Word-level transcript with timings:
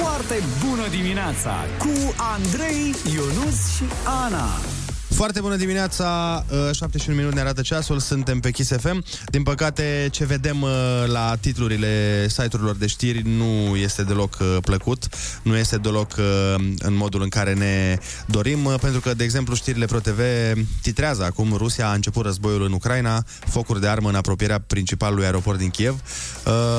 Foarte 0.00 0.42
bună 0.66 0.88
dimineața 0.88 1.54
cu 1.78 2.14
Andrei, 2.16 2.94
Ionus 3.14 3.76
și 3.76 3.84
Ana. 4.24 4.48
Foarte 5.08 5.40
bună 5.40 5.56
dimineața, 5.56 6.44
71 6.72 7.16
minute 7.16 7.34
ne 7.34 7.40
arată 7.40 7.62
ceasul, 7.62 7.98
suntem 7.98 8.40
pe 8.40 8.50
Kiss 8.50 8.72
FM. 8.76 9.04
Din 9.26 9.42
păcate, 9.42 10.08
ce 10.10 10.24
vedem 10.24 10.62
uh, 10.62 10.70
la 11.06 11.36
titlurile 11.40 12.26
site-urilor 12.28 12.76
de 12.76 12.86
știri 12.86 13.22
nu 13.28 13.76
este 13.76 14.02
deloc 14.02 14.36
uh, 14.40 14.56
plăcut, 14.60 15.08
nu 15.42 15.56
este 15.56 15.76
deloc 15.76 16.14
uh, 16.18 16.24
în 16.78 16.94
modul 16.94 17.22
în 17.22 17.28
care 17.28 17.54
ne 17.54 17.98
dorim, 18.26 18.76
pentru 18.80 19.00
că, 19.00 19.14
de 19.14 19.24
exemplu, 19.24 19.54
știrile 19.54 19.86
ProTV 19.86 20.20
titrează 20.82 21.24
acum 21.24 21.54
Rusia 21.56 21.88
a 21.88 21.94
început 21.94 22.24
războiul 22.24 22.62
în 22.62 22.72
Ucraina, 22.72 23.24
focuri 23.46 23.80
de 23.80 23.88
armă 23.88 24.08
în 24.08 24.14
apropierea 24.14 24.60
principalului 24.66 25.24
aeroport 25.24 25.58
din 25.58 25.70
Kiev, 25.70 26.00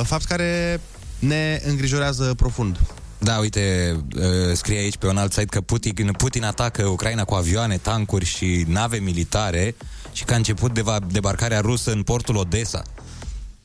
fapt 0.03 0.23
care 0.23 0.81
ne 1.19 1.61
îngrijorează 1.65 2.33
profund. 2.37 2.79
Da, 3.21 3.37
uite, 3.37 3.95
uh, 4.15 4.23
scrie 4.53 4.77
aici 4.77 4.97
pe 4.97 5.07
un 5.07 5.17
alt 5.17 5.31
site 5.31 5.45
că 5.45 5.61
Putin, 5.61 6.11
Putin 6.17 6.43
atacă 6.43 6.85
Ucraina 6.85 7.23
cu 7.23 7.33
avioane, 7.33 7.77
tancuri 7.77 8.25
și 8.25 8.65
nave 8.67 8.97
militare 8.97 9.75
și 10.11 10.23
că 10.23 10.33
a 10.33 10.35
început 10.35 10.73
deva- 10.73 10.99
debarcarea 11.11 11.59
rusă 11.59 11.91
în 11.91 12.03
portul 12.03 12.35
Odessa. 12.35 12.81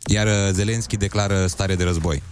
Iar 0.06 0.26
uh, 0.26 0.32
Zelenski 0.52 0.96
declară 0.96 1.46
stare 1.46 1.74
de 1.74 1.84
război. 1.84 2.22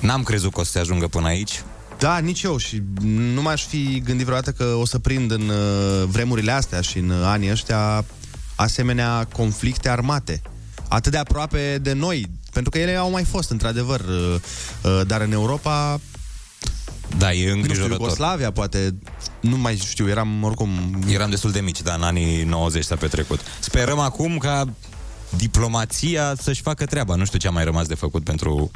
N-am 0.00 0.22
crezut 0.22 0.52
că 0.52 0.60
o 0.60 0.64
să 0.64 0.70
se 0.70 0.78
ajungă 0.78 1.06
până 1.08 1.26
aici. 1.26 1.62
Da, 1.98 2.18
nici 2.18 2.42
eu 2.42 2.56
și 2.56 2.82
nu 3.34 3.42
m-aș 3.42 3.66
fi 3.66 4.02
gândit 4.04 4.24
vreodată 4.24 4.50
că 4.50 4.64
o 4.64 4.86
să 4.86 4.98
prind 4.98 5.30
în 5.30 5.48
uh, 5.48 6.04
vremurile 6.06 6.52
astea 6.52 6.80
și 6.80 6.98
în 6.98 7.10
anii 7.10 7.50
ăștia 7.50 8.04
asemenea 8.54 9.28
conflicte 9.32 9.88
armate. 9.88 10.42
Atât 10.88 11.12
de 11.12 11.18
aproape 11.18 11.78
de 11.82 11.92
noi, 11.92 12.26
pentru 12.52 12.70
că 12.70 12.78
ele 12.78 12.96
au 12.96 13.10
mai 13.10 13.24
fost, 13.24 13.50
într-adevăr, 13.50 14.04
dar 15.06 15.20
în 15.20 15.32
Europa 15.32 16.00
da, 17.18 17.32
e 17.32 17.50
îngrijorător. 17.50 17.68
Nu 17.68 17.74
știu, 17.74 17.92
Iugoslavia, 17.92 18.50
poate, 18.50 18.94
nu 19.40 19.56
mai 19.56 19.76
știu, 19.76 20.08
eram 20.08 20.42
oricum... 20.42 20.68
Eram 21.08 21.30
destul 21.30 21.50
de 21.50 21.60
mici, 21.60 21.82
dar 21.82 21.96
în 21.96 22.02
anii 22.02 22.42
90 22.42 22.84
s-a 22.84 22.96
petrecut. 22.96 23.40
Sperăm 23.60 23.98
acum 23.98 24.38
ca 24.38 24.64
diplomația 25.36 26.34
să-și 26.40 26.62
facă 26.62 26.84
treaba. 26.84 27.14
Nu 27.14 27.24
știu 27.24 27.38
ce 27.38 27.48
a 27.48 27.50
mai 27.50 27.64
rămas 27.64 27.86
de 27.86 27.94
făcut 27.94 28.24
pentru 28.24 28.70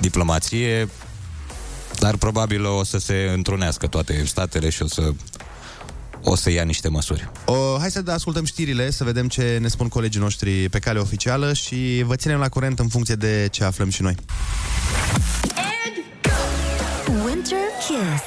diplomație, 0.00 0.88
dar 1.98 2.16
probabil 2.16 2.64
o 2.64 2.84
să 2.84 2.98
se 2.98 3.30
întrunească 3.34 3.86
toate 3.86 4.24
statele 4.24 4.70
și 4.70 4.82
o 4.82 4.86
să 4.86 5.12
o 6.24 6.34
să 6.34 6.50
ia 6.50 6.62
niște 6.62 6.88
măsuri. 6.88 7.30
O, 7.44 7.78
hai 7.78 7.90
să 7.90 8.02
ascultăm 8.06 8.44
știrile, 8.44 8.90
să 8.90 9.04
vedem 9.04 9.28
ce 9.28 9.58
ne 9.60 9.68
spun 9.68 9.88
colegii 9.88 10.20
noștri 10.20 10.68
pe 10.68 10.78
cale 10.78 10.98
oficială 10.98 11.52
și 11.52 12.02
vă 12.06 12.16
ținem 12.16 12.38
la 12.38 12.48
curent 12.48 12.78
în 12.78 12.88
funcție 12.88 13.14
de 13.14 13.48
ce 13.50 13.64
aflăm 13.64 13.90
și 13.90 14.02
noi. 14.02 14.14
Winter 17.90 18.20
Kiss. 18.20 18.22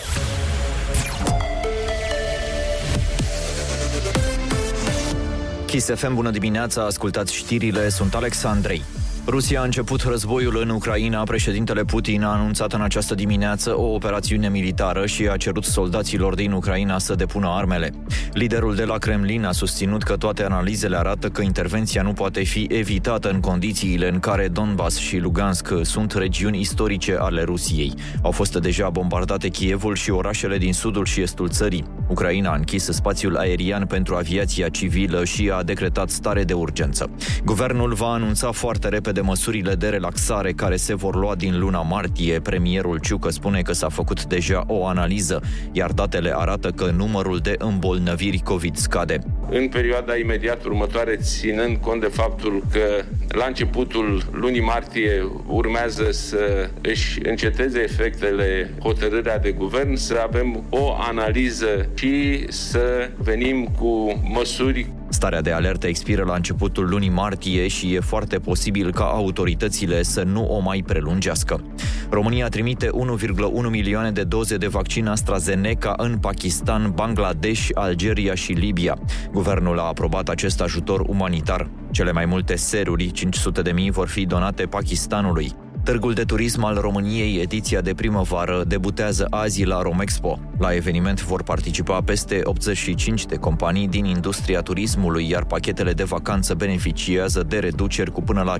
Kiss 5.66 5.90
FM, 5.96 6.14
bună 6.14 6.30
dimineața, 6.30 6.84
ascultați 6.86 7.34
știrile, 7.34 7.90
sunt 7.90 8.14
Alexandrei. 8.14 8.84
Rusia 9.28 9.62
a 9.62 9.64
început 9.64 10.02
războiul 10.02 10.58
în 10.62 10.70
Ucraina. 10.70 11.24
Președintele 11.24 11.84
Putin 11.84 12.24
a 12.24 12.32
anunțat 12.32 12.74
în 12.74 12.82
această 12.82 13.16
dimineață 13.16 13.78
o 13.78 13.94
operațiune 13.94 14.50
militară 14.50 15.06
și 15.06 15.28
a 15.28 15.38
cerut 15.38 15.64
soldaților 15.64 16.36
din 16.36 16.52
Ucraina 16.52 17.00
să 17.00 17.16
depună 17.16 17.48
armele. 17.50 17.92
Liderul 18.34 18.76
de 18.76 18.84
la 18.84 18.98
Kremlin 18.98 19.46
a 19.46 19.52
susținut 19.52 20.04
că 20.04 20.16
toate 20.16 20.44
analizele 20.44 20.98
arată 20.98 21.30
că 21.30 21.42
intervenția 21.42 22.02
nu 22.02 22.14
poate 22.14 22.44
fi 22.44 22.68
evitată 22.72 23.30
în 23.30 23.40
condițiile 23.40 24.10
în 24.10 24.20
care 24.20 24.48
Donbass 24.48 24.98
și 24.98 25.18
Lugansk 25.18 25.74
sunt 25.82 26.12
regiuni 26.12 26.60
istorice 26.60 27.16
ale 27.20 27.42
Rusiei. 27.42 27.94
Au 28.22 28.32
fost 28.32 28.56
deja 28.56 28.90
bombardate 28.90 29.48
Kievul 29.48 29.96
și 29.96 30.12
orașele 30.12 30.58
din 30.58 30.74
sudul 30.74 31.06
și 31.06 31.22
estul 31.22 31.50
țării. 31.50 31.86
Ucraina 32.08 32.52
a 32.52 32.56
închis 32.56 32.84
spațiul 32.84 33.38
aerian 33.38 33.86
pentru 33.86 34.16
aviația 34.16 34.70
civilă 34.70 35.24
și 35.24 35.52
a 35.54 35.64
decretat 35.64 36.10
stare 36.10 36.44
de 36.44 36.54
urgență. 36.54 37.10
Guvernul 37.44 37.94
va 37.94 38.08
anunța 38.08 38.52
foarte 38.52 38.90
repede 38.90 39.15
de 39.16 39.22
măsurile 39.22 39.76
de 39.76 39.88
relaxare 39.88 40.52
care 40.52 40.76
se 40.76 40.96
vor 40.96 41.16
lua 41.16 41.36
din 41.36 41.60
luna 41.60 41.82
martie. 41.82 42.40
Premierul 42.40 43.00
Ciucă 43.00 43.30
spune 43.30 43.62
că 43.62 43.74
s-a 43.74 43.90
făcut 43.90 44.26
deja 44.26 44.64
o 44.68 44.86
analiză, 44.86 45.42
iar 45.72 45.92
datele 45.92 46.34
arată 46.36 46.70
că 46.70 46.92
numărul 46.98 47.38
de 47.38 47.56
îmbolnăviri 47.58 48.40
COVID 48.40 48.76
scade. 48.76 49.20
În 49.50 49.68
perioada 49.68 50.16
imediat 50.16 50.64
următoare, 50.66 51.16
ținând 51.16 51.78
cont 51.78 52.02
de 52.02 52.08
faptul 52.08 52.64
că 52.72 53.04
la 53.28 53.46
începutul 53.46 54.24
lunii 54.32 54.62
martie 54.62 55.28
urmează 55.48 56.12
să 56.12 56.70
își 56.82 57.20
înceteze 57.28 57.80
efectele 57.80 58.74
hotărârea 58.80 59.40
de 59.40 59.52
guvern, 59.52 59.96
să 59.96 60.16
avem 60.24 60.64
o 60.70 60.96
analiză 61.00 61.90
și 61.94 62.46
să 62.52 63.10
venim 63.18 63.66
cu 63.80 64.22
măsuri 64.34 64.90
Starea 65.10 65.42
de 65.42 65.52
alertă 65.52 65.88
expiră 65.88 66.24
la 66.24 66.36
începutul 66.36 66.90
lunii 66.90 67.10
martie 67.10 67.68
și 67.68 67.94
e 67.94 68.00
foarte 68.00 68.38
posibil 68.38 68.92
ca 68.92 69.04
autoritățile 69.04 70.04
să 70.04 70.24
nu 70.24 70.46
o 70.46 70.60
mai 70.60 70.84
prelungească. 70.88 71.64
România 72.10 72.48
trimite 72.48 72.88
1,1 72.88 73.70
milioane 73.70 74.12
de 74.12 74.24
doze 74.24 74.58
de 74.58 74.68
vaccin 74.68 75.08
AstraZeneca 75.08 75.94
în 75.98 76.18
Pakistan, 76.18 76.92
Bangladesh, 76.96 77.70
Algeria 77.74 78.36
și 78.36 78.52
Libia. 78.52 78.98
Guvernul 79.32 79.80
a 79.80 79.88
aprobat 79.88 80.30
acest 80.30 80.62
ajutor 80.62 81.00
umanitar. 81.00 81.70
Cele 81.92 82.12
mai 82.12 82.26
multe 82.26 82.56
seruri, 82.56 83.12
500 83.12 83.62
de 83.62 83.72
mii, 83.72 83.92
vor 83.92 84.08
fi 84.08 84.26
donate 84.26 84.64
Pakistanului. 84.64 85.65
Târgul 85.86 86.14
de 86.14 86.24
turism 86.24 86.64
al 86.64 86.76
României, 86.76 87.42
ediția 87.42 87.82
de 87.82 87.94
primăvară, 87.94 88.64
debutează 88.68 89.28
azi 89.30 89.64
la 89.64 89.82
Romexpo. 89.82 90.40
La 90.58 90.74
eveniment 90.74 91.24
vor 91.24 91.44
participa 91.44 92.02
peste 92.02 92.42
85 92.44 93.26
de 93.26 93.36
companii 93.36 93.88
din 93.88 94.06
industria 94.06 94.62
turismului, 94.62 95.30
iar 95.30 95.44
pachetele 95.44 95.94
de 95.94 96.04
vacanță 96.04 96.54
beneficiază 96.54 97.44
de 97.48 97.58
reduceri 97.60 98.12
cu 98.12 98.22
până 98.22 98.42
la 98.42 98.56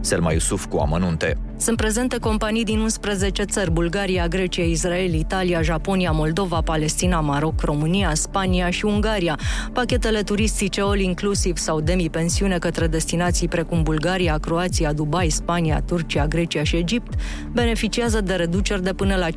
Selma 0.00 0.32
Iusuf 0.32 0.66
cu 0.66 0.76
amănunte. 0.76 1.38
Sunt 1.56 1.76
prezente 1.76 2.18
companii 2.18 2.64
din 2.64 2.78
11 2.78 3.42
țări, 3.42 3.70
Bulgaria, 3.70 4.28
Grecia, 4.28 4.62
Israel, 4.62 5.14
Italia, 5.14 5.62
Japonia, 5.62 6.10
Moldova, 6.10 6.60
Palestina, 6.60 7.20
Maroc, 7.20 7.60
România, 7.60 8.14
Spania 8.14 8.70
și 8.70 8.84
Ungaria. 8.84 9.38
Pachetele 9.72 10.22
turistice 10.22 10.80
all 10.80 11.00
inclusiv 11.00 11.56
sau 11.56 11.80
demi-pensiune 11.80 12.58
către 12.58 12.86
destinații 12.86 13.48
precum 13.48 13.82
Bulgaria, 13.82 14.38
Croația, 14.38 14.92
Dubai, 14.92 15.28
Spania, 15.28 15.82
Turcia, 15.90 16.26
Grecia 16.26 16.62
și 16.62 16.76
Egipt 16.76 17.14
beneficiază 17.52 18.20
de 18.20 18.34
reduceri 18.34 18.82
de 18.82 18.92
până 18.92 19.16
la 19.16 19.28
50%, 19.28 19.32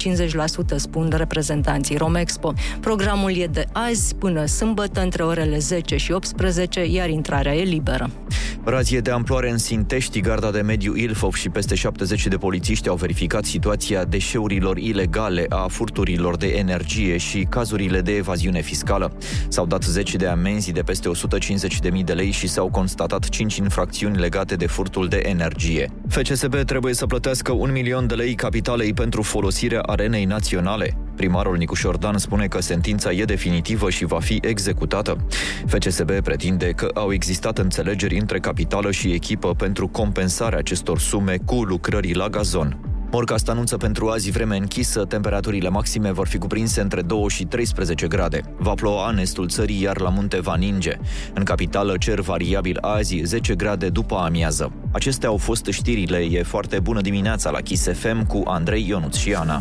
spun 0.75 1.13
reprezentanții 1.15 1.97
Romexpo. 1.97 2.53
Programul 2.79 3.37
e 3.37 3.47
de 3.47 3.65
azi 3.71 4.15
până 4.15 4.45
sâmbătă 4.45 5.01
între 5.01 5.23
orele 5.23 5.57
10 5.57 5.97
și 5.97 6.11
18, 6.11 6.85
iar 6.85 7.09
intrarea 7.09 7.55
e 7.55 7.63
liberă. 7.63 8.09
Razie 8.65 8.99
de 8.99 9.11
amploare 9.11 9.49
în 9.49 9.57
Sintești, 9.57 10.19
garda 10.19 10.51
de 10.51 10.61
mediu 10.61 10.95
Ilfov 10.95 11.33
și 11.33 11.49
peste 11.49 11.75
70 11.75 12.27
de 12.27 12.37
polițiști 12.37 12.89
au 12.89 12.95
verificat 12.95 13.45
situația 13.45 14.03
deșeurilor 14.03 14.77
ilegale, 14.77 15.45
a 15.49 15.67
furturilor 15.67 16.37
de 16.37 16.47
energie 16.47 17.17
și 17.17 17.47
cazurile 17.49 18.01
de 18.01 18.15
evaziune 18.15 18.61
fiscală. 18.61 19.17
S-au 19.47 19.65
dat 19.65 19.83
10 19.83 20.17
de 20.17 20.27
amenzi 20.27 20.71
de 20.71 20.81
peste 20.81 21.09
150.000 21.91 22.03
de 22.03 22.13
lei 22.13 22.31
și 22.31 22.47
s-au 22.47 22.69
constatat 22.69 23.29
5 23.29 23.55
infracțiuni 23.55 24.17
legate 24.17 24.55
de 24.55 24.67
furtul 24.67 25.07
de 25.07 25.21
energie. 25.25 25.91
FCSB 26.43 26.65
trebuie 26.65 26.93
să 26.93 27.05
plătească 27.05 27.51
un 27.51 27.71
milion 27.71 28.07
de 28.07 28.13
lei 28.13 28.35
capitalei 28.35 28.93
pentru 28.93 29.21
folosirea 29.21 29.81
arenei 29.81 30.25
naționale. 30.25 30.97
Primarul 31.15 31.57
Nicu 31.57 31.75
Șordan 31.75 32.17
spune 32.17 32.47
că 32.47 32.61
sentința 32.61 33.11
e 33.11 33.23
definitivă 33.23 33.89
și 33.89 34.05
va 34.05 34.19
fi 34.19 34.39
executată. 34.41 35.25
FCSB 35.65 36.11
pretinde 36.11 36.69
că 36.69 36.89
au 36.93 37.13
existat 37.13 37.57
înțelegeri 37.57 38.17
între 38.17 38.39
capitală 38.39 38.91
și 38.91 39.11
echipă 39.11 39.53
pentru 39.53 39.87
compensarea 39.87 40.57
acestor 40.57 40.99
sume 40.99 41.37
cu 41.45 41.63
lucrări 41.63 42.13
la 42.13 42.27
gazon. 42.27 42.92
Morcast 43.13 43.49
anunță 43.49 43.77
pentru 43.77 44.07
azi 44.07 44.31
vreme 44.31 44.57
închisă, 44.57 45.05
temperaturile 45.05 45.69
maxime 45.69 46.11
vor 46.11 46.27
fi 46.27 46.37
cuprinse 46.37 46.81
între 46.81 47.01
2 47.01 47.25
și 47.29 47.45
13 47.45 48.07
grade. 48.07 48.41
Va 48.57 48.73
ploua 48.73 49.09
în 49.09 49.17
estul 49.17 49.47
țării, 49.47 49.81
iar 49.81 49.99
la 49.99 50.09
munte 50.09 50.39
va 50.39 50.55
ninge. 50.55 50.97
În 51.33 51.43
capitală 51.43 51.97
cer 51.97 52.19
variabil 52.19 52.77
azi 52.81 53.21
10 53.23 53.55
grade 53.55 53.89
după 53.89 54.15
amiază. 54.15 54.71
Acestea 54.91 55.29
au 55.29 55.37
fost 55.37 55.65
știrile. 55.65 56.17
E 56.17 56.43
foarte 56.43 56.79
bună 56.79 57.01
dimineața 57.01 57.49
la 57.49 57.61
Kiss 57.61 57.87
FM 57.93 58.25
cu 58.25 58.43
Andrei 58.45 58.85
Ionuț 58.87 59.15
și 59.15 59.33
Ana. 59.33 59.59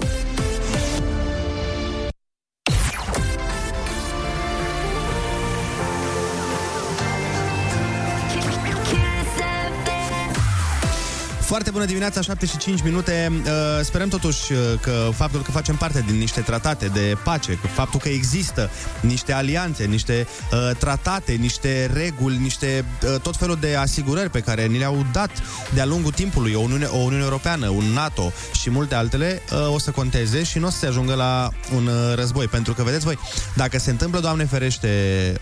Foarte 11.53 11.71
bună 11.71 11.85
dimineața, 11.85 12.21
7 12.21 12.47
și 12.47 12.57
5 12.57 12.83
minute. 12.83 13.33
Uh, 13.33 13.51
sperăm 13.83 14.09
totuși 14.09 14.53
uh, 14.53 14.59
că 14.81 15.09
faptul 15.15 15.43
că 15.43 15.51
facem 15.51 15.77
parte 15.77 16.05
din 16.07 16.17
niște 16.17 16.41
tratate 16.41 16.87
de 16.87 17.17
pace, 17.25 17.53
că 17.53 17.67
faptul 17.67 18.01
că 18.01 18.09
există 18.09 18.71
niște 19.01 19.33
alianțe, 19.33 19.85
niște 19.85 20.27
uh, 20.53 20.77
tratate, 20.79 21.33
niște 21.33 21.91
reguli, 21.93 22.37
niște 22.37 22.85
uh, 23.03 23.21
tot 23.21 23.37
felul 23.37 23.59
de 23.61 23.75
asigurări 23.75 24.31
pe 24.31 24.41
care 24.41 24.67
ni 24.67 24.79
le-au 24.79 25.07
dat 25.13 25.31
de-a 25.75 25.85
lungul 25.85 26.13
timpului, 26.13 26.55
o 26.55 26.61
Uniune, 26.61 26.85
o 26.85 26.97
Uniune 26.97 27.23
Europeană, 27.23 27.69
un 27.69 27.85
NATO 27.85 28.33
și 28.61 28.71
multe 28.71 28.95
altele, 28.95 29.43
uh, 29.53 29.75
o 29.75 29.79
să 29.79 29.91
conteze 29.91 30.43
și 30.43 30.59
nu 30.59 30.67
o 30.67 30.71
să 30.71 30.79
se 30.79 30.87
ajungă 30.87 31.15
la 31.15 31.51
un 31.75 31.87
uh, 31.87 32.15
război. 32.15 32.47
Pentru 32.47 32.75
că, 32.75 32.83
vedeți 32.83 33.05
voi, 33.05 33.19
dacă 33.55 33.79
se 33.79 33.91
întâmplă, 33.91 34.21
Doamne 34.21 34.45
ferește, 34.45 34.89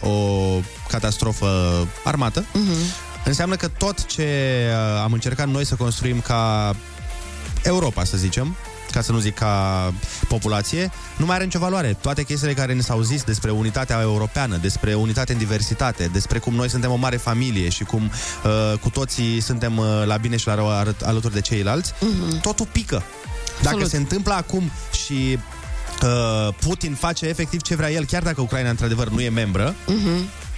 o 0.00 0.10
catastrofă 0.88 1.48
armată, 2.04 2.44
uh-huh 2.44 3.08
Înseamnă 3.24 3.56
că 3.56 3.68
tot 3.68 4.06
ce 4.06 4.22
uh, 4.68 5.02
am 5.02 5.12
încercat 5.12 5.48
noi 5.48 5.64
să 5.64 5.74
construim 5.74 6.20
ca 6.20 6.74
Europa, 7.62 8.04
să 8.04 8.16
zicem, 8.16 8.56
ca 8.90 9.00
să 9.00 9.12
nu 9.12 9.18
zic 9.18 9.34
ca 9.34 9.92
populație, 10.28 10.90
nu 11.16 11.26
mai 11.26 11.34
are 11.34 11.44
nicio 11.44 11.58
valoare. 11.58 11.96
Toate 12.00 12.22
chestiile 12.22 12.54
care 12.54 12.74
ne 12.74 12.80
s-au 12.80 13.00
zis 13.00 13.22
despre 13.22 13.50
unitatea 13.50 14.00
europeană, 14.00 14.56
despre 14.56 14.94
unitate 14.94 15.32
în 15.32 15.38
diversitate, 15.38 16.10
despre 16.12 16.38
cum 16.38 16.54
noi 16.54 16.68
suntem 16.68 16.90
o 16.90 16.96
mare 16.96 17.16
familie 17.16 17.68
și 17.68 17.84
cum 17.84 18.02
uh, 18.44 18.78
cu 18.78 18.90
toții 18.90 19.40
suntem 19.40 19.76
uh, 19.76 20.02
la 20.04 20.16
bine 20.16 20.36
și 20.36 20.46
la 20.46 20.54
rău 20.54 20.68
alături 21.04 21.34
de 21.34 21.40
ceilalți, 21.40 21.92
uh-huh. 21.92 22.40
totul 22.40 22.66
pică. 22.72 23.02
Dacă 23.56 23.68
Absolut. 23.68 23.88
se 23.88 23.96
întâmplă 23.96 24.32
acum 24.32 24.70
și 25.04 25.38
uh, 26.02 26.54
Putin 26.60 26.94
face 26.94 27.26
efectiv 27.26 27.60
ce 27.60 27.74
vrea 27.74 27.90
el, 27.90 28.04
chiar 28.04 28.22
dacă 28.22 28.40
Ucraina 28.40 28.70
într-adevăr 28.70 29.08
nu 29.08 29.20
e 29.20 29.28
membră, 29.28 29.74
uh-huh 29.74 30.48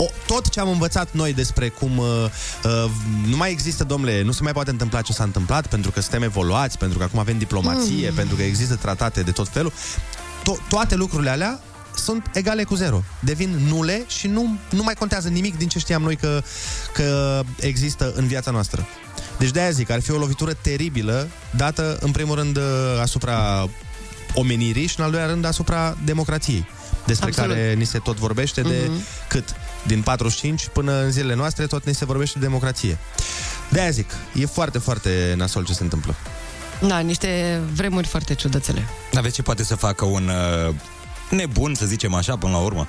o, 0.00 0.06
tot 0.26 0.48
ce 0.48 0.60
am 0.60 0.68
învățat 0.68 1.08
noi 1.12 1.32
despre 1.32 1.68
cum 1.68 1.98
uh, 1.98 2.06
uh, 2.64 2.90
nu 3.26 3.36
mai 3.36 3.50
există, 3.50 3.84
domnule, 3.84 4.22
nu 4.22 4.32
se 4.32 4.42
mai 4.42 4.52
poate 4.52 4.70
întâmpla 4.70 5.00
ce 5.00 5.12
s-a 5.12 5.24
întâmplat, 5.24 5.66
pentru 5.66 5.90
că 5.90 6.00
suntem 6.00 6.22
evoluați, 6.22 6.78
pentru 6.78 6.98
că 6.98 7.04
acum 7.04 7.18
avem 7.18 7.38
diplomație, 7.38 8.08
mm. 8.08 8.14
pentru 8.14 8.36
că 8.36 8.42
există 8.42 8.74
tratate 8.74 9.22
de 9.22 9.30
tot 9.30 9.48
felul, 9.48 9.72
to- 10.42 10.68
toate 10.68 10.94
lucrurile 10.94 11.30
alea 11.30 11.60
sunt 11.96 12.30
egale 12.32 12.64
cu 12.64 12.74
zero. 12.74 13.02
Devin 13.20 13.50
nule 13.68 14.04
și 14.06 14.26
nu, 14.26 14.58
nu 14.70 14.82
mai 14.82 14.94
contează 14.94 15.28
nimic 15.28 15.58
din 15.58 15.68
ce 15.68 15.78
știam 15.78 16.02
noi 16.02 16.16
că, 16.16 16.42
că 16.92 17.40
există 17.60 18.12
în 18.16 18.26
viața 18.26 18.50
noastră. 18.50 18.86
Deci 19.38 19.50
de-aia 19.50 19.70
zic, 19.70 19.90
ar 19.90 20.00
fi 20.00 20.10
o 20.10 20.16
lovitură 20.16 20.52
teribilă, 20.52 21.28
dată 21.50 21.98
în 22.00 22.10
primul 22.10 22.34
rând 22.34 22.56
uh, 22.56 22.62
asupra 23.00 23.68
omenirii 24.34 24.86
și 24.86 24.94
în 24.98 25.04
al 25.04 25.10
doilea 25.10 25.28
rând 25.28 25.44
asupra 25.44 25.96
democrației 26.04 26.66
despre 27.06 27.28
Absolut. 27.28 27.50
care 27.50 27.74
ni 27.74 27.84
se 27.84 27.98
tot 27.98 28.16
vorbește 28.16 28.60
de 28.60 28.84
uh-huh. 28.84 29.28
cât? 29.28 29.54
Din 29.86 30.02
45 30.02 30.68
până 30.72 31.02
în 31.02 31.10
zilele 31.10 31.34
noastre 31.34 31.66
tot 31.66 31.84
ni 31.86 31.94
se 31.94 32.04
vorbește 32.04 32.38
de 32.38 32.44
democrație. 32.44 32.98
De-aia 33.68 33.90
zic, 33.90 34.10
e 34.34 34.46
foarte, 34.46 34.78
foarte 34.78 35.34
nasol 35.36 35.64
ce 35.64 35.72
se 35.72 35.82
întâmplă. 35.82 36.14
Da, 36.86 36.98
niște 36.98 37.60
vremuri 37.74 38.06
foarte 38.06 38.34
ciudățele. 38.34 38.88
Aveți 39.14 39.34
ce 39.34 39.42
poate 39.42 39.64
să 39.64 39.74
facă 39.74 40.04
un 40.04 40.30
uh, 40.68 40.74
nebun, 41.30 41.74
să 41.74 41.86
zicem 41.86 42.14
așa, 42.14 42.36
până 42.36 42.52
la 42.52 42.58
urmă? 42.58 42.88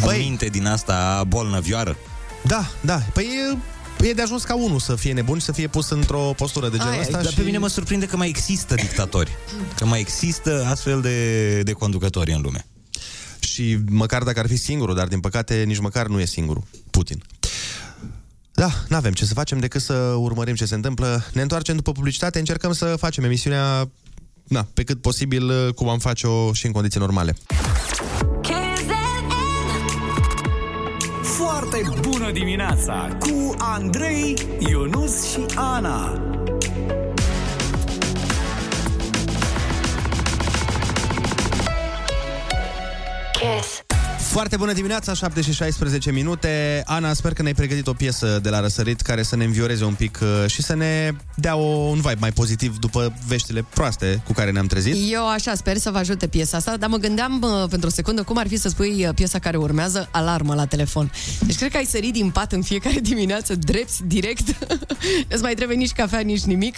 Băi, 0.00 0.16
o 0.16 0.18
minte 0.18 0.46
din 0.46 0.66
asta 0.66 1.24
bolnăvioară? 1.28 1.96
Da, 2.42 2.66
da. 2.80 3.02
Păi 3.12 3.58
e 4.00 4.12
de 4.12 4.22
ajuns 4.22 4.44
ca 4.44 4.54
unul 4.54 4.78
să 4.78 4.94
fie 4.94 5.12
nebun 5.12 5.38
și 5.38 5.44
să 5.44 5.52
fie 5.52 5.66
pus 5.66 5.90
într-o 5.90 6.32
postură 6.36 6.68
de 6.68 6.76
genul 6.76 6.92
Aia, 6.92 7.00
ăsta. 7.00 7.20
Dar 7.22 7.30
și... 7.30 7.36
pe 7.36 7.42
mine 7.42 7.58
mă 7.58 7.68
surprinde 7.68 8.06
că 8.06 8.16
mai 8.16 8.28
există 8.28 8.74
dictatori. 8.74 9.30
Că 9.76 9.84
mai 9.84 10.00
există 10.00 10.66
astfel 10.70 11.00
de, 11.00 11.60
de 11.62 11.72
conducători 11.72 12.32
în 12.32 12.40
lume. 12.40 12.66
Și 13.56 13.78
măcar 13.90 14.22
dacă 14.22 14.38
ar 14.38 14.46
fi 14.46 14.56
singurul, 14.56 14.94
dar 14.94 15.06
din 15.06 15.20
păcate 15.20 15.64
nici 15.66 15.78
măcar 15.78 16.06
nu 16.06 16.20
e 16.20 16.24
singurul, 16.24 16.62
Putin. 16.90 17.22
Da, 18.54 18.68
nu 18.88 18.96
avem 18.96 19.12
ce 19.12 19.24
să 19.24 19.34
facem 19.34 19.58
decât 19.58 19.80
să 19.80 19.94
urmărim 19.94 20.54
ce 20.54 20.64
se 20.64 20.74
întâmplă. 20.74 21.24
Ne 21.32 21.42
întoarcem 21.42 21.76
după 21.76 21.92
publicitate, 21.92 22.38
încercăm 22.38 22.72
să 22.72 22.96
facem 22.98 23.24
emisiunea 23.24 23.90
na, 24.44 24.66
pe 24.74 24.82
cât 24.82 25.00
posibil 25.00 25.72
cum 25.74 25.88
am 25.88 25.98
face-o 25.98 26.52
și 26.52 26.66
în 26.66 26.72
condiții 26.72 27.00
normale. 27.00 27.36
Foarte 31.22 31.82
bună 32.00 32.30
dimineața 32.32 33.16
cu 33.20 33.54
Andrei, 33.58 34.34
Ionus 34.58 35.30
și 35.30 35.44
Ana. 35.54 36.20
Kiss. 43.46 43.85
Foarte 44.26 44.56
bună 44.56 44.72
dimineața, 44.72 45.14
7 45.14 45.40
și 45.40 45.52
16 45.52 46.10
minute. 46.10 46.82
Ana, 46.84 47.12
sper 47.12 47.32
că 47.32 47.42
ne-ai 47.42 47.54
pregătit 47.54 47.86
o 47.86 47.92
piesă 47.92 48.38
de 48.42 48.48
la 48.48 48.60
răsărit 48.60 49.00
care 49.00 49.22
să 49.22 49.36
ne 49.36 49.44
învioreze 49.44 49.84
un 49.84 49.94
pic 49.94 50.18
uh, 50.22 50.50
și 50.50 50.62
să 50.62 50.74
ne 50.74 51.12
dea 51.34 51.56
o, 51.56 51.66
un 51.66 52.00
vibe 52.00 52.16
mai 52.20 52.32
pozitiv 52.32 52.78
după 52.78 53.14
veștile 53.26 53.64
proaste 53.74 54.22
cu 54.26 54.32
care 54.32 54.50
ne-am 54.50 54.66
trezit. 54.66 55.12
Eu 55.12 55.28
așa 55.28 55.54
sper 55.54 55.76
să 55.76 55.90
vă 55.90 55.98
ajute 55.98 56.26
piesa 56.26 56.56
asta, 56.56 56.76
dar 56.76 56.88
mă 56.88 56.96
gândeam 56.96 57.42
uh, 57.42 57.68
pentru 57.68 57.88
o 57.88 57.90
secundă 57.90 58.22
cum 58.22 58.36
ar 58.36 58.48
fi 58.48 58.56
să 58.56 58.68
spui 58.68 59.04
uh, 59.06 59.14
piesa 59.14 59.38
care 59.38 59.56
urmează, 59.56 60.08
alarmă 60.10 60.54
la 60.54 60.66
telefon. 60.66 61.12
Deci 61.46 61.56
cred 61.56 61.70
că 61.70 61.76
ai 61.76 61.84
sărit 61.84 62.12
din 62.12 62.30
pat 62.30 62.52
în 62.52 62.62
fiecare 62.62 63.00
dimineață, 63.10 63.54
drept, 63.54 63.98
direct. 63.98 64.48
Nu 65.30 65.38
mai 65.42 65.54
trebuie 65.54 65.76
nici 65.76 65.92
cafea, 65.92 66.20
nici 66.20 66.42
nimic. 66.42 66.76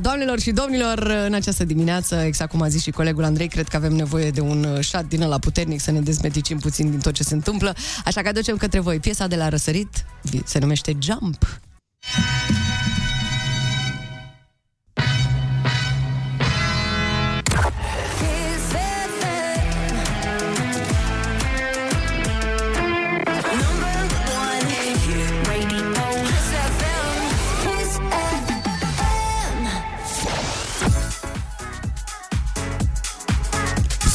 Doamnelor 0.00 0.40
și 0.40 0.50
domnilor, 0.50 1.24
în 1.26 1.34
această 1.34 1.64
dimineață, 1.64 2.14
exact 2.14 2.50
cum 2.50 2.62
a 2.62 2.68
zis 2.68 2.82
și 2.82 2.90
colegul 2.90 3.24
Andrei, 3.24 3.48
cred 3.48 3.68
că 3.68 3.76
avem 3.76 3.92
nevoie 3.92 4.30
de 4.30 4.40
un 4.40 4.78
șat 4.80 5.04
din 5.04 5.22
ăla 5.22 5.38
puternic 5.38 5.80
să 5.80 5.90
ne 5.90 6.00
dezmeticim 6.00 6.58
puțin 6.64 6.90
din 6.90 7.00
tot 7.00 7.12
ce 7.12 7.22
se 7.22 7.34
întâmplă. 7.34 7.74
Așa 8.04 8.22
că 8.22 8.28
aducem 8.28 8.56
către 8.56 8.80
voi 8.80 8.98
piesa 8.98 9.26
de 9.26 9.36
la 9.36 9.48
răsărit, 9.48 10.04
se 10.44 10.58
numește 10.58 10.96
Jump. 11.00 11.60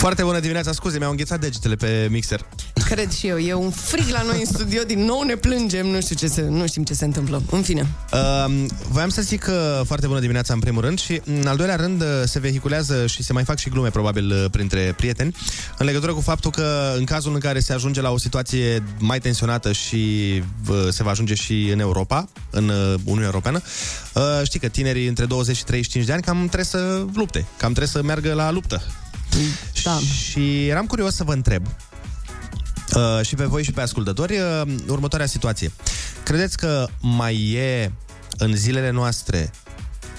Foarte 0.10 0.28
bună 0.28 0.40
dimineața, 0.40 0.72
scuze, 0.72 0.98
mi-au 0.98 1.12
înghețat 1.12 1.40
degetele 1.40 1.76
pe 1.76 2.08
mixer. 2.12 2.46
Cred 2.86 3.12
și 3.12 3.28
eu, 3.28 3.38
e 3.38 3.54
un 3.54 3.70
frig 3.70 4.10
la 4.10 4.22
noi 4.22 4.40
în 4.40 4.46
studio, 4.46 4.84
din 4.84 5.06
nou 5.06 5.22
ne 5.22 5.36
plângem, 5.36 5.88
nu, 5.88 6.02
știu 6.02 6.16
ce 6.16 6.28
se, 6.28 6.42
nu 6.42 6.68
știm 6.68 6.84
ce 6.84 6.94
se 6.94 7.06
întâmplă. 7.06 7.42
În 7.52 7.62
fine. 7.62 7.88
Uh, 8.14 8.66
voiam 8.90 9.10
să 9.10 9.22
zic 9.22 9.40
că 9.42 9.82
foarte 9.86 10.08
bună 10.08 10.20
dimineața 10.20 10.54
în 10.54 10.60
primul 10.60 10.82
rând 10.82 11.00
și 11.00 11.22
în 11.26 11.48
al 11.48 11.58
doilea 11.58 11.76
rând 11.76 12.02
uh, 12.02 12.08
se 12.26 12.40
vehiculează 12.40 13.08
și 13.08 13.24
se 13.24 13.34
mai 13.34 13.44
fac 13.44 13.58
și 13.58 13.70
glume 13.70 13.90
probabil 13.90 14.32
uh, 14.32 14.46
printre 14.52 14.94
prieteni 14.98 15.36
în 15.78 15.86
legătură 15.86 16.14
cu 16.14 16.22
faptul 16.22 16.52
că 16.52 16.94
în 16.98 17.04
cazul 17.04 17.34
în 17.34 17.40
care 17.40 17.60
se 17.60 17.74
ajunge 17.74 18.02
la 18.02 18.12
o 18.12 18.18
situație 18.18 18.84
mai 19.00 19.20
tensionată 19.20 19.72
și 19.72 20.34
uh, 20.70 20.88
se 20.90 21.04
va 21.04 21.10
ajunge 21.10 21.34
și 21.34 21.70
în 21.72 21.80
Europa, 21.80 22.30
în 22.50 22.72
Uniunea 23.04 23.26
Europeană, 23.26 23.62
știi 24.44 24.60
că 24.60 24.68
tinerii 24.68 25.08
între 25.08 25.26
20 25.26 25.56
și 25.56 25.64
35 25.64 26.06
de 26.06 26.14
ani 26.14 26.22
cam 26.22 26.38
trebuie 26.38 26.64
să 26.64 27.06
lupte, 27.14 27.40
cam 27.40 27.74
trebuie 27.74 27.88
să 27.88 28.04
meargă 28.04 28.34
la 28.34 28.52
luptă 28.52 28.82
da. 29.84 30.00
Și 30.00 30.68
eram 30.68 30.86
curios 30.86 31.16
să 31.16 31.24
vă 31.24 31.34
întreb 31.34 31.66
uh, 32.96 33.26
și 33.26 33.36
pe 33.36 33.46
voi 33.46 33.64
și 33.64 33.72
pe 33.72 33.82
ascultători 33.82 34.38
uh, 34.38 34.62
următoarea 34.88 35.28
situație. 35.28 35.72
Credeți 36.24 36.58
că 36.58 36.88
mai 37.02 37.52
e 37.52 37.92
în 38.38 38.56
zilele 38.56 38.90
noastre 38.90 39.52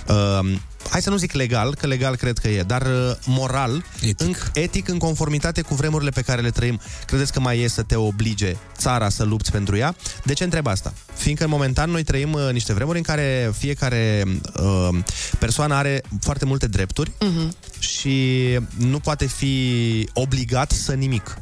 uh, 0.08 0.58
hai 0.90 1.02
să 1.02 1.10
nu 1.10 1.16
zic 1.16 1.32
legal, 1.32 1.74
că 1.74 1.86
legal 1.86 2.16
cred 2.16 2.38
că 2.38 2.48
e, 2.48 2.62
dar 2.62 2.82
uh, 2.82 3.16
moral, 3.26 3.84
etic. 4.00 4.26
În, 4.26 4.34
etic 4.62 4.88
în 4.88 4.98
conformitate 4.98 5.60
cu 5.60 5.74
vremurile 5.74 6.10
pe 6.10 6.20
care 6.20 6.40
le 6.40 6.50
trăim, 6.50 6.80
credeți 7.06 7.32
că 7.32 7.40
mai 7.40 7.60
e 7.60 7.68
să 7.68 7.82
te 7.82 7.96
oblige 7.96 8.56
țara 8.76 9.08
să 9.08 9.24
lupți 9.24 9.50
pentru 9.50 9.76
ea? 9.76 9.94
De 10.24 10.32
ce 10.32 10.44
întreb 10.44 10.66
asta? 10.66 10.92
Fiindcă 11.14 11.44
în 11.44 11.50
momentan 11.50 11.90
noi 11.90 12.02
trăim 12.02 12.32
uh, 12.32 12.48
niște 12.52 12.72
vremuri 12.72 12.96
în 12.96 13.04
care 13.04 13.52
fiecare 13.58 14.24
uh, 14.56 14.98
persoană 15.38 15.74
are 15.74 16.02
foarte 16.20 16.44
multe 16.44 16.66
drepturi 16.66 17.10
uh-huh. 17.10 17.69
Și 17.80 18.58
nu 18.76 18.98
poate 18.98 19.26
fi 19.26 20.08
obligat 20.12 20.70
să 20.70 20.92
nimic. 20.92 21.38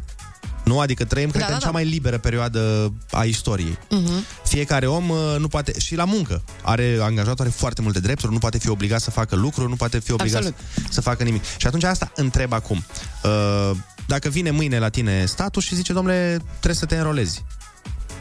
Nu? 0.65 0.81
Adică 0.81 1.05
trăim, 1.05 1.31
cred 1.31 1.41
da, 1.41 1.47
că, 1.47 1.51
da, 1.51 1.57
în 1.57 1.61
cea 1.61 1.67
da. 1.67 1.73
mai 1.73 1.85
liberă 1.85 2.19
perioadă 2.19 2.93
a 3.11 3.25
istoriei. 3.25 3.79
Uh-huh. 3.79 4.45
Fiecare 4.45 4.87
om 4.87 5.09
uh, 5.09 5.37
nu 5.39 5.49
poate, 5.49 5.79
și 5.79 5.95
la 5.95 6.05
muncă, 6.05 6.43
are 6.63 6.99
angajator, 7.01 7.41
are 7.41 7.55
foarte 7.57 7.83
multe 7.83 8.01
drepturi, 8.01 8.33
nu 8.33 8.39
poate 8.39 8.59
fi 8.59 8.69
obligat 8.69 9.01
să 9.01 9.11
facă 9.11 9.37
lucruri, 9.37 9.69
nu 9.69 9.77
poate 9.77 9.99
fi 9.99 10.13
obligat 10.13 10.45
Absolut. 10.45 10.59
să 10.91 11.01
facă 11.01 11.23
nimic. 11.23 11.43
Și 11.57 11.67
atunci 11.67 11.85
asta 11.85 12.13
întreb 12.15 12.53
acum. 12.53 12.85
Uh, 13.25 13.71
dacă 14.07 14.29
vine 14.29 14.51
mâine 14.51 14.79
la 14.79 14.89
tine 14.89 15.25
statul 15.25 15.63
și 15.63 15.75
zice, 15.75 15.93
domnule, 15.93 16.43
trebuie 16.51 16.75
să 16.75 16.87
te 16.87 16.97
înrolezi. 16.97 17.45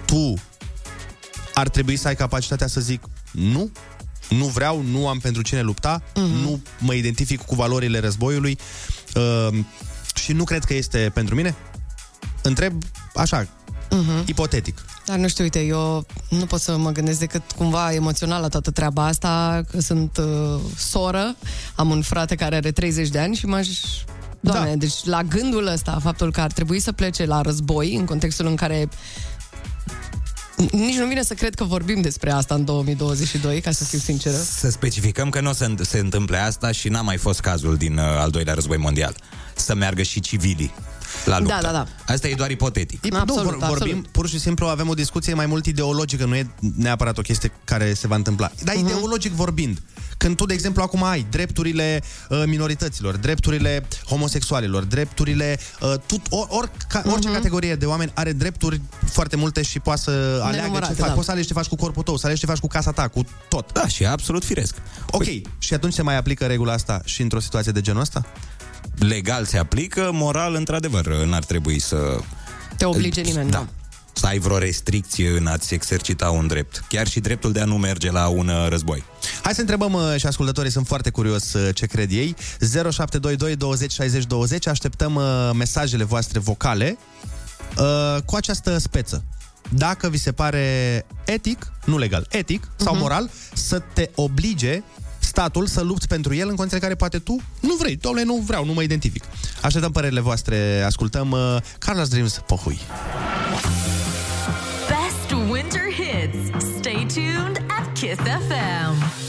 Tu 0.05 0.33
ar 1.53 1.69
trebui 1.69 1.95
să 1.95 2.07
ai 2.07 2.15
capacitatea 2.15 2.67
să 2.67 2.81
zic 2.81 3.03
nu, 3.31 3.71
nu 4.29 4.45
vreau, 4.45 4.83
nu 4.91 5.07
am 5.07 5.19
pentru 5.19 5.41
cine 5.41 5.61
lupta, 5.61 6.01
uh-huh. 6.01 6.41
nu 6.41 6.61
mă 6.79 6.93
identific 6.93 7.41
cu 7.41 7.55
valorile 7.55 7.99
războiului 7.99 8.57
uh, 9.15 9.59
și 10.15 10.33
nu 10.33 10.43
cred 10.43 10.63
că 10.63 10.73
este 10.73 11.11
pentru 11.13 11.35
mine? 11.35 11.55
întreb 12.41 12.73
așa, 13.15 13.47
Uh-huh. 13.87 14.25
Ipotetic. 14.25 14.77
Dar 15.05 15.17
nu 15.17 15.27
știu, 15.27 15.43
uite, 15.43 15.59
eu 15.59 16.05
nu 16.29 16.45
pot 16.45 16.59
să 16.59 16.77
mă 16.77 16.91
gândesc 16.91 17.19
decât 17.19 17.51
cumva 17.51 17.93
emoțional 17.93 18.41
la 18.41 18.47
toată 18.47 18.71
treaba 18.71 19.05
asta, 19.05 19.63
că 19.71 19.81
sunt 19.81 20.17
uh, 20.17 20.59
soră, 20.77 21.35
am 21.75 21.89
un 21.89 22.01
frate 22.01 22.35
care 22.35 22.55
are 22.55 22.71
30 22.71 23.09
de 23.09 23.19
ani 23.19 23.35
și 23.35 23.45
m-aș 23.45 23.67
Doamne, 24.39 24.69
da. 24.69 24.75
deci 24.75 25.03
la 25.03 25.23
gândul 25.23 25.67
ăsta, 25.67 25.99
faptul 26.01 26.31
că 26.31 26.41
ar 26.41 26.51
trebui 26.51 26.79
să 26.79 26.91
plece 26.91 27.25
la 27.25 27.41
război, 27.41 27.95
în 27.95 28.05
contextul 28.05 28.45
în 28.45 28.55
care 28.55 28.89
nici 30.71 30.95
nu 30.95 31.05
vine 31.05 31.21
să 31.21 31.33
cred 31.33 31.55
că 31.55 31.63
vorbim 31.63 32.01
despre 32.01 32.31
asta 32.31 32.55
în 32.55 32.65
2022, 32.65 33.61
ca 33.61 33.71
să 33.71 33.83
fiu 33.83 33.97
sinceră. 33.97 34.35
Să 34.35 34.69
specificăm 34.69 35.29
că 35.29 35.41
nu 35.41 35.49
o 35.49 35.53
să 35.53 35.71
se 35.81 35.99
întâmple 35.99 36.37
asta 36.37 36.71
și 36.71 36.89
n-a 36.89 37.01
mai 37.01 37.17
fost 37.17 37.39
cazul 37.39 37.75
din 37.75 37.97
uh, 37.97 38.03
al 38.03 38.29
doilea 38.29 38.53
război 38.53 38.77
mondial. 38.77 39.15
Să 39.55 39.75
meargă 39.75 40.01
și 40.01 40.19
civilii 40.19 40.73
la 41.29 41.39
luptă. 41.39 41.57
Da, 41.61 41.67
da, 41.67 41.71
da. 41.71 42.13
Asta 42.13 42.27
e 42.27 42.33
doar 42.33 42.51
ipotetic. 42.51 43.15
Absolut, 43.15 43.51
nu, 43.51 43.57
vor, 43.57 43.67
vorbim, 43.67 43.87
absolut. 43.87 44.07
pur 44.07 44.27
și 44.27 44.39
simplu 44.39 44.67
avem 44.67 44.89
o 44.89 44.93
discuție 44.93 45.33
mai 45.33 45.45
mult 45.45 45.65
ideologică, 45.65 46.25
nu 46.25 46.35
e 46.35 46.47
neapărat 46.75 47.17
o 47.17 47.21
chestie 47.21 47.51
care 47.63 47.93
se 47.93 48.07
va 48.07 48.15
întâmpla. 48.15 48.51
Dar 48.63 48.75
uh-huh. 48.75 48.79
ideologic 48.79 49.31
vorbind, 49.31 49.81
când 50.17 50.35
tu, 50.35 50.45
de 50.45 50.53
exemplu, 50.53 50.81
acum 50.81 51.03
ai 51.03 51.25
drepturile 51.29 52.03
uh, 52.29 52.43
minorităților, 52.45 53.15
drepturile 53.15 53.87
homosexualilor, 54.05 54.83
drepturile... 54.83 55.59
Uh, 55.81 55.93
tut, 56.05 56.21
or, 56.29 56.47
or, 56.49 56.71
ca, 56.89 57.01
orice 57.05 57.29
uh-huh. 57.29 57.33
categorie 57.33 57.75
de 57.75 57.85
oameni 57.85 58.11
are 58.13 58.31
drepturi 58.31 58.81
foarte 59.11 59.35
multe 59.35 59.61
și 59.61 59.79
poate 59.79 60.01
să 60.01 60.41
aleagă 60.43 60.79
ce 60.79 60.93
faci. 60.93 61.07
Da. 61.07 61.13
Poți 61.13 61.25
să 61.25 61.31
alegi 61.31 61.47
ce 61.47 61.53
faci 61.53 61.67
cu 61.67 61.75
corpul 61.75 62.03
tău, 62.03 62.17
să 62.17 62.25
alegi 62.25 62.41
ce 62.41 62.45
faci 62.45 62.59
cu 62.59 62.67
casa 62.67 62.91
ta, 62.91 63.07
cu 63.07 63.25
tot. 63.49 63.71
Da, 63.73 63.87
și 63.87 64.03
e 64.03 64.07
absolut 64.07 64.43
firesc. 64.43 64.75
Ok, 65.11 65.23
păi... 65.23 65.41
și 65.57 65.73
atunci 65.73 65.93
se 65.93 66.01
mai 66.01 66.17
aplică 66.17 66.45
regula 66.45 66.73
asta 66.73 67.01
și 67.05 67.21
într-o 67.21 67.39
situație 67.39 67.71
de 67.71 67.81
genul 67.81 68.01
ăsta? 68.01 68.25
Legal 68.95 69.45
se 69.45 69.57
aplică, 69.57 70.09
moral, 70.13 70.55
într-adevăr, 70.55 71.07
n-ar 71.25 71.43
trebui 71.43 71.79
să... 71.79 72.19
Te 72.77 72.85
oblige 72.85 73.21
nimeni, 73.21 73.51
da. 73.51 73.57
da 73.57 73.67
să 74.17 74.25
ai 74.25 74.39
vreo 74.39 74.57
restricție 74.57 75.29
în 75.37 75.47
a-ți 75.47 75.73
exercita 75.73 76.29
un 76.29 76.47
drept. 76.47 76.83
Chiar 76.89 77.07
și 77.07 77.19
dreptul 77.19 77.51
de 77.51 77.59
a 77.59 77.65
nu 77.65 77.77
merge 77.77 78.11
la 78.11 78.27
un 78.27 78.47
uh, 78.47 78.67
război. 78.69 79.03
Hai 79.43 79.53
să 79.53 79.61
întrebăm 79.61 79.93
uh, 79.93 80.15
și 80.17 80.25
ascultătorii, 80.25 80.71
sunt 80.71 80.87
foarte 80.87 81.09
curios 81.09 81.53
uh, 81.53 81.75
ce 81.75 81.85
cred 81.85 82.11
ei. 82.11 82.35
0722 82.59 83.55
20 83.55 83.91
60 83.91 84.25
20, 84.25 84.67
așteptăm 84.67 85.21
mesajele 85.55 86.03
voastre 86.03 86.39
vocale 86.39 86.97
cu 88.25 88.35
această 88.35 88.77
speță. 88.77 89.23
Dacă 89.69 90.09
vi 90.09 90.17
se 90.17 90.31
pare 90.31 91.05
etic, 91.25 91.71
nu 91.85 91.97
legal, 91.97 92.27
etic 92.29 92.65
uh-huh. 92.65 92.83
sau 92.83 92.93
mhm. 92.93 93.01
moral, 93.01 93.29
să 93.53 93.81
te 93.93 94.09
oblige 94.15 94.83
statul 95.37 95.65
să 95.65 95.81
lupți 95.81 96.07
pentru 96.07 96.33
el 96.33 96.49
în 96.49 96.55
condiții 96.55 96.75
în 96.75 96.83
care 96.83 96.95
poate 96.95 97.19
tu 97.19 97.41
nu 97.59 97.75
vrei. 97.79 97.95
Doamne, 97.95 98.23
nu 98.23 98.35
vreau, 98.35 98.65
nu 98.65 98.73
mă 98.73 98.81
identific. 98.81 99.23
Așteptăm 99.61 99.91
părerile 99.91 100.19
voastre, 100.19 100.81
ascultăm 100.85 101.31
uh, 101.31 101.57
Carlos 101.79 102.07
Dreams 102.07 102.41
Pohui. 102.45 102.79
Stay 106.79 107.05
tuned 107.13 107.63
at 107.67 107.93
Kiss 107.93 108.21
FM. 108.49 109.26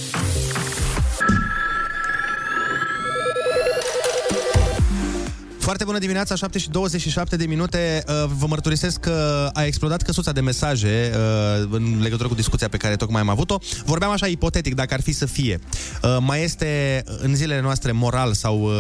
Foarte 5.69 5.87
bună 5.87 5.99
dimineața, 5.99 6.35
7 6.35 6.59
și 6.59 6.71
27 6.71 7.37
de 7.37 7.47
minute. 7.47 8.05
Uh, 8.09 8.31
vă 8.39 8.47
mărturisesc 8.47 9.01
că 9.01 9.51
a 9.53 9.65
explodat 9.65 10.03
căsuța 10.03 10.33
de 10.33 10.41
mesaje 10.41 11.13
uh, 11.15 11.69
în 11.71 11.99
legătură 12.01 12.29
cu 12.29 12.35
discuția 12.35 12.69
pe 12.69 12.77
care 12.77 12.97
tocmai 12.97 13.21
am 13.21 13.29
avut-o. 13.29 13.59
Vorbeam 13.85 14.11
așa 14.11 14.27
ipotetic, 14.27 14.75
dacă 14.75 14.95
ar 14.95 15.01
fi 15.01 15.13
să 15.13 15.27
fie. 15.27 15.59
Uh, 16.03 16.17
mai 16.21 16.43
este 16.43 17.03
în 17.19 17.35
zilele 17.35 17.61
noastre 17.61 17.93
moral 17.93 18.33
sau 18.33 18.71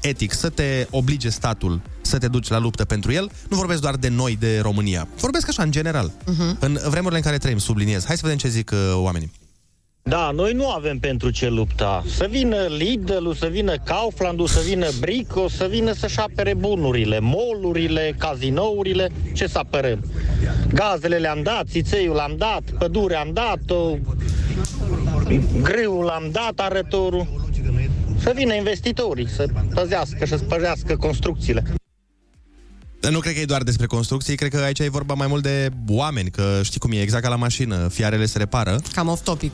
etic 0.00 0.32
să 0.32 0.48
te 0.48 0.86
oblige 0.90 1.28
statul 1.28 1.80
să 2.00 2.18
te 2.18 2.28
duci 2.28 2.48
la 2.48 2.58
luptă 2.58 2.84
pentru 2.84 3.12
el, 3.12 3.30
nu 3.48 3.56
vorbesc 3.56 3.80
doar 3.80 3.96
de 3.96 4.08
noi, 4.08 4.36
de 4.40 4.60
România. 4.60 5.08
Vorbesc 5.20 5.48
așa, 5.48 5.62
în 5.62 5.70
general. 5.70 6.10
Uh-huh. 6.10 6.58
În 6.58 6.78
vremurile 6.82 7.16
în 7.16 7.22
care 7.22 7.38
trăim, 7.38 7.58
subliniez. 7.58 8.04
Hai 8.06 8.16
să 8.16 8.22
vedem 8.22 8.38
ce 8.38 8.48
zic 8.48 8.70
uh, 8.72 8.78
oamenii. 8.94 9.30
Da, 10.02 10.30
noi 10.30 10.52
nu 10.52 10.70
avem 10.70 10.98
pentru 10.98 11.30
ce 11.30 11.48
lupta. 11.48 12.02
Să 12.06 12.26
vină 12.30 12.56
Lidl, 12.56 13.30
să 13.30 13.46
vină 13.46 13.74
Kaufland, 13.84 14.48
să 14.48 14.60
vină 14.66 14.86
Brico, 15.00 15.48
să 15.48 15.66
vină 15.70 15.92
să-și 15.92 16.20
apere 16.20 16.54
bunurile, 16.54 17.18
molurile, 17.18 18.14
cazinourile, 18.18 19.08
ce 19.34 19.46
să 19.46 19.58
apărăm? 19.58 20.04
Gazele 20.74 21.16
le-am 21.16 21.42
dat, 21.42 21.64
țițeiul 21.66 22.14
l-am 22.14 22.34
dat, 22.36 22.62
pădurea 22.78 23.20
am 23.20 23.30
dat, 23.32 23.60
greul 25.62 26.04
l-am 26.04 26.28
dat, 26.32 26.52
arătorul. 26.54 27.26
Să 28.18 28.32
vină 28.34 28.54
investitorii, 28.54 29.28
să 29.28 29.46
păzească 29.74 30.24
și 30.24 30.36
să 30.36 30.44
păzească 30.48 30.96
construcțiile. 30.96 31.62
Nu 33.10 33.18
cred 33.18 33.34
că 33.34 33.40
e 33.40 33.44
doar 33.44 33.62
despre 33.62 33.86
construcții, 33.86 34.36
cred 34.36 34.50
că 34.50 34.56
aici 34.56 34.78
e 34.78 34.88
vorba 34.88 35.14
mai 35.14 35.26
mult 35.26 35.42
de 35.42 35.70
oameni, 35.88 36.30
că 36.30 36.60
știi 36.62 36.80
cum 36.80 36.92
e, 36.92 37.00
exact 37.00 37.22
ca 37.22 37.28
la 37.28 37.36
mașină, 37.36 37.88
fiarele 37.88 38.26
se 38.26 38.38
repară. 38.38 38.80
Cam 38.94 39.08
off-topic. 39.08 39.52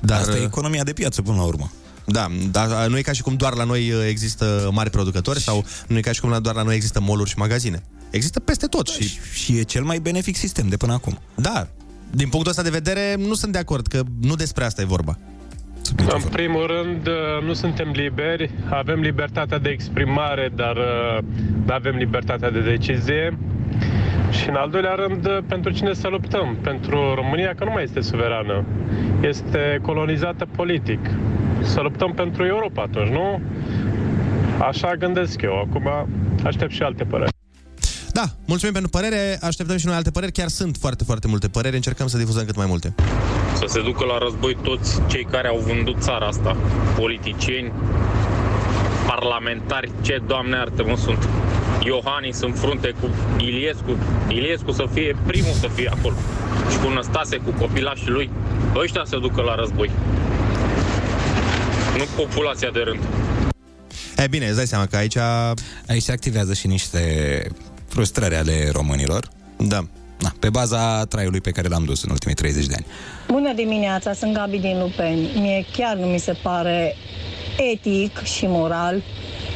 Dar 0.00 0.20
Asta 0.20 0.36
e 0.36 0.42
economia 0.42 0.82
de 0.82 0.92
piață 0.92 1.22
până 1.22 1.36
la 1.36 1.42
urmă. 1.42 1.72
Da, 2.06 2.30
dar 2.50 2.86
nu 2.86 2.98
e 2.98 3.00
ca 3.00 3.12
și 3.12 3.22
cum 3.22 3.34
doar 3.34 3.54
la 3.54 3.64
noi 3.64 3.90
uh, 3.90 4.06
există 4.08 4.70
mari 4.72 4.90
producători 4.90 5.40
sau 5.40 5.64
nu 5.86 5.96
e 5.98 6.00
ca 6.00 6.12
și 6.12 6.20
cum 6.20 6.38
doar 6.42 6.54
la 6.54 6.62
noi 6.62 6.74
există 6.74 7.00
moluri 7.00 7.30
și 7.30 7.38
magazine. 7.38 7.82
Există 8.10 8.40
peste 8.40 8.66
tot. 8.66 8.88
și... 8.88 9.18
și 9.32 9.56
e 9.56 9.62
cel 9.62 9.82
mai 9.82 9.98
benefic 9.98 10.36
sistem 10.36 10.68
de 10.68 10.76
până 10.76 10.92
acum. 10.92 11.18
Da, 11.34 11.68
din 12.10 12.28
punctul 12.28 12.50
ăsta 12.50 12.62
de 12.62 12.70
vedere 12.70 13.14
nu 13.18 13.34
sunt 13.34 13.52
de 13.52 13.58
acord, 13.58 13.86
că 13.86 14.02
nu 14.20 14.34
despre 14.34 14.64
asta 14.64 14.82
e 14.82 14.84
vorba. 14.84 15.18
În 15.94 16.20
primul 16.30 16.66
rând, 16.66 17.06
uh, 17.06 17.42
nu 17.46 17.52
suntem 17.52 17.90
liberi, 17.90 18.50
avem 18.70 19.00
libertatea 19.00 19.58
de 19.58 19.68
exprimare, 19.68 20.50
dar 20.54 20.76
uh, 20.76 21.18
nu 21.66 21.72
avem 21.74 21.96
libertatea 21.96 22.50
de 22.50 22.60
decizie. 22.60 23.38
Și 24.30 24.48
în 24.48 24.54
al 24.54 24.70
doilea 24.70 24.94
rând, 24.94 25.26
uh, 25.26 25.38
pentru 25.48 25.72
cine 25.72 25.92
să 25.92 26.08
luptăm? 26.08 26.56
Pentru 26.62 27.14
România, 27.14 27.54
că 27.54 27.64
nu 27.64 27.70
mai 27.70 27.82
este 27.82 28.00
suverană. 28.00 28.64
Este 29.20 29.78
colonizată 29.82 30.46
politic. 30.56 31.00
Să 31.60 31.80
luptăm 31.80 32.12
pentru 32.12 32.44
Europa 32.44 32.82
atunci, 32.82 33.08
nu? 33.08 33.40
Așa 34.58 34.94
gândesc 34.94 35.42
eu. 35.42 35.58
Acum 35.58 35.88
aștept 36.44 36.70
și 36.70 36.82
alte 36.82 37.04
păreri. 37.04 37.35
Da, 38.20 38.30
mulțumim 38.44 38.72
pentru 38.72 38.90
părere, 38.90 39.38
așteptăm 39.42 39.76
și 39.76 39.86
noi 39.86 39.94
alte 39.94 40.10
păreri, 40.10 40.32
chiar 40.32 40.48
sunt 40.48 40.76
foarte, 40.80 41.04
foarte 41.04 41.26
multe 41.26 41.48
păreri, 41.48 41.74
încercăm 41.74 42.06
să 42.06 42.16
difuzăm 42.16 42.44
cât 42.44 42.56
mai 42.56 42.66
multe. 42.66 42.94
Să 43.56 43.64
se 43.68 43.82
ducă 43.82 44.04
la 44.04 44.18
război 44.18 44.56
toți 44.62 45.00
cei 45.06 45.24
care 45.24 45.48
au 45.48 45.58
vândut 45.66 46.02
țara 46.02 46.26
asta, 46.26 46.56
politicieni, 46.96 47.72
parlamentari, 49.06 49.90
ce 50.00 50.22
doamne 50.26 50.56
artă 50.56 50.84
mă 50.84 50.96
sunt. 50.96 51.28
Iohannis 51.84 52.40
în 52.40 52.52
frunte 52.52 52.94
cu 53.00 53.08
Iliescu, 53.38 53.96
Iliescu 54.28 54.72
să 54.72 54.86
fie 54.92 55.16
primul 55.26 55.52
să 55.52 55.68
fie 55.74 55.88
acolo 55.88 56.14
și 56.70 56.78
cu 56.78 56.88
Năstase, 56.88 57.36
cu 57.36 57.50
copilașii 57.50 58.10
lui, 58.10 58.30
ăștia 58.74 59.02
să 59.04 59.16
ducă 59.16 59.42
la 59.42 59.54
război. 59.54 59.90
Nu 61.96 62.04
populația 62.24 62.70
de 62.70 62.80
rând. 62.80 63.00
E 64.16 64.26
bine, 64.26 64.46
îți 64.46 64.56
dai 64.56 64.66
seama 64.66 64.86
că 64.86 64.96
aici... 64.96 65.16
Aici 65.88 66.02
se 66.02 66.12
activează 66.12 66.54
și 66.54 66.66
niște 66.66 67.02
frustrări 67.96 68.34
ale 68.34 68.68
românilor. 68.72 69.28
Da. 69.56 69.80
Na, 70.20 70.32
pe 70.40 70.50
baza 70.50 71.04
traiului 71.04 71.40
pe 71.40 71.50
care 71.50 71.68
l-am 71.68 71.84
dus 71.84 72.02
în 72.02 72.10
ultimii 72.10 72.34
30 72.34 72.66
de 72.66 72.74
ani. 72.76 72.86
Bună 73.28 73.52
dimineața, 73.52 74.12
sunt 74.12 74.32
Gabi 74.32 74.58
din 74.58 74.78
Lupeni. 74.80 75.30
Mie 75.40 75.64
chiar 75.72 75.96
nu 75.96 76.06
mi 76.06 76.18
se 76.18 76.32
pare 76.42 76.96
etic 77.72 78.22
și 78.22 78.46
moral 78.46 79.02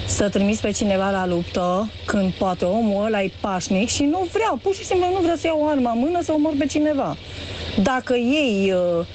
să 0.07 0.29
trimiți 0.29 0.61
pe 0.61 0.71
cineva 0.71 1.11
la 1.11 1.27
luptă 1.27 1.91
când 2.07 2.33
poate 2.33 2.65
omul 2.65 3.05
ăla 3.05 3.23
e 3.23 3.31
pașnic 3.41 3.89
și 3.89 4.03
nu 4.03 4.29
vreau, 4.33 4.59
pur 4.63 4.75
și 4.75 4.85
simplu 4.85 5.07
nu 5.13 5.21
vreau 5.21 5.37
să 5.37 5.47
iau 5.47 5.69
arma 5.69 5.91
în 5.91 5.99
mână 5.99 6.23
să 6.23 6.33
omor 6.33 6.55
pe 6.59 6.67
cineva. 6.67 7.17
Dacă 7.83 8.15
ei... 8.15 8.73
Uh, 8.73 9.07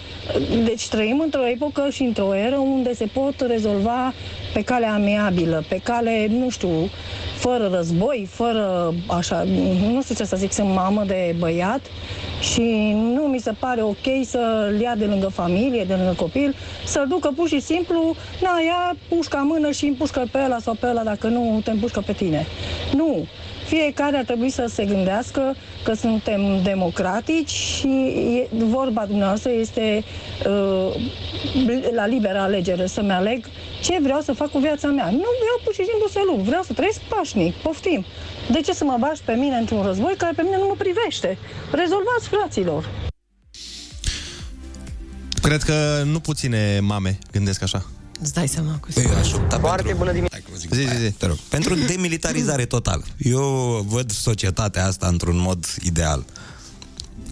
deci 0.63 0.88
trăim 0.88 1.20
într-o 1.20 1.48
epocă 1.48 1.88
și 1.91 2.01
într-o 2.01 2.36
eră 2.36 2.58
unde 2.58 2.94
se 2.94 3.05
pot 3.05 3.41
rezolva 3.48 4.13
pe 4.55 4.62
cale 4.62 4.85
amiabilă, 4.85 5.63
pe 5.69 5.79
cale, 5.83 6.27
nu 6.29 6.50
știu, 6.50 6.89
fără 7.38 7.69
război, 7.74 8.27
fără 8.31 8.93
așa, 9.07 9.43
nu 9.93 10.01
știu 10.01 10.15
ce 10.15 10.24
să 10.24 10.35
zic, 10.35 10.51
sunt 10.51 10.69
mamă 10.69 11.03
de 11.07 11.35
băiat 11.39 11.81
și 12.41 12.93
nu 12.93 13.21
mi 13.21 13.39
se 13.39 13.51
pare 13.59 13.81
ok 13.81 14.07
să-l 14.25 14.79
ia 14.81 14.95
de 14.95 15.05
lângă 15.05 15.27
familie, 15.27 15.83
de 15.83 15.93
lângă 15.93 16.13
copil, 16.17 16.55
să-l 16.85 17.07
ducă 17.07 17.31
pur 17.35 17.47
și 17.47 17.59
simplu, 17.59 18.15
na, 18.41 18.59
ia 18.65 18.95
pușca 19.09 19.39
în 19.39 19.47
mână 19.47 19.71
și 19.71 19.85
împușcă 19.85 20.24
pe 20.31 20.39
ăla 20.45 20.59
sau 20.59 20.74
pe 20.74 20.88
ăla 20.88 21.03
dacă 21.03 21.27
nu 21.27 21.62
te 21.63 21.71
împușcă 21.71 22.01
pe 22.05 22.13
tine. 22.13 22.45
Nu. 22.93 23.25
Fiecare 23.65 24.17
ar 24.17 24.24
trebui 24.24 24.50
să 24.50 24.65
se 24.69 24.86
gândească 24.86 25.55
că 25.84 25.93
suntem 25.93 26.62
democratici 26.63 27.50
și 27.50 28.48
vorba 28.51 29.05
dumneavoastră 29.05 29.51
este 29.51 30.03
uh, 30.48 30.95
la 31.95 32.05
liberă 32.05 32.39
alegere 32.39 32.86
să-mi 32.86 33.12
aleg 33.12 33.45
ce 33.81 34.00
vreau 34.01 34.22
să 34.22 34.34
fac 34.34 34.51
cu 34.51 34.60
viața 34.60 34.88
mea. 34.88 35.05
Nu 35.05 35.29
vreau 35.41 35.57
pur 35.63 35.74
și 35.74 35.86
simplu 35.89 36.07
să 36.12 36.19
lupt, 36.25 36.43
vreau 36.43 36.63
să 36.63 36.74
trăiesc 36.74 37.00
pașnic, 37.00 37.53
poftim. 37.55 38.05
De 38.51 38.62
ce 38.62 38.74
să 38.74 38.84
mă 38.84 38.95
bași 39.00 39.22
pe 39.22 39.34
mine 39.34 39.55
într-un 39.55 39.84
război 39.84 40.13
care 40.17 40.34
pe 40.36 40.41
mine 40.41 40.57
nu 40.57 40.67
mă 40.67 40.75
privește? 40.77 41.38
Rezolvați, 41.72 42.27
fraților! 42.29 42.89
Cred 45.41 45.62
că 45.62 46.01
nu 46.05 46.19
puține 46.19 46.79
mame 46.79 47.17
gândesc 47.31 47.62
așa. 47.63 47.86
Îți 48.22 48.34
dai 48.34 48.48
seama 48.48 48.77
cu 48.79 48.88
Eu 48.95 49.17
aș 49.19 49.34
opta 49.34 49.60
Foarte 49.60 49.81
pentru... 49.81 49.98
bună 49.98 50.12
dimineața. 50.12 50.38
Zi, 50.57 50.67
zi, 50.72 51.05
zi. 51.05 51.12
Te 51.12 51.25
rog. 51.25 51.38
Pentru 51.50 51.75
demilitarizare 51.93 52.65
totală. 52.65 53.03
Eu 53.17 53.41
văd 53.89 54.12
societatea 54.12 54.86
asta 54.86 55.07
într-un 55.07 55.38
mod 55.38 55.65
ideal. 55.84 56.25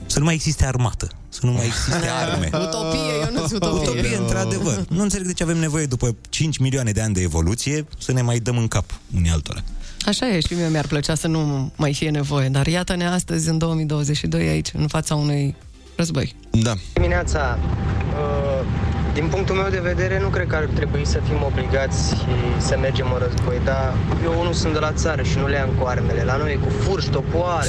Să 0.06 0.20
nu 0.20 0.25
mai 0.25 0.34
existe 0.34 0.66
armată. 0.66 1.08
Să 1.30 1.40
nu 1.44 1.52
mai 1.52 1.66
existe 1.66 2.10
arme. 2.24 2.46
Utopie, 2.54 3.00
eu 3.25 3.32
nu 3.34 3.44
utopie. 3.44 3.90
Utopie, 3.90 4.18
într-adevăr. 4.18 4.86
Nu 4.90 5.02
înțeleg 5.02 5.28
de 5.28 5.34
ce 5.34 5.44
avem 5.44 5.58
nevoie, 5.58 5.86
după 5.86 6.16
5 6.30 6.58
milioane 6.58 6.92
de 6.92 7.02
ani 7.02 7.13
de 7.13 7.22
evoluție, 7.22 7.86
să 8.00 8.12
ne 8.12 8.22
mai 8.22 8.40
dăm 8.40 8.58
în 8.58 8.68
cap 8.68 8.86
unii 9.16 9.32
altora. 9.32 9.63
Așa 10.06 10.28
e, 10.30 10.40
și 10.40 10.54
mie 10.54 10.68
mi-ar 10.70 10.88
plăcea 10.88 11.16
să 11.16 11.28
nu 11.28 11.72
mai 11.75 11.94
fie 11.94 12.10
nevoie, 12.10 12.50
dar 12.50 12.68
iată-ne 12.68 13.08
astăzi, 13.08 13.50
în 13.50 13.58
2022, 13.58 14.48
aici, 14.48 14.72
în 14.74 14.88
fața 14.88 15.16
unui 15.16 15.56
război. 15.96 16.36
Da. 16.52 16.74
Dimineața, 16.94 17.60
uh, 17.62 18.68
din 19.13 19.27
punctul 19.27 19.55
meu 19.55 19.70
de 19.70 19.79
vedere, 19.79 20.20
nu 20.20 20.27
cred 20.27 20.48
că 20.48 20.55
ar 20.55 20.63
trebui 20.63 21.05
să 21.05 21.20
fim 21.27 21.43
obligați 21.46 22.15
să 22.58 22.77
mergem 22.77 23.12
în 23.13 23.20
război, 23.20 23.62
dar 23.63 23.93
eu 24.24 24.39
unul 24.39 24.53
sunt 24.53 24.74
de 24.74 24.79
la 24.79 24.91
țară 24.91 25.22
și 25.22 25.38
nu 25.38 25.48
le 25.48 25.60
am 25.60 25.70
cu 25.79 25.86
armele. 25.86 26.24
La 26.24 26.36
noi 26.36 26.51
e 26.51 26.55
cu 26.55 26.70
furși, 26.70 27.10
topoare. 27.10 27.67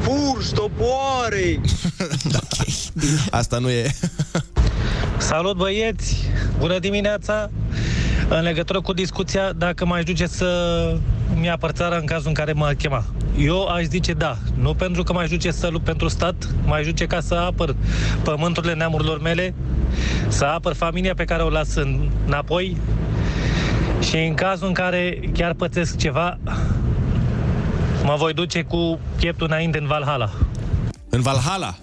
Furși, 0.00 0.52
topoare! 0.52 1.60
Asta 3.30 3.58
nu 3.58 3.70
e... 3.70 3.90
Salut 5.18 5.56
băieți! 5.56 6.16
Bună 6.58 6.78
dimineața! 6.78 7.50
În 8.34 8.42
legătură 8.42 8.80
cu 8.80 8.92
discuția 8.92 9.52
dacă 9.52 9.84
m-aș 9.84 10.04
duce 10.04 10.26
să 10.26 10.46
mi 11.34 11.50
apăr 11.50 11.70
țara 11.70 11.96
în 11.96 12.04
cazul 12.04 12.28
în 12.28 12.34
care 12.34 12.52
mă 12.52 12.72
chema. 12.78 13.04
Eu 13.38 13.66
aș 13.66 13.84
zice 13.84 14.12
da. 14.12 14.36
Nu 14.54 14.74
pentru 14.74 15.02
că 15.02 15.12
m-aș 15.12 15.28
duce 15.28 15.50
să 15.50 15.68
lupt 15.68 15.84
pentru 15.84 16.08
stat, 16.08 16.34
m-aș 16.64 16.86
duce 16.86 17.06
ca 17.06 17.20
să 17.20 17.34
apăr 17.34 17.74
pământurile 18.22 18.74
neamurilor 18.74 19.20
mele, 19.20 19.54
să 20.28 20.44
apăr 20.44 20.74
familia 20.74 21.14
pe 21.14 21.24
care 21.24 21.42
o 21.42 21.48
las 21.48 21.74
înapoi 22.26 22.76
și 24.00 24.16
în 24.16 24.34
cazul 24.34 24.66
în 24.66 24.72
care 24.72 25.20
chiar 25.32 25.54
pățesc 25.54 25.96
ceva, 25.96 26.38
mă 28.04 28.14
voi 28.18 28.32
duce 28.32 28.62
cu 28.62 28.98
pieptul 29.16 29.46
înainte 29.50 29.78
în 29.78 29.86
Valhalla. 29.86 30.30
În 31.08 31.20
Valhalla. 31.20 31.74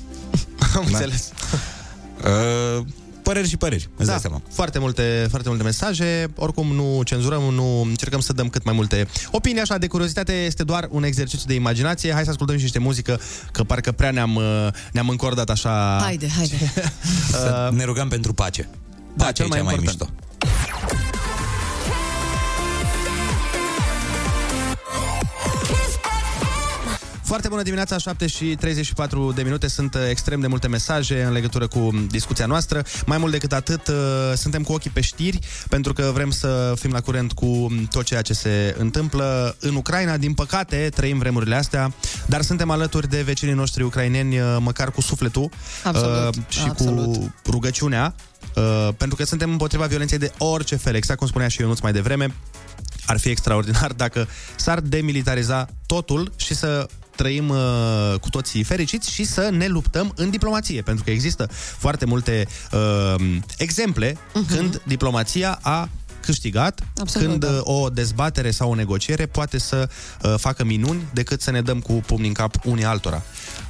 Am 0.76 0.84
înțeles. 0.86 1.32
Uh, 2.24 2.84
păreri 3.28 3.48
și 3.48 3.56
păreri, 3.56 3.88
îți 3.96 4.06
Da, 4.06 4.12
dai 4.12 4.20
seama. 4.20 4.42
foarte 4.50 4.78
multe, 4.78 5.26
foarte 5.28 5.48
multe 5.48 5.64
mesaje. 5.64 6.30
Oricum 6.36 6.66
nu 6.74 7.02
cenzurăm, 7.02 7.42
nu 7.42 7.80
încercăm 7.80 8.20
să 8.20 8.32
dăm 8.32 8.48
cât 8.48 8.64
mai 8.64 8.74
multe 8.74 9.08
opinii. 9.30 9.60
Așa, 9.60 9.78
de 9.78 9.86
curiozitate, 9.86 10.32
este 10.32 10.64
doar 10.64 10.88
un 10.90 11.02
exercițiu 11.04 11.44
de 11.46 11.54
imaginație. 11.54 12.12
Hai 12.12 12.24
să 12.24 12.30
ascultăm 12.30 12.56
și 12.56 12.62
niște 12.62 12.78
muzică, 12.78 13.20
că 13.52 13.62
parcă 13.62 13.92
prea 13.92 14.10
ne-am, 14.10 14.34
uh, 14.34 14.68
ne-am 14.92 15.08
încordat 15.08 15.50
așa. 15.50 15.98
Haide, 16.02 16.28
haide. 16.36 16.72
Să 17.30 17.70
ne 17.72 17.84
rugăm 17.84 18.08
pentru 18.08 18.32
pace. 18.32 18.68
Da, 19.16 19.24
Pacea 19.24 19.32
cel 19.32 19.44
e 19.44 19.48
mai 19.48 19.58
cea 19.58 19.64
mai 19.64 19.74
important. 19.74 20.00
mișto. 20.00 20.27
Foarte 27.28 27.48
bună 27.48 27.62
dimineața, 27.62 27.98
7 27.98 28.26
și 28.26 28.44
34 28.44 29.32
de 29.32 29.42
minute. 29.42 29.68
Sunt 29.68 29.94
uh, 29.94 30.00
extrem 30.08 30.40
de 30.40 30.46
multe 30.46 30.68
mesaje 30.68 31.22
în 31.22 31.32
legătură 31.32 31.66
cu 31.66 32.06
discuția 32.10 32.46
noastră. 32.46 32.82
Mai 33.06 33.18
mult 33.18 33.32
decât 33.32 33.52
atât, 33.52 33.88
uh, 33.88 33.94
suntem 34.34 34.62
cu 34.62 34.72
ochii 34.72 34.90
pe 34.90 35.00
știri, 35.00 35.38
pentru 35.68 35.92
că 35.92 36.10
vrem 36.14 36.30
să 36.30 36.72
fim 36.76 36.90
la 36.90 37.00
curent 37.00 37.32
cu 37.32 37.68
tot 37.90 38.04
ceea 38.04 38.22
ce 38.22 38.32
se 38.32 38.74
întâmplă 38.78 39.56
în 39.60 39.74
Ucraina. 39.74 40.16
Din 40.16 40.34
păcate, 40.34 40.88
trăim 40.94 41.18
vremurile 41.18 41.54
astea, 41.54 41.92
dar 42.26 42.42
suntem 42.42 42.70
alături 42.70 43.08
de 43.08 43.22
vecinii 43.22 43.54
noștri 43.54 43.82
ucraineni, 43.82 44.40
uh, 44.40 44.56
măcar 44.60 44.90
cu 44.90 45.00
sufletul 45.00 45.50
Absolut, 45.84 46.34
și 46.48 46.66
absolut. 46.68 47.14
cu 47.14 47.34
rugăciunea, 47.50 48.14
uh, 48.54 48.88
pentru 48.96 49.16
că 49.16 49.24
suntem 49.24 49.50
împotriva 49.50 49.86
violenței 49.86 50.18
de 50.18 50.32
orice 50.38 50.76
fel, 50.76 50.94
exact 50.94 51.18
cum 51.18 51.28
spunea 51.28 51.48
și 51.48 51.60
Ionuț 51.60 51.80
mai 51.80 51.92
devreme. 51.92 52.34
Ar 53.06 53.18
fi 53.18 53.28
extraordinar 53.28 53.92
dacă 53.92 54.28
s-ar 54.56 54.80
demilitariza 54.80 55.68
totul 55.86 56.32
și 56.36 56.54
să 56.54 56.88
trăim 57.18 57.48
uh, 57.48 57.58
cu 58.20 58.28
toții 58.30 58.62
fericiți 58.62 59.10
și 59.10 59.24
să 59.24 59.48
ne 59.52 59.66
luptăm 59.66 60.12
în 60.16 60.30
diplomație, 60.30 60.82
pentru 60.82 61.04
că 61.04 61.10
există 61.10 61.48
foarte 61.78 62.04
multe 62.04 62.46
uh, 62.72 63.14
exemple 63.56 64.12
uh-huh. 64.12 64.56
când 64.56 64.82
diplomația 64.86 65.58
a 65.62 65.88
câștigat, 66.20 66.80
Absolut, 67.00 67.28
când 67.28 67.44
da. 67.44 67.50
uh, 67.50 67.60
o 67.62 67.88
dezbatere 67.88 68.50
sau 68.50 68.70
o 68.70 68.74
negociere 68.74 69.26
poate 69.26 69.58
să 69.58 69.88
uh, 70.22 70.34
facă 70.36 70.64
minuni 70.64 71.02
decât 71.12 71.40
să 71.40 71.50
ne 71.50 71.62
dăm 71.62 71.80
cu 71.80 71.92
pumnii 71.92 72.28
în 72.28 72.34
cap 72.34 72.54
unii 72.64 72.84
altora. 72.84 73.22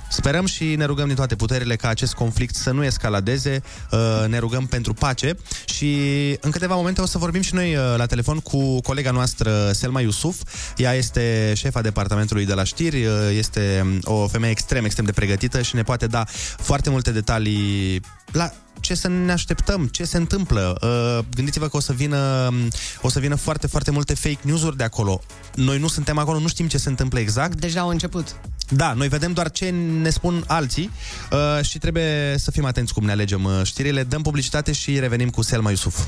Sperăm 0.08 0.46
și 0.46 0.64
ne 0.64 0.84
rugăm 0.84 1.06
din 1.06 1.14
toate 1.14 1.36
puterile 1.36 1.76
ca 1.76 1.88
acest 1.88 2.14
conflict 2.14 2.54
să 2.54 2.70
nu 2.70 2.84
escaladeze, 2.84 3.62
uh, 3.90 4.28
ne 4.28 4.38
rugăm 4.38 4.66
pentru 4.66 4.94
pace 4.94 5.36
și 5.64 5.96
în 6.40 6.50
câteva 6.50 6.74
momente 6.74 7.00
o 7.00 7.06
să 7.06 7.18
vorbim 7.18 7.40
și 7.40 7.54
noi 7.54 7.74
uh, 7.74 7.82
la 7.96 8.06
telefon 8.06 8.38
cu 8.38 8.80
colega 8.80 9.10
noastră 9.10 9.70
Selma 9.72 10.00
Iusuf. 10.00 10.42
Ea 10.76 10.92
este 10.92 11.52
șefa 11.56 11.80
departamentului 11.80 12.46
de 12.46 12.54
la 12.54 12.64
știri, 12.64 13.04
uh, 13.04 13.12
este 13.36 13.80
um, 13.82 13.98
o 14.02 14.26
femeie 14.26 14.52
extrem, 14.52 14.84
extrem 14.84 15.04
de 15.06 15.12
pregătită 15.12 15.62
și 15.62 15.74
ne 15.74 15.82
poate 15.82 16.06
da 16.06 16.24
foarte 16.56 16.90
multe 16.90 17.10
detalii 17.10 18.00
la 18.32 18.52
ce 18.80 18.94
să 18.94 19.08
ne 19.08 19.32
așteptăm, 19.32 19.86
ce 19.86 20.04
se 20.04 20.16
întâmplă. 20.16 20.78
Uh, 20.82 21.24
gândiți-vă 21.34 21.68
că 21.68 21.76
o 21.76 21.80
să 21.80 21.92
vină 21.92 22.52
o 23.02 23.08
să 23.08 23.18
vină 23.20 23.34
foarte, 23.34 23.66
foarte 23.66 23.90
multe 23.90 24.14
fake 24.14 24.38
news-uri 24.42 24.76
de 24.76 24.84
acolo. 24.84 25.20
Noi 25.54 25.78
nu 25.78 25.88
suntem 25.88 26.18
acolo, 26.18 26.38
nu 26.38 26.48
știm 26.48 26.68
ce 26.68 26.78
se 26.78 26.88
întâmplă 26.88 27.18
exact. 27.18 27.60
Deja 27.60 27.80
au 27.80 27.88
început. 27.88 28.36
Da, 28.68 28.92
noi 28.92 29.08
vedem 29.08 29.32
doar 29.32 29.50
ce 29.50 29.68
ne 30.00 30.10
spun 30.10 30.44
alții 30.46 30.90
uh, 31.30 31.64
și 31.64 31.78
trebuie 31.78 32.34
să 32.38 32.50
fim 32.50 32.64
atenți 32.64 32.92
cum 32.92 33.04
ne 33.04 33.10
alegem 33.10 33.44
uh, 33.44 33.60
știrile. 33.62 34.02
Dăm 34.02 34.22
publicitate 34.22 34.72
și 34.72 34.98
revenim 34.98 35.30
cu 35.30 35.42
Selma 35.42 35.70
Iusuf. 35.70 36.06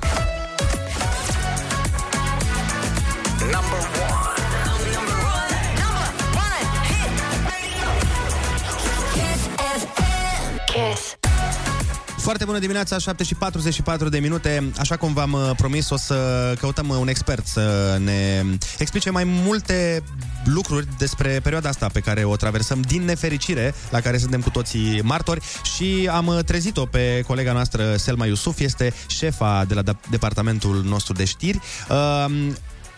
Foarte 12.30 12.48
bună 12.48 12.60
dimineața, 12.60 12.98
7 12.98 13.24
și 13.24 13.34
44 13.34 14.08
de 14.08 14.18
minute. 14.18 14.70
Așa 14.78 14.96
cum 14.96 15.12
v-am 15.12 15.32
uh, 15.32 15.50
promis, 15.56 15.90
o 15.90 15.96
să 15.96 16.52
căutăm 16.60 16.88
uh, 16.88 16.96
un 17.00 17.08
expert 17.08 17.46
să 17.46 17.96
ne 18.04 18.44
explice 18.78 19.10
mai 19.10 19.24
multe 19.24 20.02
lucruri 20.44 20.86
despre 20.98 21.40
perioada 21.42 21.68
asta 21.68 21.86
pe 21.92 22.00
care 22.00 22.24
o 22.24 22.36
traversăm 22.36 22.80
din 22.80 23.02
nefericire, 23.02 23.74
la 23.90 24.00
care 24.00 24.18
suntem 24.18 24.40
cu 24.40 24.50
toții 24.50 25.00
martori 25.02 25.40
și 25.74 26.08
am 26.12 26.26
uh, 26.26 26.38
trezit-o 26.44 26.86
pe 26.86 27.22
colega 27.26 27.52
noastră 27.52 27.96
Selma 27.96 28.26
Iusuf, 28.26 28.60
este 28.60 28.92
șefa 29.06 29.64
de 29.64 29.74
la 29.74 29.82
de- 29.82 29.96
departamentul 30.10 30.82
nostru 30.84 31.12
de 31.12 31.24
știri. 31.24 31.60
Uh, 31.88 32.48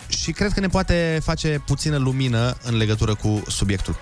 și 0.08 0.32
cred 0.32 0.52
că 0.52 0.60
ne 0.60 0.68
poate 0.68 1.20
face 1.24 1.62
puțină 1.66 1.96
lumină 1.96 2.56
în 2.62 2.76
legătură 2.76 3.14
cu 3.14 3.42
subiectul. 3.48 3.96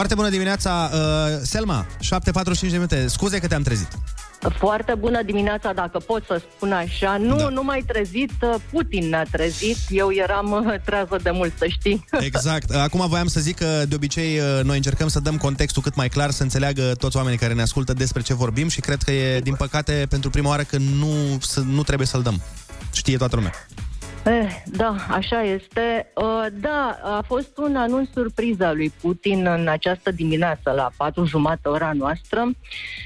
Foarte 0.00 0.18
bună 0.18 0.30
dimineața, 0.30 0.90
uh, 0.92 0.98
Selma, 1.42 1.86
7.45 2.00 2.60
de 2.60 2.66
minute. 2.70 3.06
Scuze 3.08 3.38
că 3.38 3.46
te-am 3.46 3.62
trezit. 3.62 3.88
Foarte 4.58 4.94
bună 4.94 5.22
dimineața, 5.22 5.72
dacă 5.72 5.98
pot 5.98 6.24
să 6.26 6.42
spun 6.56 6.72
așa. 6.72 7.16
Nu, 7.16 7.36
Da. 7.36 7.42
da. 7.42 7.48
nu 7.48 7.62
mai 7.62 7.84
trezit, 7.86 8.32
Putin 8.70 9.08
ne-a 9.08 9.26
trezit. 9.30 9.76
Eu 9.88 10.10
eram 10.12 10.50
uh, 10.50 10.74
trează 10.84 11.16
de 11.22 11.30
mult, 11.30 11.52
să 11.58 11.66
știi. 11.68 12.04
Exact. 12.30 12.70
Acum 12.70 13.08
voiam 13.08 13.26
să 13.26 13.40
zic 13.40 13.56
că 13.56 13.84
de 13.88 13.94
obicei 13.94 14.38
uh, 14.38 14.60
noi 14.62 14.76
încercăm 14.76 15.08
să 15.08 15.20
dăm 15.20 15.36
contextul 15.36 15.82
cât 15.82 15.94
mai 15.94 16.08
clar, 16.08 16.30
să 16.30 16.42
înțeleagă 16.42 16.94
toți 16.98 17.16
oamenii 17.16 17.38
care 17.38 17.54
ne 17.54 17.62
ascultă 17.62 17.92
despre 17.92 18.22
ce 18.22 18.34
vorbim 18.34 18.68
și 18.68 18.80
cred 18.80 19.02
că 19.02 19.10
e, 19.10 19.40
din 19.40 19.54
păcate, 19.54 20.06
pentru 20.08 20.30
prima 20.30 20.48
oară 20.48 20.62
că 20.62 20.76
nu, 20.78 21.38
să, 21.40 21.60
nu 21.60 21.82
trebuie 21.82 22.06
să-l 22.06 22.22
dăm. 22.22 22.40
Știe 22.92 23.16
toată 23.16 23.36
lumea. 23.36 23.52
Eh, 24.24 24.62
da, 24.64 24.94
așa 25.10 25.42
este. 25.42 26.12
Uh, 26.14 26.46
da, 26.52 26.98
a 27.02 27.22
fost 27.26 27.58
un 27.58 27.76
anunț 27.76 28.08
surpriză 28.12 28.64
al 28.64 28.76
lui 28.76 28.92
Putin 29.00 29.46
în 29.46 29.68
această 29.68 30.10
dimineață, 30.10 30.70
la 30.70 30.90
patru 30.96 31.24
jumate 31.24 31.68
ora 31.68 31.92
noastră, 31.92 32.50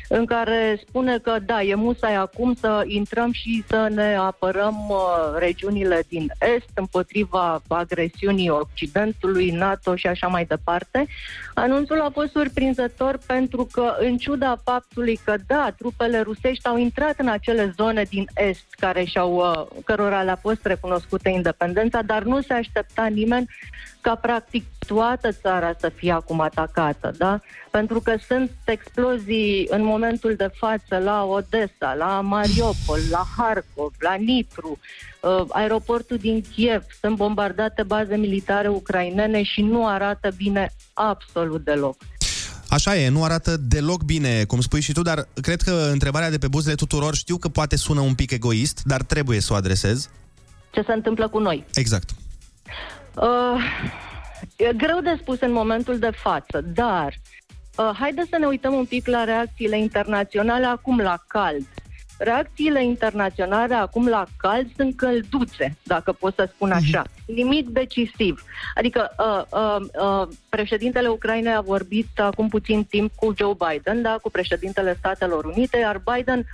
în 0.08 0.24
care 0.24 0.80
spune 0.88 1.18
că 1.18 1.36
da, 1.46 1.62
e 1.62 1.74
musai 1.74 2.14
acum 2.14 2.54
să 2.54 2.82
intrăm 2.86 3.32
și 3.32 3.64
să 3.68 3.88
ne 3.94 4.16
apărăm 4.16 4.86
uh, 4.88 4.98
regiunile 5.38 6.04
din 6.08 6.32
Est 6.54 6.70
împotriva 6.74 7.62
agresiunii 7.68 8.50
Occidentului, 8.50 9.50
NATO 9.50 9.96
și 9.96 10.06
așa 10.06 10.26
mai 10.26 10.44
departe. 10.44 11.06
Anunțul 11.54 12.00
a 12.00 12.10
fost 12.12 12.30
surprinzător 12.30 13.18
pentru 13.26 13.68
că, 13.72 13.94
în 13.98 14.16
ciuda 14.16 14.60
faptului 14.64 15.20
că, 15.24 15.34
da, 15.46 15.74
trupele 15.78 16.20
rusești 16.20 16.66
au 16.66 16.76
intrat 16.76 17.18
în 17.18 17.28
acele 17.28 17.74
zone 17.76 18.02
din 18.02 18.26
Est 18.34 18.64
care 18.70 19.04
și-au, 19.04 19.34
uh, 19.34 19.82
cărora 19.84 20.22
le-a 20.22 20.36
fost 20.36 20.66
recunoscut 20.66 20.82
recunoscută 20.84 21.28
independența, 21.28 22.02
dar 22.02 22.22
nu 22.22 22.40
se 22.40 22.52
aștepta 22.52 23.06
nimeni 23.06 23.46
ca 24.00 24.14
practic 24.14 24.64
toată 24.86 25.32
țara 25.32 25.72
să 25.78 25.88
fie 25.88 26.12
acum 26.12 26.40
atacată, 26.40 27.12
da? 27.16 27.40
Pentru 27.70 28.00
că 28.00 28.14
sunt 28.26 28.50
explozii 28.64 29.66
în 29.70 29.82
momentul 29.82 30.34
de 30.34 30.50
față 30.54 30.98
la 30.98 31.24
Odessa, 31.24 31.94
la 31.94 32.20
Mariupol, 32.20 32.98
la 33.10 33.24
Harkov, 33.36 33.92
la 33.98 34.14
Nitru, 34.14 34.70
uh, 34.70 35.13
aeroportul 35.48 36.16
din 36.16 36.44
Kiev, 36.54 36.82
sunt 37.00 37.16
bombardate 37.16 37.82
baze 37.82 38.16
militare 38.16 38.68
ucrainene 38.68 39.42
și 39.42 39.62
nu 39.62 39.86
arată 39.86 40.28
bine 40.36 40.70
absolut 40.92 41.64
deloc. 41.64 41.96
Așa 42.68 42.96
e, 42.96 43.08
nu 43.08 43.24
arată 43.24 43.56
deloc 43.56 44.02
bine, 44.02 44.44
cum 44.44 44.60
spui 44.60 44.80
și 44.80 44.92
tu, 44.92 45.02
dar 45.02 45.28
cred 45.42 45.62
că 45.62 45.88
întrebarea 45.92 46.30
de 46.30 46.38
pe 46.38 46.48
buzele 46.48 46.74
tuturor, 46.74 47.14
știu 47.14 47.36
că 47.36 47.48
poate 47.48 47.76
sună 47.76 48.00
un 48.00 48.14
pic 48.14 48.30
egoist, 48.30 48.82
dar 48.84 49.02
trebuie 49.02 49.40
să 49.40 49.52
o 49.52 49.56
adresez. 49.56 50.10
Ce 50.70 50.82
se 50.86 50.92
întâmplă 50.92 51.28
cu 51.28 51.38
noi? 51.38 51.64
Exact. 51.74 52.10
Uh, 53.16 53.62
e 54.56 54.72
greu 54.76 55.00
de 55.00 55.18
spus 55.20 55.40
în 55.40 55.52
momentul 55.52 55.98
de 55.98 56.10
față, 56.22 56.60
dar 56.74 57.14
uh, 57.76 57.90
haideți 57.98 58.28
să 58.28 58.36
ne 58.38 58.46
uităm 58.46 58.74
un 58.74 58.84
pic 58.84 59.06
la 59.06 59.24
reacțiile 59.24 59.78
internaționale 59.78 60.66
acum 60.66 60.98
la 60.98 61.24
cald. 61.26 61.66
Reacțiile 62.18 62.84
internaționale 62.84 63.74
acum 63.74 64.08
la 64.08 64.24
cald 64.36 64.66
sunt 64.76 64.96
călduțe, 64.96 65.76
dacă 65.82 66.12
pot 66.12 66.34
să 66.34 66.48
spun 66.54 66.70
așa. 66.70 67.02
Nimic 67.26 67.68
decisiv. 67.68 68.44
Adică 68.74 69.10
uh, 69.18 69.42
uh, 69.50 69.76
uh, 70.00 70.28
președintele 70.48 71.08
Ucrainei 71.08 71.54
a 71.54 71.60
vorbit 71.60 72.20
acum 72.20 72.48
puțin 72.48 72.84
timp 72.84 73.12
cu 73.14 73.34
Joe 73.36 73.54
Biden, 73.68 74.02
da, 74.02 74.18
cu 74.22 74.30
președintele 74.30 74.96
Statelor 74.98 75.44
Unite, 75.44 75.78
iar 75.78 76.02
Biden 76.14 76.46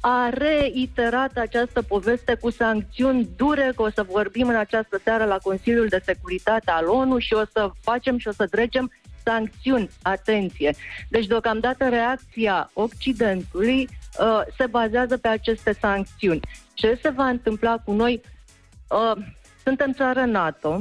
a 0.00 0.28
reiterat 0.28 1.36
această 1.36 1.82
poveste 1.82 2.34
cu 2.34 2.50
sancțiuni 2.50 3.28
dure, 3.36 3.72
că 3.76 3.82
o 3.82 3.90
să 3.90 4.06
vorbim 4.10 4.48
în 4.48 4.56
această 4.56 5.00
seară 5.04 5.24
la 5.24 5.38
Consiliul 5.42 5.86
de 5.86 6.02
Securitate 6.04 6.70
al 6.70 6.86
ONU 6.88 7.18
și 7.18 7.34
o 7.34 7.42
să 7.52 7.70
facem 7.80 8.18
și 8.18 8.28
o 8.28 8.32
să 8.32 8.46
trecem 8.46 8.90
sancțiuni, 9.24 9.90
atenție. 10.02 10.74
Deci, 11.08 11.26
deocamdată, 11.26 11.88
reacția 11.88 12.70
Occidentului 12.72 13.88
uh, 14.18 14.40
se 14.58 14.66
bazează 14.66 15.16
pe 15.16 15.28
aceste 15.28 15.72
sancțiuni. 15.72 16.40
Ce 16.74 16.98
se 17.02 17.08
va 17.08 17.28
întâmpla 17.28 17.78
cu 17.84 17.92
noi? 17.92 18.20
Uh, 18.88 19.24
suntem 19.64 19.92
țară 19.92 20.24
NATO 20.24 20.80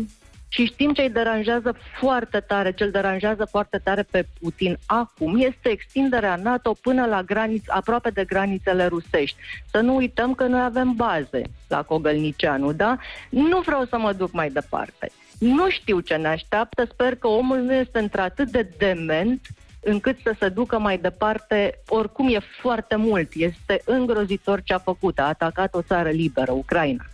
și 0.53 0.65
știm 0.65 0.93
ce 0.93 1.01
îi 1.01 1.09
deranjează 1.09 1.75
foarte 1.99 2.39
tare, 2.39 2.71
ce 2.71 2.83
îl 2.83 2.91
deranjează 2.91 3.45
foarte 3.45 3.77
tare 3.77 4.03
pe 4.03 4.27
Putin 4.39 4.77
acum 4.85 5.37
este 5.37 5.69
extinderea 5.69 6.35
NATO 6.35 6.73
până 6.81 7.05
la 7.05 7.23
graniț, 7.23 7.63
aproape 7.67 8.09
de 8.09 8.23
granițele 8.23 8.85
rusești. 8.85 9.37
Să 9.71 9.79
nu 9.79 9.95
uităm 9.95 10.33
că 10.33 10.45
noi 10.45 10.61
avem 10.61 10.93
baze 10.95 11.41
la 11.67 11.81
Cogălnicianu, 11.81 12.71
da? 12.71 12.97
Nu 13.29 13.59
vreau 13.59 13.85
să 13.85 13.97
mă 13.97 14.13
duc 14.13 14.31
mai 14.31 14.49
departe. 14.49 15.11
Nu 15.39 15.69
știu 15.69 15.99
ce 15.99 16.15
ne 16.15 16.27
așteaptă, 16.27 16.87
sper 16.91 17.15
că 17.15 17.27
omul 17.27 17.57
nu 17.57 17.73
este 17.73 17.99
într-atât 17.99 18.51
de 18.51 18.69
dement 18.77 19.41
încât 19.83 20.17
să 20.23 20.35
se 20.39 20.49
ducă 20.49 20.79
mai 20.79 20.97
departe, 20.97 21.81
oricum 21.87 22.27
e 22.33 22.39
foarte 22.61 22.95
mult, 22.95 23.31
este 23.33 23.81
îngrozitor 23.85 24.61
ce 24.63 24.73
a 24.73 24.79
făcut, 24.79 25.19
a 25.19 25.23
atacat 25.23 25.73
o 25.73 25.81
țară 25.81 26.09
liberă, 26.09 26.51
Ucraina, 26.51 27.05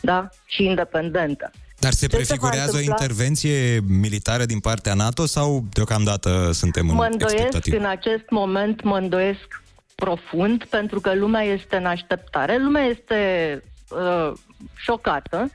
da? 0.00 0.28
Și 0.44 0.64
independentă. 0.64 1.50
Dar 1.78 1.92
se 1.92 2.06
Ce 2.06 2.16
se 2.16 2.16
va 2.16 2.16
prefigurează 2.16 2.76
o 2.76 2.78
întâmpla? 2.78 3.04
intervenție 3.04 3.80
militară 3.88 4.44
din 4.44 4.60
partea 4.60 4.94
NATO 4.94 5.26
sau 5.26 5.64
deocamdată 5.72 6.50
suntem 6.52 6.88
în 6.88 6.94
Mă 6.94 7.08
îndoiesc 7.10 7.34
expectativă? 7.34 7.76
în 7.76 7.84
acest 7.84 8.30
moment, 8.30 8.82
mă 8.82 8.96
îndoiesc 8.96 9.62
profund, 9.94 10.64
pentru 10.64 11.00
că 11.00 11.14
lumea 11.14 11.42
este 11.42 11.76
în 11.76 11.86
așteptare, 11.86 12.58
lumea 12.58 12.82
este 12.82 13.62
uh, 13.88 14.32
șocată. 14.74 15.50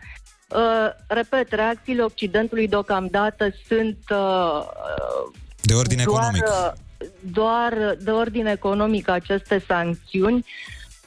Uh, 0.56 0.90
repet, 1.08 1.52
reacțiile 1.52 2.02
Occidentului 2.04 2.68
deocamdată 2.68 3.50
sunt 3.68 3.98
uh, 4.10 4.62
De 5.62 5.74
ordine 5.74 6.04
doar, 6.04 6.22
economic. 6.24 6.44
uh, 6.48 6.72
doar 7.32 7.96
de 8.02 8.12
ordine 8.12 8.52
economic 8.52 9.08
aceste 9.10 9.64
sancțiuni. 9.68 10.46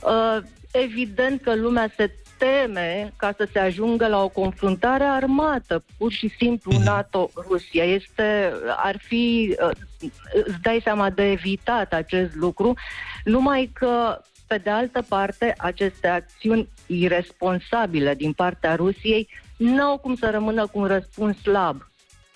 Uh, 0.00 0.38
evident 0.70 1.42
că 1.42 1.54
lumea 1.54 1.92
se 1.96 2.14
teme 2.38 3.12
ca 3.16 3.34
să 3.37 3.48
se 3.52 3.58
ajungă 3.58 4.06
la 4.06 4.22
o 4.22 4.28
confruntare 4.28 5.04
armată, 5.04 5.84
pur 5.98 6.12
și 6.12 6.28
simplu 6.38 6.72
Mhm. 6.74 6.82
NATO-Rusia. 6.82 7.84
Este, 7.84 8.52
ar 8.76 8.96
fi, 8.98 9.56
uh, 9.62 10.08
îți 10.44 10.61
dai 10.62 10.80
seama 10.82 11.11
de 11.11 11.30
evitat 11.30 11.92
acest 11.92 12.34
lucru, 12.34 12.74
numai 13.24 13.70
că 13.74 14.20
pe 14.48 14.56
de 14.58 14.70
altă 14.70 15.02
parte, 15.08 15.54
aceste 15.58 16.06
acțiuni 16.08 16.68
irresponsabile 16.87 18.14
din 18.14 18.32
partea 18.32 18.74
Rusiei 18.74 19.28
nu 19.56 19.82
au 19.82 19.98
cum 19.98 20.16
să 20.16 20.28
rămână 20.30 20.66
cu 20.66 20.78
un 20.78 20.87
răspuns 20.87 21.37
slab. 21.40 21.88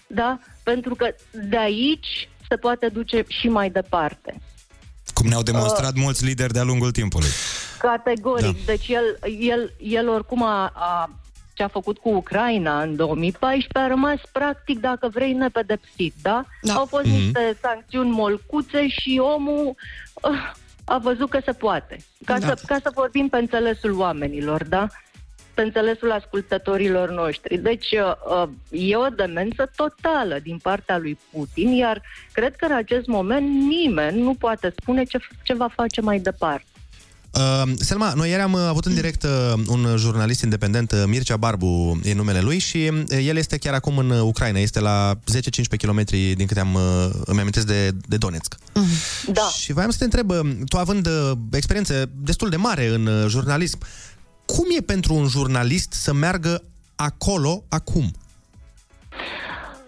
Da? 0.07 0.39
Pentru 0.63 0.95
că 0.95 1.15
de 1.49 1.59
aici 1.59 2.29
se 2.49 2.57
poate 2.57 2.89
duce 2.89 3.25
și 3.29 3.49
mai 3.49 3.71
departe. 3.71 4.41
Cum 5.15 5.27
ne-au 5.29 5.41
Uh. 5.41 5.45
demonstrat 5.47 5.95
mulți 5.95 6.25
lideri 6.25 6.53
de-a 6.53 6.63
lungul 6.63 6.91
timpului. 6.91 7.29
Categoric. 7.79 8.45
Da. 8.45 8.63
Deci 8.67 8.89
el, 8.89 9.19
el, 9.39 9.73
el 9.79 10.09
oricum 10.09 10.43
a, 10.43 10.73
a, 10.75 11.11
ce 11.55 11.63
a 11.63 11.69
făcut 11.69 11.99
cu 11.99 12.09
Ucraina 12.09 12.83
în 12.83 12.97
2014 12.97 13.79
a 13.79 13.87
rămas 13.87 14.21
practic, 14.33 14.81
dacă 14.81 15.09
vrei, 15.09 15.33
nepedepsit, 15.33 16.15
da? 16.23 16.45
Da. 16.63 16.75
Au 16.75 16.85
fost 16.85 17.05
Mhm. 17.07 17.15
niște 17.15 17.59
sancțiuni 17.63 18.11
molcuțe 18.11 18.89
și 18.89 19.21
omul 19.37 19.75
uh, 20.23 20.51
a 20.85 20.99
văzut 20.99 21.31
că 21.31 21.41
se 21.45 21.53
poate. 21.53 21.97
Ca, 22.25 22.39
Da. 22.39 22.47
să, 22.47 22.59
ca 22.67 22.79
să 22.83 22.91
vorbim 22.95 23.29
pe 23.29 23.37
înțelesul 23.39 23.99
oamenilor, 23.99 24.65
da? 24.65 24.87
Pe 25.55 25.63
înțelesul 25.63 26.11
ascultătorilor 26.13 27.11
noștri. 27.11 27.59
Deci 27.59 27.91
uh, 27.91 28.13
uh, 28.43 28.49
e 28.71 28.97
o 28.97 29.09
demență 29.09 29.71
totală 29.77 30.39
din 30.39 30.59
partea 30.59 30.99
lui 30.99 31.19
Putin, 31.33 31.69
iar 31.69 32.03
cred 32.33 32.57
că 32.57 32.65
în 32.65 32.73
acest 32.75 33.07
moment 33.07 33.49
nimeni 33.49 34.21
nu 34.21 34.35
poate 34.35 34.73
spune 34.81 35.05
ce, 35.05 35.19
ce 35.43 35.55
va 35.55 35.69
face 35.69 36.01
mai 36.01 36.19
departe. 36.19 36.67
Uh, 37.35 37.73
Selma, 37.77 38.13
noi 38.15 38.29
ieri 38.29 38.43
am 38.43 38.53
uh, 38.53 38.61
avut 38.61 38.85
în 38.85 38.95
direct 38.95 39.23
uh, 39.23 39.53
un 39.67 39.97
jurnalist 39.97 40.43
independent, 40.43 40.93
uh, 40.93 41.03
Mircea 41.07 41.37
Barbu 41.37 42.01
e 42.05 42.15
numele 42.15 42.41
lui 42.41 42.59
și 42.59 42.91
uh, 42.93 43.27
el 43.27 43.37
este 43.37 43.59
chiar 43.59 43.75
acum 43.75 43.99
în 43.99 44.11
uh, 44.11 44.21
Ucraina, 44.21 44.59
este 44.59 44.81
la 44.81 45.15
10-15 45.15 45.19
km 45.77 46.05
din 46.11 46.47
câte 46.47 46.61
am, 46.61 46.75
uh, 46.75 47.11
îmi 47.25 47.41
amintesc 47.41 47.67
de, 47.67 47.91
de 48.09 48.17
Donetsk. 48.17 48.55
Da. 49.27 49.49
Și 49.61 49.73
voiam 49.73 49.91
să 49.91 49.99
te 49.99 50.05
întreb, 50.05 50.31
uh, 50.31 50.41
tu 50.69 50.77
având 50.77 51.07
uh, 51.07 51.33
experiență 51.53 52.11
destul 52.17 52.49
de 52.49 52.57
mare 52.57 52.87
în 52.87 53.07
uh, 53.07 53.29
jurnalism, 53.29 53.79
cum 54.45 54.65
e 54.79 54.83
pentru 54.83 55.15
un 55.15 55.29
jurnalist 55.29 55.93
să 55.93 56.13
meargă 56.13 56.63
acolo 56.95 57.65
acum? 57.69 58.13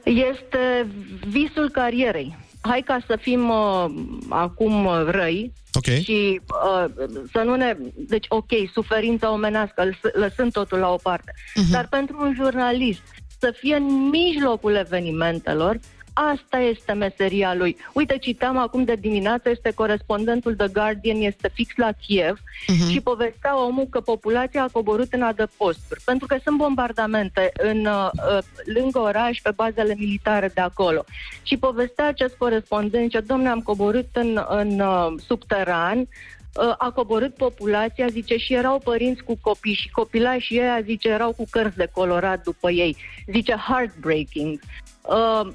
Este 0.05 0.87
visul 1.29 1.71
carierei. 1.71 2.44
Hai 2.69 2.83
ca 2.87 2.99
să 3.07 3.17
fim 3.21 3.49
uh, 3.49 3.85
acum 4.29 4.85
uh, 4.85 5.05
răi 5.07 5.53
Ok. 5.73 5.85
și 5.85 6.41
uh, 6.75 6.85
să 7.33 7.43
nu 7.45 7.55
ne... 7.55 7.77
Deci, 7.95 8.27
ok, 8.29 8.51
suferința 8.73 9.31
omenească, 9.33 9.85
lăs- 9.85 10.13
lăsând 10.15 10.53
totul 10.53 10.79
la 10.79 10.89
o 10.93 10.97
parte. 10.97 11.33
Uh-huh. 11.33 11.71
Dar 11.71 11.87
pentru 11.89 12.17
un 12.21 12.35
jurnalist 12.35 13.03
să 13.39 13.55
fie 13.59 13.75
în 13.77 14.09
mijlocul 14.09 14.75
evenimentelor, 14.75 15.79
asta 16.15 16.59
este 16.59 16.93
meseria 16.93 17.55
lui. 17.55 17.77
Uite, 17.93 18.19
citam 18.19 18.57
acum 18.57 18.85
de 18.85 18.95
dimineață, 18.95 19.49
este 19.49 19.73
corespondentul 19.75 20.55
The 20.55 20.69
Guardian, 20.69 21.21
este 21.21 21.51
fix 21.55 21.77
la 21.77 21.91
Kiev 22.07 22.39
uh-huh. 22.39 22.91
și 22.91 23.01
povestea 23.01 23.65
omul 23.65 23.87
că 23.91 24.01
populația 24.01 24.63
a 24.63 24.69
coborât 24.73 25.13
în 25.13 25.23
adăposturi, 25.23 26.01
pentru 26.05 26.27
că 26.27 26.37
sunt 26.45 26.57
bombardamente 26.57 27.53
în, 27.57 27.87
uh, 27.87 28.11
uh, 28.13 28.39
lângă 28.65 28.99
oraș, 28.99 29.41
pe 29.41 29.51
bazele 29.51 29.95
militare 29.99 30.51
de 30.55 30.61
acolo. 30.61 31.05
Și 31.43 31.57
povestea 31.57 32.07
acest 32.07 32.35
corespondent 32.35 33.13
că, 33.13 33.21
domne, 33.21 33.49
am 33.49 33.61
coborât 33.61 34.09
în, 34.13 34.45
în 34.49 34.81
uh, 34.81 35.13
subteran, 35.27 35.99
uh, 35.99 36.75
a 36.79 36.91
coborât 36.91 37.35
populația, 37.35 38.07
zice, 38.07 38.37
și 38.37 38.55
erau 38.55 38.79
părinți 38.79 39.23
cu 39.23 39.39
copii 39.41 39.75
și 39.75 39.91
copilașii 39.91 40.61
ăia, 40.61 40.81
zice, 40.85 41.09
erau 41.09 41.33
cu 41.33 41.45
cărți 41.51 41.77
de 41.77 41.89
colorat 41.93 42.43
după 42.43 42.71
ei. 42.71 42.97
Zice, 43.27 43.55
heartbreaking. 43.69 44.61
Uh, 45.03 45.53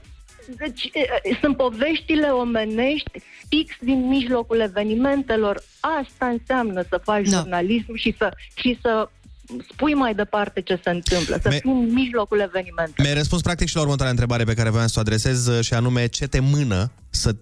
deci, 0.57 0.83
e, 0.93 1.37
sunt 1.41 1.57
poveștile 1.57 2.27
omenești 2.27 3.11
fix 3.47 3.73
din 3.79 4.07
mijlocul 4.07 4.59
evenimentelor. 4.59 5.63
Asta 6.01 6.25
înseamnă 6.25 6.83
să 6.89 7.01
faci 7.03 7.27
Da. 7.29 7.37
jurnalism 7.37 7.95
și 7.95 8.15
să, 8.17 8.33
și 8.55 8.79
să 8.81 9.09
spui 9.73 9.93
mai 9.93 10.13
departe 10.13 10.61
ce 10.61 10.79
se 10.83 10.89
întâmplă, 10.89 11.39
să 11.41 11.49
Me- 11.49 11.57
fii 11.59 11.71
în 11.71 11.93
mijlocul 11.93 12.39
evenimentelor. 12.39 12.97
Mi-ai 12.99 13.13
răspuns 13.13 13.41
practic 13.41 13.67
și 13.67 13.75
la 13.75 13.81
următoarea 13.81 14.11
întrebare 14.11 14.43
pe 14.43 14.53
care 14.53 14.69
voiam 14.69 14.87
să 14.87 14.93
o 14.97 15.01
adresez 15.01 15.47
uh, 15.47 15.63
și 15.63 15.73
anume 15.73 16.07
ce 16.07 16.27
te 16.27 16.39
mână 16.39 16.91
să 17.09 17.35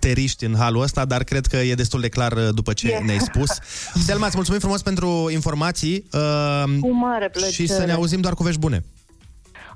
te 0.00 0.12
riști 0.12 0.44
în 0.44 0.54
halul 0.56 0.82
ăsta, 0.82 1.04
dar 1.04 1.24
cred 1.24 1.46
că 1.46 1.56
e 1.56 1.74
destul 1.74 2.00
de 2.00 2.08
clar 2.08 2.32
uh, 2.32 2.48
după 2.54 2.72
ce 2.72 2.88
E. 2.88 2.98
ne-ai 2.98 3.18
spus. 3.18 3.48
Selma, 4.06 4.26
îți 4.26 4.34
mulțumim 4.36 4.60
frumos 4.60 4.82
pentru 4.82 5.28
informații 5.32 6.06
uh, 6.12 6.62
Cu 6.80 6.92
mare 6.92 7.28
plăcere. 7.28 7.52
și 7.52 7.66
să 7.66 7.84
ne 7.84 7.92
auzim 7.92 8.20
doar 8.20 8.34
cu 8.34 8.42
vești 8.42 8.60
bune. 8.60 8.84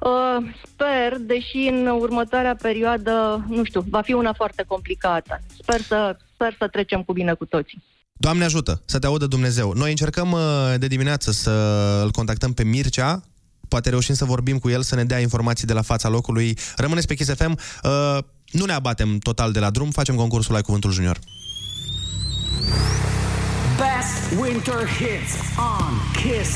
Uh, 0.00 0.50
sper, 0.64 1.18
deși 1.20 1.68
în 1.68 1.86
următoarea 1.86 2.56
perioadă, 2.62 3.44
nu 3.48 3.64
știu, 3.64 3.84
va 3.88 4.00
fi 4.02 4.12
una 4.12 4.32
foarte 4.32 4.64
complicată. 4.66 5.40
Sper 5.62 5.80
să, 5.80 6.16
sper 6.34 6.56
să 6.58 6.68
trecem 6.68 7.02
cu 7.02 7.12
bine 7.12 7.32
cu 7.32 7.44
toții. 7.44 7.82
Doamne 8.12 8.44
ajută, 8.44 8.82
să 8.84 8.98
te 8.98 9.06
audă 9.06 9.26
Dumnezeu. 9.26 9.72
Noi 9.72 9.90
încercăm 9.90 10.32
uh, 10.32 10.40
de 10.78 10.86
dimineață 10.86 11.30
să 11.30 11.50
îl 12.02 12.10
contactăm 12.10 12.52
pe 12.52 12.64
Mircea, 12.64 13.22
poate 13.68 13.90
reușim 13.90 14.14
să 14.14 14.24
vorbim 14.24 14.58
cu 14.58 14.68
el, 14.68 14.82
să 14.82 14.94
ne 14.94 15.04
dea 15.04 15.18
informații 15.20 15.66
de 15.66 15.72
la 15.72 15.82
fața 15.82 16.08
locului. 16.08 16.58
Rămâneți 16.76 17.06
pe 17.06 17.14
Kiss 17.14 17.34
FM. 17.34 17.58
Uh, 17.82 18.18
nu 18.50 18.64
ne 18.64 18.72
abatem 18.72 19.18
total 19.18 19.52
de 19.52 19.58
la 19.58 19.70
drum, 19.70 19.90
facem 19.90 20.14
concursul 20.14 20.54
la 20.54 20.60
Cuvântul 20.60 20.90
Junior. 20.90 21.18
Best 23.76 24.40
winter 24.40 24.86
hits 24.86 25.34
on 25.56 25.92
Kiss 26.12 26.50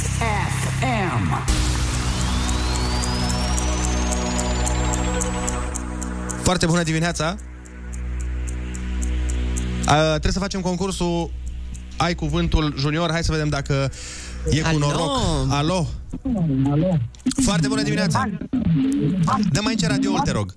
FM. 0.81 1.74
Foarte 6.45 6.67
bună 6.67 6.83
dimineața! 6.83 7.37
Uh, 9.89 10.09
trebuie 10.09 10.33
să 10.33 10.39
facem 10.39 10.61
concursul 10.61 11.31
Ai 11.97 12.15
Cuvântul 12.15 12.75
Junior. 12.79 13.11
Hai 13.11 13.25
să 13.25 13.33
vedem 13.33 13.49
dacă 13.49 13.91
e 14.51 14.61
cu 14.61 14.67
Alo? 14.67 14.79
noroc. 14.79 15.11
Alo! 15.49 15.87
Alo. 16.71 16.99
Foarte 17.45 17.69
bună 17.69 17.83
dimineața! 17.83 18.31
Dă 19.53 19.61
mai 19.63 19.73
înce 19.73 19.87
radioul, 19.87 20.19
te 20.19 20.31
rog. 20.31 20.57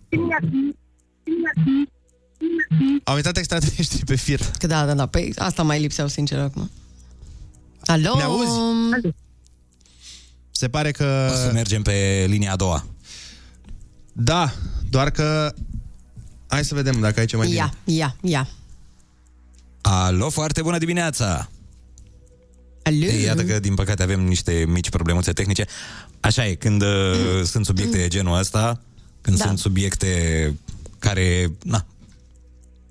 Au 3.03 3.15
intrat 3.15 3.37
extraterestri 3.37 4.05
pe 4.05 4.15
fir. 4.15 4.39
Că 4.57 4.67
da, 4.67 4.85
da, 4.85 4.93
da, 4.93 5.05
pe 5.05 5.29
asta 5.35 5.63
mai 5.63 5.79
lipseau, 5.79 6.07
sincer, 6.07 6.39
acum. 6.39 6.69
Alo? 7.85 8.15
Ne 8.15 8.23
auzi? 8.23 8.59
Se 10.51 10.67
pare 10.67 10.91
că... 10.91 11.29
O 11.31 11.35
să 11.35 11.49
mergem 11.53 11.81
pe 11.81 12.25
linia 12.27 12.51
a 12.51 12.55
doua. 12.55 12.85
Da, 14.13 14.53
doar 14.89 15.09
că... 15.09 15.53
Hai 16.47 16.65
să 16.65 16.75
vedem 16.75 16.99
dacă 16.99 17.19
aici 17.19 17.31
e 17.31 17.37
mai 17.37 17.47
bine. 17.47 17.57
Ia, 17.57 17.73
ia, 17.83 18.15
ia. 18.21 18.47
Alo, 19.81 20.29
foarte 20.29 20.61
bună 20.61 20.77
dimineața! 20.77 21.49
Alo? 22.83 22.95
Ei, 22.95 23.21
Iată 23.23 23.43
că, 23.43 23.59
din 23.59 23.73
păcate, 23.75 24.03
avem 24.03 24.21
niște 24.21 24.65
mici 24.67 24.89
problemuțe 24.89 25.31
tehnice. 25.31 25.65
Așa 26.19 26.47
e, 26.47 26.53
când 26.55 26.81
uh, 26.81 27.43
sunt 27.51 27.65
subiecte 27.65 27.97
de 27.97 28.07
genul 28.07 28.37
ăsta, 28.37 28.81
când 29.21 29.37
Da. 29.37 29.45
sunt 29.45 29.59
subiecte 29.59 30.53
care, 30.99 31.51
na, 31.63 31.85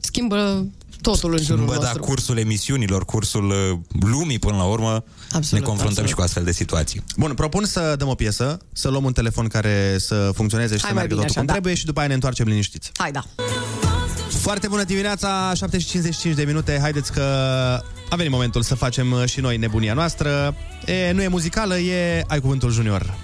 Schimbă 0.01 0.67
totul 1.11 1.33
în 1.33 1.43
jurul 1.43 1.65
bă, 1.65 1.73
da, 1.73 1.79
nostru. 1.81 2.03
cursul 2.03 2.39
emisiunilor, 2.39 3.05
cursul 3.05 3.51
uh, 3.51 3.79
lumii, 4.01 4.39
până 4.39 4.57
la 4.57 4.65
urmă, 4.65 5.05
Absolut, 5.33 5.51
ne 5.51 5.61
confruntăm 5.61 5.87
absolut. 5.87 6.09
și 6.09 6.15
cu 6.15 6.21
astfel 6.21 6.45
de 6.45 6.53
situații. 6.53 7.03
Bun, 7.17 7.35
propun 7.35 7.65
să 7.65 7.95
dăm 7.99 8.09
o 8.09 8.15
piesă, 8.15 8.59
să 8.73 8.89
luăm 8.89 9.05
un 9.05 9.13
telefon 9.13 9.47
care 9.47 9.97
să 9.99 10.31
funcționeze 10.35 10.77
și 10.77 10.81
Hai 10.81 10.91
să 10.91 10.95
mai 10.95 10.95
meargă 10.95 11.15
bine 11.15 11.27
totul 11.27 11.31
așa, 11.31 11.39
cum 11.39 11.47
da. 11.47 11.53
trebuie 11.53 11.75
și 11.75 11.85
după 11.85 11.99
aia 11.99 12.09
ne 12.09 12.15
întoarcem 12.15 12.47
liniștiți. 12.47 12.91
Hai, 12.97 13.11
da. 13.11 13.25
Foarte 14.29 14.69
bună 14.69 14.85
dimineața, 14.85 15.53
7 15.55 15.79
și 15.79 15.87
55 15.87 16.35
de 16.35 16.45
minute. 16.45 16.79
Haideți 16.81 17.13
că 17.13 17.23
a 18.11 18.17
venit 18.17 18.33
momentul 18.33 18.63
să 18.63 18.75
facem 18.75 19.13
uh, 19.13 19.25
și 19.25 19.41
noi 19.41 19.57
nebunia 19.57 19.95
noastră. 19.95 20.57
E, 20.87 21.13
nu 21.13 21.23
e 21.23 21.29
muzicală, 21.29 21.79
e 21.79 22.25
Ai 22.27 22.41
Cuvântul 22.41 22.71
Junior. 22.71 23.15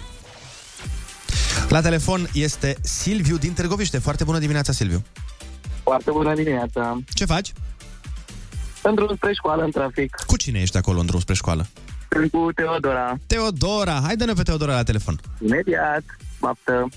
La 1.68 1.80
telefon 1.80 2.28
este 2.32 2.76
Silviu 2.80 3.36
din 3.36 3.52
Târgoviște. 3.52 3.98
Foarte 3.98 4.24
bună 4.24 4.38
dimineața, 4.38 4.72
Silviu. 4.72 5.02
Foarte 5.82 6.10
bună 6.10 6.34
dimineața. 6.34 6.98
Ce 7.14 7.24
faci? 7.24 7.52
În 8.82 8.94
drum 8.94 9.16
spre 9.16 9.32
școală, 9.32 9.62
în 9.64 9.70
trafic. 9.70 10.16
Cu 10.26 10.36
cine 10.36 10.60
ești 10.60 10.76
acolo 10.76 11.00
în 11.00 11.06
drum 11.06 11.20
spre 11.20 11.34
școală? 11.34 11.66
Sunt 12.10 12.30
cu 12.30 12.48
Teodora. 12.54 13.18
Teodora, 13.26 14.00
hai 14.04 14.16
dă-ne 14.16 14.32
pe 14.32 14.42
Teodora 14.42 14.74
la 14.74 14.82
telefon. 14.82 15.20
Imediat. 15.40 16.02
Baptă. 16.40 16.88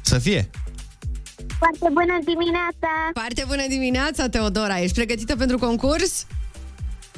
Să 0.00 0.18
fie. 0.18 0.50
Foarte 1.58 1.88
bună 1.92 2.18
dimineața! 2.24 2.88
Foarte 3.12 3.44
bună 3.46 3.62
dimineața, 3.68 4.28
Teodora. 4.28 4.80
Ești 4.80 4.94
pregătită 4.94 5.36
pentru 5.36 5.58
concurs? 5.58 6.26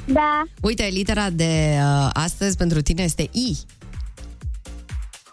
Da, 0.05 0.43
Uite, 0.61 0.83
litera 0.91 1.29
de 1.29 1.77
uh, 1.77 2.09
astăzi 2.13 2.57
pentru 2.57 2.81
tine 2.81 3.03
este 3.03 3.21
I. 3.21 3.57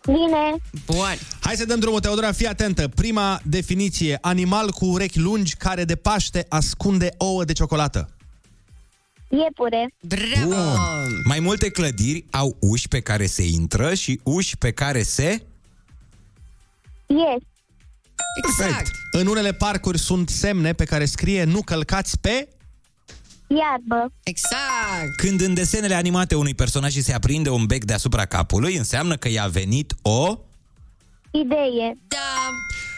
bine. 0.05 0.57
Bun. 0.87 1.19
Hai 1.41 1.55
să 1.55 1.65
dăm 1.67 1.79
drumul, 1.79 2.01
Teodora, 2.01 2.33
fii 2.33 2.47
atentă. 2.47 2.89
Prima 2.89 3.41
definiție, 3.45 4.19
animal 4.21 4.71
cu 4.71 4.85
urechi 4.87 5.19
lungi 5.21 5.57
care 5.57 5.85
de 5.85 5.97
Paște 5.97 6.47
ascunde 6.49 7.09
ouă 7.17 7.45
de 7.45 7.53
ciocolată. 7.53 8.09
Iepure. 9.29 9.95
Bravo! 10.01 10.49
Bun. 10.49 11.23
Mai 11.25 11.41
multe 11.41 11.71
clădiri 11.71 12.25
au 12.31 12.57
uși 12.61 12.89
pe 12.89 13.01
care 13.01 13.27
se 13.27 13.43
intră 13.43 13.95
și 13.95 14.21
uși 14.23 14.57
pe 14.57 14.71
care 14.71 15.03
se... 15.03 15.43
Yes. 17.07 17.43
Exact. 18.45 18.91
În 19.11 19.27
unele 19.27 19.53
parcuri 19.53 19.99
sunt 19.99 20.29
semne 20.29 20.73
pe 20.73 20.85
care 20.85 21.05
scrie 21.05 21.45
nu 21.45 21.63
călcați 21.63 22.19
pe... 22.21 22.49
Iarbă. 23.49 24.13
Exact. 24.23 25.17
Când 25.17 25.41
în 25.41 25.55
desenele 25.55 25.95
animate 25.95 26.35
unui 26.35 26.55
personaj 26.55 26.97
îi 26.97 27.03
se 27.03 27.13
aprinde 27.13 27.51
un 27.51 27.67
bec 27.67 27.85
deasupra 27.85 28.25
capului, 28.25 28.77
înseamnă 28.77 29.17
că 29.17 29.29
i-a 29.29 29.47
venit 29.47 29.95
o... 30.03 30.39
Idee. 31.31 31.99
Da. 32.09 32.51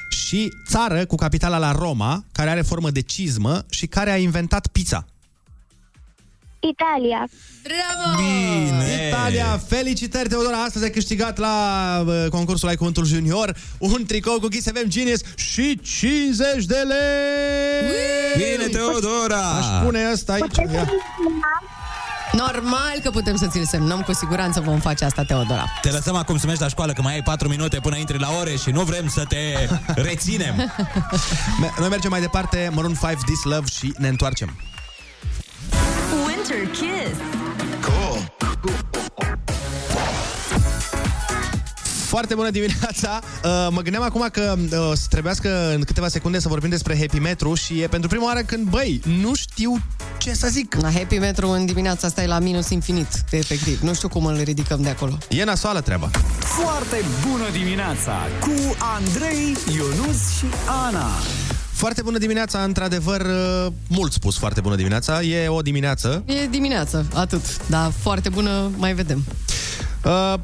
Și 0.08 0.48
țară 0.68 1.06
cu 1.06 1.14
capitala 1.14 1.58
la 1.58 1.72
Roma, 1.72 2.24
care 2.32 2.50
are 2.50 2.62
formă 2.62 2.90
de 2.90 3.00
cizmă 3.00 3.64
și 3.70 3.86
care 3.86 4.10
a 4.10 4.16
inventat 4.16 4.66
pizza. 4.66 5.06
Italia. 6.61 7.29
Bravo! 7.62 8.16
Bine! 8.23 9.07
Italia, 9.09 9.61
felicitări, 9.68 10.29
Teodora! 10.29 10.57
Astăzi 10.62 10.85
ai 10.85 10.90
câștigat 10.90 11.38
la 11.38 11.57
uh, 12.07 12.25
concursul 12.31 12.68
Ai 12.68 12.77
Cuvântul 12.77 13.05
Junior 13.05 13.57
un 13.79 14.05
tricou 14.07 14.38
cu 14.40 14.47
Kiss 14.49 14.66
FM 14.66 14.88
Genius 14.88 15.21
și 15.37 15.81
50 15.83 16.64
de 16.64 16.75
lei! 16.75 18.57
Bine, 18.57 18.68
Teodora! 18.68 19.40
Aș 19.51 19.85
pune 19.85 20.05
asta 20.05 20.33
aici. 20.33 20.57
Ia. 20.73 20.90
Normal 22.33 22.94
că 23.03 23.11
putem 23.11 23.37
să 23.37 23.47
ți-l 23.51 23.64
semnăm, 23.66 24.01
cu 24.03 24.12
siguranță 24.12 24.61
vom 24.61 24.79
face 24.81 25.05
asta, 25.05 25.23
Teodora. 25.25 25.64
Te 25.83 25.90
lăsăm 25.90 26.14
acum 26.14 26.38
să 26.38 26.47
mergi 26.47 26.61
la 26.62 26.68
școală, 26.68 26.92
că 26.92 27.03
mai 27.03 27.12
ai 27.14 27.23
4 27.23 27.49
minute 27.49 27.79
până 27.83 27.97
intri 27.97 28.18
la 28.21 28.29
ore 28.40 28.57
și 28.57 28.71
nu 28.71 28.83
vrem 28.83 29.09
să 29.09 29.25
te 29.29 29.68
reținem. 30.09 30.55
Me- 31.61 31.71
Noi 31.79 31.88
mergem 31.88 32.11
mai 32.11 32.21
departe, 32.21 32.71
Maroon 32.75 32.94
5, 32.94 33.18
This 33.25 33.42
Love 33.42 33.66
și 33.79 33.92
ne 33.99 34.09
întoarcem. 34.09 34.57
Winter 36.38 36.66
Kiss. 36.70 37.20
Foarte 42.07 42.35
bună 42.35 42.51
dimineața! 42.51 43.20
Uh, 43.44 43.68
mă 43.70 43.81
gândeam 43.81 44.03
acum 44.03 44.29
că 44.33 44.55
uh, 44.72 44.90
o 44.90 44.94
să 44.94 45.07
trebuiască 45.11 45.72
în 45.74 45.83
câteva 45.83 46.09
secunde 46.09 46.38
să 46.38 46.48
vorbim 46.48 46.70
despre 46.70 46.98
Happy 46.98 47.18
Metro 47.18 47.55
și 47.55 47.81
e 47.81 47.87
pentru 47.87 48.09
prima 48.09 48.24
oară 48.24 48.40
când, 48.40 48.68
băi, 48.68 49.01
nu 49.20 49.35
știu 49.35 49.79
ce 50.18 50.35
să 50.35 50.48
zic. 50.51 50.74
La 50.74 50.90
Happy 50.92 51.18
Metro 51.18 51.48
în 51.48 51.66
dimineața 51.66 52.07
asta 52.07 52.22
e 52.22 52.27
la 52.27 52.38
minus 52.38 52.70
infinit, 52.70 53.09
efectiv. 53.31 53.81
Nu 53.81 53.94
știu 53.94 54.09
cum 54.09 54.24
îl 54.24 54.40
ridicăm 54.42 54.83
de 54.83 54.88
acolo. 54.88 55.18
E 55.29 55.44
nasoală 55.44 55.81
treaba. 55.81 56.11
Foarte 56.38 57.05
bună 57.29 57.51
dimineața 57.53 58.16
cu 58.40 58.77
Andrei, 58.96 59.57
Ionus 59.74 60.37
și 60.38 60.46
Ana. 60.87 61.09
Foarte 61.78 62.02
bună 62.02 62.18
dimineața, 62.18 62.62
într-adevăr, 62.62 63.20
uh, 63.20 63.72
mult 63.88 64.12
spus 64.12 64.38
foarte 64.38 64.60
bună 64.60 64.76
dimineața. 64.76 65.22
E 65.22 65.48
o 65.48 65.62
dimineață. 65.62 66.22
E 66.26 66.46
dimineață, 66.46 67.06
atât. 67.14 67.66
Dar 67.66 67.92
foarte 68.00 68.28
bună, 68.28 68.70
mai 68.76 68.94
vedem. 68.94 69.24
Uh, 70.04 70.34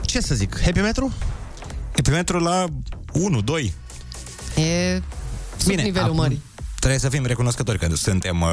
ce 0.00 0.20
să 0.20 0.34
zic, 0.34 0.60
Happy 0.60 0.80
Metro? 0.80 1.08
Happy 1.94 2.10
Metro 2.10 2.38
la 2.38 2.64
1, 3.12 3.40
2. 3.40 3.72
E 4.56 5.00
sub 5.56 5.68
Bine, 5.68 5.82
nivelul 5.82 6.06
acum 6.06 6.20
mării. 6.20 6.42
Trebuie 6.78 7.00
să 7.00 7.08
fim 7.08 7.26
recunoscători 7.26 7.78
că 7.78 7.88
suntem 7.94 8.40
uh, 8.40 8.48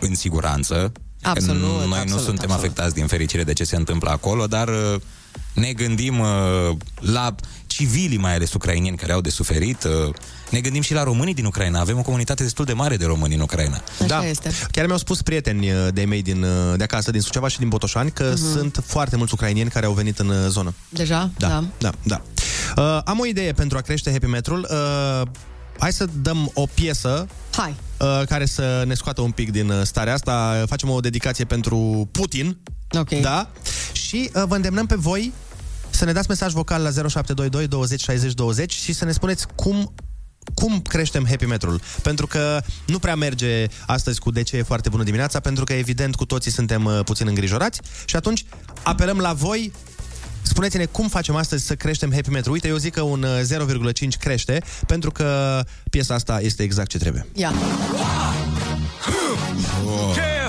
în 0.00 0.14
siguranță. 0.14 0.92
Absolut, 1.22 1.60
Că 1.60 1.66
Noi 1.66 1.86
nu 1.86 1.94
absolut, 1.94 2.22
suntem 2.24 2.50
absolut. 2.50 2.50
afectați 2.50 2.94
din 2.94 3.06
fericire 3.06 3.44
de 3.44 3.52
ce 3.52 3.64
se 3.64 3.76
întâmplă 3.76 4.10
acolo, 4.10 4.46
dar 4.46 4.68
uh, 4.68 5.00
ne 5.54 5.72
gândim 5.72 6.18
uh, 6.18 6.26
la 7.00 7.34
civilii, 7.66 8.18
mai 8.18 8.34
ales 8.34 8.52
ucrainieni, 8.52 8.96
care 8.96 9.12
au 9.12 9.20
de 9.20 9.30
suferit. 9.30 9.84
Uh, 9.84 10.14
ne 10.50 10.60
gândim 10.60 10.82
și 10.82 10.92
la 10.94 11.02
românii 11.02 11.34
din 11.34 11.44
Ucraina. 11.44 11.80
Avem 11.80 11.98
o 11.98 12.02
comunitate 12.02 12.42
destul 12.42 12.64
de 12.64 12.72
mare 12.72 12.96
de 12.96 13.04
români 13.04 13.34
în 13.34 13.40
Ucraina. 13.40 13.80
Așa 14.02 14.26
este. 14.26 14.50
Chiar 14.70 14.84
mi-au 14.86 14.98
spus 14.98 15.22
prieteni 15.22 15.70
uh, 15.70 15.88
de 15.92 16.04
mei 16.04 16.22
din, 16.22 16.42
uh, 16.42 16.74
de 16.76 16.82
acasă, 16.84 17.10
din 17.10 17.20
Suceava 17.20 17.48
și 17.48 17.58
din 17.58 17.68
Botoșani, 17.68 18.10
că 18.10 18.32
Mhm. 18.36 18.52
sunt 18.52 18.82
foarte 18.86 19.16
mulți 19.16 19.34
ucrainieni 19.34 19.70
care 19.70 19.86
au 19.86 19.92
venit 19.92 20.18
în 20.18 20.28
uh, 20.28 20.36
zonă. 20.48 20.74
Deja? 20.88 21.30
Da, 21.38 21.64
da, 21.78 21.92
da. 22.02 22.22
Uh, 22.76 23.00
am 23.04 23.18
o 23.20 23.26
idee 23.26 23.52
pentru 23.52 23.78
a 23.78 23.80
crește 23.80 24.10
happy 24.10 24.26
metrul. 24.26 24.68
Uh, 24.70 25.28
hai 25.78 25.92
să 25.92 26.06
dăm 26.22 26.50
o 26.54 26.66
piesă 26.74 27.26
Hai. 27.52 27.74
uh, 27.98 28.22
care 28.26 28.46
să 28.46 28.82
ne 28.86 28.94
scoată 28.94 29.20
un 29.20 29.30
pic 29.30 29.50
din 29.50 29.70
uh, 29.70 29.82
starea 29.82 30.12
asta. 30.12 30.64
Facem 30.66 30.90
o 30.90 31.00
dedicație 31.00 31.44
pentru 31.44 32.08
Putin. 32.10 32.58
Ok. 32.90 33.10
Da? 33.10 33.50
Și 33.92 34.30
uh, 34.34 34.42
vă 34.46 34.54
îndemnăm 34.54 34.86
pe 34.86 34.94
voi 34.94 35.32
să 35.90 36.04
ne 36.04 36.12
dați 36.12 36.28
mesaj 36.28 36.52
vocal 36.52 36.82
la 36.82 36.90
0722 36.90 37.66
20 37.66 38.00
60 38.00 38.32
20 38.32 38.72
și 38.72 38.92
să 38.92 39.04
ne 39.04 39.12
spuneți 39.12 39.46
cum 39.54 39.92
cum 40.54 40.80
creștem 40.80 41.26
happy 41.28 41.44
metrul? 41.44 41.80
Pentru 42.02 42.26
că 42.26 42.60
nu 42.86 42.98
prea 42.98 43.16
merge 43.16 43.66
astăzi 43.86 44.20
cu 44.20 44.30
de 44.30 44.42
ce 44.42 44.56
e 44.56 44.62
foarte 44.62 44.88
bună 44.88 45.02
dimineața, 45.02 45.40
pentru 45.40 45.64
că 45.64 45.72
evident 45.72 46.14
cu 46.14 46.24
toții 46.24 46.50
suntem 46.50 46.84
uh, 46.84 47.00
puțin 47.04 47.26
îngrijorați 47.26 47.80
și 48.04 48.16
atunci 48.16 48.44
apelăm 48.82 49.18
la 49.18 49.32
voi 49.32 49.72
Spuneți-ne 50.42 50.84
cum 50.84 51.08
facem 51.08 51.34
astăzi 51.34 51.66
să 51.66 51.74
creștem 51.74 52.12
happy 52.12 52.30
metru. 52.30 52.52
Uite, 52.52 52.68
eu 52.68 52.76
zic 52.76 52.92
că 52.92 53.00
un 53.00 53.22
uh, 53.22 53.90
0,5 53.92 54.08
crește, 54.18 54.62
pentru 54.86 55.10
că 55.10 55.60
piesa 55.90 56.14
asta 56.14 56.40
este 56.40 56.62
exact 56.62 56.88
ce 56.88 56.98
trebuie. 56.98 57.26
Ia. 57.34 57.52
Oh. 59.86 60.41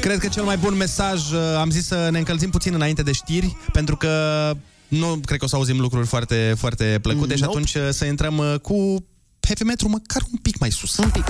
Cred 0.00 0.18
că 0.18 0.28
cel 0.28 0.42
mai 0.42 0.56
bun 0.56 0.76
mesaj, 0.76 1.30
uh, 1.32 1.38
am 1.58 1.70
zis 1.70 1.86
să 1.86 2.08
ne 2.10 2.18
încălzim 2.18 2.50
puțin 2.50 2.74
înainte 2.74 3.02
de 3.02 3.12
știri, 3.12 3.56
pentru 3.72 3.96
că 3.96 4.10
nu 4.88 5.20
cred 5.24 5.38
că 5.38 5.44
o 5.44 5.48
să 5.48 5.56
auzim 5.56 5.80
lucruri 5.80 6.06
foarte, 6.06 6.54
foarte 6.58 6.98
plăcute 7.02 7.34
și 7.34 7.40
Nope. 7.40 7.52
atunci 7.52 7.74
uh, 7.74 7.88
să 7.90 8.04
intrăm 8.04 8.38
uh, 8.38 8.54
cu 8.62 9.04
heavy 9.46 9.64
metal 9.64 9.88
măcar 9.88 10.22
un 10.32 10.38
pic 10.42 10.58
mai 10.58 10.70
sus. 10.70 10.96
Un 10.96 11.10
pic. 11.10 11.24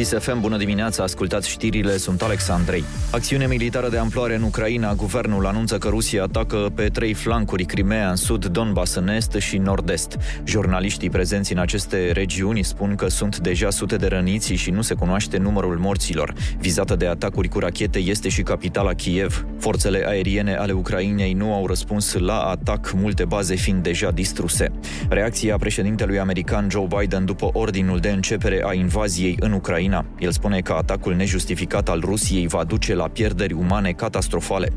Kiss 0.00 0.14
FM, 0.18 0.40
bună 0.40 0.56
dimineața, 0.56 1.02
ascultați 1.02 1.48
știrile, 1.48 1.96
sunt 1.96 2.22
Alex 2.22 2.48
Andrei. 2.48 2.84
Acțiune 3.10 3.46
militară 3.46 3.88
de 3.88 3.98
amploare 3.98 4.34
în 4.34 4.42
Ucraina, 4.42 4.94
guvernul 4.94 5.46
anunță 5.46 5.78
că 5.78 5.88
Rusia 5.88 6.22
atacă 6.22 6.72
pe 6.74 6.88
trei 6.88 7.14
flancuri 7.14 7.64
Crimea 7.64 8.10
în 8.10 8.16
sud, 8.16 8.46
Donbass 8.46 8.94
în 8.94 9.08
est 9.08 9.32
și 9.32 9.56
nord-est. 9.56 10.18
Jurnaliștii 10.44 11.10
prezenți 11.10 11.52
în 11.52 11.58
aceste 11.58 12.10
regiuni 12.12 12.62
spun 12.62 12.94
că 12.94 13.08
sunt 13.08 13.38
deja 13.38 13.70
sute 13.70 13.96
de 13.96 14.06
răniți 14.06 14.52
și 14.52 14.70
nu 14.70 14.82
se 14.82 14.94
cunoaște 14.94 15.36
numărul 15.36 15.78
morților. 15.78 16.34
Vizată 16.58 16.96
de 16.96 17.06
atacuri 17.06 17.48
cu 17.48 17.58
rachete 17.58 17.98
este 17.98 18.28
și 18.28 18.42
capitala 18.42 18.94
Kiev. 18.94 19.46
Forțele 19.58 20.04
aeriene 20.06 20.56
ale 20.56 20.72
Ucrainei 20.72 21.32
nu 21.32 21.54
au 21.54 21.66
răspuns 21.66 22.12
la 22.12 22.40
atac, 22.40 22.92
multe 22.92 23.24
baze 23.24 23.54
fiind 23.54 23.82
deja 23.82 24.10
distruse. 24.10 24.72
Reacția 25.08 25.56
președintelui 25.56 26.18
american 26.18 26.68
Joe 26.70 26.86
Biden 26.98 27.24
după 27.24 27.50
ordinul 27.52 27.98
de 27.98 28.10
începere 28.10 28.62
a 28.66 28.72
invaziei 28.72 29.36
în 29.40 29.52
Ucraina. 29.52 29.88
El 30.18 30.30
spune 30.30 30.60
că 30.60 30.72
atacul 30.72 31.14
nejustificat 31.14 31.88
al 31.88 32.00
Rusiei 32.00 32.46
va 32.46 32.64
duce 32.64 32.94
la 32.94 33.08
pierderi 33.08 33.52
umane 33.52 33.92
catastrofale. 33.92 34.68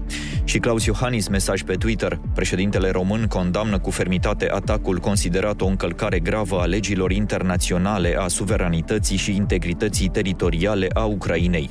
Și 0.43 0.57
Claus 0.57 0.85
Iohannis, 0.85 1.27
mesaj 1.27 1.61
pe 1.61 1.73
Twitter, 1.73 2.19
președintele 2.33 2.89
român 2.89 3.25
condamnă 3.27 3.79
cu 3.79 3.89
fermitate 3.89 4.49
atacul 4.49 4.97
considerat 4.97 5.61
o 5.61 5.65
încălcare 5.65 6.19
gravă 6.19 6.59
a 6.59 6.65
legilor 6.65 7.11
internaționale, 7.11 8.15
a 8.19 8.27
suveranității 8.27 9.17
și 9.17 9.35
integrității 9.35 10.09
teritoriale 10.09 10.87
a 10.93 11.03
Ucrainei. 11.03 11.69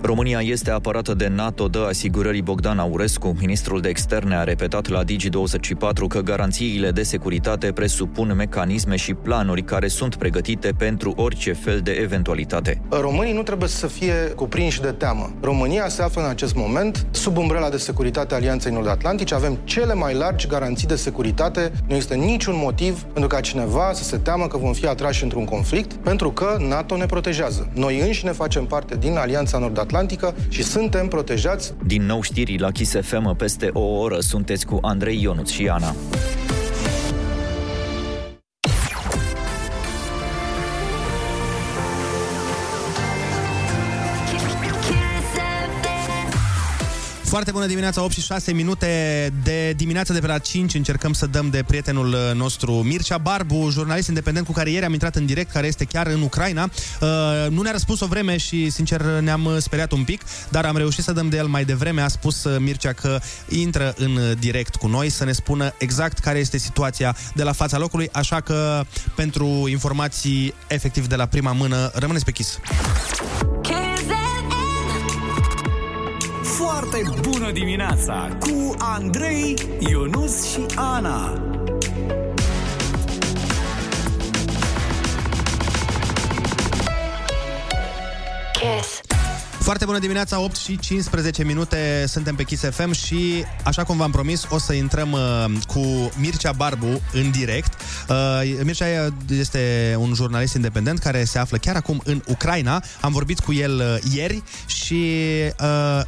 România 0.00 0.40
este 0.40 0.70
apărată 0.70 1.14
de 1.14 1.28
NATO, 1.28 1.68
dă 1.68 1.86
asigurării 1.88 2.42
Bogdan 2.42 2.78
Aurescu. 2.78 3.36
Ministrul 3.40 3.80
de 3.80 3.88
externe 3.88 4.36
a 4.36 4.44
repetat 4.44 4.88
la 4.88 5.02
Digi24 5.04 6.06
că 6.08 6.20
garanțiile 6.20 6.90
de 6.90 7.02
securitate 7.02 7.72
presupun 7.72 8.34
mecanisme 8.36 8.96
și 8.96 9.14
planuri 9.14 9.62
care 9.62 9.88
sunt 9.88 10.16
pregătite 10.16 10.72
pentru 10.78 11.12
orice 11.16 11.52
fel 11.52 11.80
de 11.80 11.90
eventualitate. 11.90 12.80
Românii 12.88 13.32
nu 13.32 13.42
trebuie 13.42 13.68
să 13.68 13.86
fie 13.86 14.12
cuprinși 14.12 14.80
de 14.80 14.90
teamă. 14.90 15.32
România 15.40 15.88
se 15.88 16.02
află 16.02 16.22
în 16.22 16.28
acest 16.28 16.54
moment 16.54 17.06
sub 17.10 17.36
umbrela 17.36 17.68
de 17.68 17.76
securitate 17.76 18.34
a 18.34 18.36
Alianței 18.36 18.72
Nord-Atlantice. 18.72 19.34
Avem 19.34 19.58
cele 19.64 19.94
mai 19.94 20.14
largi 20.14 20.46
garanții 20.46 20.86
de 20.86 20.96
securitate. 20.96 21.72
Nu 21.86 21.94
există 21.94 22.14
niciun 22.14 22.54
motiv 22.56 23.02
pentru 23.02 23.26
ca 23.26 23.40
cineva 23.40 23.90
să 23.92 24.04
se 24.04 24.16
teamă 24.16 24.46
că 24.46 24.56
vom 24.56 24.72
fi 24.72 24.86
atrași 24.86 25.22
într-un 25.22 25.44
conflict, 25.44 25.92
pentru 25.92 26.30
că 26.30 26.56
NATO 26.68 26.96
ne 26.96 27.06
protejează. 27.06 27.68
Noi 27.72 28.00
înșine 28.00 28.32
facem 28.32 28.66
parte 28.66 28.96
din 28.96 29.16
Alianța 29.16 29.58
Nord-Atlantică 29.58 29.92
și 30.48 30.62
suntem 30.62 31.08
protejați 31.08 31.72
Din 31.86 32.02
nou 32.02 32.22
știri 32.22 32.58
la 32.58 32.70
Kiss 32.70 32.96
FM 33.00 33.36
peste 33.36 33.70
o 33.72 33.80
oră. 33.80 34.20
Sunteți 34.20 34.66
cu 34.66 34.78
Andrei 34.82 35.22
Ionuț 35.22 35.50
și 35.50 35.68
Ana. 35.68 35.94
Foarte 47.34 47.52
bună 47.52 47.66
dimineața, 47.66 48.02
8 48.02 48.12
și 48.12 48.20
6 48.20 48.52
minute 48.52 49.32
de 49.42 49.72
dimineață 49.72 50.12
de 50.12 50.18
pe 50.18 50.26
la 50.26 50.38
5 50.38 50.74
încercăm 50.74 51.12
să 51.12 51.26
dăm 51.26 51.50
de 51.50 51.62
prietenul 51.66 52.08
uh, 52.08 52.34
nostru 52.34 52.72
Mircea 52.72 53.18
Barbu, 53.18 53.68
jurnalist 53.70 54.08
independent 54.08 54.46
cu 54.46 54.52
care 54.52 54.70
ieri 54.70 54.84
am 54.84 54.92
intrat 54.92 55.16
în 55.16 55.26
direct, 55.26 55.50
care 55.50 55.66
este 55.66 55.84
chiar 55.84 56.06
în 56.06 56.22
Ucraina. 56.22 56.62
Uh, 57.00 57.08
nu 57.50 57.62
ne-a 57.62 57.72
răspuns 57.72 58.00
o 58.00 58.06
vreme 58.06 58.36
și, 58.36 58.70
sincer, 58.70 59.00
ne-am 59.00 59.44
uh, 59.44 59.56
speriat 59.58 59.92
un 59.92 60.04
pic, 60.04 60.22
dar 60.48 60.64
am 60.64 60.76
reușit 60.76 61.04
să 61.04 61.12
dăm 61.12 61.28
de 61.28 61.36
el 61.36 61.46
mai 61.46 61.64
devreme. 61.64 62.00
A 62.00 62.08
spus 62.08 62.44
uh, 62.44 62.58
Mircea 62.58 62.92
că 62.92 63.18
intră 63.48 63.94
în 63.96 64.16
uh, 64.16 64.32
direct 64.38 64.74
cu 64.74 64.86
noi 64.86 65.08
să 65.08 65.24
ne 65.24 65.32
spună 65.32 65.74
exact 65.78 66.18
care 66.18 66.38
este 66.38 66.58
situația 66.58 67.16
de 67.34 67.42
la 67.42 67.52
fața 67.52 67.78
locului, 67.78 68.08
așa 68.12 68.40
că 68.40 68.84
pentru 69.14 69.64
informații 69.68 70.54
efectiv 70.66 71.06
de 71.06 71.16
la 71.16 71.26
prima 71.26 71.52
mână, 71.52 71.90
rămâneți 71.94 72.24
pe 72.24 72.30
chis. 72.30 72.58
Foarte 76.84 77.10
bună 77.20 77.50
dimineața 77.50 78.36
cu 78.40 78.74
Andrei, 78.78 79.54
Ionus 79.78 80.52
și 80.52 80.60
Ana. 80.74 81.42
Kiss. 88.52 89.00
Foarte 89.58 89.84
bună 89.84 89.98
dimineața, 89.98 90.40
8 90.40 90.56
și 90.56 90.78
15 90.78 91.44
minute, 91.44 92.04
suntem 92.08 92.34
pe 92.34 92.42
Kiss 92.42 92.62
FM 92.70 92.92
și, 92.92 93.44
așa 93.62 93.84
cum 93.84 93.96
v-am 93.96 94.10
promis, 94.10 94.46
o 94.50 94.58
să 94.58 94.72
intrăm 94.72 95.12
uh, 95.12 95.44
cu 95.66 96.10
Mircea 96.16 96.52
Barbu 96.52 97.00
în 97.12 97.30
direct. 97.30 97.80
Uh, 98.08 98.16
Mircea 98.62 99.12
este 99.28 99.94
un 99.98 100.14
jurnalist 100.14 100.54
independent 100.54 100.98
care 100.98 101.24
se 101.24 101.38
află 101.38 101.56
chiar 101.56 101.76
acum 101.76 102.00
în 102.04 102.22
Ucraina. 102.28 102.82
Am 103.00 103.12
vorbit 103.12 103.40
cu 103.40 103.52
el 103.52 103.74
uh, 103.76 104.12
ieri 104.14 104.42
și 104.66 105.04
uh, 105.60 106.02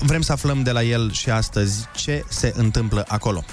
vrem 0.00 0.20
să 0.20 0.32
aflăm 0.32 0.62
de 0.62 0.70
la 0.70 0.82
el 0.82 1.12
și 1.12 1.30
astăzi 1.30 1.88
ce 1.94 2.24
se 2.28 2.52
întâmplă 2.56 3.04
acolo. 3.08 3.44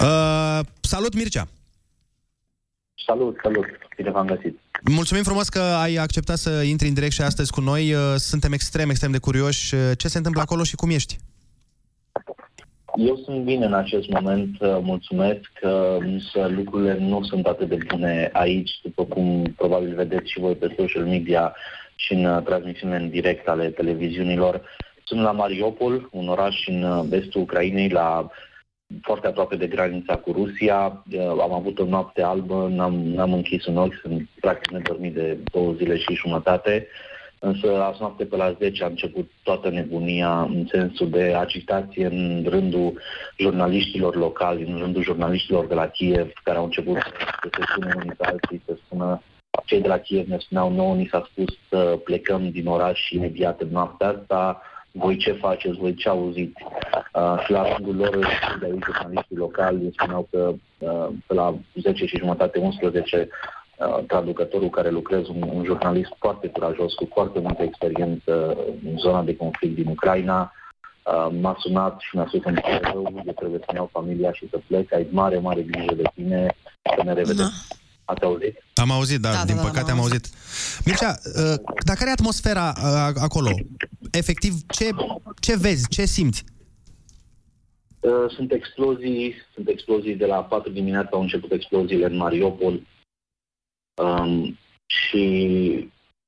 Uh, 0.00 0.60
salut, 0.80 1.14
Mircea! 1.14 1.48
Salut, 3.06 3.38
salut, 3.42 3.66
bine 3.96 4.10
v-am 4.10 4.26
găsit. 4.26 4.58
Mulțumim 4.90 5.22
frumos 5.22 5.48
că 5.48 5.60
ai 5.60 5.94
acceptat 5.94 6.38
să 6.38 6.62
intri 6.62 6.88
în 6.88 6.94
direct 6.94 7.12
și 7.12 7.22
astăzi 7.22 7.52
cu 7.52 7.60
noi. 7.60 7.94
Uh, 7.94 8.14
Suntem 8.16 8.52
extrem, 8.52 8.90
extrem 8.90 9.10
de 9.10 9.18
curioși. 9.18 9.74
Uh, 9.74 9.80
Ce 9.96 10.08
se 10.08 10.16
întâmplă 10.16 10.42
acolo 10.42 10.62
și 10.62 10.76
cum 10.76 10.90
ești? 10.90 11.18
Eu 12.96 13.16
sunt 13.16 13.44
bine 13.44 13.64
în 13.64 13.74
acest 13.74 14.08
moment, 14.08 14.60
uh, 14.60 14.78
mulțumesc, 14.82 15.40
că 15.60 15.96
însă 16.00 16.46
lucrurile 16.48 16.96
nu 16.98 17.22
sunt 17.22 17.46
atât 17.46 17.68
de 17.68 17.78
bune 17.88 18.30
aici, 18.32 18.70
după 18.82 19.04
cum 19.04 19.54
probabil 19.56 19.94
vedeți 19.94 20.30
și 20.30 20.40
voi 20.40 20.54
pe 20.54 20.74
social 20.78 21.04
media 21.04 21.54
și 21.94 22.12
în 22.12 22.24
uh, 22.24 22.42
transmisiune 22.42 22.96
în 22.96 23.10
direct 23.10 23.48
ale 23.48 23.68
televiziunilor. 23.68 24.62
Sunt 25.04 25.20
la 25.20 25.32
Mariupol, 25.32 26.08
un 26.12 26.28
oraș 26.28 26.66
în 26.66 26.82
uh, 26.82 27.04
vestul 27.08 27.40
Ucrainei, 27.40 27.88
la 27.88 28.30
foarte 29.02 29.26
aproape 29.26 29.56
de 29.56 29.66
granița 29.66 30.16
cu 30.16 30.32
Rusia. 30.32 31.04
Uh, 31.12 31.20
Am 31.40 31.52
avut 31.52 31.78
o 31.78 31.84
noapte 31.84 32.22
albă, 32.22 32.68
n-am, 32.70 32.94
n-am 32.94 33.32
închis 33.32 33.66
un 33.66 33.76
ochi, 33.76 33.98
sunt 34.02 34.28
practic 34.40 34.72
nedormit 34.72 35.14
de 35.14 35.38
două 35.52 35.72
zile 35.72 35.96
și 35.96 36.14
jumătate. 36.14 36.86
Însă 37.44 37.82
azi 37.82 38.00
noapte 38.00 38.24
pe 38.24 38.36
la 38.36 38.52
10 38.58 38.84
a 38.84 38.86
început 38.86 39.30
toată 39.42 39.70
nebunia 39.70 40.40
în 40.40 40.66
sensul 40.70 41.10
de 41.10 41.34
agitație 41.34 42.06
în 42.06 42.44
rândul 42.48 43.00
jurnaliștilor 43.38 44.16
locali, 44.16 44.62
în 44.62 44.78
rândul 44.78 45.02
jurnaliștilor 45.02 45.66
de 45.66 45.74
la 45.74 45.86
Kiev, 45.86 46.32
care 46.44 46.58
au 46.58 46.64
început 46.64 46.96
să 46.96 47.48
se 47.52 47.62
spune 47.70 47.92
unii 47.96 48.14
pe 48.16 48.24
alții, 48.26 48.62
să 48.66 48.76
spună 48.84 49.22
cei 49.64 49.80
de 49.80 49.88
la 49.88 49.98
Kiev 49.98 50.26
ne 50.28 50.38
spuneau 50.38 50.72
nouă, 50.72 50.94
ni 50.94 51.08
s-a 51.10 51.28
spus 51.30 51.58
să 51.68 51.98
plecăm 52.04 52.50
din 52.50 52.66
oraș 52.66 53.10
imediat 53.10 53.60
în 53.60 53.68
noaptea 53.70 54.08
asta, 54.08 54.62
voi 54.92 55.16
ce 55.16 55.32
faceți, 55.32 55.78
voi 55.78 55.94
ce 55.94 56.08
auziți. 56.08 56.62
Uh, 57.14 57.42
și 57.44 57.50
la 57.50 57.74
rândul 57.74 57.96
lor, 57.96 58.18
de 58.60 58.66
aici, 58.66 58.84
jurnaliștii 58.84 59.36
locali 59.36 59.82
îmi 59.82 59.92
spuneau 59.92 60.28
că 60.30 60.52
uh, 60.78 61.08
pe 61.26 61.34
la 61.34 61.54
10 61.80 62.06
și 62.06 62.18
jumătate, 62.18 62.58
11, 62.58 63.16
uh, 63.16 63.63
traducătorul 64.06 64.70
care 64.70 64.90
lucrez, 64.90 65.28
un, 65.28 65.42
un 65.54 65.64
jurnalist 65.64 66.12
foarte 66.18 66.48
curajos, 66.48 66.94
cu 66.94 67.08
foarte 67.12 67.38
multă 67.38 67.62
experiență 67.62 68.56
în 68.84 68.98
zona 68.98 69.22
de 69.22 69.36
conflict 69.36 69.74
din 69.74 69.86
Ucraina, 69.86 70.52
uh, 71.04 71.28
m-a 71.40 71.56
sunat 71.58 72.00
și 72.00 72.16
mi-a 72.16 72.26
spus 72.28 72.42
că 72.42 72.48
îmi 72.48 72.60
pare 72.60 72.80
rău, 72.92 73.22
eu 73.26 73.32
trebuie 73.32 73.60
să-mi 73.64 73.78
iau 73.78 73.88
familia 73.92 74.32
și 74.32 74.48
să 74.50 74.60
plec, 74.66 74.92
ai 74.92 75.06
mare, 75.10 75.38
mare 75.38 75.62
grijă 75.62 75.94
de 75.94 76.02
tine, 76.14 76.56
să 76.96 77.02
ne 77.04 77.12
revedem. 77.12 77.50
Ați 78.04 78.22
auzit? 78.22 78.62
Am 78.74 78.90
auzit, 78.90 79.20
da, 79.20 79.32
Da, 79.32 79.44
din 79.44 79.56
da, 79.56 79.62
da, 79.62 79.68
păcate 79.68 79.90
am 79.90 79.96
am 79.96 80.02
auzit. 80.02 80.28
Mircea, 80.84 81.14
uh, 81.24 81.54
dar 81.84 81.96
care 81.96 82.08
e 82.08 82.12
atmosfera 82.12 82.72
uh, 82.76 83.22
acolo? 83.22 83.50
Efectiv, 84.10 84.52
ce, 84.68 84.88
ce 85.40 85.56
vezi, 85.56 85.88
ce 85.88 86.04
simți? 86.04 86.44
Uh, 88.00 88.10
Sunt 88.28 88.52
explozii, 88.52 89.34
sunt 89.54 89.68
explozii 89.68 90.14
de 90.14 90.26
la 90.26 90.36
4 90.36 90.70
dimineața 90.70 91.08
au 91.12 91.20
început 91.20 91.52
exploziile 91.52 92.06
în 92.06 92.16
Mariupol 92.16 92.80
um, 94.02 94.58
și 94.86 95.24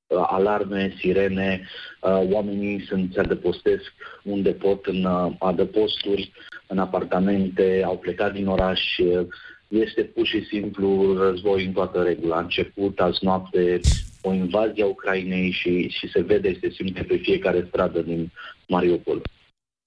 uh, 0.07 0.25
alarme, 0.27 0.93
sirene, 0.99 1.67
uh, 2.01 2.21
oamenii 2.31 2.85
sunt, 2.87 3.13
se 3.13 3.19
adăpostesc 3.19 3.93
unde 4.23 4.51
pot 4.51 4.85
în 4.85 5.03
uh, 5.03 5.35
adăposturi, 5.39 6.31
în 6.67 6.77
apartamente, 6.77 7.81
au 7.85 7.97
plecat 7.97 8.33
din 8.33 8.47
oraș, 8.47 8.97
uh, 8.97 9.27
este 9.67 10.01
pur 10.01 10.25
și 10.25 10.45
simplu 10.45 11.17
război 11.17 11.65
în 11.65 11.71
toată 11.71 12.03
regula. 12.03 12.35
A 12.35 12.39
început 12.39 12.99
azi 12.99 13.19
noapte 13.21 13.79
o 14.21 14.33
invazie 14.33 14.83
a 14.83 14.87
Ucrainei 14.87 15.51
și, 15.51 15.87
și 15.87 16.09
se 16.13 16.21
vede, 16.21 16.57
se 16.61 16.69
simte 16.69 17.03
pe 17.03 17.17
fiecare 17.17 17.65
stradă 17.67 18.01
din 18.01 18.31
Mariupol. 18.67 19.21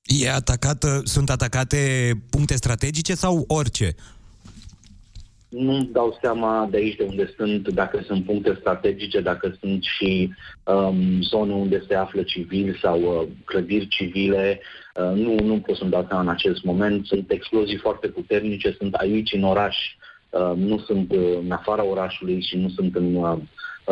E 0.02 0.30
atacată, 0.30 1.00
sunt 1.04 1.30
atacate 1.30 2.12
puncte 2.30 2.56
strategice 2.56 3.14
sau 3.14 3.44
orice? 3.48 3.94
Nu 5.50 5.88
dau 5.92 6.18
seama 6.20 6.68
de 6.70 6.76
aici 6.76 6.96
de 6.96 7.02
unde 7.02 7.32
sunt, 7.36 7.68
dacă 7.68 8.02
sunt 8.06 8.24
puncte 8.24 8.56
strategice, 8.60 9.20
dacă 9.20 9.56
sunt 9.60 9.82
și 9.82 10.32
um, 10.64 11.22
zone 11.22 11.52
unde 11.52 11.84
se 11.88 11.94
află 11.94 12.22
civili 12.22 12.78
sau 12.82 13.00
uh, 13.00 13.28
clădiri 13.44 13.88
civile. 13.88 14.60
Uh, 14.94 15.12
nu, 15.14 15.34
nu 15.42 15.58
pot 15.58 15.76
să-mi 15.76 15.90
dau 15.90 16.04
seama 16.08 16.22
în 16.22 16.28
acest 16.28 16.62
moment. 16.62 17.06
Sunt 17.06 17.30
explozii 17.30 17.76
foarte 17.76 18.08
puternice, 18.08 18.74
sunt 18.78 18.94
aici 18.94 19.32
în 19.32 19.42
oraș, 19.42 19.76
uh, 20.30 20.52
nu 20.56 20.78
sunt 20.78 21.12
uh, 21.12 21.38
în 21.42 21.50
afara 21.50 21.84
orașului 21.84 22.42
și 22.42 22.56
nu 22.56 22.68
sunt 22.68 22.96
în 22.96 23.14
uh, 23.14 23.38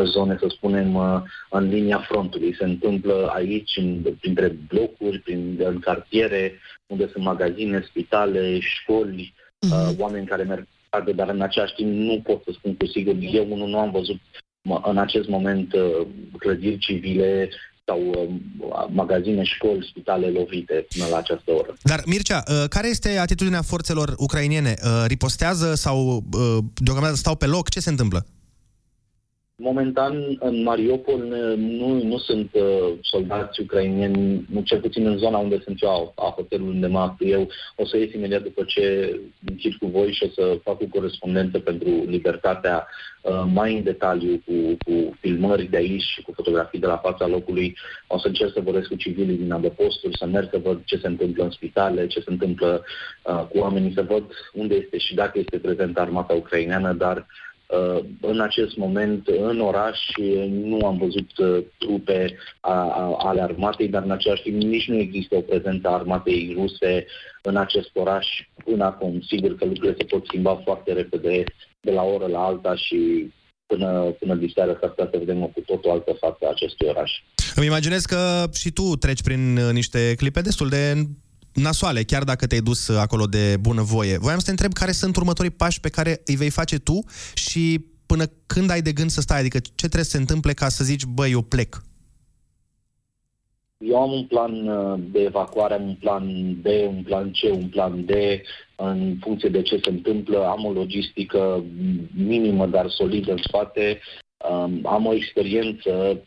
zone, 0.04 0.36
să 0.40 0.46
spunem, 0.48 0.94
uh, 0.94 1.20
în 1.50 1.68
linia 1.68 1.98
frontului. 1.98 2.54
Se 2.58 2.64
întâmplă 2.64 3.30
aici, 3.34 3.76
în, 3.76 4.02
printre 4.20 4.56
blocuri, 4.68 5.18
prin, 5.18 5.60
în 5.64 5.78
cartiere, 5.78 6.52
unde 6.86 7.08
sunt 7.12 7.24
magazine, 7.24 7.84
spitale, 7.88 8.58
școli, 8.60 9.34
uh, 9.58 9.88
oameni 9.98 10.26
care 10.26 10.42
merg 10.42 10.66
pe 10.90 10.96
stradă, 10.96 11.12
dar 11.12 11.28
în 11.34 11.42
același 11.42 11.74
timp 11.74 11.92
nu 11.92 12.20
pot 12.20 12.42
să 12.44 12.50
spun 12.52 12.76
cu 12.76 12.86
sigur. 12.86 13.14
Eu 13.20 13.46
unul 13.50 13.68
nu 13.68 13.78
am 13.78 13.90
văzut 13.90 14.20
mă, 14.62 14.80
în 14.84 14.98
acest 14.98 15.28
moment 15.28 15.72
uh, 15.72 16.06
clădiri 16.38 16.78
civile 16.78 17.48
sau 17.84 18.00
uh, 18.00 18.86
magazine, 18.90 19.42
școli, 19.44 19.86
spitale 19.90 20.26
lovite 20.26 20.86
până 20.88 21.06
la 21.10 21.16
această 21.16 21.50
oră. 21.52 21.74
Dar, 21.82 22.02
Mircea, 22.06 22.42
uh, 22.48 22.68
care 22.68 22.88
este 22.88 23.18
atitudinea 23.18 23.62
forțelor 23.62 24.14
ucrainiene? 24.16 24.74
Uh, 24.82 25.04
Ripostează 25.06 25.74
sau 25.74 26.24
uh, 26.32 26.58
deocamdată 26.74 27.14
stau 27.14 27.36
pe 27.36 27.46
loc? 27.46 27.68
Ce 27.68 27.80
se 27.80 27.90
întâmplă? 27.90 28.26
Momentan, 29.60 30.36
în 30.38 30.62
Mariupol 30.62 31.22
ne- 31.28 31.54
nu, 31.54 32.02
nu 32.02 32.18
sunt 32.18 32.50
uh, 32.54 32.92
soldați 33.00 33.60
ucrainieni, 33.60 34.46
nu 34.50 34.60
cel 34.60 34.80
puțin 34.80 35.06
în 35.06 35.16
zona 35.16 35.38
unde 35.38 35.60
sunt 35.64 35.82
eu, 35.82 36.12
a 36.16 36.32
hotelului 36.36 36.74
unde 36.74 36.86
mă 36.86 36.98
aflu 36.98 37.26
eu. 37.26 37.48
O 37.76 37.86
să 37.86 37.96
ies 37.96 38.12
imediat 38.12 38.42
după 38.42 38.64
ce 38.66 39.14
închid 39.48 39.74
cu 39.74 39.86
voi 39.86 40.12
și 40.12 40.24
o 40.24 40.28
să 40.28 40.58
fac 40.62 40.80
o 40.80 40.86
corespondență 40.86 41.58
pentru 41.58 41.88
libertatea 42.06 42.86
uh, 43.22 43.44
mai 43.52 43.76
în 43.76 43.82
detaliu 43.82 44.42
cu, 44.46 44.52
cu 44.84 45.16
filmări 45.20 45.70
de 45.70 45.76
aici 45.76 46.02
și 46.02 46.22
cu 46.22 46.32
fotografii 46.34 46.80
de 46.80 46.86
la 46.86 46.96
fața 46.96 47.26
locului. 47.26 47.76
O 48.06 48.18
să 48.18 48.26
încerc 48.26 48.52
să 48.52 48.60
vorbesc 48.60 48.88
cu 48.88 48.96
civilii 48.96 49.36
din 49.36 49.52
adăposturi, 49.52 50.18
să 50.18 50.26
merg 50.26 50.48
să 50.50 50.58
văd 50.58 50.80
ce 50.84 50.96
se 50.96 51.06
întâmplă 51.06 51.44
în 51.44 51.50
spitale, 51.50 52.06
ce 52.06 52.20
se 52.20 52.30
întâmplă 52.30 52.84
uh, 53.22 53.44
cu 53.50 53.58
oamenii, 53.58 53.92
să 53.94 54.02
văd 54.02 54.24
unde 54.52 54.74
este 54.74 54.98
și 54.98 55.14
dacă 55.14 55.38
este 55.38 55.58
prezentă 55.58 56.00
armata 56.00 56.34
ucraineană, 56.34 56.92
dar 56.92 57.16
Uh, 57.16 57.47
în 58.20 58.40
acest 58.40 58.76
moment, 58.76 59.26
în 59.26 59.60
oraș, 59.60 59.98
nu 60.50 60.86
am 60.86 60.96
văzut 60.96 61.38
uh, 61.38 61.64
trupe 61.78 62.36
a, 62.60 62.72
a, 62.72 63.16
ale 63.18 63.40
armatei, 63.42 63.88
dar 63.88 64.02
în 64.02 64.10
același 64.10 64.42
timp 64.42 64.62
nici 64.62 64.88
nu 64.88 64.98
există 64.98 65.36
o 65.36 65.40
prezență 65.40 65.88
a 65.88 65.92
armatei 65.92 66.54
ruse 66.58 67.06
în 67.42 67.56
acest 67.56 67.90
oraș 67.92 68.26
până 68.64 68.84
acum. 68.84 69.20
Sigur 69.20 69.56
că 69.56 69.64
lucrurile 69.64 69.96
se 69.98 70.04
pot 70.04 70.24
schimba 70.26 70.60
foarte 70.64 70.92
repede 70.92 71.44
de 71.80 71.90
la 71.90 72.02
o 72.02 72.12
oră 72.14 72.26
la 72.26 72.44
alta 72.44 72.74
și 72.74 73.30
până, 73.66 74.14
până 74.18 74.34
diseară 74.34 74.76
s-ar 74.80 74.90
putea 74.90 75.08
să 75.12 75.18
vedem 75.18 75.42
o 75.42 75.46
cu 75.46 75.60
tot 75.60 75.84
o 75.84 75.92
altă 75.92 76.12
față 76.20 76.38
a 76.44 76.50
acestui 76.50 76.88
oraș. 76.88 77.12
Îmi 77.54 77.66
imaginez 77.66 78.04
că 78.04 78.44
și 78.54 78.70
tu 78.70 78.96
treci 78.96 79.22
prin 79.22 79.56
uh, 79.56 79.72
niște 79.72 80.14
clipe 80.16 80.40
destul 80.40 80.68
de 80.68 80.94
nasoale, 81.52 82.02
chiar 82.02 82.24
dacă 82.24 82.46
te-ai 82.46 82.60
dus 82.60 82.88
uh, 82.88 82.98
acolo 82.98 83.26
de 83.26 83.56
bunăvoie. 83.60 84.18
Voiam 84.18 84.38
să 84.38 84.44
te 84.44 84.50
întreb 84.50 84.72
care 84.72 84.92
sunt 84.92 85.16
următorii 85.16 85.50
pași 85.50 85.80
pe 85.80 85.88
care 85.88 86.20
îi 86.24 86.36
vei 86.36 86.50
face 86.50 86.78
tu 86.78 87.04
și 87.34 87.84
până 88.06 88.24
când 88.46 88.70
ai 88.70 88.82
de 88.82 88.92
gând 88.92 89.10
să 89.10 89.20
stai, 89.20 89.38
adică 89.38 89.58
ce 89.58 89.72
trebuie 89.74 90.04
să 90.04 90.10
se 90.10 90.16
întâmple 90.16 90.52
ca 90.52 90.68
să 90.68 90.84
zici, 90.84 91.04
băi, 91.04 91.30
eu 91.30 91.42
plec. 91.42 91.82
Eu 93.78 94.00
am 94.00 94.12
un 94.12 94.24
plan 94.24 94.68
uh, 94.68 95.00
de 95.12 95.20
evacuare, 95.20 95.74
am 95.74 95.88
un 95.88 95.94
plan 95.94 96.54
B, 96.60 96.66
un 96.66 97.02
plan 97.02 97.30
C, 97.30 97.54
un 97.54 97.68
plan 97.68 98.04
D, 98.04 98.10
în 98.76 99.16
funcție 99.20 99.48
de 99.48 99.62
ce 99.62 99.80
se 99.82 99.90
întâmplă. 99.90 100.46
Am 100.46 100.64
o 100.64 100.72
logistică 100.72 101.64
minimă, 102.14 102.66
dar 102.66 102.90
solidă 102.90 103.30
în 103.30 103.40
spate. 103.42 104.00
Um, 104.50 104.80
Am 104.86 105.06
o 105.06 105.14
experiență 105.14 106.22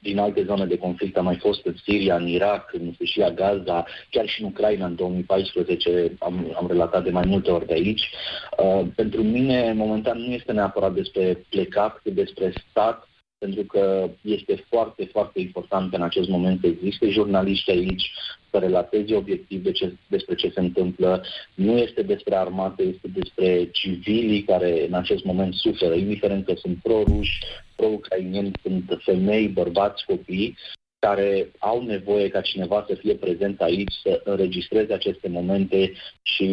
din 0.00 0.18
alte 0.18 0.44
zone 0.44 0.64
de 0.64 0.78
conflict. 0.78 1.16
Am 1.16 1.24
mai 1.24 1.36
fost 1.36 1.66
în 1.66 1.74
Siria, 1.84 2.16
în 2.16 2.26
Irak, 2.26 2.70
în 2.72 2.92
Sfârșia 2.92 3.30
Gaza, 3.30 3.84
chiar 4.10 4.26
și 4.26 4.42
în 4.42 4.48
Ucraina 4.48 4.86
în 4.86 4.94
2014. 4.94 6.12
Am, 6.18 6.54
am 6.56 6.66
relatat 6.66 7.04
de 7.04 7.10
mai 7.10 7.24
multe 7.26 7.50
ori 7.50 7.66
de 7.66 7.72
aici. 7.72 8.10
Uh, 8.58 8.86
pentru 8.94 9.22
mine, 9.22 9.72
momentan, 9.72 10.18
nu 10.18 10.32
este 10.32 10.52
neapărat 10.52 10.92
despre 10.92 11.44
plecat, 11.48 12.00
cât 12.02 12.14
despre 12.14 12.52
stat 12.70 13.09
pentru 13.44 13.64
că 13.64 14.10
este 14.22 14.64
foarte, 14.68 15.04
foarte 15.04 15.40
important 15.40 15.94
în 15.94 16.02
acest 16.02 16.28
moment 16.28 16.60
să 16.60 16.66
existe 16.66 17.08
jurnaliști 17.08 17.70
aici, 17.70 18.12
să 18.50 18.58
relateze 18.58 19.16
obiectiv 19.16 19.62
de 19.62 19.72
ce, 19.72 19.92
despre 20.08 20.34
ce 20.34 20.50
se 20.54 20.60
întâmplă. 20.60 21.24
Nu 21.54 21.78
este 21.78 22.02
despre 22.02 22.36
armată, 22.36 22.82
este 22.82 23.08
despre 23.14 23.68
civilii 23.70 24.42
care 24.42 24.86
în 24.86 24.94
acest 24.94 25.24
moment 25.24 25.54
suferă, 25.54 25.94
indiferent 25.94 26.44
că 26.44 26.54
sunt 26.56 26.78
pro-ruși, 26.82 27.38
pro-ucrainieni, 27.76 28.52
sunt 28.62 29.00
femei, 29.04 29.48
bărbați, 29.48 30.04
copii, 30.04 30.56
care 30.98 31.50
au 31.58 31.82
nevoie 31.82 32.28
ca 32.28 32.40
cineva 32.40 32.84
să 32.88 32.94
fie 32.94 33.14
prezent 33.14 33.60
aici, 33.60 33.92
să 34.02 34.20
înregistreze 34.24 34.92
aceste 34.92 35.28
momente 35.28 35.92
și 36.22 36.48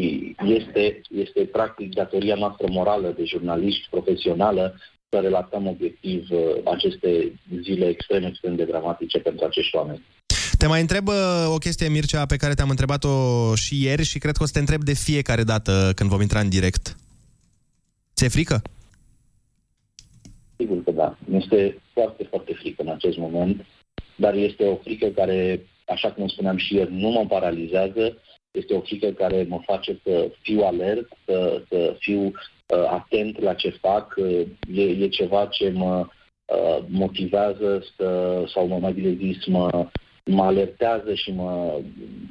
este, 0.45 1.01
este 1.09 1.45
practic 1.45 1.93
datoria 1.93 2.35
noastră 2.35 2.67
morală 2.69 3.13
de 3.17 3.23
jurnaliști 3.23 3.88
profesională 3.89 4.75
să 5.10 5.20
relatăm 5.20 5.68
obiectiv 5.68 6.28
uh, 6.30 6.39
aceste 6.64 7.39
zile 7.64 7.88
extrem, 7.88 8.24
extrem 8.24 8.55
de 8.55 8.64
dramatice 8.64 9.20
pentru 9.20 9.45
acești 9.45 9.76
oameni. 9.76 10.05
Te 10.58 10.68
mai 10.68 10.82
întreb 10.82 11.08
uh, 11.08 11.45
o 11.47 11.58
chestie, 11.58 11.89
Mircea, 11.89 12.26
pe 12.26 12.36
care 12.36 12.53
te-am 12.53 12.70
întrebat-o 12.70 13.55
și 13.55 13.84
ieri 13.84 14.03
și 14.03 14.20
cred 14.20 14.36
că 14.36 14.43
o 14.43 14.45
să 14.45 14.51
te 14.53 14.60
întreb 14.60 14.84
de 14.84 14.93
fiecare 14.93 15.43
dată 15.43 15.91
când 15.95 16.10
vom 16.10 16.22
intra 16.22 16.39
în 16.39 16.49
direct. 16.49 16.95
Ți-e 18.16 18.28
frică? 18.28 18.62
Sigur 20.58 20.84
că 20.84 20.91
da. 20.91 21.18
Este 21.32 21.82
foarte, 21.93 22.24
foarte 22.24 22.53
frică 22.53 22.82
în 22.82 22.89
acest 22.89 23.18
moment, 23.18 23.66
dar 24.16 24.34
este 24.34 24.64
o 24.64 24.76
frică 24.76 25.08
care, 25.08 25.66
așa 25.88 26.12
cum 26.12 26.28
spuneam 26.28 26.58
și 26.58 26.76
ieri, 26.76 26.93
nu 26.93 27.10
mă 27.10 27.26
paralizează, 27.28 28.18
este 28.51 28.74
o 28.74 28.82
frică 28.82 29.08
care 29.08 29.45
mă 29.49 29.62
face 29.66 29.99
să 30.03 30.32
fiu 30.41 30.62
alert, 30.62 31.08
să, 31.26 31.62
să 31.70 31.95
fiu 31.99 32.22
uh, 32.22 32.34
atent 32.76 33.39
la 33.41 33.53
ce 33.53 33.70
fac. 33.70 34.15
Uh, 34.18 34.47
e, 34.74 34.82
e 34.82 35.07
ceva 35.07 35.45
ce 35.45 35.70
mă 35.70 36.07
uh, 36.45 36.84
motivează 36.88 37.84
să, 37.95 38.43
sau 38.53 38.68
mă 38.68 38.78
mai 38.78 38.93
bine 38.93 39.13
zis, 39.13 39.45
mă, 39.45 39.89
mă 40.26 40.43
alertează 40.43 41.13
și 41.13 41.32
mă, 41.32 41.80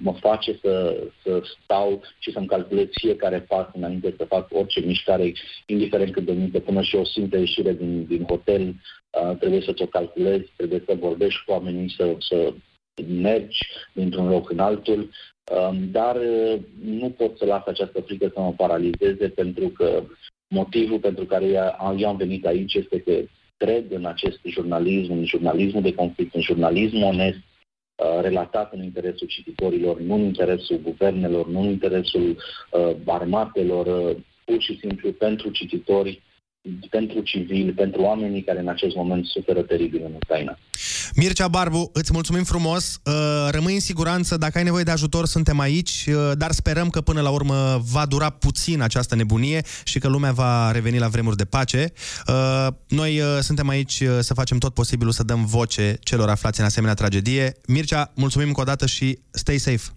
mă 0.03 0.12
face 0.12 0.59
să, 0.62 1.03
să 1.22 1.43
stau 1.62 2.03
și 2.18 2.32
să-mi 2.32 2.47
calculez 2.47 2.87
fiecare 2.91 3.41
pas 3.41 3.66
înainte 3.72 4.14
să 4.16 4.24
fac 4.24 4.49
orice 4.53 4.80
mișcare, 4.80 5.32
indiferent 5.66 6.12
cât 6.12 6.24
de 6.24 6.32
mică, 6.32 6.59
până 6.59 6.82
și 6.82 6.97
o 6.97 7.05
simplă 7.05 7.39
ieșire 7.39 7.72
din, 7.72 8.05
din 8.07 8.24
hotel, 8.24 8.62
uh, 8.68 9.37
trebuie 9.39 9.61
să 9.61 9.72
ți-o 9.72 9.87
calculezi, 9.87 10.53
trebuie 10.57 10.82
să 10.87 10.95
vorbești 10.95 11.45
cu 11.45 11.53
oamenii, 11.53 11.95
să, 11.97 12.16
să 12.18 12.53
mergi 13.05 13.59
dintr-un 13.92 14.28
loc 14.28 14.51
în 14.51 14.59
altul, 14.59 15.11
um, 15.68 15.90
dar 15.90 16.16
uh, 16.16 16.59
nu 16.84 17.11
pot 17.11 17.38
să 17.38 17.44
las 17.44 17.66
această 17.66 18.01
frică 18.01 18.30
să 18.34 18.40
mă 18.40 18.53
paralizeze 18.53 19.28
pentru 19.28 19.68
că 19.68 20.03
motivul 20.49 20.99
pentru 20.99 21.24
care 21.24 21.44
eu 21.44 21.97
eu 21.99 22.09
am 22.09 22.16
venit 22.16 22.47
aici 22.47 22.74
este 22.74 23.01
că 23.01 23.12
cred 23.57 23.92
în 23.92 24.05
acest 24.07 24.40
jurnalism, 24.44 25.12
în 25.12 25.24
jurnalismul 25.24 25.82
de 25.82 25.94
conflict, 25.94 26.34
în 26.34 26.40
jurnalism 26.40 27.03
onest, 27.03 27.36
uh, 27.36 28.20
relatat 28.20 28.72
în 28.72 28.82
interesul 28.82 29.26
cititorilor, 29.26 30.01
nu 30.01 30.14
în 30.14 30.20
interesul 30.20 30.80
guvernelor, 30.82 31.47
nu 31.49 31.61
în 31.61 31.68
interesul 31.68 32.36
uh, 32.70 32.97
armatelor, 33.07 33.86
uh, 33.86 34.16
pur 34.44 34.61
și 34.61 34.78
simplu 34.78 35.12
pentru 35.12 35.51
cititori, 35.51 36.22
pentru 36.90 37.20
civili, 37.20 37.72
pentru 37.72 38.00
oamenii 38.00 38.42
care 38.42 38.60
în 38.60 38.68
acest 38.68 38.96
moment 38.96 39.26
suferă 39.26 39.62
teribil 39.62 40.02
în 40.04 40.12
Ucraina. 40.14 40.58
Mircea 41.16 41.48
Barbu, 41.48 41.90
îți 41.92 42.12
mulțumim 42.12 42.44
frumos. 42.44 43.00
Uh, 43.04 43.12
Rămâi 43.50 43.74
în 43.74 43.80
siguranță, 43.80 44.36
dacă 44.36 44.58
ai 44.58 44.64
nevoie 44.64 44.84
de 44.84 44.90
ajutor, 44.90 45.26
suntem 45.26 45.58
aici, 45.58 46.06
uh, 46.08 46.32
dar 46.38 46.50
sperăm 46.50 46.90
că 46.90 47.00
până 47.00 47.20
la 47.20 47.30
urmă 47.30 47.82
va 47.92 48.06
dura 48.06 48.30
puțin 48.30 48.80
această 48.80 49.14
nebunie 49.14 49.60
și 49.84 49.98
că 49.98 50.08
lumea 50.08 50.32
va 50.32 50.70
reveni 50.70 50.98
la 50.98 51.08
vremuri 51.08 51.36
de 51.36 51.44
pace. 51.44 51.92
Uh, 52.28 52.66
Noi 52.88 53.20
uh, 53.20 53.38
suntem 53.40 53.68
aici 53.68 54.00
uh, 54.00 54.18
să 54.20 54.34
facem 54.34 54.58
tot 54.58 54.74
posibilul 54.74 55.12
să 55.12 55.22
dăm 55.22 55.44
voce 55.44 55.96
celor 56.00 56.28
aflați 56.28 56.60
în 56.60 56.66
asemenea 56.66 56.94
tragedie. 56.94 57.52
Mircea, 57.66 58.12
mulțumim 58.14 58.46
încă 58.46 58.60
o 58.60 58.64
dată 58.64 58.86
și 58.86 59.18
stay 59.30 59.58
safe. 59.58 59.90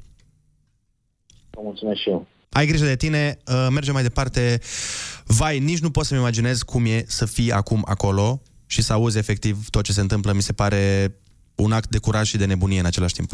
Vă 1.49 1.61
mulțumesc 1.63 1.99
și 1.99 2.09
eu. 2.09 2.27
Ai 2.49 2.65
grijă 2.65 2.85
de 2.85 2.95
tine, 2.95 3.37
uh, 3.45 3.67
mergem 3.71 3.93
mai 3.93 4.03
departe. 4.03 4.61
Vai, 5.25 5.59
nici 5.59 5.79
nu 5.79 5.91
pot 5.91 6.05
să-mi 6.05 6.19
imaginez 6.19 6.61
cum 6.61 6.85
e 6.85 7.05
să 7.07 7.25
fii 7.25 7.51
acum 7.51 7.83
acolo 7.87 8.41
și 8.65 8.81
să 8.81 8.93
auzi 8.93 9.17
efectiv 9.17 9.69
tot 9.69 9.83
ce 9.83 9.93
se 9.93 10.01
întâmplă. 10.01 10.33
Mi 10.33 10.41
se 10.41 10.53
pare 10.53 11.15
un 11.55 11.71
act 11.71 11.89
de 11.89 11.97
curaj 11.97 12.27
și 12.27 12.37
de 12.37 12.45
nebunie 12.45 12.79
în 12.79 12.85
același 12.85 13.13
timp. 13.13 13.31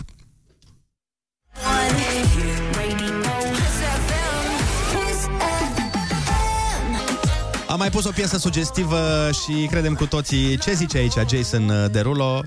Am 7.68 7.82
mai 7.82 7.90
pus 7.90 8.06
o 8.06 8.12
piesă 8.12 8.38
sugestivă 8.38 9.30
și 9.32 9.68
credem 9.70 9.94
cu 9.94 10.06
toții 10.06 10.58
ce 10.58 10.74
zice 10.74 10.98
aici 10.98 11.14
Jason 11.30 11.92
Derulo. 11.92 12.42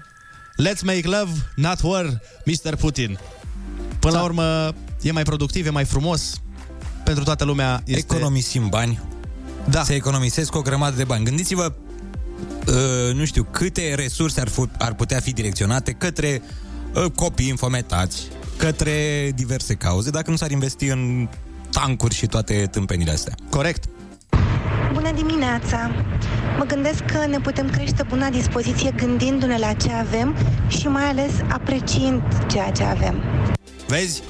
Let's 0.59 0.83
make 0.83 1.03
love, 1.05 1.31
not 1.57 1.81
war, 1.83 2.21
Mr. 2.45 2.77
Putin. 2.77 3.19
Până 3.99 3.99
Până 3.99 4.16
la 4.16 4.23
urmă, 4.23 4.75
e 5.01 5.12
mai 5.12 5.23
productiv, 5.23 5.66
e 5.66 5.71
mai 5.71 5.85
frumos. 5.85 6.41
Pentru 7.09 7.27
toată 7.27 7.45
lumea 7.45 7.83
este... 7.85 8.15
Economisim 8.15 8.69
bani. 8.69 9.01
Da. 9.65 9.83
Se 9.83 9.95
economisesc 9.95 10.55
o 10.55 10.61
grămadă 10.61 10.97
de 10.97 11.05
bani. 11.05 11.25
Gândiți-vă, 11.25 11.73
uh, 12.67 13.15
nu 13.15 13.25
știu, 13.25 13.47
câte 13.51 13.95
resurse 13.95 14.41
ar, 14.41 14.49
fu- 14.49 14.71
ar 14.79 14.95
putea 14.95 15.21
fi 15.21 15.33
direcționate 15.33 15.93
către 15.93 16.43
uh, 16.95 17.05
copii 17.15 17.49
infometați, 17.49 18.29
către 18.57 19.31
diverse 19.35 19.75
cauze, 19.75 20.11
dacă 20.11 20.31
nu 20.31 20.37
s-ar 20.37 20.51
investi 20.51 20.87
în 20.87 21.29
tancuri 21.73 22.15
și 22.15 22.27
toate 22.27 22.69
tâmpenile 22.71 23.11
astea. 23.11 23.35
Corect. 23.51 23.85
Bună 24.93 25.13
dimineața! 25.13 25.91
Mă 26.59 26.65
gândesc 26.65 27.05
că 27.05 27.27
ne 27.27 27.41
putem 27.41 27.71
crește 27.71 28.03
buna 28.09 28.29
dispoziție 28.29 28.95
gândindu-ne 28.97 29.59
la 29.59 29.73
ce 29.73 29.93
avem 29.93 30.37
și 30.69 30.87
mai 30.87 31.05
ales 31.05 31.33
apreciind 31.49 32.23
ceea 32.51 32.71
ce 32.71 32.83
avem. 32.83 33.23
Vezi? 33.87 34.23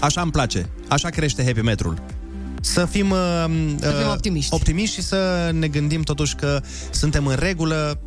Așa 0.00 0.20
îmi 0.20 0.30
place. 0.30 0.68
Așa 0.88 1.08
crește 1.08 1.44
happy 1.44 1.60
metrul. 1.60 2.02
Să 2.66 2.84
fim, 2.84 3.10
uh, 3.10 3.44
Să 3.80 3.90
fim 3.98 4.08
optimiști. 4.10 4.54
optimiști 4.54 4.94
și 4.94 5.02
să 5.02 5.50
ne 5.52 5.68
gândim 5.68 6.02
totuși 6.02 6.34
că 6.34 6.60
suntem 6.90 7.26
în 7.26 7.34
regulă. 7.38 7.98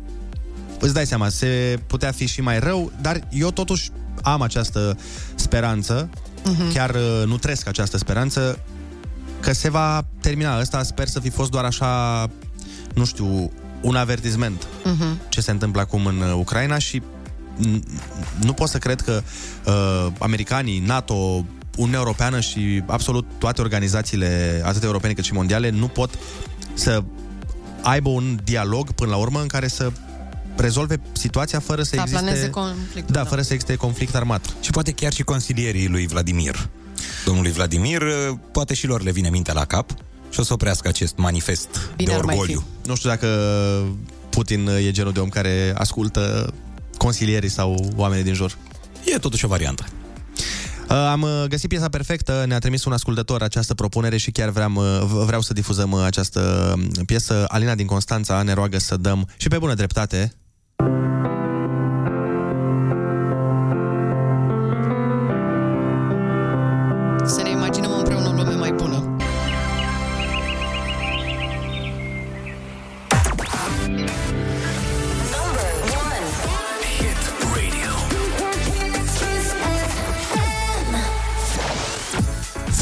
Îți 0.80 0.94
dai 0.94 1.06
seama, 1.06 1.28
se 1.28 1.78
putea 1.86 2.12
fi 2.12 2.26
și 2.26 2.40
mai 2.40 2.58
rău, 2.58 2.92
dar 3.00 3.20
eu 3.30 3.50
totuși 3.50 3.90
am 4.22 4.40
această 4.42 4.96
speranță, 5.34 6.10
Mhm. 6.44 6.72
chiar 6.72 6.90
uh, 6.94 7.22
nutresc 7.26 7.66
această 7.68 7.96
speranță, 7.98 8.58
că 9.40 9.52
se 9.52 9.70
va 9.70 10.04
termina. 10.20 10.58
Ăsta 10.60 10.82
sper 10.82 11.08
să 11.08 11.20
fi 11.20 11.30
fost 11.30 11.50
doar 11.50 11.64
așa, 11.64 12.26
nu 12.94 13.04
știu, 13.04 13.52
un 13.80 13.96
avertisment 13.96 14.66
Mhm. 14.84 15.20
ce 15.28 15.40
se 15.40 15.50
întâmplă 15.50 15.80
acum 15.80 16.06
în 16.06 16.20
uh, 16.20 16.32
Ucraina 16.36 16.78
și 16.78 17.02
n- 17.60 17.82
nu 18.42 18.52
pot 18.52 18.68
să 18.68 18.78
cred 18.78 19.00
că 19.00 19.22
uh, 19.66 20.06
americanii, 20.18 20.78
NATO, 20.78 21.44
Uniunea 21.76 21.98
Europeană 21.98 22.40
și 22.40 22.82
absolut 22.86 23.26
toate 23.38 23.60
organizațiile, 23.60 24.62
atât 24.64 24.82
europene 24.82 25.12
cât 25.12 25.24
și 25.24 25.32
mondiale, 25.32 25.70
nu 25.70 25.88
pot 25.88 26.18
să 26.74 27.02
aibă 27.82 28.08
un 28.08 28.38
dialog 28.44 28.92
până 28.92 29.10
la 29.10 29.16
urmă 29.16 29.40
în 29.40 29.46
care 29.46 29.68
să 29.68 29.92
rezolve 30.56 31.00
situația 31.12 31.60
fără 31.60 31.82
să, 31.82 31.88
Să 31.88 31.96
existe... 31.96 32.16
aplaneze 32.18 32.50
conflictul, 32.50 33.14
Da, 33.14 33.22
da. 33.22 33.28
fără 33.28 33.42
să 33.42 33.52
existe 33.52 33.76
conflict 33.76 34.14
armat. 34.14 34.54
Și 34.60 34.70
poate 34.70 34.92
chiar 34.92 35.12
și 35.12 35.22
consilierii 35.22 35.88
lui 35.88 36.06
Vladimir. 36.06 36.68
Domnului 37.24 37.50
Vladimir, 37.50 38.02
uh, 38.02 38.36
poate 38.52 38.74
și 38.74 38.86
lor 38.86 39.02
le 39.02 39.10
vine 39.10 39.30
mintea 39.30 39.54
la 39.54 39.64
cap 39.64 39.90
și 40.30 40.40
o 40.40 40.42
să 40.42 40.52
oprească 40.52 40.88
acest 40.88 41.16
manifest 41.16 41.68
Bine 41.96 42.10
de 42.10 42.16
ar 42.16 42.24
mai 42.24 42.34
orgoliu. 42.34 42.64
Nu 42.86 42.94
știu 42.94 43.08
dacă 43.08 43.28
Putin 44.30 44.66
e 44.66 44.90
genul 44.90 45.12
de 45.12 45.20
om 45.20 45.28
care 45.28 45.72
ascultă 45.76 46.52
consilierii 46.96 47.48
sau 47.48 47.92
oamenii 47.96 48.24
din 48.24 48.34
jur. 48.34 48.56
E 49.04 49.18
totuși 49.18 49.44
o 49.44 49.48
variantă. 49.48 49.84
Uh, 50.90 50.96
Am 50.96 51.22
uh, 51.22 51.44
găsit 51.48 51.68
piesa 51.68 51.88
perfectă, 51.88 52.44
ne-a 52.46 52.58
trimis 52.58 52.84
un 52.84 52.92
ascultător 52.92 53.42
această 53.42 53.74
propunere 53.74 54.16
și 54.16 54.30
chiar 54.30 54.48
vreau, 54.48 54.72
uh, 54.74 55.00
v- 55.02 55.24
vreau 55.24 55.40
să 55.40 55.52
difuzăm 55.52 55.90
uh, 55.92 56.02
această 56.04 56.72
um, 56.76 57.04
piesă. 57.04 57.44
Alina 57.48 57.74
din 57.74 57.86
Constanța 57.86 58.42
ne 58.42 58.52
roagă 58.52 58.78
să 58.78 58.96
dăm, 58.96 59.28
și 59.36 59.48
pe 59.48 59.58
bună 59.58 59.74
dreptate, 59.74 60.32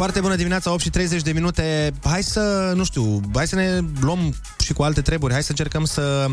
Foarte 0.09 0.27
bună 0.27 0.39
dimineața, 0.39 0.73
8 0.73 0.81
și 0.81 0.91
30 0.91 1.23
de 1.23 1.33
minute. 1.33 1.93
Hai 2.05 2.23
să, 2.23 2.73
nu 2.75 2.85
știu, 2.85 3.21
hai 3.35 3.47
să 3.47 3.55
ne 3.55 3.81
luăm 4.01 4.35
și 4.59 4.73
cu 4.73 4.83
alte 4.83 5.01
treburi. 5.01 5.33
Hai 5.33 5.43
să 5.43 5.51
încercăm 5.51 5.85
să 5.85 6.27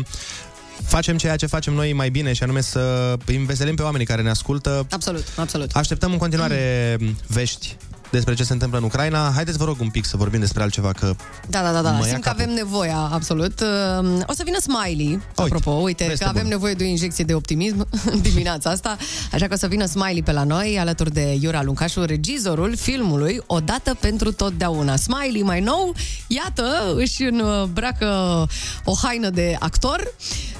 facem 0.82 1.16
ceea 1.16 1.36
ce 1.36 1.46
facem 1.46 1.72
noi 1.72 1.92
mai 1.92 2.10
bine 2.10 2.32
și 2.32 2.42
anume 2.42 2.60
să 2.60 3.14
îi 3.26 3.36
înveselim 3.36 3.74
pe 3.74 3.82
oamenii 3.82 4.06
care 4.06 4.22
ne 4.22 4.30
ascultă. 4.30 4.86
Absolut, 4.90 5.24
absolut. 5.36 5.70
Așteptăm 5.72 6.12
în 6.12 6.18
continuare 6.18 6.96
vești 7.26 7.76
despre 8.10 8.34
ce 8.34 8.44
se 8.44 8.52
întâmplă 8.52 8.78
în 8.78 8.84
Ucraina. 8.84 9.30
Haideți, 9.34 9.58
vă 9.58 9.64
rog, 9.64 9.76
un 9.80 9.90
pic 9.90 10.04
să 10.04 10.16
vorbim 10.16 10.40
despre 10.40 10.62
altceva, 10.62 10.92
că 10.92 11.14
Da, 11.48 11.62
da, 11.62 11.72
da, 11.72 11.82
da. 11.82 11.90
Mă 11.90 11.98
ia 11.98 12.10
Simt 12.10 12.22
că 12.22 12.28
capul. 12.28 12.42
avem 12.42 12.54
nevoia, 12.54 13.08
absolut. 13.12 13.60
Uh, 13.60 14.20
O 14.26 14.32
să 14.32 14.42
vină 14.44 14.56
Smiley, 14.60 15.20
apropo, 15.34 15.70
uite, 15.70 16.04
veste 16.06 16.22
că 16.24 16.28
avem 16.30 16.42
bună. 16.42 16.54
nevoie 16.54 16.74
de 16.74 16.84
o 16.84 16.86
injecție 16.86 17.24
de 17.24 17.34
optimism 17.34 17.86
în 18.12 18.20
dimineața 18.20 18.70
asta, 18.70 18.96
așa 19.32 19.46
că 19.46 19.54
o 19.54 19.56
să 19.56 19.66
vină 19.66 19.84
Smiley 19.86 20.22
pe 20.22 20.32
la 20.32 20.44
noi, 20.44 20.76
alături 20.80 21.12
de 21.12 21.36
Iura 21.40 21.62
Luncașu, 21.62 22.04
regizorul 22.04 22.76
filmului 22.76 23.40
Odată 23.46 23.96
pentru 24.00 24.32
totdeauna. 24.32 24.96
Smiley, 24.96 25.42
mai 25.42 25.60
nou, 25.60 25.94
iată, 26.26 26.92
își 26.96 27.22
îmbracă 27.22 28.46
o 28.84 28.92
haină 29.02 29.30
de 29.30 29.56
actor 29.58 30.14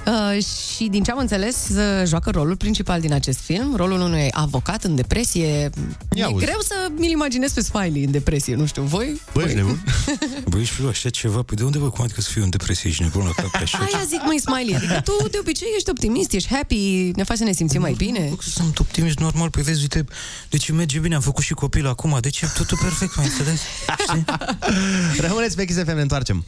uh, 0.07 0.43
și, 0.43 0.85
din 0.85 1.03
ce 1.03 1.11
am 1.11 1.17
înțeles, 1.17 1.67
uh, 1.69 2.05
joacă 2.05 2.29
rolul 2.29 2.55
principal 2.55 3.01
din 3.01 3.13
acest 3.13 3.39
film, 3.39 3.75
rolul 3.75 3.99
unui 4.01 4.27
avocat 4.31 4.83
în 4.83 4.95
depresie. 4.95 5.69
e 6.13 6.23
auzi. 6.23 6.45
greu 6.45 6.59
să 6.59 6.73
mi-l 6.95 7.11
imaginez 7.11 7.51
pe 7.53 7.61
Smiley 7.61 8.03
în 8.03 8.11
depresie, 8.11 8.55
nu 8.55 8.65
știu, 8.65 8.81
voi? 8.81 9.21
Băi, 9.33 9.43
ești 9.45 9.55
nebun? 9.55 9.83
Băi, 10.47 10.63
și 10.63 10.81
eu 10.81 10.87
așa 10.87 11.09
ceva, 11.09 11.41
păi 11.41 11.57
de 11.57 11.63
unde 11.63 11.77
vă 11.77 11.89
cum 11.89 12.03
adică 12.03 12.21
să 12.21 12.29
fiu 12.31 12.43
în 12.43 12.49
depresie 12.49 12.89
și 12.89 13.01
nebun 13.01 13.25
la 13.25 13.31
cap 13.31 13.51
pe 13.51 13.57
așa? 13.57 13.77
Aia 13.77 14.03
zic, 14.07 14.21
măi, 14.25 14.39
Smiley, 14.39 14.75
adică 14.75 15.01
tu 15.03 15.27
de 15.31 15.37
obicei 15.39 15.67
ești 15.75 15.89
optimist, 15.89 16.31
ești 16.33 16.53
happy, 16.53 17.11
ne 17.15 17.23
faci 17.23 17.37
să 17.37 17.43
ne 17.43 17.51
simțim 17.51 17.81
mai 17.81 17.93
bine. 17.93 18.31
Sunt 18.39 18.79
optimist 18.79 19.19
normal, 19.19 19.49
păi 19.49 19.63
vezi, 19.63 19.81
uite, 19.81 20.05
deci 20.49 20.71
merge 20.71 20.99
bine, 20.99 21.15
am 21.15 21.21
făcut 21.21 21.43
și 21.43 21.53
copil 21.53 21.87
acum, 21.87 22.17
deci 22.21 22.41
e 22.41 22.47
totul 22.57 22.77
perfect, 22.81 23.15
mai 23.15 23.25
înțeles? 23.37 23.59
Rămâneți 25.19 25.55
pe 25.55 25.65
Kiss 25.65 25.79
FM, 25.79 25.95
ne 25.95 26.01
întoarcem. 26.01 26.45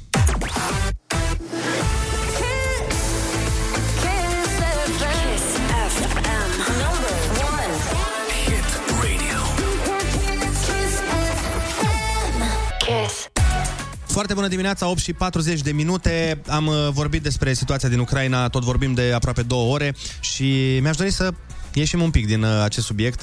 Foarte 14.10 14.34
bună 14.34 14.48
dimineața, 14.48 14.88
8 14.88 15.00
și 15.00 15.14
40 15.14 15.62
de 15.62 15.72
minute. 15.72 16.42
Am 16.48 16.68
uh, 16.68 16.88
vorbit 16.92 17.24
despre 17.24 17.54
situația 17.54 17.90
din 17.90 18.00
Ucraina, 18.00 18.50
tot 18.50 18.64
vorbim 18.64 18.94
de 18.94 19.12
aproape 19.16 19.42
două 19.42 19.74
ore 19.74 19.96
și 20.20 20.80
mi-aș 20.82 20.96
dori 20.96 21.12
să 21.12 21.34
ieșim 21.74 22.02
un 22.02 22.10
pic 22.10 22.28
din 22.28 22.44
uh, 22.44 22.62
acest 22.64 22.86
subiect, 22.86 23.22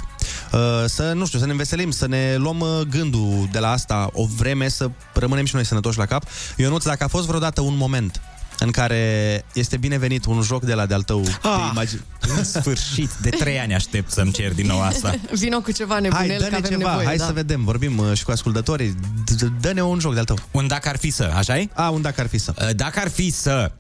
uh, 0.53 0.61
să, 0.87 1.13
nu 1.13 1.27
știu, 1.27 1.39
să 1.39 1.45
ne 1.45 1.51
înveselim, 1.51 1.91
să 1.91 2.07
ne 2.07 2.37
luăm 2.37 2.61
uh, 2.61 2.81
gândul 2.91 3.49
de 3.53 3.59
la 3.59 3.71
asta 3.71 4.11
o 4.13 4.27
vreme, 4.37 4.69
să 4.69 4.91
rămânem 5.15 5.45
și 5.45 5.55
noi 5.55 5.65
sănătoși 5.65 5.99
la 5.99 6.07
cap. 6.07 6.25
Ionuț, 6.57 6.85
dacă 6.85 7.05
a 7.05 7.09
fost 7.09 7.27
vreodată 7.27 7.61
un 7.61 7.77
moment 7.77 8.21
în 8.59 8.71
care 8.71 9.45
este 9.55 9.77
binevenit 9.77 10.25
un 10.25 10.43
joc 10.43 10.65
de 10.65 10.75
la 10.75 10.87
de-al 10.87 11.03
tău 11.03 11.21
Ah, 11.43 11.57
de 11.57 11.69
imagine. 11.71 12.01
În 12.37 12.45
sfârșit, 12.45 13.11
de 13.23 13.29
trei 13.31 13.59
ani 13.61 13.75
aștept 13.75 14.11
să-mi 14.11 14.33
cer 14.33 14.55
din 14.55 14.67
nou 14.67 14.81
asta. 14.83 15.15
Vino 15.41 15.61
cu 15.61 15.71
ceva 15.73 15.93
Hai, 15.93 16.03
nebunel, 16.03 16.37
că 16.37 16.43
dă-ne 16.43 16.57
avem 16.57 16.71
ceva, 16.71 16.89
nevoie. 16.89 17.07
hai 17.07 17.17
da. 17.17 17.25
să 17.27 17.33
vedem, 17.33 17.65
vorbim 17.65 17.99
uh, 17.99 18.13
și 18.17 18.25
cu 18.25 18.31
ascultătorii. 18.31 18.95
D- 18.95 19.61
Dă-ne 19.61 19.83
un 19.83 19.99
joc 19.99 20.13
de-al 20.13 20.25
tău. 20.25 20.39
Un 20.51 20.67
dacă 20.67 20.89
ar 20.89 20.97
fi 20.97 21.11
să, 21.11 21.33
așa 21.35 21.59
-i? 21.59 21.69
A, 21.75 21.89
un 21.89 22.03
dacă 22.03 22.21
ar 22.21 22.27
fi 22.27 22.39
să. 22.39 22.73
Dacă 22.77 23.01
ar 23.01 23.09
fi 23.09 23.31
să 23.31 23.73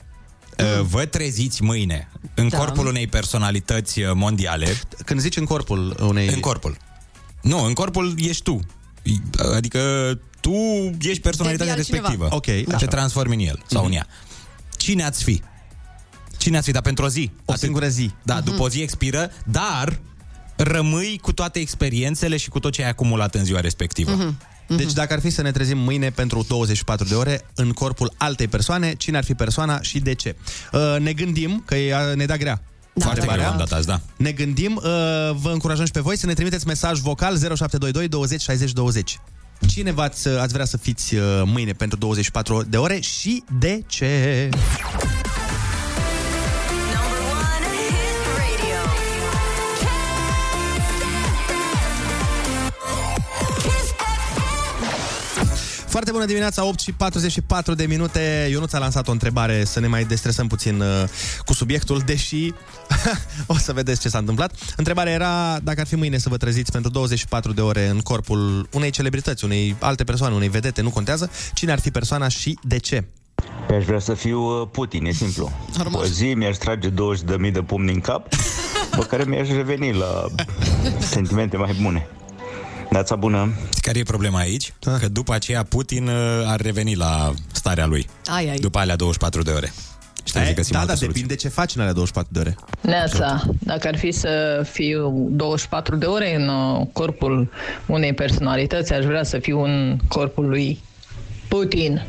uh, 0.58 0.80
vă 0.82 1.04
treziți 1.04 1.62
mâine 1.62 2.08
în 2.34 2.48
Da. 2.48 2.58
corpul 2.58 2.86
unei 2.86 3.06
personalități 3.06 4.00
uh, 4.00 4.10
mondiale... 4.14 4.66
Când 5.04 5.20
zici 5.20 5.36
în 5.36 5.44
corpul 5.44 5.96
unei... 6.00 6.28
În 6.28 6.40
corpul. 6.40 6.76
Nu, 7.42 7.64
în 7.64 7.72
corpul 7.72 8.14
ești 8.18 8.42
tu. 8.42 8.60
Adică 9.54 9.80
tu 10.40 10.52
ești 11.00 11.20
personalitatea 11.22 11.74
Devii 11.74 11.92
altcineva. 11.92 12.08
respectivă. 12.08 12.34
Ok, 12.62 12.66
Te 12.68 12.74
așa. 12.74 12.86
transformi 12.86 13.34
în 13.34 13.40
el 13.40 13.62
sau 13.66 13.84
în 13.84 13.92
ea. 13.92 14.06
Cine 14.86 15.04
ați 15.04 15.24
fi? 15.24 15.42
Cine 16.36 16.56
ați 16.56 16.66
fi? 16.66 16.72
Dar 16.72 16.82
pentru 16.82 17.04
o 17.04 17.08
zi. 17.08 17.30
O 17.44 17.54
singură 17.54 17.88
zi. 17.88 18.10
Da, 18.22 18.40
după 18.40 18.62
o 18.62 18.68
zi 18.68 18.80
expiră, 18.80 19.30
dar 19.44 19.98
rămâi 20.56 21.18
cu 21.22 21.32
toate 21.32 21.58
experiențele 21.58 22.36
și 22.36 22.48
cu 22.48 22.58
tot 22.58 22.72
ce 22.72 22.82
ai 22.82 22.88
acumulat 22.88 23.34
în 23.34 23.44
ziua 23.44 23.60
respectivă. 23.60 24.10
Mhm. 24.10 24.36
Deci 24.76 24.92
dacă 24.92 25.12
ar 25.12 25.20
fi 25.20 25.30
să 25.30 25.42
ne 25.42 25.50
trezim 25.50 25.78
mâine 25.78 26.10
pentru 26.10 26.44
24 26.48 27.06
de 27.08 27.14
ore 27.14 27.44
în 27.54 27.72
corpul 27.72 28.12
altei 28.16 28.48
persoane, 28.48 28.94
cine 28.94 29.16
ar 29.16 29.24
fi 29.24 29.34
persoana 29.34 29.80
și 29.80 29.98
de 29.98 30.14
ce? 30.14 30.36
Uh, 30.72 30.96
ne 30.98 31.12
gândim, 31.12 31.62
că 31.66 31.74
e, 31.74 32.14
ne 32.14 32.24
da 32.24 32.36
grea. 32.36 32.62
Da, 32.92 33.04
Foarte 33.04 33.20
Întrebarea. 33.20 33.42
greu 33.42 33.50
am 33.50 33.58
dat 33.58 33.78
azi, 33.78 33.86
da. 33.86 34.00
Ne 34.16 34.32
gândim, 34.32 34.76
uh, 34.76 34.82
vă 35.32 35.50
încurajăm 35.52 35.84
și 35.84 35.92
pe 35.92 36.00
voi 36.00 36.16
să 36.16 36.26
ne 36.26 36.34
trimiteți 36.34 36.66
mesaj 36.66 36.98
vocal 36.98 37.38
0722 37.38 38.08
20 38.08 38.40
60 38.40 38.72
20. 38.72 39.18
Cine 39.68 39.92
v-ați, 39.92 40.28
ați 40.28 40.52
vrea 40.52 40.64
să 40.64 40.76
fiți 40.76 41.14
uh, 41.14 41.22
mâine 41.44 41.72
pentru 41.72 41.98
24 41.98 42.62
de 42.62 42.76
ore 42.76 43.00
și 43.00 43.44
de 43.58 43.82
ce? 43.86 44.48
Foarte 55.96 56.14
bună 56.14 56.26
dimineața, 56.26 56.64
8 56.64 56.80
și 56.80 56.92
44 56.92 57.74
de 57.74 57.86
minute. 57.86 58.48
Ionuț 58.50 58.72
a 58.72 58.78
lansat 58.78 59.08
o 59.08 59.10
întrebare 59.10 59.64
să 59.64 59.80
ne 59.80 59.86
mai 59.86 60.04
destresăm 60.04 60.46
puțin 60.46 60.80
uh, 60.80 60.86
cu 61.44 61.52
subiectul, 61.52 62.02
deși 62.06 62.52
o 63.46 63.54
să 63.54 63.72
vedeți 63.72 64.00
ce 64.00 64.08
s-a 64.08 64.18
întâmplat. 64.18 64.52
Întrebarea 64.76 65.12
era 65.12 65.58
dacă 65.62 65.80
ar 65.80 65.86
fi 65.86 65.96
mâine 65.96 66.18
să 66.18 66.28
vă 66.28 66.36
treziți 66.36 66.72
pentru 66.72 66.90
24 66.90 67.52
de 67.52 67.60
ore 67.60 67.86
în 67.86 68.00
corpul 68.00 68.68
unei 68.72 68.90
celebrități, 68.90 69.44
unei 69.44 69.76
alte 69.80 70.04
persoane, 70.04 70.34
unei 70.34 70.48
vedete, 70.48 70.82
nu 70.82 70.90
contează, 70.90 71.30
cine 71.54 71.72
ar 71.72 71.78
fi 71.80 71.90
persoana 71.90 72.28
și 72.28 72.58
de 72.62 72.78
ce. 72.78 73.04
Aș 73.76 73.84
vrea 73.84 73.98
să 73.98 74.14
fiu 74.14 74.60
uh, 74.60 74.68
Putin, 74.70 75.04
e 75.04 75.12
simplu. 75.12 75.52
Normal. 75.76 76.02
O 76.02 76.04
zi 76.04 76.34
mi-aș 76.34 76.56
trage 76.56 76.90
20.000 76.90 76.94
de 77.52 77.62
pumni 77.62 77.92
în 77.92 78.00
cap, 78.00 78.28
după 78.90 79.04
care 79.04 79.24
mi-aș 79.24 79.48
reveni 79.48 79.92
la 79.92 80.26
sentimente 81.12 81.56
mai 81.56 81.76
bune. 81.82 82.08
Dața 82.90 83.16
bună! 83.16 83.52
Care 83.80 83.98
e 83.98 84.02
problema 84.02 84.38
aici? 84.38 84.72
Că 85.00 85.08
după 85.08 85.34
aceea 85.34 85.62
Putin 85.62 86.06
uh, 86.08 86.14
ar 86.46 86.60
reveni 86.60 86.94
la 86.94 87.32
starea 87.52 87.86
lui. 87.86 88.06
Ai, 88.26 88.48
ai. 88.48 88.56
După 88.56 88.78
alea 88.78 88.96
24 88.96 89.42
de 89.42 89.50
ore. 89.50 89.72
Și 90.24 90.32
trebuie 90.32 90.50
să 90.52 90.56
găsim 90.56 90.72
da, 90.72 90.80
altă 90.80 90.92
da, 90.92 90.98
soluție. 90.98 91.22
depinde 91.22 91.42
ce 91.42 91.48
faci 91.54 91.74
în 91.74 91.80
alea 91.80 91.92
24 91.92 92.32
de 92.32 92.38
ore. 92.40 92.56
Neața, 92.80 93.42
dacă 93.58 93.88
ar 93.88 93.96
fi 93.96 94.10
să 94.10 94.62
fiu 94.70 95.28
24 95.30 95.96
de 95.96 96.06
ore 96.06 96.34
în 96.34 96.48
uh, 96.48 96.86
corpul 96.92 97.50
unei 97.86 98.12
personalități, 98.12 98.92
aș 98.92 99.04
vrea 99.04 99.22
să 99.22 99.38
fiu 99.38 99.62
în 99.62 99.98
corpul 100.08 100.48
lui 100.48 100.80
Putin. 101.48 102.06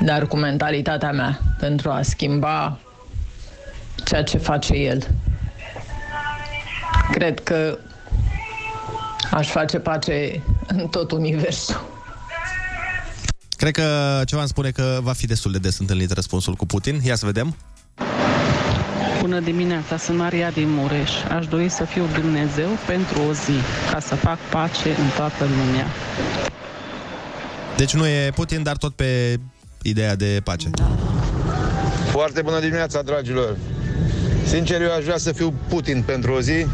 Dar 0.00 0.26
cu 0.26 0.36
mentalitatea 0.36 1.12
mea, 1.12 1.40
pentru 1.58 1.90
a 1.90 2.02
schimba 2.02 2.78
ceea 4.04 4.22
ce 4.22 4.38
face 4.38 4.74
el. 4.74 5.08
Cred 7.12 7.40
că 7.40 7.78
aș 9.30 9.50
face 9.50 9.78
pace 9.78 10.42
în 10.66 10.88
tot 10.88 11.10
universul. 11.10 11.92
Cred 13.56 13.72
că 13.72 14.22
ceva 14.24 14.40
îmi 14.40 14.50
spune 14.50 14.70
că 14.70 14.98
va 15.02 15.12
fi 15.12 15.26
destul 15.26 15.52
de 15.52 15.58
des 15.58 15.78
întâlnit 15.78 16.10
răspunsul 16.10 16.54
cu 16.54 16.66
Putin. 16.66 17.00
Ia 17.04 17.14
să 17.14 17.26
vedem. 17.26 17.56
Bună 19.20 19.40
dimineața, 19.40 19.96
sunt 19.96 20.18
Maria 20.18 20.50
din 20.50 20.68
Mureș. 20.70 21.10
Aș 21.30 21.46
dori 21.46 21.68
să 21.68 21.84
fiu 21.84 22.08
Dumnezeu 22.14 22.68
pentru 22.86 23.22
o 23.28 23.32
zi, 23.32 23.52
ca 23.92 24.00
să 24.00 24.14
fac 24.14 24.38
pace 24.50 24.88
în 24.88 25.08
toată 25.16 25.44
lumea. 25.44 25.86
Deci 27.76 27.94
nu 27.94 28.06
e 28.06 28.30
Putin, 28.34 28.62
dar 28.62 28.76
tot 28.76 28.94
pe 28.94 29.40
ideea 29.82 30.16
de 30.16 30.40
pace. 30.44 30.70
Foarte 32.10 32.42
bună 32.42 32.60
dimineața, 32.60 33.02
dragilor! 33.02 33.56
Sincer, 34.46 34.82
eu 34.82 34.92
aș 34.92 35.04
vrea 35.04 35.18
să 35.18 35.32
fiu 35.32 35.54
Putin 35.68 36.02
pentru 36.06 36.32
o 36.32 36.40
zi, 36.40 36.66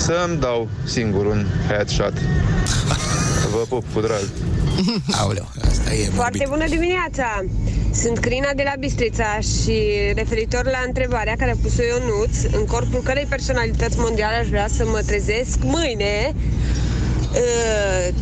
să-mi 0.00 0.38
dau 0.38 0.68
singur 0.84 1.26
un 1.26 1.46
headshot. 1.68 2.12
Vă 3.52 3.64
pup 3.68 3.84
cu 3.94 4.00
drag! 4.00 4.28
Aoleu, 5.20 5.48
asta 5.68 5.94
e 5.94 6.08
Foarte 6.14 6.46
bună 6.48 6.64
dimineața! 6.68 7.44
Sunt 7.92 8.18
Crina 8.18 8.50
de 8.56 8.62
la 8.64 8.72
Bistrița 8.78 9.38
și 9.40 9.82
referitor 10.14 10.64
la 10.64 10.82
întrebarea 10.86 11.34
care 11.38 11.50
a 11.50 11.54
pus-o 11.62 11.82
Ionuț, 11.82 12.54
în 12.58 12.64
corpul 12.66 13.00
cărei 13.04 13.26
personalități 13.28 13.98
mondiale 13.98 14.36
aș 14.36 14.48
vrea 14.48 14.68
să 14.68 14.86
mă 14.86 15.00
trezesc 15.06 15.58
mâine, 15.62 16.34
uh, 17.32 18.14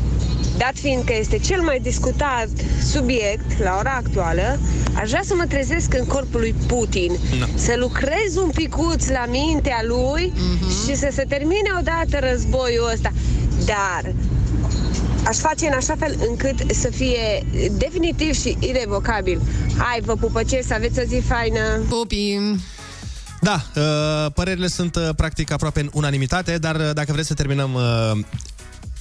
dat 0.59 0.75
fiind 0.75 1.05
că 1.05 1.15
este 1.19 1.39
cel 1.39 1.61
mai 1.61 1.79
discutat 1.83 2.49
subiect 2.93 3.63
la 3.63 3.77
ora 3.79 3.95
actuală, 4.05 4.59
aș 4.95 5.09
vrea 5.09 5.23
să 5.25 5.35
mă 5.35 5.45
trezesc 5.49 5.95
în 5.95 6.07
corpul 6.07 6.41
lui 6.41 6.55
Putin. 6.67 7.19
Să 7.55 7.75
lucrez 7.77 8.37
un 8.37 8.51
picuț 8.51 9.09
la 9.09 9.27
mintea 9.27 9.81
lui 9.83 10.33
și 10.87 10.97
să 10.97 11.09
se 11.13 11.25
termine 11.29 11.71
odată 11.79 12.19
războiul 12.31 12.91
ăsta. 12.93 13.13
Dar 13.65 14.15
aș 15.27 15.37
face 15.37 15.67
în 15.67 15.73
așa 15.73 15.95
fel 15.99 16.17
încât 16.29 16.71
să 16.71 16.89
fie 16.91 17.47
definitiv 17.73 18.35
și 18.41 18.57
irevocabil. 18.61 19.41
Hai, 19.79 20.01
vă 20.01 20.15
pupăcesc, 20.15 20.67
să 20.67 20.75
aveți 20.75 21.01
o 21.01 21.03
zi 21.03 21.21
faină! 21.27 21.61
Pupim! 21.89 22.61
Da, 23.41 23.63
uh, 23.77 24.33
părerile 24.35 24.67
sunt 24.67 24.97
uh, 24.97 25.09
practic 25.17 25.53
aproape 25.53 25.81
în 25.81 25.91
unanimitate, 25.93 26.59
dar 26.59 26.75
uh, 26.75 26.91
dacă 26.93 27.13
vreți 27.13 27.29
să 27.29 27.35
terminăm 27.35 27.75
uh, 27.75 28.19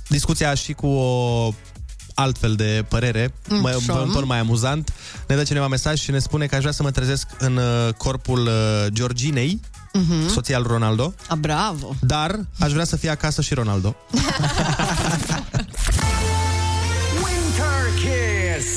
discuția 0.08 0.54
și 0.54 0.74
cu 0.74 0.88
o 0.88 1.54
altfel 2.14 2.56
de 2.56 2.86
părere, 2.88 3.34
Mm, 3.50 3.60
mai, 3.62 3.74
așa. 3.74 3.94
un 3.94 4.12
ton 4.12 4.26
mai 4.26 4.40
amuzant, 4.40 4.94
ne 5.28 5.36
dă 5.36 5.44
cineva 5.44 5.68
mesaj 5.68 6.00
și 6.00 6.12
ne 6.12 6.20
spune 6.20 6.46
că 6.46 6.56
aș 6.56 6.60
vrea 6.62 6.72
să 6.74 6.84
mă 6.84 6.92
trezesc 6.92 7.28
în 7.40 7.56
uh, 7.58 7.94
corpul 7.98 8.40
uh, 8.46 8.86
Georginei, 8.94 9.60
Mhm. 9.94 10.30
soția 10.30 10.58
al 10.58 10.64
Ronaldo, 10.64 11.14
A, 11.28 11.36
bravo! 11.36 11.96
dar 12.00 12.40
aș 12.60 12.72
vrea 12.72 12.86
să 12.86 12.96
fie 12.96 13.10
acasă 13.10 13.42
și 13.42 13.54
Ronaldo. 13.54 13.96
Winter 17.24 17.94
Kiss. 17.96 18.68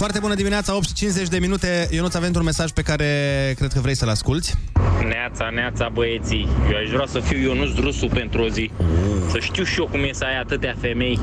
Foarte 0.00 0.18
bună 0.18 0.34
dimineața, 0.34 0.76
8 0.76 0.86
și 0.86 0.94
50 0.94 1.28
de 1.28 1.38
minute. 1.38 1.88
Ionuț, 1.90 2.14
avem 2.14 2.32
un 2.34 2.42
mesaj 2.42 2.70
pe 2.70 2.82
care 2.82 3.06
cred 3.56 3.72
că 3.72 3.80
vrei 3.80 3.96
să-l 3.96 4.08
asculti. 4.08 4.54
Neața, 5.08 5.50
neața, 5.54 5.88
băieții. 5.92 6.48
Eu 6.70 6.76
aș 6.76 6.88
vrea 6.90 7.06
să 7.06 7.20
fiu 7.20 7.38
Ionuț 7.38 7.76
Rusu 7.78 8.06
pentru 8.06 8.42
o 8.42 8.48
zi. 8.48 8.70
Să 9.30 9.38
știu 9.38 9.64
și 9.64 9.78
eu 9.78 9.86
cum 9.86 10.00
e 10.02 10.10
să 10.12 10.24
ai 10.24 10.38
atâtea 10.40 10.74
femei. 10.80 11.18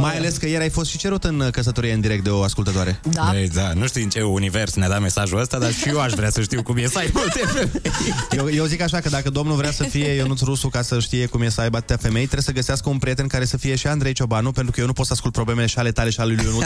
Mai 0.00 0.16
ales 0.16 0.36
că 0.36 0.48
ieri 0.48 0.62
ai 0.62 0.70
fost 0.70 0.90
și 0.90 0.98
cerut 0.98 1.24
în 1.24 1.48
căsătorie 1.50 1.92
în 1.92 2.00
direct 2.00 2.24
de 2.24 2.30
o 2.30 2.42
ascultătoare. 2.42 3.00
Da. 3.10 3.32
Ei, 3.34 3.48
da, 3.48 3.72
nu 3.72 3.86
știu 3.86 4.02
în 4.02 4.08
ce 4.08 4.22
univers 4.22 4.74
ne-a 4.74 4.88
dat 4.88 5.00
mesajul 5.00 5.40
ăsta, 5.40 5.58
dar 5.58 5.72
și 5.72 5.88
eu 5.88 6.00
aș 6.00 6.12
vrea 6.12 6.30
să 6.30 6.42
știu 6.42 6.62
cum 6.62 6.76
e 6.76 6.86
să 6.86 6.98
ai 6.98 7.10
multe 7.12 7.40
femei. 7.46 7.82
Eu, 8.30 8.50
eu 8.50 8.64
zic 8.64 8.80
așa 8.80 9.00
că 9.00 9.08
dacă 9.08 9.30
domnul 9.30 9.56
vrea 9.56 9.70
să 9.72 9.84
fie 9.84 10.12
Ionuț 10.12 10.40
Rusu 10.40 10.68
ca 10.68 10.82
să 10.82 10.98
știe 11.00 11.26
cum 11.26 11.42
e 11.42 11.48
să 11.48 11.60
aibă 11.60 11.76
atâtea 11.76 11.96
femei, 11.96 12.22
trebuie 12.22 12.42
să 12.42 12.52
găsească 12.52 12.88
un 12.88 12.98
prieten 12.98 13.26
care 13.26 13.44
să 13.44 13.56
fie 13.56 13.74
și 13.74 13.86
Andrei 13.86 14.12
Ciobanu, 14.12 14.52
pentru 14.52 14.72
că 14.72 14.80
eu 14.80 14.86
nu 14.86 14.92
pot 14.92 15.06
să 15.06 15.12
ascult 15.12 15.32
problemele 15.32 15.66
și 15.66 15.78
ale 15.78 15.92
tale 15.92 16.10
și 16.10 16.20
ale 16.20 16.34
lui 16.34 16.44
Ionuț 16.44 16.64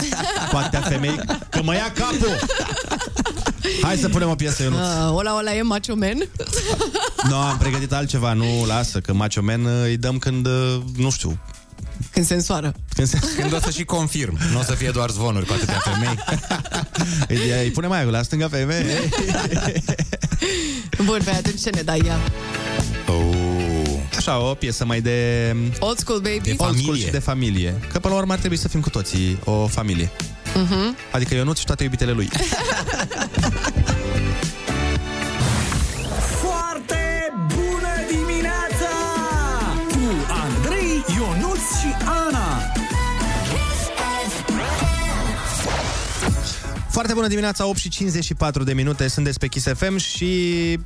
cu 0.50 0.56
atâtea 0.56 0.80
femei, 0.80 1.20
că 1.50 1.62
mă 1.62 1.74
ia 1.74 1.92
capul! 1.94 2.38
Hai 3.82 3.96
să 3.96 4.08
punem 4.08 4.28
o 4.28 4.34
piesă, 4.34 4.62
Ionuț. 4.62 4.78
Uh, 4.78 5.14
ola, 5.14 5.34
ola, 5.34 5.54
e 5.54 5.62
macho 5.62 5.94
man? 5.96 6.28
Nu, 7.28 7.36
am 7.36 7.58
pregătit 7.58 7.92
altceva, 7.92 8.32
nu, 8.32 8.64
lasă, 8.66 8.98
că 9.00 9.12
Macho 9.12 9.42
Man 9.42 9.64
uh, 9.64 9.82
îi 9.84 9.96
dăm 9.96 10.18
când, 10.18 10.46
uh, 10.46 10.80
nu 10.96 11.10
știu, 11.10 11.38
Când 12.12 12.26
se 12.26 12.34
însoară. 12.34 12.74
când 12.94 13.08
se... 13.08 13.18
Când 13.40 13.54
o 13.54 13.58
să 13.58 13.70
și 13.70 13.84
confirm. 13.84 14.38
Nu 14.52 14.58
o 14.58 14.62
să 14.62 14.72
fie 14.72 14.90
doar 14.90 15.10
zvonuri 15.10 15.46
cu 15.46 15.52
atâtea 15.52 15.78
femei. 15.84 16.18
îi, 17.42 17.62
îi 17.62 17.70
pune 17.70 17.86
mai 17.86 18.10
la 18.10 18.22
stânga 18.22 18.48
femei. 18.48 18.84
Bun, 21.04 21.20
pe 21.24 21.30
atunci 21.30 21.60
ce 21.60 21.70
ne 21.70 21.82
dai 21.82 22.02
ea? 22.06 22.18
Așa, 24.16 24.38
o 24.38 24.54
piesă 24.54 24.84
mai 24.84 25.00
de... 25.00 25.56
Old 25.78 25.98
school, 25.98 26.20
baby? 26.20 26.40
De 26.40 26.54
Old 26.56 26.78
school 26.78 26.96
și 26.96 27.10
de 27.10 27.18
familie. 27.18 27.74
Că 27.92 27.98
până 27.98 28.14
la 28.14 28.20
urmă 28.20 28.32
ar 28.32 28.38
trebui 28.38 28.56
să 28.56 28.68
fim 28.68 28.80
cu 28.80 28.90
toții 28.90 29.38
o 29.44 29.66
familie. 29.66 30.10
Mhm. 30.54 30.96
Adică 31.12 31.34
Ionuț 31.34 31.58
și 31.58 31.64
toate 31.64 31.82
iubitele 31.82 32.12
lui. 32.12 32.28
Foarte 47.00 47.18
bună 47.18 47.30
dimineața, 47.30 47.66
8 47.66 47.78
și 47.78 47.88
54 47.88 48.64
de 48.64 48.72
minute, 48.72 49.08
sunteți 49.08 49.38
pe 49.38 49.46
Kiss 49.46 49.66
FM 49.74 49.96
și 49.96 50.28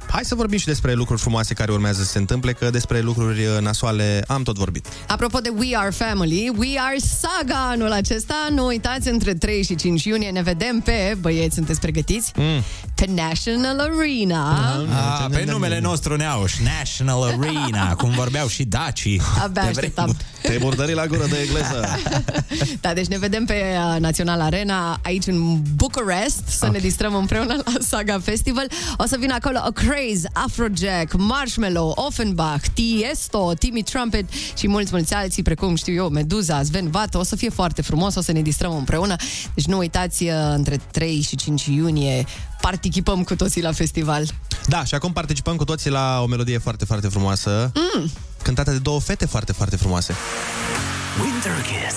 hai 0.07 0.25
să 0.25 0.35
vorbim 0.35 0.59
și 0.59 0.67
despre 0.67 0.93
lucruri 0.93 1.21
frumoase 1.21 1.55
care 1.55 1.73
urmează 1.73 2.03
să 2.03 2.11
se 2.11 2.19
întâmple, 2.19 2.53
că 2.53 2.71
despre 2.71 3.01
lucruri 3.01 3.45
uh, 3.45 3.61
nasoale 3.61 4.25
am 4.27 4.43
tot 4.43 4.57
vorbit. 4.57 4.87
Apropo 5.09 5.39
de 5.39 5.49
We 5.57 5.77
Are 5.77 5.91
Family, 5.91 6.53
We 6.57 6.79
Are 6.79 6.97
Saga 6.97 7.69
anul 7.71 7.93
acesta. 7.93 8.35
Nu 8.51 8.67
uitați, 8.67 9.09
între 9.09 9.35
3 9.35 9.63
și 9.63 9.75
5 9.75 10.05
iunie 10.05 10.31
ne 10.31 10.43
vedem 10.43 10.81
pe, 10.81 11.17
băieți, 11.21 11.55
sunteți 11.55 11.81
pregătiți? 11.81 12.33
Mm. 12.37 12.63
Pe 12.95 13.07
National 13.15 13.81
Arena. 13.81 14.75
Ah, 15.23 15.31
pe 15.31 15.45
numele 15.51 15.81
nostru 15.81 16.17
Neauș, 16.17 16.53
National 16.79 17.23
Arena, 17.23 17.95
cum 18.01 18.11
vorbeau 18.11 18.47
și 18.47 18.65
dacii. 18.65 19.21
Abia 19.43 19.63
Pe 19.63 19.69
așteptam. 19.69 20.17
Te 20.43 20.59
murdări 20.61 20.95
la 20.95 21.07
gură 21.07 21.27
de 21.27 21.37
engleză. 21.45 21.87
Da, 22.81 22.93
deci 22.93 23.07
ne 23.07 23.19
vedem 23.19 23.45
pe 23.45 23.63
uh, 23.95 24.01
Național 24.01 24.41
Arena 24.41 24.99
aici 25.03 25.27
în 25.27 25.63
Bucharest 26.05 26.43
să 26.47 26.69
ne 26.73 26.79
distrăm 26.79 27.15
împreună 27.15 27.55
la 27.65 27.73
Saga 27.81 28.21
Festival. 28.23 28.67
O 28.97 29.07
să 29.07 29.17
vină 29.19 29.35
acolo 29.35 29.59
A 29.59 29.71
Craze, 29.71 30.29
Afrojack, 30.33 31.13
Marshmallow, 31.17 31.93
Offenbach, 31.97 32.65
Tiesto, 32.75 33.53
Timmy 33.59 33.83
Trumpet 33.83 34.25
și 34.57 34.69
mulți, 34.69 34.91
mulți 34.93 35.15
alții, 35.15 35.43
precum 35.43 35.75
știu 35.75 35.95
eu, 35.95 36.09
Meduza, 36.09 36.63
Sven 36.63 36.91
Vato. 36.91 37.19
O 37.19 37.23
să 37.23 37.37
fie 37.37 37.51
foarte 37.51 37.83
frumos, 37.83 38.15
o 38.15 38.21
să 38.21 38.33
ne 38.33 38.43
distrăm 38.43 38.77
împreună. 38.77 39.17
Deci 39.55 39.65
nu 39.65 39.77
uitați, 39.79 40.23
uh, 40.25 40.31
între 40.55 40.81
3 40.91 41.21
și 41.21 41.37
5 41.37 41.65
iunie 41.67 42.25
participăm 42.61 43.23
cu 43.23 43.37
toții 43.37 43.63
la 43.63 43.73
festival. 43.73 44.25
Da, 44.67 44.85
și 44.85 44.95
acum 44.95 45.13
participăm 45.13 45.57
cu 45.57 45.65
toții 45.65 45.91
la 45.91 46.21
o 46.23 46.27
melodie 46.27 46.59
foarte, 46.59 46.85
foarte 46.85 47.09
frumoasă, 47.09 47.73
Mm. 47.97 48.11
cântată 48.43 48.71
de 48.71 48.79
două 48.79 49.01
fete 49.01 49.27
foarte, 49.27 49.53
foarte 49.53 49.77
frumoase. 49.77 50.15
Winter 51.23 51.53
Kiss. 51.63 51.97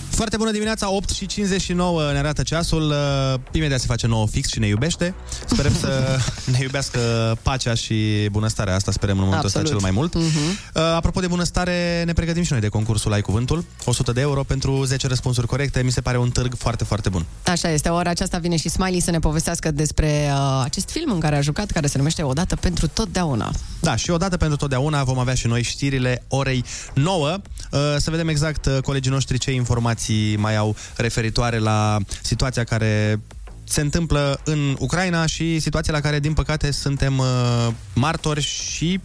Foarte 0.11 0.37
bună 0.37 0.51
dimineața, 0.51 0.91
8 0.91 1.09
și 1.09 1.25
59 1.25 2.11
ne 2.11 2.17
arată 2.17 2.43
ceasul. 2.43 2.89
Uh, 2.89 3.39
Imediat 3.51 3.79
se 3.79 3.85
face 3.87 4.07
nouă 4.07 4.27
fix 4.27 4.49
și 4.49 4.59
ne 4.59 4.67
iubește. 4.67 5.13
Sperăm 5.45 5.73
să 5.79 6.17
ne 6.53 6.57
iubească 6.61 6.99
pacea 7.41 7.73
și 7.73 8.27
bunăstarea 8.31 8.75
asta, 8.75 8.91
sperăm 8.91 9.17
în 9.17 9.23
momentul 9.23 9.47
Absolut. 9.47 9.67
ăsta 9.67 9.77
cel 9.77 9.91
mai 9.91 9.99
mult. 9.99 10.15
Mhm. 10.15 10.59
Uh, 10.73 10.81
Apropo 10.95 11.19
de 11.19 11.27
bunăstare, 11.27 12.03
ne 12.05 12.13
pregătim 12.13 12.43
și 12.43 12.51
noi 12.51 12.61
de 12.61 12.67
concursul 12.67 13.13
Ai 13.13 13.21
Cuvântul. 13.21 13.65
100 13.85 14.11
de 14.11 14.21
euro 14.21 14.43
pentru 14.43 14.83
10 14.83 15.07
răspunsuri 15.07 15.47
corecte. 15.47 15.81
Mi 15.83 15.91
se 15.91 16.01
pare 16.01 16.17
un 16.17 16.29
târg 16.29 16.53
foarte, 16.57 16.83
foarte 16.83 17.09
bun. 17.09 17.25
Așa 17.45 17.69
este, 17.69 17.89
ora 17.89 18.09
aceasta 18.09 18.37
vine 18.37 18.55
și 18.57 18.69
Smiley 18.69 18.99
să 18.99 19.11
ne 19.11 19.19
povestească 19.19 19.71
despre 19.71 20.29
uh, 20.33 20.61
acest 20.63 20.89
film 20.89 21.11
în 21.11 21.19
care 21.19 21.35
a 21.35 21.41
jucat, 21.41 21.71
care 21.71 21.87
se 21.87 21.97
numește 21.97 22.23
Odată 22.23 22.55
pentru 22.55 22.87
totdeauna. 22.87 23.51
Da, 23.79 23.95
și 23.95 24.09
odată 24.09 24.37
pentru 24.37 24.57
totdeauna 24.57 25.03
vom 25.03 25.19
avea 25.19 25.33
și 25.33 25.47
noi 25.47 25.61
știrile 25.63 26.23
orei 26.27 26.63
9. 26.93 27.27
Uh, 27.71 27.79
Să 27.97 28.09
vedem 28.09 28.27
exact 28.27 28.65
uh, 28.65 28.77
colegii 28.81 29.11
noștri 29.11 29.37
ce 29.37 29.51
informații 29.51 30.00
mai 30.37 30.55
au 30.55 30.75
referitoare 30.95 31.57
la 31.57 31.97
situația 32.21 32.63
care 32.63 33.19
se 33.63 33.81
întâmplă 33.81 34.39
în 34.43 34.75
Ucraina 34.79 35.25
și 35.25 35.59
situația 35.59 35.93
la 35.93 35.99
care, 35.99 36.19
din 36.19 36.33
păcate, 36.33 36.71
suntem 36.71 37.17
uh, 37.17 37.67
martori 37.93 38.41
și 38.41 38.99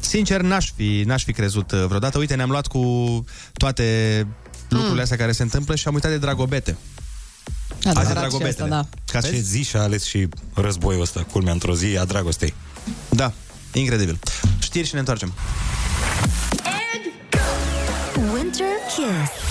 Sincer, 0.00 0.40
n-aș 0.40 0.72
fi, 0.76 1.02
n-aș 1.06 1.24
fi 1.24 1.32
crezut 1.32 1.70
uh, 1.70 1.84
vreodată. 1.86 2.18
Uite, 2.18 2.34
ne-am 2.34 2.50
luat 2.50 2.66
cu 2.66 2.84
toate 3.52 4.26
lucrurile 4.68 5.02
astea 5.02 5.16
care 5.16 5.32
se 5.32 5.42
întâmplă 5.42 5.74
și 5.74 5.88
am 5.88 5.94
uitat 5.94 6.10
de 6.10 6.18
Dragobete. 6.18 6.76
Adevărat 7.84 7.96
Azi 7.96 8.06
e 8.06 8.14
și 8.14 8.18
Dragobetele. 8.18 8.74
asta, 8.74 8.88
da. 8.90 9.12
Ca 9.12 9.20
ce 9.20 9.38
zi 9.38 9.62
și-a 9.62 9.82
ales 9.82 10.04
și 10.04 10.28
războiul 10.54 11.00
ăsta, 11.00 11.26
culmea, 11.32 11.52
într-o 11.52 11.74
zi 11.74 11.96
a 11.98 12.04
dragostei. 12.04 12.54
Da, 13.08 13.32
incredibil. 13.72 14.18
Știri 14.58 14.86
și 14.86 14.92
ne 14.92 14.98
întoarcem. 14.98 15.32
Winter 18.32 18.66
Kiss. 18.88 19.41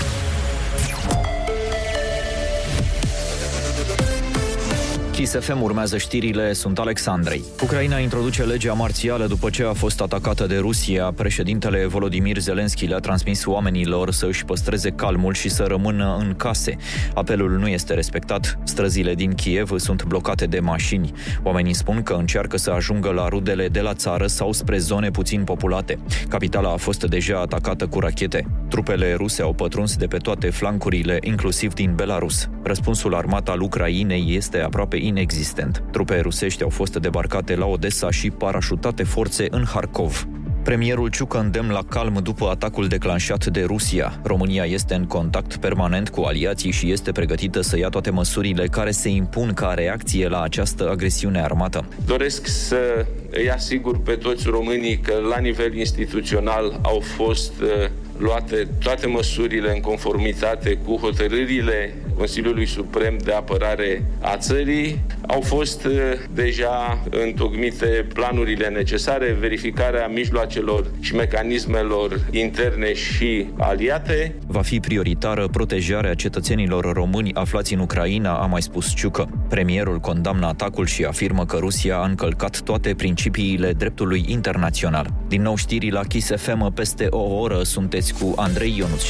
Kiss 5.21 5.37
FM 5.39 5.61
urmează 5.61 5.97
știrile, 5.97 6.53
sunt 6.53 6.79
Alexandrei. 6.79 7.43
Ucraina 7.63 7.97
introduce 7.97 8.43
legea 8.43 8.73
marțială 8.73 9.25
după 9.25 9.49
ce 9.49 9.63
a 9.63 9.73
fost 9.73 10.01
atacată 10.01 10.45
de 10.45 10.57
Rusia. 10.57 11.11
Președintele 11.15 11.85
Volodymyr 11.85 12.37
Zelensky 12.37 12.85
le-a 12.85 12.99
transmis 12.99 13.45
oamenilor 13.45 14.11
să 14.11 14.25
își 14.25 14.45
păstreze 14.45 14.89
calmul 14.89 15.33
și 15.33 15.49
să 15.49 15.63
rămână 15.63 16.17
în 16.19 16.33
case. 16.37 16.77
Apelul 17.13 17.51
nu 17.51 17.67
este 17.67 17.93
respectat. 17.93 18.59
Străzile 18.63 19.15
din 19.15 19.33
Kiev 19.33 19.71
sunt 19.77 20.03
blocate 20.03 20.45
de 20.45 20.59
mașini. 20.59 21.11
Oamenii 21.43 21.73
spun 21.73 22.03
că 22.03 22.13
încearcă 22.13 22.57
să 22.57 22.71
ajungă 22.71 23.11
la 23.11 23.27
rudele 23.27 23.67
de 23.67 23.81
la 23.81 23.93
țară 23.93 24.27
sau 24.27 24.51
spre 24.51 24.77
zone 24.77 25.11
puțin 25.11 25.43
populate. 25.43 25.99
Capitala 26.29 26.71
a 26.71 26.77
fost 26.77 27.03
deja 27.03 27.39
atacată 27.39 27.87
cu 27.87 27.99
rachete. 27.99 28.45
Trupele 28.69 29.13
ruse 29.13 29.41
au 29.41 29.53
pătruns 29.53 29.95
de 29.95 30.05
pe 30.05 30.17
toate 30.17 30.49
flancurile, 30.49 31.17
inclusiv 31.23 31.73
din 31.73 31.93
Belarus. 31.95 32.49
Răspunsul 32.63 33.15
armat 33.15 33.49
al 33.49 33.61
Ucrainei 33.61 34.35
este 34.35 34.59
aproape 34.59 34.97
inexistent. 35.11 35.83
Trupe 35.91 36.19
rusești 36.19 36.63
au 36.63 36.69
fost 36.69 36.95
debarcate 36.97 37.55
la 37.55 37.65
Odessa 37.65 38.11
și 38.11 38.29
parașutate 38.29 39.03
forțe 39.03 39.47
în 39.49 39.65
Harkov. 39.65 40.27
Premierul 40.63 41.09
Ciucă 41.09 41.39
îndemn 41.39 41.71
la 41.71 41.83
calm 41.89 42.19
după 42.23 42.47
atacul 42.49 42.87
declanșat 42.87 43.45
de 43.45 43.63
Rusia. 43.63 44.19
România 44.23 44.63
este 44.63 44.93
în 44.93 45.05
contact 45.05 45.55
permanent 45.55 46.09
cu 46.09 46.21
aliații 46.21 46.71
și 46.71 46.91
este 46.91 47.11
pregătită 47.11 47.61
să 47.61 47.77
ia 47.77 47.89
toate 47.89 48.09
măsurile 48.09 48.67
care 48.67 48.91
se 48.91 49.09
impun 49.09 49.53
ca 49.53 49.73
reacție 49.73 50.27
la 50.27 50.41
această 50.41 50.89
agresiune 50.89 51.41
armată. 51.41 51.85
Doresc 52.05 52.47
să 52.47 53.05
îi 53.31 53.51
asigur 53.51 54.01
pe 54.01 54.11
toți 54.11 54.47
românii 54.47 54.97
că 54.97 55.13
la 55.29 55.37
nivel 55.37 55.75
instituțional 55.75 56.79
au 56.81 56.99
fost 56.99 57.53
uh, 57.61 57.89
luate 58.17 58.67
toate 58.83 59.07
măsurile 59.07 59.71
în 59.73 59.79
conformitate 59.79 60.77
cu 60.85 60.95
hotărârile 60.95 61.95
Consiliului 62.17 62.65
Suprem 62.65 63.17
de 63.23 63.31
Apărare 63.31 64.03
a 64.19 64.37
țării. 64.37 64.99
Au 65.27 65.41
fost 65.41 65.85
uh, 65.85 65.93
deja 66.33 67.03
întocmite 67.09 68.07
planurile 68.13 68.67
necesare, 68.67 69.37
verificarea 69.39 70.07
mijloacelor 70.07 70.85
și 70.99 71.15
mecanismelor 71.15 72.19
interne 72.31 72.93
și 72.93 73.47
aliate. 73.57 74.35
Va 74.47 74.61
fi 74.61 74.79
prioritară 74.79 75.47
protejarea 75.47 76.13
cetățenilor 76.13 76.93
români 76.93 77.33
aflați 77.33 77.73
în 77.73 77.79
Ucraina, 77.79 78.37
a 78.37 78.45
mai 78.45 78.61
spus 78.61 78.93
Ciucă. 78.93 79.29
Premierul 79.49 79.99
condamnă 79.99 80.47
atacul 80.47 80.85
și 80.85 81.03
afirmă 81.03 81.45
că 81.45 81.57
Rusia 81.57 81.97
a 81.97 82.05
încălcat 82.05 82.61
toate 82.61 82.93
principiile 82.93 83.71
dreptului 83.71 84.25
internațional. 84.27 85.07
Din 85.27 85.41
nou 85.41 85.55
știri 85.55 85.89
la 85.91 86.01
Kiss 86.01 86.31
FM 86.35 86.73
peste 86.73 87.07
o 87.09 87.39
oră 87.39 87.63
sunteți 87.63 88.13
cu 88.13 88.33
Andrei 88.35 88.75
Ionuț 88.77 89.01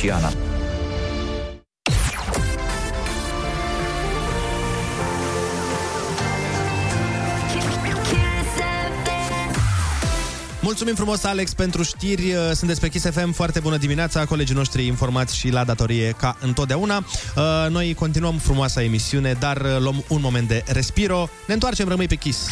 Mulțumim 10.71 10.95
frumos, 10.95 11.23
Alex, 11.23 11.53
pentru 11.53 11.83
știri. 11.83 12.35
Sunt 12.53 12.69
despre 12.69 12.89
Kiss 12.89 13.05
FM. 13.09 13.31
Foarte 13.31 13.59
bună 13.59 13.77
dimineața, 13.77 14.25
colegii 14.25 14.55
noștri 14.55 14.85
informați 14.85 15.37
și 15.37 15.49
la 15.49 15.63
datorie 15.63 16.11
ca 16.11 16.37
întotdeauna. 16.39 16.97
Uh, 16.97 17.43
Noi 17.69 17.93
continuăm 17.93 18.37
frumoasa 18.37 18.83
emisiune, 18.83 19.35
dar 19.39 19.57
uh, 19.57 19.77
luăm 19.79 20.03
un 20.07 20.21
moment 20.21 20.47
de 20.47 20.63
respiro. 20.67 21.29
Ne 21.47 21.53
întoarcem, 21.53 21.87
rămâi 21.87 22.07
pe 22.07 22.15
Kiss. 22.15 22.47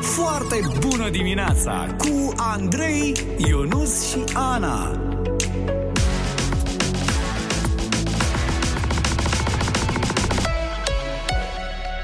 Foarte 0.00 0.60
bună 0.78 1.10
dimineața 1.10 1.94
cu 1.98 2.32
Andrei, 2.36 3.12
Ionus 3.36 4.08
și 4.08 4.24
Ana. 4.34 5.00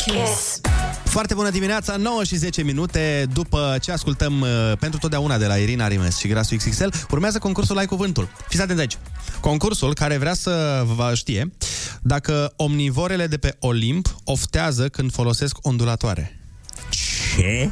Kiss. 0.06 0.61
Foarte 1.12 1.34
bună 1.34 1.50
dimineața, 1.50 1.96
9 1.96 2.24
și 2.24 2.36
10 2.36 2.62
minute 2.62 3.26
după 3.32 3.76
ce 3.80 3.92
ascultăm 3.92 4.40
uh, 4.40 4.48
pentru 4.78 4.98
totdeauna 4.98 5.38
de 5.38 5.46
la 5.46 5.56
Irina 5.56 5.88
Rimes 5.88 6.16
și 6.18 6.28
Grasul 6.28 6.56
XXL, 6.56 6.86
urmează 7.10 7.38
concursul 7.38 7.78
Ai 7.78 7.86
Cuvântul. 7.86 8.28
Fiți 8.48 8.62
atenți 8.62 8.80
aici. 8.80 8.98
Concursul 9.40 9.94
care 9.94 10.16
vrea 10.16 10.34
să 10.34 10.82
vă 10.94 11.12
știe 11.14 11.52
dacă 12.02 12.52
omnivorele 12.56 13.26
de 13.26 13.36
pe 13.36 13.56
Olimp 13.60 14.14
oftează 14.24 14.88
când 14.88 15.12
folosesc 15.12 15.56
ondulatoare. 15.62 16.40
Ce? 16.90 17.70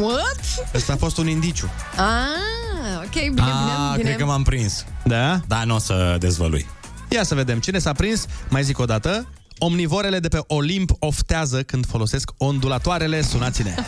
What? 0.00 0.40
Ăsta 0.74 0.92
a 0.92 0.96
fost 0.96 1.18
un 1.18 1.26
indiciu. 1.28 1.70
Ah, 1.96 2.96
ok, 3.04 3.12
bine, 3.12 3.30
bine, 3.30 3.44
Ah, 3.44 3.92
bine. 3.96 4.02
cred 4.04 4.16
că 4.16 4.24
m-am 4.24 4.42
prins. 4.42 4.84
Da? 5.04 5.40
Da, 5.46 5.64
nu 5.64 5.74
o 5.74 5.78
să 5.78 6.16
dezvălui. 6.18 6.66
Ia 7.08 7.22
să 7.22 7.34
vedem 7.34 7.58
cine 7.58 7.78
s-a 7.78 7.92
prins. 7.92 8.26
Mai 8.48 8.62
zic 8.62 8.78
o 8.78 8.84
dată. 8.84 9.26
Omnivorele 9.62 10.18
de 10.18 10.28
pe 10.28 10.40
Olimp 10.46 10.90
oftează 10.98 11.62
când 11.62 11.86
folosesc 11.86 12.30
ondulatoarele. 12.38 13.22
Sunați-ne! 13.22 13.74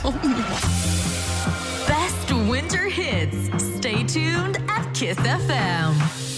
Best 1.87 2.49
winter 2.49 2.81
hits. 2.91 3.65
Stay 3.77 4.05
tuned 4.13 4.63
at 4.67 4.93
Kiss 4.93 5.19
FM. 5.19 6.32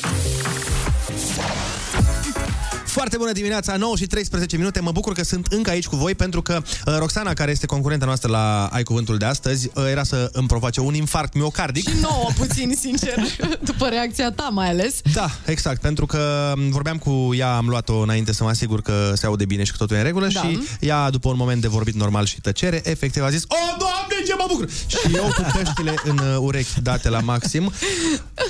Foarte 2.95 3.16
bună 3.16 3.32
dimineața, 3.32 3.76
9 3.76 3.97
și 3.97 4.07
13 4.07 4.57
minute. 4.57 4.80
Mă 4.80 4.92
bucur 4.92 5.12
că 5.12 5.24
sunt 5.24 5.47
încă 5.47 5.70
aici 5.70 5.86
cu 5.86 5.97
voi 5.97 6.14
pentru 6.14 6.42
că 6.42 6.62
uh, 6.86 6.95
Roxana, 6.99 7.32
care 7.32 7.51
este 7.51 7.66
concurenta 7.66 8.05
noastră 8.05 8.30
la 8.30 8.66
Ai 8.72 8.82
Cuvântul 8.82 9.16
de 9.16 9.24
astăzi, 9.24 9.70
uh, 9.74 9.84
era 9.90 10.03
să 10.03 10.28
îmi 10.32 10.47
provoace 10.47 10.80
un 10.80 10.95
infarct 10.95 11.34
miocardic. 11.34 11.88
Și 11.88 11.95
nouă 12.01 12.28
puțin, 12.36 12.74
sincer, 12.80 13.14
după 13.70 13.88
reacția 13.88 14.30
ta 14.30 14.49
mai 14.53 14.68
ales. 14.68 15.01
Da, 15.12 15.30
exact, 15.45 15.80
pentru 15.80 16.07
că 16.07 16.53
m, 16.57 16.70
vorbeam 16.70 16.99
cu 16.99 17.34
ea, 17.36 17.57
am 17.57 17.68
luat-o 17.68 17.99
înainte 17.99 18.32
să 18.32 18.42
mă 18.42 18.49
asigur 18.49 18.82
că 18.82 19.12
se 19.14 19.26
aude 19.26 19.45
bine 19.45 19.64
și 19.64 19.70
că 19.70 19.76
totul 19.76 19.97
e 19.97 19.99
în 19.99 20.05
regulă 20.05 20.28
Da. 20.32 20.40
și 20.40 20.59
ea, 20.80 21.11
după 21.11 21.28
un 21.28 21.36
moment 21.36 21.61
de 21.61 21.68
vorbit 21.68 21.95
normal 21.95 22.24
și 22.24 22.40
tăcere, 22.40 22.80
efectiv 22.84 23.22
a 23.22 23.30
zis 23.30 23.42
O, 23.42 23.76
Doamne, 23.78 24.26
ce 24.26 24.34
mă 24.38 24.45
bucur! 24.49 24.68
Și 24.86 25.14
eu 25.14 25.22
cu 25.24 25.47
căștile 25.57 25.95
în 26.05 26.18
uh, 26.18 26.36
urechi 26.38 26.80
date 26.82 27.09
la 27.09 27.20
maxim, 27.20 27.64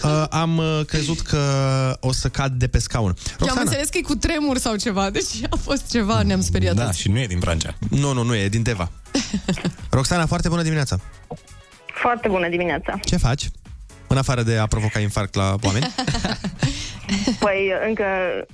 uh, 0.05 0.25
am 0.31 0.57
uh, 0.57 0.81
crezut 0.87 1.21
că 1.21 1.39
o 2.01 2.13
să 2.13 2.29
cad 2.29 2.53
de 2.53 2.67
pe 2.67 2.79
scaun. 2.79 3.17
Eu 3.41 3.49
am 3.51 3.59
înțeles 3.61 3.89
că 3.89 3.99
e 3.99 4.01
cu 4.01 4.15
tremur 4.35 4.59
sau 4.59 4.77
ceva, 4.77 5.11
deci 5.11 5.43
a 5.51 5.57
fost 5.57 5.91
ceva, 5.91 6.23
ne-am 6.23 6.41
speriat. 6.41 6.75
Da, 6.75 6.85
toți. 6.85 7.01
și 7.01 7.09
nu 7.09 7.19
e 7.19 7.27
din 7.27 7.39
Brancea. 7.39 7.75
Nu, 7.91 8.13
nu, 8.13 8.23
nu 8.23 8.35
e, 8.35 8.43
e 8.43 8.49
din 8.49 8.63
Deva. 8.63 8.91
Roxana, 9.91 10.27
foarte 10.27 10.49
bună 10.49 10.63
dimineața! 10.63 10.97
Foarte 11.87 12.29
bună 12.29 12.49
dimineața. 12.49 12.99
Ce 13.05 13.17
faci? 13.17 13.49
În 14.07 14.17
afară 14.17 14.43
de 14.43 14.57
a 14.57 14.67
provoca 14.67 15.01
infarct 15.01 15.35
la 15.35 15.55
oameni? 15.63 15.87
Păi 17.45 17.73
încă, 17.87 18.05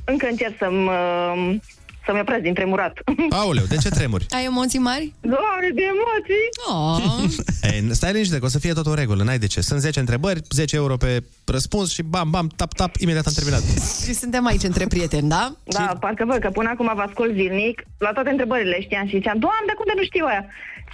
încă 0.04 0.26
încerc 0.30 0.54
să-mi, 0.58 0.88
uh, 0.88 1.56
să-mi 2.04 2.20
opresc 2.20 2.42
din 2.42 2.54
tremurat. 2.54 2.92
Aoleu, 3.40 3.64
de 3.64 3.76
ce 3.76 3.88
tremuri? 3.88 4.26
Ai 4.30 4.44
emoții 4.44 4.78
mari? 4.78 5.12
Doamne, 5.20 5.68
de 5.74 5.82
emoții! 5.94 6.46
Oh. 6.72 7.30
Ei, 7.72 7.94
stai 7.94 8.12
liniște, 8.12 8.38
că 8.38 8.44
o 8.44 8.48
să 8.48 8.58
fie 8.58 8.72
tot 8.72 8.86
o 8.86 8.94
regulă, 8.94 9.22
n-ai 9.22 9.38
de 9.38 9.46
ce. 9.46 9.60
Sunt 9.60 9.80
10 9.80 9.98
întrebări, 10.00 10.40
10 10.50 10.76
euro 10.76 10.96
pe 10.96 11.22
răspuns 11.44 11.92
și 11.92 12.02
bam, 12.02 12.30
bam, 12.30 12.46
tap, 12.56 12.72
tap, 12.74 12.96
imediat 12.96 13.26
am 13.26 13.32
terminat. 13.32 13.62
Și 14.04 14.14
suntem 14.14 14.46
aici 14.46 14.62
între 14.62 14.86
prieteni, 14.86 15.28
da? 15.28 15.54
Da, 15.64 15.96
parcă 16.00 16.24
văd 16.28 16.38
că 16.38 16.50
până 16.50 16.68
acum 16.68 16.90
vă 16.94 17.00
ascult 17.00 17.34
zilnic, 17.34 17.82
la 17.98 18.12
toate 18.12 18.30
întrebările 18.30 18.80
știam 18.80 19.06
și 19.06 19.16
ziceam, 19.16 19.38
Doamne, 19.38 19.72
cum 19.76 19.84
de 19.86 19.92
nu 19.96 20.04
știu 20.04 20.24
aia? 20.28 20.44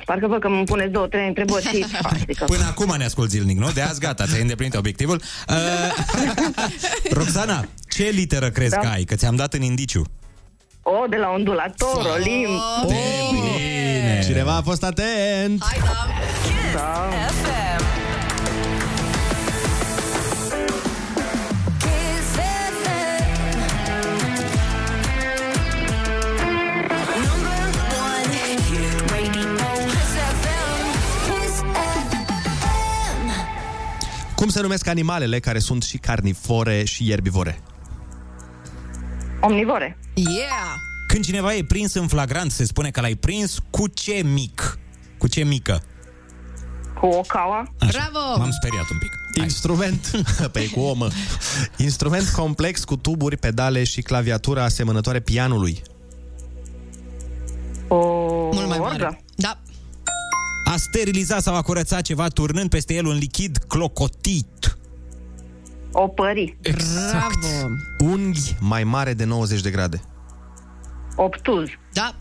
Parcă 0.04 0.26
văd 0.26 0.40
că 0.40 0.46
îmi 0.46 0.64
puneți 0.64 0.92
două, 0.92 1.06
trei 1.06 1.26
întrebări 1.26 1.66
și... 1.66 1.84
Adică... 2.02 2.44
Până 2.44 2.64
acum 2.64 2.94
ne 2.98 3.04
ascult 3.04 3.30
zilnic, 3.30 3.58
nu? 3.58 3.70
De 3.74 3.80
azi 3.80 4.00
gata, 4.00 4.24
ți-ai 4.26 4.40
îndeplinit 4.40 4.74
obiectivul. 4.74 5.20
Uh, 5.48 5.54
Roxana, 7.10 7.64
ce 7.88 8.02
literă 8.02 8.50
crezi 8.50 8.70
Da. 8.70 8.78
că 8.78 8.86
ai? 8.86 9.04
Că 9.04 9.14
ți-am 9.14 9.36
dat 9.36 9.54
în 9.54 9.62
indiciu. 9.62 10.04
O, 10.88 11.06
de 11.08 11.16
la 11.16 11.28
ondulator, 11.30 12.06
olimp. 12.14 12.60
Bine. 12.86 14.22
Cineva 14.24 14.56
a 14.56 14.62
fost 14.62 14.82
atent! 14.82 15.62
Hai, 15.64 15.78
da. 15.78 16.06
Da. 16.74 17.08
FM. 17.28 17.82
Kiss 21.78 22.28
FM. 22.82 23.58
Number 27.16 27.62
one 28.12 28.36
hit 28.68 29.10
radio. 29.10 29.50
Kiss 29.90 30.12
FM. 30.42 30.86
Kiss 31.26 31.56
FM. 32.60 33.30
Cum 34.34 34.48
se 34.48 34.60
numesc 34.60 34.86
animalele 34.86 35.40
care 35.40 35.58
sunt 35.58 35.82
și 35.82 35.98
carnivore 35.98 36.84
și 36.84 37.08
ierbivore? 37.08 37.58
Omnivore. 39.46 39.98
Yeah! 40.14 40.74
Când 41.06 41.24
cineva 41.24 41.54
e 41.54 41.64
prins 41.64 41.94
în 41.94 42.06
flagrant, 42.06 42.50
se 42.50 42.64
spune 42.64 42.90
că 42.90 43.00
l-ai 43.00 43.14
prins 43.14 43.58
cu 43.70 43.86
ce 43.88 44.22
mic? 44.24 44.78
Cu 45.18 45.28
ce 45.28 45.44
mică? 45.44 45.82
Cu 47.00 47.06
o 47.06 47.20
caua. 47.20 47.72
Bravo! 47.78 48.38
M-am 48.38 48.50
speriat 48.50 48.90
un 48.90 48.98
pic. 48.98 49.10
Instrument, 49.42 50.10
pe 50.52 50.68
cu 50.70 50.80
omă. 50.80 51.08
Instrument 51.76 52.28
complex 52.28 52.84
cu 52.84 52.96
tuburi, 52.96 53.36
pedale 53.36 53.84
și 53.84 54.00
claviatură 54.02 54.60
asemănătoare 54.60 55.20
pianului. 55.20 55.82
O 57.88 57.96
Mult 58.52 58.68
mai 58.68 58.78
mare. 58.78 59.04
orgă. 59.04 59.20
Da. 59.34 59.58
A 60.64 60.76
steriliza 60.76 61.40
sau 61.40 61.54
a 61.54 61.62
curăța 61.62 62.00
ceva 62.00 62.28
turnând 62.28 62.70
peste 62.70 62.94
el 62.94 63.06
un 63.06 63.16
lichid 63.16 63.56
clocotit. 63.68 64.78
O 65.98 66.08
pări. 66.08 66.56
Bravo! 66.62 67.74
Unghi 67.98 68.56
mai 68.60 68.84
mare 68.84 69.14
de 69.14 69.24
90 69.24 69.60
de 69.60 69.70
grade. 69.70 70.00
Obtuz. 71.14 71.68
Da. 71.92 72.16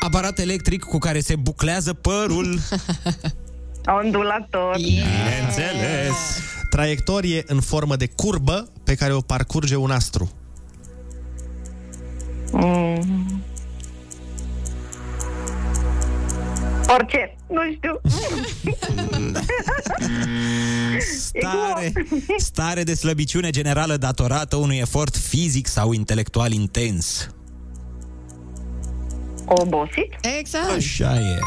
Aparat 0.00 0.38
electric 0.38 0.84
cu 0.84 0.98
care 0.98 1.20
se 1.20 1.36
buclează 1.36 1.92
părul. 1.92 2.58
Ondulator. 4.02 4.76
Bineînțeles. 4.76 6.40
Traiectorie 6.70 7.42
în 7.46 7.60
formă 7.60 7.96
de 7.96 8.06
curbă 8.06 8.68
pe 8.84 8.94
care 8.94 9.12
o 9.12 9.20
parcurge 9.20 9.76
un 9.76 9.90
astru. 9.90 10.30
Mm. 12.52 13.42
Orice. 16.94 17.36
Nu 17.48 17.60
știu. 17.72 18.00
Stare, 21.16 21.92
stare 22.36 22.82
de 22.82 22.94
slăbiciune 22.94 23.50
generală 23.50 23.96
datorată 23.96 24.56
unui 24.56 24.76
efort 24.76 25.16
fizic 25.16 25.66
sau 25.66 25.92
intelectual 25.92 26.52
intens. 26.52 27.28
Obosit? 29.44 30.14
Exact. 30.38 30.70
Așa 30.70 31.14
e. 31.14 31.38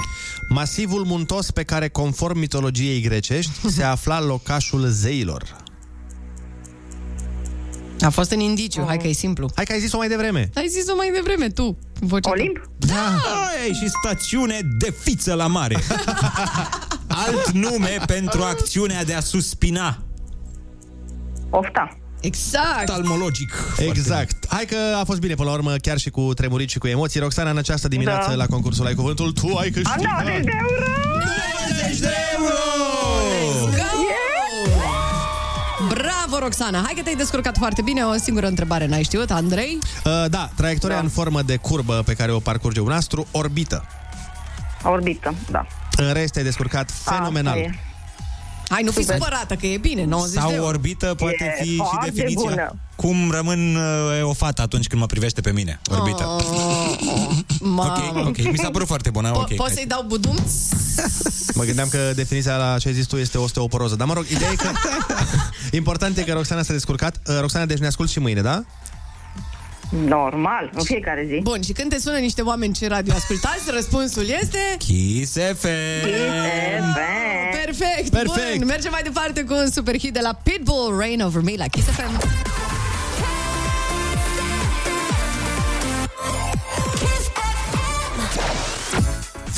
Masivul 0.50 1.04
muntos 1.04 1.52
pe 1.52 1.64
care, 1.64 1.88
conform 1.88 2.38
mitologiei 2.38 3.02
grecești, 3.02 3.70
se 3.70 3.84
afla 3.84 4.22
locașul 4.22 4.86
zeilor. 4.88 5.66
A 8.02 8.10
fost 8.10 8.32
în 8.32 8.40
indiciu, 8.40 8.84
hai 8.88 8.98
că 8.98 9.08
e 9.08 9.12
simplu. 9.12 9.50
Hai 9.56 9.66
că 9.66 9.72
ai 9.72 9.80
zis-o 9.80 9.98
mai 9.98 10.08
devreme. 10.08 10.50
Ai 10.54 10.68
zis-o 10.68 10.96
mai 10.96 11.12
devreme, 11.14 11.50
tu. 11.50 11.78
Vocea 12.00 12.30
Olimp? 12.30 12.70
Da. 12.78 13.16
Ai 13.62 13.74
și 13.74 13.90
stațiune 13.90 14.60
de 14.80 14.94
fiță 15.04 15.34
la 15.34 15.48
mare. 15.48 15.78
Alt 17.26 17.52
nume 17.52 17.98
pentru 18.06 18.42
acțiunea 18.42 19.04
de 19.04 19.14
a 19.14 19.20
suspina. 19.20 19.98
Ofta. 21.50 21.98
Exact. 22.22 22.86
Talmologic. 22.86 23.54
Exact. 23.78 24.46
Hai 24.50 24.66
că 24.66 24.78
a 25.00 25.04
fost 25.04 25.20
bine 25.20 25.34
până 25.34 25.50
la 25.50 25.56
urmă, 25.56 25.76
chiar 25.76 25.98
și 25.98 26.10
cu 26.10 26.34
tremurit 26.34 26.70
și 26.70 26.78
cu 26.78 26.88
emoții. 26.88 27.20
Roxana, 27.20 27.50
în 27.50 27.58
această 27.58 27.88
dimineață 27.88 28.30
Da. 28.30 28.36
la 28.36 28.46
concursul 28.46 28.86
Ai 28.86 28.94
Cuvântul, 28.94 29.32
tu 29.32 29.48
ai 29.48 29.66
Am 29.68 29.74
câștigat 29.74 30.24
90 30.24 30.44
de 30.44 30.52
euro! 30.60 30.86
90 31.80 32.00
de 32.00 32.14
euro! 32.38 32.97
Roxana! 36.48 36.82
Hai 36.84 36.94
că 36.96 37.02
te-ai 37.02 37.16
descurcat 37.16 37.58
foarte 37.58 37.82
bine. 37.82 38.04
O 38.04 38.14
singură 38.14 38.48
întrebare 38.48 38.86
n-ai 38.86 39.04
știut, 39.04 39.32
Andrei? 39.32 39.78
Uh, 40.06 40.26
da, 40.30 40.50
traiectoria 40.56 40.96
da. 40.96 41.02
în 41.02 41.10
formă 41.10 41.42
de 41.42 41.56
curbă 41.56 42.02
pe 42.06 42.14
care 42.14 42.32
o 42.32 42.40
parcurge 42.40 42.80
un 42.80 42.92
astru, 42.92 43.28
orbită. 43.32 43.86
Orbită, 44.84 45.34
da. 45.52 45.66
În 45.98 46.14
rest, 46.14 46.36
ai 46.36 46.44
descurcat 46.44 46.92
fenomenal. 46.92 47.54
Asta 47.58 47.66
e. 47.68 47.80
Hai, 48.70 48.84
nu 48.84 48.92
fi 48.92 49.02
Super. 49.02 49.16
supărată, 49.18 49.56
că 49.56 49.66
e 49.66 49.78
bine, 49.78 50.04
90 50.06 50.34
de 50.34 50.40
Sau 50.40 50.52
euro. 50.52 50.66
orbită 50.66 51.14
poate 51.18 51.56
E 51.60 51.64
fi 51.64 51.70
și 51.70 51.76
foarte 51.76 52.10
definiția. 52.12 52.50
bună. 52.50 52.76
Cum 52.98 53.32
rămân 53.32 53.76
uh, 53.76 54.30
o 54.30 54.34
fată 54.34 54.62
atunci 54.62 54.88
când 54.88 55.02
mă 55.02 55.08
privește 55.08 55.42
pe 55.42 55.52
mine. 55.52 55.80
Orbită. 55.92 56.24
Oh, 56.28 56.98
mamă. 57.60 58.12
Ok, 58.20 58.28
ok. 58.28 58.52
Mi 58.52 58.58
s-a 58.58 58.70
părut 58.70 58.88
foarte 58.88 59.10
bună. 59.10 59.32
Po- 59.32 59.36
ok. 59.36 59.56
Poți 59.56 59.74
să-i 59.74 59.86
dau 59.88 60.04
budumț? 60.08 60.52
Mă 61.54 61.64
gândeam 61.64 61.88
că 61.88 62.12
definiția 62.16 62.56
la 62.56 62.78
ce 62.80 62.88
ai 62.88 62.94
zis 62.94 63.06
tu 63.06 63.16
este 63.18 63.38
osteoporoză. 63.38 63.96
Dar 63.96 64.08
mă 64.08 64.14
rog, 64.14 64.26
ideea 64.30 64.52
e 64.52 64.56
că... 64.56 64.72
Important 65.82 66.18
e 66.18 66.24
că 66.24 66.34
Roxana 66.34 66.62
s-a 66.62 66.74
descurcat. 66.74 67.20
Uh, 67.28 67.38
Roxana, 67.40 67.66
deci 67.66 67.78
ne 67.78 67.88
ascult 67.88 68.10
și 68.10 68.20
mâine, 68.20 68.42
da? 68.42 68.64
Normal, 69.90 70.70
în 70.74 70.84
fiecare 70.84 71.26
zi. 71.30 71.40
Bun, 71.44 71.62
și 71.62 71.72
când 71.72 71.90
te 71.90 72.00
sună 72.00 72.18
niște 72.18 72.42
oameni 72.42 72.74
ce 72.74 72.88
radio 72.88 73.14
ascultați, 73.14 73.72
răspunsul 73.74 74.26
este... 74.42 74.58
Kiss 74.78 75.32
FM. 75.34 76.06
Perfect! 77.66 78.10
Perfect. 78.10 78.58
Bun, 78.58 78.68
mergem 78.68 78.92
mai 78.92 79.02
departe 79.04 79.44
cu 79.44 79.54
un 79.54 79.72
super 79.72 79.98
hit 79.98 80.14
de 80.14 80.20
la 80.22 80.40
Pitbull, 80.44 80.98
Rain 80.98 81.22
Over 81.22 81.42
Me, 81.42 81.54
la 81.58 81.66
Kiss 81.68 81.88
FM. 81.88 82.20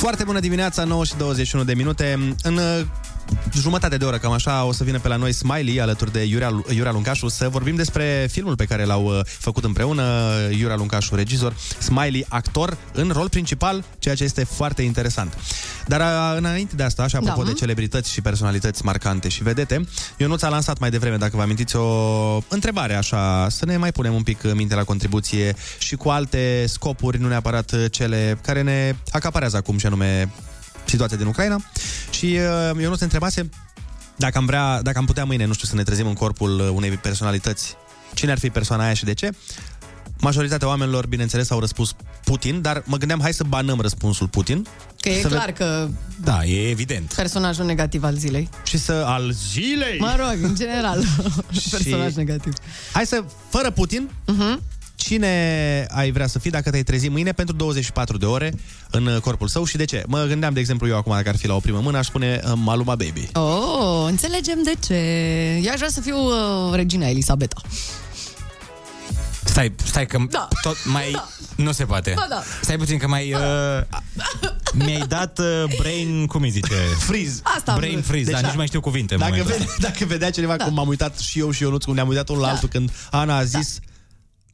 Foarte 0.00 0.24
bună 0.24 0.40
dimineața, 0.40 0.84
9 0.84 1.04
și 1.04 1.16
21 1.16 1.64
de 1.64 1.74
minute. 1.74 2.34
În 2.42 2.56
uh, 2.56 2.86
jumătate 3.54 3.96
de 3.96 4.04
oră, 4.04 4.16
cam 4.18 4.32
așa, 4.32 4.64
o 4.64 4.72
să 4.72 4.84
vină 4.84 4.98
pe 4.98 5.08
la 5.08 5.16
noi 5.16 5.32
Smiley 5.32 5.80
alături 5.80 6.12
de 6.12 6.22
Iurea, 6.22 6.62
Iurea 6.74 6.92
Luncașu 6.92 7.28
să 7.28 7.48
vorbim 7.48 7.76
despre 7.76 8.28
filmul 8.30 8.56
pe 8.56 8.64
care 8.64 8.84
l-au 8.84 9.04
uh, 9.04 9.20
făcut 9.24 9.64
împreună, 9.64 10.02
Iurea 10.58 10.76
Luncașu, 10.76 11.14
regizor, 11.14 11.54
Smiley, 11.78 12.26
actor, 12.28 12.76
în 12.92 13.10
rol 13.14 13.28
principal, 13.28 13.84
ceea 13.98 14.14
ce 14.14 14.24
este 14.24 14.44
foarte 14.44 14.82
interesant. 14.82 15.38
Dar 15.86 16.00
uh, 16.00 16.38
înainte 16.38 16.76
de 16.76 16.82
asta, 16.82 17.06
și 17.06 17.16
apropo 17.16 17.42
Da. 17.42 17.48
de 17.48 17.52
celebrități 17.52 18.12
și 18.12 18.20
personalități 18.20 18.84
marcante 18.84 19.28
și 19.28 19.42
vedete, 19.42 19.88
Ionuț 20.16 20.42
a 20.42 20.48
lansat 20.48 20.78
mai 20.78 20.90
devreme, 20.90 21.16
dacă 21.16 21.36
vă 21.36 21.42
amintiți, 21.42 21.76
o 21.76 22.40
întrebare 22.48 22.94
așa, 22.94 23.46
să 23.50 23.64
ne 23.66 23.76
mai 23.76 23.92
punem 23.92 24.14
un 24.14 24.22
pic 24.22 24.52
minte 24.54 24.74
la 24.74 24.84
contribuție 24.84 25.54
și 25.78 25.96
cu 25.96 26.08
alte 26.08 26.64
scopuri, 26.68 27.20
nu 27.20 27.28
neapărat 27.28 27.72
uh, 27.72 27.84
cele 27.90 28.38
care 28.42 28.62
ne 28.62 28.94
acaparează 29.10 29.56
acum, 29.56 29.78
și 29.78 29.86
anume 29.86 30.30
situația 30.90 31.16
din 31.16 31.26
Ucraina. 31.26 31.56
Și 32.10 32.24
uh, 32.74 32.80
Ionuț 32.82 32.98
ne 32.98 33.04
întrebase 33.04 33.48
dacă 34.16 34.38
am, 34.38 34.46
vrea, 34.46 34.82
dacă 34.82 34.98
am 34.98 35.04
putea 35.04 35.24
mâine, 35.24 35.44
nu 35.44 35.52
știu, 35.52 35.68
să 35.68 35.74
ne 35.74 35.82
trezim 35.82 36.06
în 36.06 36.14
corpul 36.14 36.60
uh, 36.60 36.68
unei 36.74 36.90
personalități, 36.90 37.74
cine 38.14 38.30
ar 38.30 38.38
fi 38.38 38.50
persoana 38.50 38.84
aia 38.84 38.94
și 38.94 39.04
de 39.04 39.14
ce? 39.14 39.30
Majoritatea 40.20 40.68
oamenilor, 40.68 41.06
bineînțeles, 41.06 41.50
au 41.50 41.60
răspuns 41.60 41.94
Putin, 42.24 42.60
dar 42.60 42.82
mă 42.86 42.96
gândeam, 42.96 43.20
hai 43.20 43.32
să 43.32 43.44
banăm 43.44 43.80
răspunsul 43.80 44.28
Putin. 44.28 44.66
Că 45.00 45.08
e 45.08 45.20
Să 45.20 45.28
ve- 45.28 45.34
clar 45.34 45.50
că 45.52 45.88
Da, 46.24 46.44
e 46.44 46.68
evident. 46.70 47.12
personajul 47.14 47.64
negativ 47.64 48.02
al 48.04 48.14
zilei. 48.16 48.48
Și 48.64 48.78
să 48.78 48.92
al 48.92 49.30
zilei. 49.50 49.98
Mă 49.98 50.14
rog, 50.18 50.42
în 50.42 50.54
general, 50.54 51.04
personaj 51.70 52.14
negativ. 52.14 52.52
Hai 52.92 53.06
să, 53.06 53.24
fără 53.48 53.70
Putin, 53.70 54.10
uh-huh. 54.10 54.58
Cine 55.00 55.86
ai 55.90 56.10
vrea 56.10 56.26
să 56.26 56.38
fii 56.38 56.50
dacă 56.50 56.70
te-ai 56.70 56.82
trezi 56.82 57.08
mâine 57.08 57.32
pentru 57.32 57.54
24 57.54 58.16
de 58.16 58.26
ore 58.26 58.52
în 58.90 59.06
uh, 59.06 59.20
corpul 59.20 59.48
său 59.48 59.64
și 59.64 59.76
de 59.76 59.84
ce? 59.84 60.02
Mă 60.06 60.24
gândeam, 60.28 60.52
de 60.52 60.60
exemplu, 60.60 60.88
eu 60.88 60.96
acum, 60.96 61.12
dacă 61.14 61.28
ar 61.28 61.36
fi 61.36 61.46
la 61.46 61.54
o 61.54 61.58
primă 61.60 61.80
mână, 61.80 61.98
aș 61.98 62.06
spune 62.06 62.40
uh, 62.44 62.52
Maluma 62.54 62.94
Baby. 62.94 63.28
Oh, 63.32 64.04
înțelegem 64.06 64.58
de 64.64 64.72
ce. 64.86 64.94
Eu 65.64 65.70
aș 65.72 65.76
vrea 65.76 65.88
să 65.90 66.00
fiu 66.00 66.16
uh, 66.16 66.74
regina 66.74 67.06
Elisabeta. 67.08 67.60
Stai, 69.44 69.74
stai 69.84 70.06
că 70.06 70.18
Da. 70.30 70.48
tot 70.62 70.76
mai... 70.84 71.10
Da. 71.12 71.28
Nu 71.56 71.72
se 71.72 71.84
poate. 71.84 72.12
Ba 72.16 72.26
da. 72.28 72.42
Stai 72.62 72.76
puțin 72.76 72.98
că 72.98 73.08
mai... 73.08 73.32
Uh, 73.32 73.98
mi-ai 74.72 75.04
dat 75.08 75.38
uh, 75.38 75.64
brain... 75.78 76.26
Cum 76.26 76.42
îi 76.42 76.50
zice? 76.50 76.74
Freeze. 76.98 77.40
Asta 77.56 77.72
am 77.72 77.78
Brain 77.78 77.92
vrut. 77.92 78.04
freeze, 78.06 78.24
Deci, 78.24 78.32
dar 78.34 78.40
da. 78.40 78.46
nici 78.46 78.50
nu 78.54 78.58
mai 78.58 78.66
știu 78.66 78.80
cuvinte 78.80 79.14
în 79.14 79.20
Dacă, 79.20 79.30
momentul 79.32 79.52
vede, 79.58 79.68
ăsta. 79.70 79.88
dacă 79.88 80.04
vedea 80.04 80.30
cineva 80.30 80.56
da. 80.56 80.64
cum 80.64 80.74
m-am 80.74 80.88
uitat 80.88 81.18
și 81.18 81.38
eu 81.38 81.50
și 81.50 81.62
Ionuț, 81.62 81.84
cum 81.84 81.94
ne-am 81.94 82.08
uitat 82.08 82.28
unul 82.28 82.40
la 82.40 82.46
Da. 82.46 82.52
altul 82.52 82.68
când 82.68 82.90
Ana 83.10 83.36
a 83.36 83.44
zis 83.44 83.78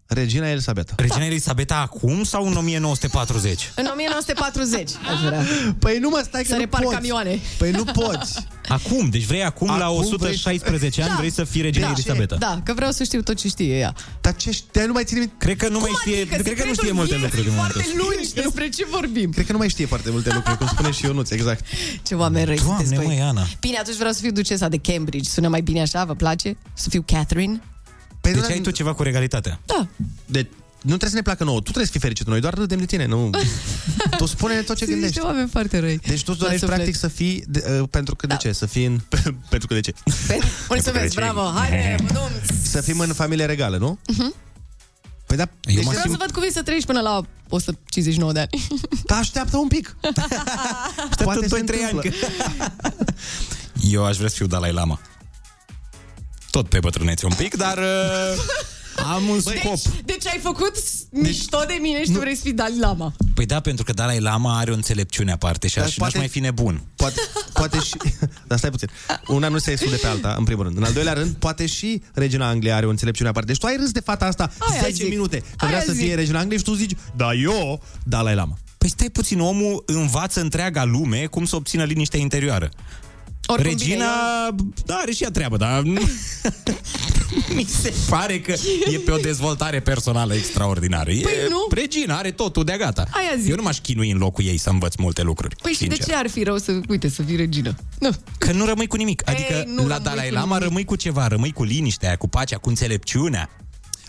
Regina 0.08 0.48
Elisabeta. 0.48 0.92
Regina 0.96 1.24
Elisabeta 1.24 1.76
acum 1.76 2.24
sau 2.24 2.46
în 2.46 2.56
1940? 2.56 3.72
În 3.74 3.86
1940, 3.92 4.90
aș 5.14 5.20
vrea. 5.26 5.44
Păi 5.78 5.98
nu 5.98 6.08
mă 6.08 6.20
stai 6.24 6.40
că 6.42 6.48
Să 6.48 6.54
nu 6.54 6.60
repar 6.60 6.80
poți. 6.82 6.94
camioane. 6.94 7.38
Păi 7.58 7.70
nu 7.70 7.84
poți. 7.84 8.46
Acum, 8.68 9.08
deci 9.08 9.24
vrei 9.24 9.44
acum, 9.44 9.66
la 9.66 9.84
Acum 9.84 9.96
116 9.98 11.02
ani 11.02 11.10
Da. 11.10 11.16
vrei 11.16 11.30
să 11.32 11.44
fii 11.44 11.60
Regina 11.60 11.84
Da. 11.86 11.92
Elisabeta. 11.92 12.36
Da, 12.36 12.60
că 12.64 12.72
vreau 12.74 12.90
să 12.90 13.04
știu 13.04 13.22
tot 13.22 13.36
ce 13.36 13.48
știe 13.48 13.78
ea. 13.78 13.94
Dar 14.20 14.36
ce 14.36 14.50
știe, 14.50 14.84
nu 14.84 14.92
mai 14.92 15.04
ține 15.04 15.18
minte. 15.18 15.34
Cred 15.38 15.56
că 15.56 15.68
nu 15.68 15.78
mai 15.80 15.90
știe, 16.00 16.20
adică? 16.20 16.34
cred 16.34 16.42
că 16.44 16.48
nu 16.50 16.56
Secretul 16.56 16.74
știe 16.82 16.92
multe 16.92 17.16
vieții 17.16 17.24
lucruri 17.36 17.48
în 17.48 17.54
momentul 17.54 17.80
foarte 17.80 17.98
ăsta. 18.00 18.14
lungi, 18.16 18.32
despre 18.34 18.68
ce 18.68 18.84
vorbim? 18.90 19.30
Cred 19.30 19.46
că 19.46 19.52
nu 19.52 19.58
mai 19.58 19.68
știe 19.68 19.86
foarte 19.86 20.10
multe 20.10 20.32
lucruri, 20.36 20.58
cum 20.58 20.66
spune 20.66 20.90
și 20.90 21.04
Ionuț, 21.04 21.30
exact. 21.30 21.64
Ce 22.02 22.14
oameni 22.14 22.44
răi 22.44 22.56
Doamne, 22.56 22.74
sunteți, 22.84 22.94
băi. 23.04 23.06
măi, 23.16 23.20
Ana. 23.28 23.46
Bine, 23.60 23.76
atunci 23.78 23.96
vreau 23.96 24.12
să 24.12 24.20
fiu 24.20 24.30
ducesa 24.30 24.68
de 24.68 24.76
Cambridge. 24.78 25.30
Sună 25.30 25.48
mai 25.48 25.60
bine 25.60 25.80
așa? 25.80 26.04
Vă 26.04 26.14
place? 26.14 26.56
Să 26.74 26.88
fiu 26.88 27.02
Catherine? 27.06 27.60
Păi 28.32 28.40
Deci 28.40 28.50
ai 28.50 28.60
tu 28.60 28.70
ceva 28.70 28.94
cu 28.94 29.02
regalitatea. 29.02 29.60
Da. 29.66 29.86
De, 30.26 30.46
nu 30.80 30.96
trebuie 30.96 31.10
să 31.10 31.14
ne 31.16 31.22
placă 31.22 31.44
nouă, 31.44 31.56
tu 31.56 31.62
trebuie 31.62 31.84
să 31.84 31.90
fii 31.90 32.00
fericit, 32.00 32.26
noi 32.26 32.40
doar 32.40 32.54
râdem 32.54 32.78
de 32.78 32.84
tine, 32.84 33.06
nu... 33.06 33.30
tu 34.18 34.26
spune 34.26 34.54
tot 34.54 34.76
ce 34.76 34.84
Sunt 34.84 34.88
gândești. 34.90 35.04
niște 35.04 35.20
oameni 35.20 35.48
foarte 35.48 35.78
răi. 35.78 35.98
Deci 36.06 36.22
tu 36.24 36.30
La 36.30 36.36
dorești 36.36 36.58
suflet. 36.60 36.76
practic 36.78 36.96
să 37.00 37.08
fii, 37.08 37.44
de, 37.48 37.78
uh, 37.80 37.88
pentru 37.90 38.14
că 38.16 38.26
de 38.26 38.36
ce? 38.36 38.52
Să 38.52 38.66
fii 38.66 38.84
în... 38.84 39.00
pentru 39.52 39.68
că 39.68 39.74
de 39.74 39.80
ce? 39.80 39.92
Mulțumesc, 40.68 41.14
bravo, 41.14 41.40
haide, 41.54 41.94
bădum. 42.06 42.28
Să 42.62 42.80
fim 42.80 42.98
în 42.98 43.12
familie 43.12 43.44
regală, 43.44 43.76
nu? 43.76 43.98
Mhm. 44.06 44.34
Păi 45.26 45.36
da, 45.36 45.42
Eu 45.42 45.74
deci 45.74 45.84
mă 45.84 45.90
Vreau 45.90 46.10
să 46.10 46.16
văd 46.18 46.30
cum 46.30 46.42
e 46.42 46.50
să 46.50 46.62
trăiești 46.62 46.86
până 46.86 47.00
la 47.00 47.22
159 47.48 48.32
de 48.32 48.38
ani. 48.38 48.48
da, 49.06 49.16
așteaptă 49.16 49.56
un 49.56 49.68
pic. 49.68 49.96
Poate 51.24 51.48
se 51.48 51.56
2-3 51.56 51.58
ani. 51.58 51.90
întâmplă. 51.92 52.10
Eu 53.90 54.04
aș 54.04 54.16
vrea 54.16 54.28
să 54.28 54.34
fiu 54.34 54.46
Dalai 54.46 54.72
Lama. 54.72 55.00
Tot 56.56 56.68
pe 56.68 56.78
bătrânețe 56.78 57.26
un 57.26 57.32
pic, 57.36 57.54
dar 57.56 57.78
uh, 57.78 59.04
am 59.14 59.28
un 59.28 59.40
scop. 59.40 59.54
Deci, 59.62 59.82
deci 60.04 60.26
ai 60.26 60.38
făcut 60.42 60.72
mișto 61.10 61.64
de 61.66 61.78
mine 61.80 62.04
și 62.04 62.10
tu 62.10 62.18
vrei 62.18 62.34
să 62.34 62.40
fii 62.42 62.52
Dalai 62.52 62.78
Lama. 62.78 63.12
Păi 63.34 63.46
da, 63.46 63.60
pentru 63.60 63.84
că 63.84 63.92
Dalai 63.92 64.20
Lama 64.20 64.58
are 64.58 64.70
o 64.70 64.74
înțelepciune 64.74 65.32
aparte 65.32 65.68
și 65.68 65.74
Dar 65.74 65.84
aș, 65.84 65.94
poate- 65.94 66.12
n-aș 66.12 66.22
mai 66.22 66.28
fi 66.32 66.40
nebun. 66.40 66.82
Poate, 66.96 67.20
poate 67.52 67.78
și... 67.80 67.94
Dar 68.48 68.58
stai 68.58 68.70
puțin. 68.70 68.88
Una 69.26 69.48
nu 69.48 69.58
se 69.58 69.70
exclude 69.70 69.96
pe 69.96 70.06
alta, 70.06 70.34
în 70.38 70.44
primul 70.44 70.64
rând. 70.64 70.76
În 70.76 70.82
al 70.84 70.92
doilea 70.92 71.12
rând, 71.12 71.34
poate 71.34 71.66
și 71.66 72.02
regina 72.14 72.48
Angliei 72.48 72.72
are 72.74 72.86
o 72.86 72.90
înțelepciune 72.90 73.28
aparte. 73.28 73.50
Deci 73.50 73.60
tu 73.60 73.66
ai 73.66 73.76
râs 73.76 73.90
de 73.90 74.00
fata 74.00 74.24
asta 74.24 74.50
Aia 74.58 74.80
10 74.80 74.92
zic. 74.92 75.08
minute, 75.08 75.38
că 75.38 75.64
Aia 75.64 75.70
vrea 75.72 75.82
să 75.84 75.92
zic. 75.92 76.02
fie 76.04 76.14
regina 76.14 76.38
Angliei 76.38 76.58
și 76.58 76.64
tu 76.64 76.74
zici, 76.74 76.96
da, 77.16 77.32
eu, 77.32 77.82
Dalai 78.04 78.34
Lama. 78.34 78.58
Păi 78.78 78.88
stai 78.88 79.10
puțin, 79.10 79.40
omul 79.40 79.82
învață 79.86 80.40
întreaga 80.40 80.84
lume 80.84 81.26
cum 81.26 81.44
să 81.44 81.56
obțină 81.56 81.84
liniștea 81.84 82.20
interioară. 82.20 82.70
Oricum, 83.46 83.70
Regina, 83.70 84.06
bine, 84.56 84.70
da, 84.84 84.94
are 84.94 85.12
și 85.12 85.22
ea 85.22 85.30
treabă, 85.30 85.56
dar 85.56 85.82
nu- 85.82 86.00
mi 87.56 87.64
se 87.64 87.92
pare 88.10 88.40
că 88.40 88.54
e 88.92 88.98
pe 88.98 89.10
o 89.10 89.16
dezvoltare 89.16 89.80
personală 89.80 90.34
extraordinară. 90.34 91.10
E, 91.10 91.20
Păi 91.20 91.32
nu. 91.48 91.66
Regina 91.70 92.16
are 92.16 92.30
totul 92.30 92.64
de 92.64 92.74
gata. 92.78 93.06
Aia 93.10 93.30
zic. 93.40 93.50
Eu 93.50 93.56
nu 93.56 93.62
m-aș 93.62 93.78
chinui 93.78 94.10
în 94.10 94.18
locul 94.18 94.44
ei 94.44 94.56
să 94.56 94.70
învăț 94.70 94.94
multe 94.94 95.22
lucruri. 95.22 95.56
Păi 95.62 95.72
și 95.72 95.78
sincer. 95.78 95.98
de 95.98 96.04
ce 96.04 96.14
ar 96.14 96.28
fi 96.28 96.42
rău 96.42 96.58
să, 96.58 96.80
uite, 96.88 97.08
să 97.08 97.22
fii 97.22 97.36
regină? 97.36 97.74
Nu. 97.98 98.10
Că 98.38 98.52
nu 98.52 98.64
rămâi 98.64 98.86
cu 98.86 98.96
nimic. 98.96 99.22
Adică 99.28 99.52
Ei, 99.52 99.64
nu 99.66 99.74
la 99.74 99.82
rămâi 99.96 100.04
Dalai 100.04 100.28
cu 100.28 100.34
Lama 100.34 100.46
nimic. 100.46 100.62
rămâi 100.62 100.84
cu 100.84 100.96
ceva, 100.96 101.26
rămâi 101.26 101.52
cu 101.52 101.64
liniștea 101.64 102.08
aia, 102.08 102.16
cu 102.16 102.28
pacea, 102.28 102.56
cu 102.56 102.68
înțelepciunea. 102.68 103.50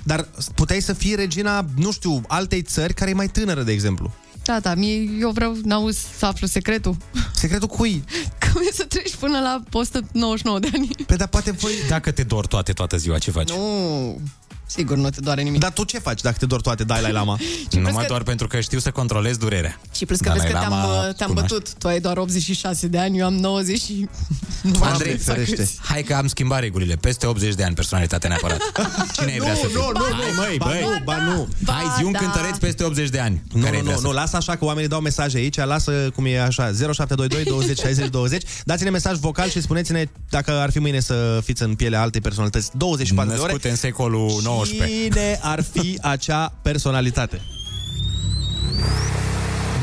Dar 0.04 0.28
puteai 0.56 0.82
să 0.82 0.94
fii 0.94 1.16
regina, 1.16 1.66
nu 1.76 1.92
știu, 1.92 2.22
altei 2.28 2.62
țări 2.62 2.94
care 2.94 3.10
e 3.10 3.14
mai 3.14 3.28
tânără, 3.28 3.62
de 3.64 3.72
exemplu. 3.72 4.14
Da, 4.48 4.60
da, 4.60 4.76
mie, 4.76 5.10
eu 5.20 5.30
vreau, 5.30 5.58
n-auzi 5.64 6.06
să 6.18 6.26
aflu 6.26 6.48
secretul. 6.48 6.98
Secretul 7.34 7.68
cui? 7.68 8.04
Cum 8.52 8.62
e 8.70 8.72
să 8.74 8.84
treci 8.84 9.16
până 9.16 9.40
la 9.40 9.64
199 9.72 10.60
de 10.60 10.70
ani? 10.74 10.90
Păi, 11.06 11.18
dar 11.18 11.28
poate 11.28 11.52
voi... 11.52 11.72
Dacă 11.88 12.12
te 12.12 12.24
dor 12.24 12.48
toate, 12.48 12.74
toată 12.74 12.98
ziua, 12.98 13.18
ce 13.18 13.32
faci? 13.32 13.50
Nu, 13.50 14.22
sigur 14.68 14.98
nu 14.98 15.10
te 15.10 15.20
doare 15.22 15.42
nimic. 15.42 15.60
Dar 15.60 15.72
tu 15.72 15.84
ce 15.84 16.00
faci 16.00 16.22
dacă 16.22 16.36
te 16.40 16.46
dor 16.46 16.62
toate 16.62 16.84
Dalai 16.84 17.12
Lama? 17.12 17.38
Numai 17.72 17.94
că- 17.94 18.06
doar 18.08 18.24
pentru 18.24 18.48
că 18.48 18.60
știu 18.60 18.80
să 18.80 18.92
controlez 18.92 19.38
durerea. 19.38 19.80
Și 19.96 20.06
plus 20.06 20.20
că 20.20 20.24
Dalai 20.30 20.40
vezi 20.42 20.54
că 20.54 20.60
te-am, 20.60 20.72
Lama 20.72 21.08
uh, 21.08 21.14
te-am 21.16 21.30
cunoaște. 21.30 21.54
bătut. 21.56 21.74
Tu 21.74 21.88
ai 21.88 22.00
doar 22.00 22.18
86 22.18 22.88
de 22.88 22.98
ani, 23.00 23.18
eu 23.18 23.26
am 23.26 23.34
90 23.34 23.82
și... 23.82 24.08
Andrei, 24.82 25.18
ferește. 25.18 25.70
hai 25.80 26.04
că 26.04 26.14
am 26.14 26.28
schimbat 26.28 26.60
regulile. 26.60 26.96
Peste 26.96 27.26
80 27.26 27.54
de 27.54 27.64
ani 27.64 27.76
personalitate 27.76 28.28
neapărat. 28.28 28.60
Cine 29.18 29.32
ai 29.32 29.40
vrea 29.40 29.56
să 29.56 29.66
fii? 29.66 29.76
nu, 29.76 29.92
nu, 29.94 30.04
Hai, 30.04 30.32
nu, 30.36 30.42
măi, 30.42 30.56
ba 30.58 30.66
băi. 30.66 30.80
nu, 30.82 31.02
ba 31.04 31.18
nu. 31.18 31.48
Hai, 31.66 31.84
zi 31.98 32.04
un 32.04 32.12
da. 32.12 32.18
cântăreț 32.20 32.58
peste 32.58 32.84
80 32.84 33.10
de 33.10 33.20
ani. 33.20 33.42
Nu, 33.54 33.62
Care 33.62 33.76
ai 33.76 33.78
nu, 33.82 33.84
vrea 33.86 33.96
nu, 33.96 34.02
să 34.02 34.08
nu, 34.08 34.14
lasă 34.14 34.36
așa 34.36 34.56
că 34.56 34.66
oamenii 34.66 34.90
dau 34.90 35.00
mesaje 35.00 35.38
aici, 35.38 35.56
lasă 35.58 35.92
cum 36.16 36.26
e 36.26 36.40
așa, 36.42 36.64
0722 36.72 37.44
20 37.44 37.80
60 37.80 38.08
20. 38.10 38.44
Dați-ne 38.64 38.90
mesaj 38.90 39.18
vocal 39.18 39.50
și 39.50 39.62
spuneți-ne 39.62 40.06
dacă 40.30 40.52
ar 40.52 40.72
fi 40.72 40.80
mâine 40.80 41.00
să 41.00 41.40
fiți 41.44 41.64
în 41.64 41.76
pielea 41.76 42.02
altei 42.02 42.22
personalități 42.22 42.70
24 42.78 43.30
de 43.34 43.38
ore. 43.40 43.46
Născute 43.52 43.70
în 43.70 43.76
secolul 43.76 44.40
XIX. 44.62 44.86
Cine 44.86 45.40
ar 45.42 45.64
fi 45.72 45.98
acea 46.02 46.54
personalitate? 46.62 47.42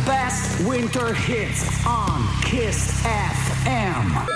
Best 0.05 0.69
winter 0.69 1.17
hits 1.17 1.61
on 1.85 2.21
Kiss 2.41 2.79
FM. 2.79 4.29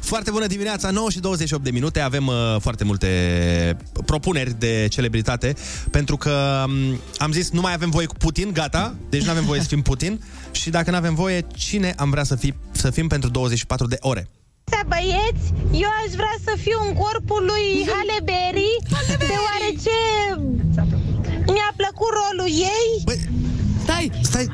Foarte 0.00 0.30
bună 0.30 0.46
dimineața, 0.46 0.90
9 0.90 1.10
și 1.10 1.20
28 1.20 1.64
de 1.64 1.70
minute. 1.70 2.00
Avem 2.00 2.26
uh, 2.26 2.34
foarte 2.60 2.84
multe 2.84 3.76
propuneri 4.04 4.58
de 4.58 4.86
celebritate, 4.90 5.54
pentru 5.90 6.16
că 6.16 6.64
um, 6.66 7.00
am 7.18 7.32
zis, 7.32 7.50
nu 7.50 7.60
mai 7.60 7.72
avem 7.72 7.90
voie 7.90 8.06
cu 8.06 8.14
Putin, 8.14 8.52
gata, 8.52 8.94
deci 9.08 9.24
nu 9.24 9.30
avem 9.30 9.44
voie 9.44 9.60
să 9.60 9.66
fim 9.66 9.82
Putin. 9.82 10.20
Și 10.50 10.70
dacă 10.70 10.90
nu 10.90 10.96
avem 10.96 11.14
voie, 11.14 11.46
cine 11.54 11.94
am 11.96 12.10
vrea 12.10 12.24
să, 12.24 12.36
fi, 12.36 12.54
să 12.70 12.90
fim 12.90 13.08
pentru 13.08 13.30
24 13.30 13.86
de 13.86 13.96
ore? 14.00 14.28
Să 14.70 14.78
băieți, 14.92 15.44
eu 15.84 15.90
aș 16.02 16.10
vrea 16.20 16.36
să 16.46 16.52
fiu 16.64 16.78
în 16.86 16.92
corpul 17.02 17.42
lui 17.52 17.66
Halle 17.92 18.18
Berry, 18.28 18.74
deoarece 19.30 19.96
mi-a 21.54 21.72
plăcut 21.80 22.10
rolul 22.20 22.50
ei. 22.76 22.88
Băi, 23.04 23.18
Stai! 23.82 24.10
Stai! 24.22 24.46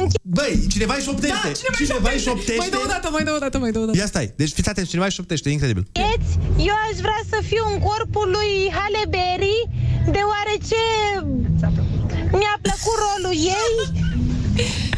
Înche- 0.00 0.18
Băi, 0.22 0.66
cineva 0.72 0.94
își 0.96 1.04
șoptește! 1.04 1.48
Da, 1.52 1.74
cineva 1.76 2.10
își 2.14 2.22
șoptește. 2.28 2.54
Mai 2.64 2.68
dă 2.70 2.80
o 2.84 2.88
dată, 2.94 3.08
mai 3.10 3.24
dă 3.24 3.32
o 3.36 3.38
dată, 3.44 3.58
mai 3.58 3.70
dă 3.70 3.78
o 3.78 3.84
dată. 3.84 3.98
Ia 3.98 4.06
stai, 4.06 4.32
deci 4.36 4.52
fiți 4.52 4.68
atenți, 4.68 4.88
cineva 4.90 5.06
își 5.06 5.16
șoptește, 5.16 5.48
e 5.48 5.52
incredibil. 5.52 5.84
Băieți, 5.92 6.32
eu 6.68 6.76
aș 6.88 6.96
vrea 7.06 7.20
să 7.32 7.38
fiu 7.50 7.64
în 7.72 7.78
corpul 7.88 8.28
lui 8.36 8.50
Halle 8.78 9.04
Berry, 9.14 9.58
deoarece 10.16 10.80
mi-a 12.40 12.56
plăcut 12.66 12.96
rolul 13.06 13.34
ei. 13.60 13.74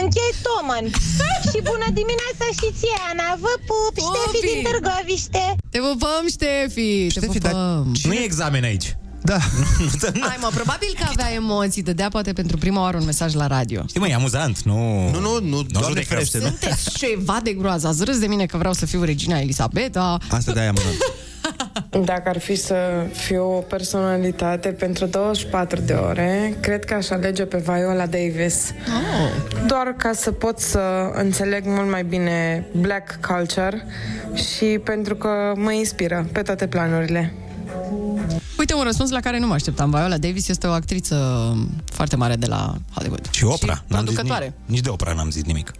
Închei 0.00 0.32
Toman. 0.46 0.84
și 1.50 1.58
bună 1.70 1.88
dimineața 2.00 2.46
și 2.58 2.68
ție, 2.78 2.98
Ana. 3.10 3.28
Vă 3.44 3.54
pup, 3.68 3.94
Ștefi 4.08 4.46
din 4.48 4.58
Târgoviște. 4.66 5.44
Te 5.70 5.78
pupăm, 5.78 6.24
Ștefi! 6.36 6.90
Te 7.06 7.08
Ștefi, 7.08 7.38
dar 7.38 7.50
pupăm! 7.52 7.94
Nu 8.02 8.12
e 8.12 8.24
examen 8.24 8.64
aici. 8.64 8.96
Da. 9.24 9.38
Hai 10.28 10.38
mă, 10.40 10.50
probabil 10.54 10.88
că 10.98 11.04
avea 11.08 11.32
emoții, 11.32 11.82
dădea 11.82 12.08
poate 12.08 12.32
pentru 12.32 12.56
prima 12.56 12.80
oară 12.80 12.96
un 12.96 13.04
mesaj 13.04 13.34
la 13.34 13.46
radio. 13.46 13.82
Știi, 13.88 14.00
mă, 14.00 14.08
e 14.08 14.14
amuzant, 14.14 14.62
nu... 14.62 15.10
Nu, 15.10 15.20
nu, 15.20 15.40
nu, 15.40 15.62
doamne 15.62 15.88
judecăm. 15.88 16.16
ferește, 16.16 16.38
nu? 16.38 16.44
Sunteți 16.44 16.90
ceva 16.98 17.40
de 17.42 17.52
groază. 17.52 17.86
Ați 17.86 18.04
râs 18.04 18.18
de 18.18 18.26
mine 18.26 18.46
că 18.46 18.56
vreau 18.56 18.72
să 18.72 18.86
fiu 18.86 19.02
regina 19.02 19.38
Elisabeta. 19.38 20.18
Asta 20.30 20.52
de-aia 20.52 20.68
amuzant. 20.68 20.96
Dacă 22.04 22.28
ar 22.28 22.38
fi 22.38 22.54
să 22.56 23.06
fiu 23.12 23.44
o 23.56 23.58
personalitate 23.60 24.68
pentru 24.68 25.06
24 25.06 25.80
de 25.80 25.92
ore, 25.92 26.56
cred 26.60 26.84
că 26.84 26.94
aș 26.94 27.10
alege 27.10 27.44
pe 27.44 27.56
Viola 27.66 28.06
Davis. 28.06 28.70
Oh. 28.86 29.62
Doar 29.66 29.94
ca 29.96 30.10
să 30.14 30.32
pot 30.32 30.58
să 30.58 31.10
înțeleg 31.14 31.62
mult 31.66 31.90
mai 31.90 32.04
bine 32.04 32.66
black 32.80 33.18
culture 33.26 33.86
și 34.34 34.64
pentru 34.84 35.14
că 35.16 35.52
mă 35.56 35.72
inspiră 35.72 36.28
pe 36.32 36.42
toate 36.42 36.66
planurile. 36.66 37.32
Uite, 38.58 38.74
un 38.74 38.82
răspuns 38.82 39.10
la 39.10 39.20
care 39.20 39.38
nu 39.38 39.46
mă 39.46 39.54
așteptam. 39.54 39.90
Viola 39.90 40.16
Davis 40.18 40.48
este 40.48 40.66
o 40.66 40.70
actriță 40.70 41.16
foarte 41.84 42.16
mare 42.16 42.36
de 42.36 42.46
la 42.46 42.74
Hollywood. 42.94 43.28
Și 43.30 43.44
Oprah. 43.44 43.76
Și 43.76 43.82
N-am 43.86 44.04
zis 44.06 44.14
producătoare. 44.14 44.44
nici, 44.44 44.54
nici 44.76 44.80
de 44.80 44.88
Oprah 44.88 45.14
n-am 45.14 45.30
zis 45.30 45.42
nimic. 45.42 45.72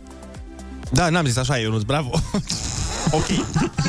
Da, 0.93 1.09
n-am 1.09 1.25
zis 1.25 1.37
așa, 1.37 1.57
Ionuț, 1.57 1.83
bravo. 1.83 2.11
ok. 3.11 3.27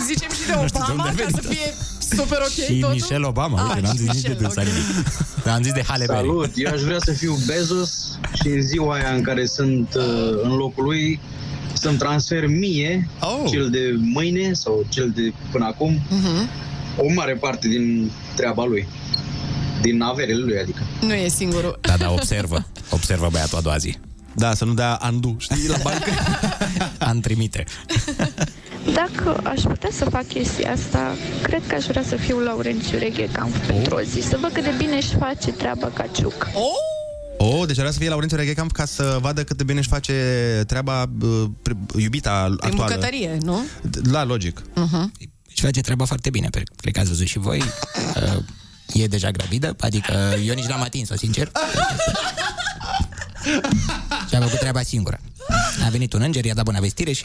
Zicem 0.08 0.30
și 0.32 0.46
de 0.48 0.54
Nu 0.62 0.68
știu 0.68 0.80
de 0.86 0.92
Obama 0.92 1.10
unde 1.10 1.22
a 1.22 1.26
ca 1.26 1.32
să 1.36 1.40
venit. 1.42 1.58
fie 1.58 1.74
super 2.16 2.38
ok 2.42 2.48
și 2.68 2.74
totul. 2.80 2.94
Michelle 2.94 3.26
Obama. 3.26 3.58
Ah, 3.62 3.68
Uite, 3.76 3.82
n-am 3.82 3.96
și 3.96 4.02
zis 4.02 4.14
nici 4.14 4.22
de 4.22 4.28
Michelle, 4.30 4.40
dânsa 4.42 4.62
ok. 4.62 4.68
nimic. 4.68 5.44
Dar 5.44 5.54
am 5.58 5.62
zis 5.64 5.72
de 5.74 5.84
Halle 5.88 6.06
Berry. 6.06 6.28
Salut, 6.28 6.52
eu 6.56 6.72
aș 6.74 6.82
vrea 6.82 7.00
să 7.00 7.12
fiu 7.12 7.36
Bezos 7.46 8.20
și 8.34 8.48
în 8.48 8.62
ziua 8.62 8.94
aia 8.96 9.10
în 9.16 9.22
care 9.22 9.46
sunt 9.46 9.94
uh, 9.98 10.04
în 10.44 10.56
locul 10.56 10.84
lui 10.84 11.20
să-mi 11.74 11.98
transfer 11.98 12.48
mie, 12.48 13.10
Oh. 13.20 13.50
cel 13.50 13.70
de 13.70 13.94
mâine 14.00 14.54
sau 14.54 14.86
cel 14.90 15.12
de 15.16 15.34
până 15.52 15.66
acum, 15.66 16.02
Mhm. 16.10 16.50
o 16.98 17.14
mare 17.14 17.34
parte 17.34 17.68
din 17.68 18.12
treaba 18.36 18.66
lui. 18.66 18.88
Din 19.82 20.02
averele 20.02 20.40
lui, 20.44 20.58
adică. 20.60 20.82
Nu 21.02 21.14
e 21.14 21.28
singurul. 21.28 21.78
Da, 21.82 21.98
da, 21.98 22.12
observă. 22.12 22.66
Observă 22.90 23.28
băiatul 23.32 23.58
a 23.58 23.62
doua 23.62 23.78
zi. 23.78 23.98
Da, 24.36 24.54
să 24.54 24.66
nu 24.66 24.74
dea 24.74 24.94
andu, 24.96 25.36
știi, 25.40 25.68
la 25.68 25.78
bancă. 25.84 26.10
Am 27.10 27.20
trimite. 27.20 27.64
Dacă 28.94 29.40
aș 29.44 29.62
putea 29.62 29.90
să 29.92 30.10
fac 30.10 30.28
chestia 30.28 30.72
asta, 30.72 31.16
cred 31.42 31.62
că 31.68 31.76
aș 31.76 31.86
vrea 31.86 32.04
să 32.04 32.16
fiu 32.16 32.40
Laurențiu 32.40 32.98
Reghecamp 32.98 33.56
pentru 33.56 33.96
o 33.96 34.02
zi, 34.02 34.22
să 34.22 34.38
văd 34.42 34.52
cât 34.52 34.64
de 34.64 34.74
bine 34.78 34.96
își 34.96 35.16
face 35.16 35.52
treaba 35.52 35.88
Caciuc. 35.88 36.48
Oh, 37.38 37.66
deci 37.68 37.76
vrea 37.78 37.92
să 37.92 37.98
fie 38.00 38.10
Laurențiu 38.10 38.38
Reghecamp 38.38 38.72
ca 38.72 38.86
să 38.86 39.18
vadă 39.22 39.44
cât 39.44 39.58
de 39.58 39.64
bine 39.64 39.80
își 39.80 39.88
face 39.90 40.14
treaba 40.68 41.06
uh, 41.22 41.44
pri- 41.62 42.02
iubita 42.02 42.44
Prin 42.44 42.72
actuală. 42.72 42.94
bucătărie, 42.94 43.38
nu? 43.42 43.62
La 44.12 44.24
logic. 44.24 44.62
Uh-huh. 44.62 45.04
Își 45.50 45.62
face 45.62 45.82
treaba 45.82 46.06
foarte 46.06 46.30
bine, 46.30 46.48
pe- 46.50 46.64
cred 46.76 46.94
că 46.94 47.00
ați 47.00 47.10
văzut 47.10 47.28
și 47.28 47.40
voi. 47.40 47.64
Uh, 48.16 48.44
e 49.04 49.08
deja 49.08 49.30
gravidă, 49.32 49.76
adică 49.80 50.14
eu 50.46 50.54
nici 50.54 50.66
n-am 50.66 50.82
atins-o, 50.82 51.16
sincer. 51.16 51.52
Și 54.30 54.36
a 54.36 54.42
făcut 54.42 54.60
treaba 54.60 54.82
singură. 54.82 55.20
A 55.86 55.90
venit 55.90 56.14
un 56.14 56.22
înger, 56.22 56.46
i-a 56.46 56.54
dat 56.54 56.64
bună 56.64 56.80
vestire 56.80 57.12
și... 57.12 57.22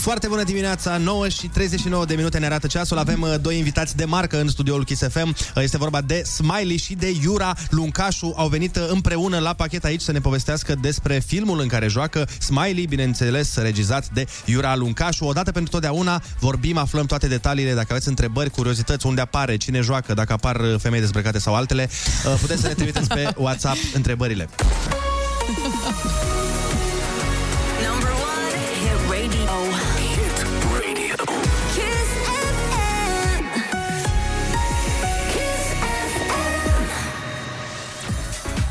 Foarte 0.00 0.26
bună 0.28 0.42
dimineața, 0.42 0.96
9 0.96 1.28
și 1.28 1.46
39 1.46 2.04
de 2.04 2.14
minute 2.14 2.38
ne 2.38 2.46
arată 2.46 2.66
ceasul. 2.66 2.98
Avem 2.98 3.20
uh, 3.20 3.34
doi 3.40 3.58
invitați 3.58 3.96
de 3.96 4.04
marcă 4.04 4.40
în 4.40 4.48
studioul 4.48 4.84
Kiss 4.84 5.02
FM. 5.08 5.28
Uh, 5.28 5.62
Este 5.62 5.76
vorba 5.76 6.00
de 6.00 6.22
Smiley 6.22 6.76
și 6.76 6.94
de 6.94 7.14
Iura 7.22 7.54
Luncașu. 7.70 8.34
Au 8.36 8.48
venit 8.48 8.76
uh, 8.76 8.86
împreună 8.88 9.38
la 9.38 9.52
pachet 9.52 9.84
aici 9.84 10.00
să 10.00 10.12
ne 10.12 10.20
povestească 10.20 10.74
despre 10.74 11.18
filmul 11.26 11.60
în 11.60 11.68
care 11.68 11.88
joacă 11.88 12.28
Smiley, 12.38 12.86
bineînțeles 12.86 13.56
regizat 13.56 14.08
de 14.08 14.26
Iura 14.44 14.76
Luncașu. 14.76 15.24
Odată 15.24 15.52
pentru 15.52 15.70
totdeauna 15.70 16.22
vorbim, 16.38 16.76
aflăm 16.76 17.06
toate 17.06 17.26
detaliile. 17.28 17.74
Dacă 17.74 17.86
aveți 17.90 18.08
întrebări, 18.08 18.50
curiozități, 18.50 19.06
unde 19.06 19.20
apare, 19.20 19.56
cine 19.56 19.80
joacă, 19.80 20.14
dacă 20.14 20.32
apar 20.32 20.56
uh, 20.56 20.74
femei 20.78 21.00
dezbrăcate 21.00 21.38
sau 21.38 21.54
altele, 21.54 21.90
uh, 22.26 22.34
puteți 22.40 22.60
să 22.60 22.66
ne 22.66 22.74
trimiteți 22.74 23.08
pe 23.08 23.32
WhatsApp 23.44 23.78
întrebările. 23.94 24.48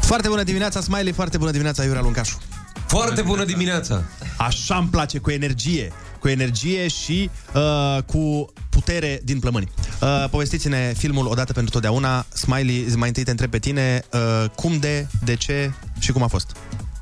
Foarte 0.09 0.27
bună 0.27 0.43
dimineața, 0.43 0.81
Smiley, 0.81 1.11
foarte 1.11 1.37
bună 1.37 1.51
dimineața, 1.51 1.83
Iura 1.83 2.01
Luncașu. 2.01 2.37
Foarte 2.87 3.21
bună 3.21 3.45
dimineața! 3.45 4.03
Așa 4.37 4.75
îmi 4.75 4.87
place, 4.87 5.17
cu 5.17 5.31
energie. 5.31 5.91
Cu 6.19 6.27
energie 6.27 6.87
și 6.87 7.29
uh, 7.53 8.03
cu 8.03 8.53
putere 8.69 9.21
din 9.23 9.39
plămâni. 9.39 9.71
Uh, 10.01 10.25
povestiți-ne 10.29 10.93
filmul 10.97 11.27
odată 11.27 11.53
pentru 11.53 11.71
totdeauna. 11.71 12.25
Smiley, 12.33 12.85
mai 12.95 13.07
întâi 13.07 13.23
te 13.23 13.31
întreb 13.31 13.49
pe 13.49 13.59
tine 13.59 14.03
uh, 14.13 14.49
cum 14.55 14.77
de, 14.79 15.07
de 15.23 15.35
ce 15.35 15.71
și 15.99 16.11
cum 16.11 16.23
a 16.23 16.27
fost. 16.27 16.51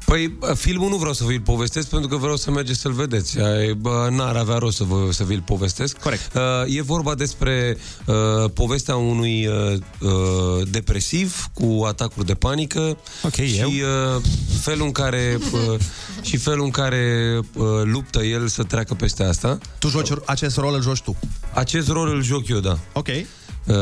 Păi, 0.07 0.37
filmul 0.55 0.89
nu 0.89 0.95
vreau 0.95 1.13
să 1.13 1.23
vi-l 1.23 1.41
povestesc 1.41 1.87
pentru 1.87 2.09
că 2.09 2.15
vreau 2.15 2.35
să 2.35 2.51
mergeți 2.51 2.79
să-l 2.79 2.91
vedeți. 2.91 3.39
Ai, 3.39 3.73
Bă, 3.73 4.07
n-ar 4.11 4.35
avea 4.35 4.55
rost 4.57 4.77
să, 4.77 4.83
vă, 4.83 5.07
să 5.11 5.23
vi-l 5.23 5.41
povestesc. 5.45 5.97
Corect. 5.97 6.33
Uh, 6.35 6.75
e 6.75 6.81
vorba 6.81 7.15
despre 7.15 7.77
uh, 8.05 8.15
povestea 8.53 8.95
unui 8.95 9.47
uh, 9.47 9.77
uh, 10.01 10.67
depresiv 10.69 11.47
cu 11.53 11.83
atacuri 11.87 12.25
de 12.25 12.33
panică 12.33 12.97
Ok, 13.23 13.33
și 13.33 13.57
eu. 13.57 13.67
uh, 13.69 14.21
felul 14.61 14.85
în 14.85 14.91
care 14.91 15.37
uh, 15.51 15.79
și 16.21 16.37
felul 16.37 16.63
în 16.63 16.71
care 16.71 17.39
uh, 17.53 17.65
luptă 17.83 18.23
el 18.23 18.47
să 18.47 18.63
treacă 18.63 18.93
peste 18.93 19.23
asta. 19.23 19.57
Tu 19.79 19.87
joci 19.87 20.09
acest 20.25 20.57
rol, 20.57 20.73
îl 20.73 20.81
joci 20.81 21.01
tu. 21.01 21.15
Acest 21.53 21.87
rol 21.89 22.07
îl 22.09 22.23
joc 22.23 22.47
eu, 22.47 22.59
da. 22.59 22.77
Ok. 22.93 23.07
Uh, 23.07 23.75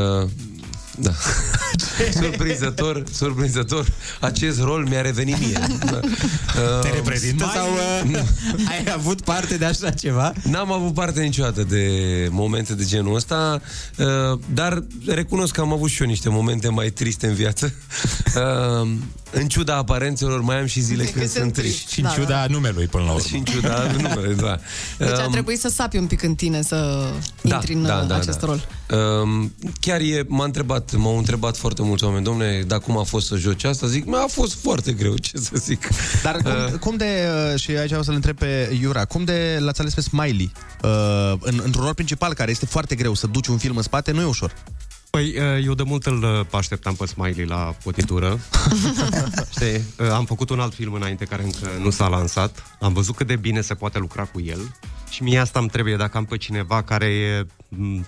da. 0.96 1.12
surprinzător, 2.22 3.04
surprinzător. 3.12 3.86
Acest 4.20 4.62
rol 4.62 4.88
mi-a 4.90 5.02
revenit 5.02 5.40
mie. 5.40 5.60
Da. 5.86 6.00
Te 6.00 6.88
Uh, 6.88 6.94
reprezintă 6.94 7.52
sau 7.54 7.68
uh, 8.12 8.20
ai 8.70 8.94
avut 8.94 9.22
parte 9.22 9.58
de 9.58 9.66
așa 9.66 9.90
ceva? 9.90 10.34
N-am 10.44 10.72
avut 10.72 10.94
parte 10.94 11.22
niciodată 11.22 11.64
de 11.64 11.88
momente 12.32 12.74
de 12.74 12.84
genul 12.84 13.16
ăsta, 13.16 13.62
uh, 13.98 14.40
dar 14.54 14.84
recunosc 15.08 15.54
că 15.54 15.62
am 15.62 15.74
avut 15.74 15.90
și 15.90 16.02
eu 16.02 16.08
niște 16.08 16.30
momente 16.30 16.70
mai 16.70 16.90
triste 16.90 17.28
în 17.28 17.34
viață. 17.34 17.74
Uh, 18.36 18.90
în 19.36 19.48
ciuda 19.48 19.76
aparențelor, 19.76 20.42
mai 20.42 20.60
am 20.60 20.66
și 20.66 20.80
zile 20.82 21.04
când, 21.04 21.16
când 21.16 21.30
sunt 21.30 21.42
sunt 21.44 21.54
triști. 21.54 21.78
triști, 21.78 21.94
Și 21.94 22.00
în 22.00 22.06
da, 22.06 22.12
ciuda 22.14 22.28
da. 22.42 22.46
numelui, 22.50 22.86
până 22.88 23.04
la 23.04 23.12
urmă. 23.12 23.26
Și 23.28 23.36
în 23.36 23.44
ciuda 23.44 23.84
numelui, 24.02 24.36
da. 24.36 24.60
Deci 24.98 25.08
a 25.10 25.26
Um, 25.26 25.32
trebuit 25.32 25.60
să 25.60 25.70
sapi 25.70 25.98
un 25.98 26.08
pic 26.08 26.24
în 26.24 26.36
tine 26.36 26.62
să 26.62 27.10
intri 27.42 27.74
în 27.74 27.84
uh, 27.84 28.12
acest 28.12 28.42
rol. 28.42 28.68
Um, 29.22 29.54
chiar 29.80 30.00
e, 30.02 30.24
m-a 30.28 30.44
întrebat, 30.44 30.96
m-au 30.96 31.18
întrebat 31.18 31.58
foarte 31.58 31.82
mulți 31.82 32.04
oameni, 32.04 32.24
domne, 32.24 32.64
dar 32.68 32.80
cum 32.80 32.98
a 32.98 33.04
fost 33.04 33.28
să 33.28 33.36
joci 33.36 33.64
asta? 33.64 33.88
Zic, 33.88 34.14
a 34.14 34.26
fost 34.28 34.54
foarte 34.62 34.92
greu, 34.92 35.18
ce 35.18 35.38
să 35.38 35.52
zic. 35.56 35.88
Dar 36.24 36.36
cum, 36.36 36.52
uh, 36.52 36.80
cum 36.80 36.96
de, 36.96 37.28
uh, 37.54 37.60
și 37.60 37.72
aici 37.72 37.92
o 37.92 38.04
să-l 38.04 38.14
întreb 38.14 38.38
pe 38.38 38.78
Iura, 38.82 39.06
cum 39.06 39.24
de 39.24 39.58
l-ați 39.60 39.80
ales 39.80 39.94
pe 39.94 40.02
Smiley 40.02 40.52
uh, 40.82 41.34
în, 41.40 41.62
într-un 41.64 41.84
rol 41.84 41.94
principal 41.94 42.34
care 42.34 42.52
este 42.52 42.66
foarte 42.66 42.96
greu 42.96 43.14
să 43.14 43.28
duci 43.28 43.48
un 43.48 43.58
film 43.58 43.76
în 43.78 43.84
spate, 43.84 44.12
nu 44.12 44.22
e 44.22 44.26
ușor. 44.26 44.54
Păi, 45.16 45.36
eu 45.64 45.74
de 45.74 45.84
mult 45.84 46.06
îl 46.06 46.48
așteptam 46.52 46.96
pe 46.96 47.06
Smiley 47.06 47.46
la 47.46 47.76
potitură. 47.84 48.40
Știi? 49.56 50.10
Am 50.12 50.26
făcut 50.26 50.50
un 50.50 50.60
alt 50.60 50.74
film 50.74 50.94
înainte 50.94 51.26
care 51.26 51.44
încă 51.44 51.70
nu 51.82 51.90
s-a 51.90 52.08
lansat. 52.08 52.78
Am 52.80 52.94
văzut 52.94 53.16
cât 53.16 53.28
de 53.28 53.36
bine 53.36 53.62
se 53.62 53.74
poate 53.74 54.00
lucra 54.00 54.24
cu 54.24 54.42
el. 54.42 54.76
Și 55.10 55.24
mie 55.24 55.40
asta 55.40 55.60
îmi 55.60 55.70
trebuie 55.70 55.96
dacă 55.96 56.18
am 56.18 56.26
pe 56.26 56.38
cineva 56.38 56.82
care 56.82 57.06
e, 57.06 57.46
m, 57.68 58.06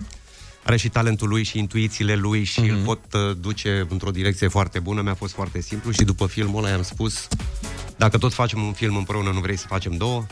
are 0.64 0.78
și 0.78 0.90
talentul 0.90 1.28
lui 1.28 1.44
și 1.44 1.58
intuițiile 1.58 2.16
lui 2.16 2.44
și 2.44 2.62
mm-hmm. 2.62 2.72
îl 2.72 2.84
pot 2.84 3.14
uh, 3.14 3.36
duce 3.40 3.86
într-o 3.90 4.12
direcție 4.12 4.48
foarte 4.48 4.80
bună. 4.80 5.02
Mi-a 5.02 5.16
fost 5.16 5.34
foarte 5.34 5.62
simplu 5.62 5.92
și 5.92 6.04
după 6.04 6.28
filmul 6.28 6.64
ăla 6.64 6.70
i-am 6.70 6.84
spus 6.84 7.28
dacă 7.98 8.18
tot 8.18 8.34
facem 8.34 8.62
un 8.62 8.74
film 8.74 8.96
împreună, 8.96 9.32
nu 9.32 9.40
vrei 9.40 9.58
să 9.58 9.66
facem 9.68 9.98
două? 9.98 10.26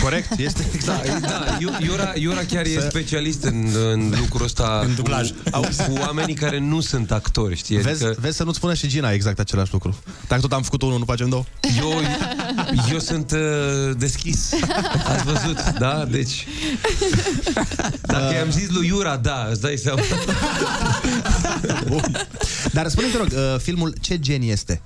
Corect, 0.00 0.38
este 0.38 0.66
Da, 0.84 1.00
da, 1.20 1.56
Iu- 1.60 1.70
Iura, 1.80 2.12
Iura 2.14 2.40
chiar 2.48 2.64
e 2.64 2.80
specialist 2.88 3.44
în, 3.44 3.68
în 3.90 4.14
lucrul 4.20 4.44
ăsta 4.44 4.82
în 4.86 4.94
dublaj. 4.94 5.30
Cu, 5.30 5.60
cu 5.60 5.92
oamenii 6.00 6.34
care 6.34 6.58
nu 6.58 6.80
sunt 6.80 7.10
actori, 7.12 7.56
știi? 7.56 7.76
Vezi, 7.76 8.04
Adică 8.04 8.20
vezi 8.20 8.36
să 8.36 8.44
nu-ți 8.44 8.56
spună 8.56 8.74
și 8.74 8.86
Gina 8.88 9.12
exact 9.12 9.38
același 9.38 9.72
lucru. 9.72 9.96
Dacă 10.28 10.40
tot 10.40 10.52
am 10.52 10.62
făcut 10.62 10.82
unul, 10.82 10.98
nu 10.98 11.04
facem 11.04 11.28
două? 11.28 11.44
eu, 11.78 11.92
eu 12.92 12.98
sunt 12.98 13.30
uh, 13.32 13.38
deschis. 13.98 14.52
Ați 15.06 15.24
văzut, 15.24 15.78
da? 15.78 16.04
Deci 16.10 16.46
dacă 18.02 18.34
i-am 18.34 18.50
zis 18.50 18.68
lui 18.70 18.86
Iura, 18.86 19.16
da, 19.16 19.46
îți 19.50 19.60
dai 19.60 19.76
seama. 19.76 20.00
Dar 22.72 22.88
spune-mi, 22.88 23.12
te 23.12 23.18
rog, 23.18 23.28
uh, 23.32 23.60
filmul 23.60 23.94
ce 24.00 24.18
gen 24.20 24.42
este? 24.42 24.80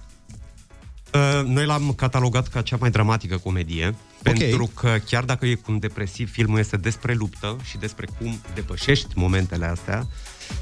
Uh, 1.15 1.45
Noi 1.45 1.67
l-am 1.67 1.93
catalogat 1.97 2.49
ca 2.49 2.63
cea 2.63 2.77
mai 2.81 2.91
dramatică 2.91 3.37
comedie, 3.37 3.95
pentru 4.23 4.71
că 4.75 4.97
chiar 5.05 5.25
dacă 5.25 5.47
e 5.47 5.59
un 5.69 5.79
depresiv, 5.79 6.31
filmul 6.31 6.59
este 6.59 6.77
despre 6.77 7.15
luptă 7.15 7.57
și 7.63 7.77
despre 7.79 8.09
cum 8.19 8.41
depășești 8.55 9.09
momentele 9.15 9.67
astea. 9.67 10.07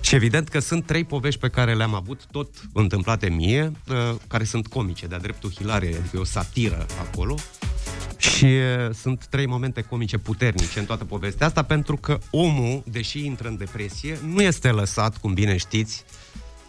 Și 0.00 0.14
evident 0.14 0.48
că 0.48 0.58
sunt 0.58 0.86
trei 0.86 1.04
povești 1.04 1.40
pe 1.40 1.48
care 1.48 1.74
le-am 1.74 1.94
avut, 1.94 2.26
tot 2.30 2.48
întâmplate 2.72 3.28
mie, 3.28 3.72
uh, 3.88 4.14
care 4.26 4.44
sunt 4.44 4.66
comice, 4.66 5.06
de-a 5.06 5.18
dreptul 5.18 5.52
hilare, 5.52 5.86
adică 5.86 6.16
e 6.16 6.18
o 6.18 6.24
satiră 6.24 6.86
acolo. 7.00 7.34
Și 8.16 8.44
uh, 8.44 8.94
sunt 8.94 9.26
trei 9.26 9.46
momente 9.46 9.80
comice 9.80 10.18
puternice 10.18 10.78
în 10.78 10.84
toată 10.84 11.04
povestea 11.04 11.46
asta, 11.46 11.62
pentru 11.62 11.96
că 11.96 12.18
omul, 12.30 12.82
deși 12.86 13.24
intră 13.24 13.48
în 13.48 13.56
depresie, 13.56 14.18
nu 14.26 14.42
este 14.42 14.70
lăsat, 14.70 15.16
cum 15.16 15.34
bine 15.34 15.56
știți, 15.56 16.04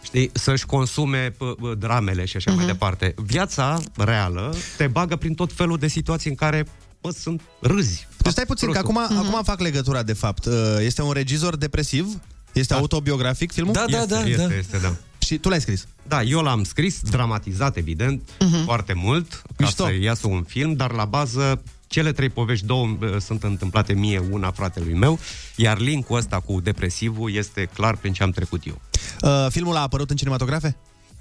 știi, 0.06 0.30
să-și 0.32 0.66
consume 0.66 1.30
p- 1.30 1.34
p- 1.34 1.78
dramele 1.78 2.24
și 2.24 2.36
așa 2.36 2.52
uh-huh. 2.52 2.56
mai 2.56 2.66
departe. 2.66 3.14
Viața 3.16 3.80
reală 3.96 4.54
te 4.76 4.86
bagă 4.86 5.16
prin 5.16 5.34
tot 5.34 5.52
felul 5.52 5.78
de 5.78 5.88
situații 5.88 6.30
în 6.30 6.36
care 6.36 6.66
bă, 7.00 7.10
sunt 7.10 7.40
râzi. 7.60 8.06
Deci 8.18 8.32
stai 8.32 8.44
puțin, 8.46 8.70
că 8.70 8.78
acum, 8.78 9.00
uh-huh. 9.06 9.26
acum 9.26 9.42
fac 9.42 9.60
legătura, 9.60 10.02
de 10.02 10.12
fapt. 10.12 10.44
Uh, 10.44 10.52
Este 10.80 11.02
un 11.02 11.12
regizor 11.12 11.56
depresiv? 11.56 12.20
Este 12.52 12.74
da. 12.74 12.80
autobiografic 12.80 13.52
filmul? 13.52 13.72
Da, 13.72 13.84
da, 13.90 14.00
este, 14.00 14.14
da, 14.14 14.26
este, 14.26 14.46
da. 14.46 14.54
este, 14.54 14.78
da. 14.78 14.96
Și 15.18 15.38
tu 15.38 15.48
l-ai 15.48 15.60
scris? 15.60 15.86
Da, 16.08 16.22
eu 16.22 16.40
l-am 16.40 16.64
scris, 16.64 17.00
dramatizat, 17.00 17.76
evident, 17.76 18.22
uh-huh. 18.22 18.64
foarte 18.64 18.92
mult, 18.92 19.32
ca 19.32 19.54
Mișto. 19.58 19.84
să 19.84 19.92
iasă 20.00 20.26
un 20.26 20.42
film, 20.42 20.72
dar 20.72 20.92
la 20.92 21.04
bază 21.04 21.62
cele 21.86 22.12
trei 22.12 22.28
povești, 22.28 22.66
două 22.66 22.86
uh, 22.86 23.16
sunt 23.18 23.42
întâmplate 23.42 23.92
mie, 23.92 24.22
una 24.30 24.50
fratelui 24.50 24.94
meu, 24.94 25.18
iar 25.56 25.78
linkul 25.78 26.16
ăsta 26.16 26.40
cu 26.40 26.60
depresivul 26.60 27.34
este 27.34 27.68
clar 27.74 27.96
prin 27.96 28.12
ce 28.12 28.22
am 28.22 28.30
trecut 28.30 28.66
eu. 28.66 28.80
Uh, 29.20 29.46
filmul 29.50 29.76
a 29.76 29.80
apărut 29.80 30.10
în 30.10 30.16
cinematografe? 30.16 30.76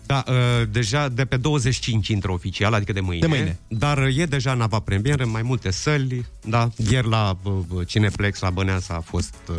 Da, 0.06 0.24
uh, 0.28 0.68
deja 0.72 1.10
de 1.10 1.26
pe 1.26 1.38
25 1.38 2.08
intră 2.08 2.32
oficial, 2.32 2.74
adică 2.74 2.94
de 2.94 3.00
mâine. 3.00 3.22
De 3.22 3.28
mâine. 3.28 3.60
Dar 3.68 3.98
uh, 3.98 4.18
e 4.18 4.26
deja 4.26 4.52
în 4.52 4.62
avapremieră, 4.62 5.24
în 5.24 5.30
mai 5.30 5.42
multe 5.42 5.72
săli, 5.72 6.26
da. 6.46 6.70
Ieri 6.90 7.08
la 7.08 7.38
uh, 7.44 7.54
uh, 7.70 7.88
Cineplex, 7.88 8.40
la 8.40 8.50
Băneasa 8.50 8.94
a 8.94 9.00
fost... 9.00 9.36
Uh, 9.50 9.56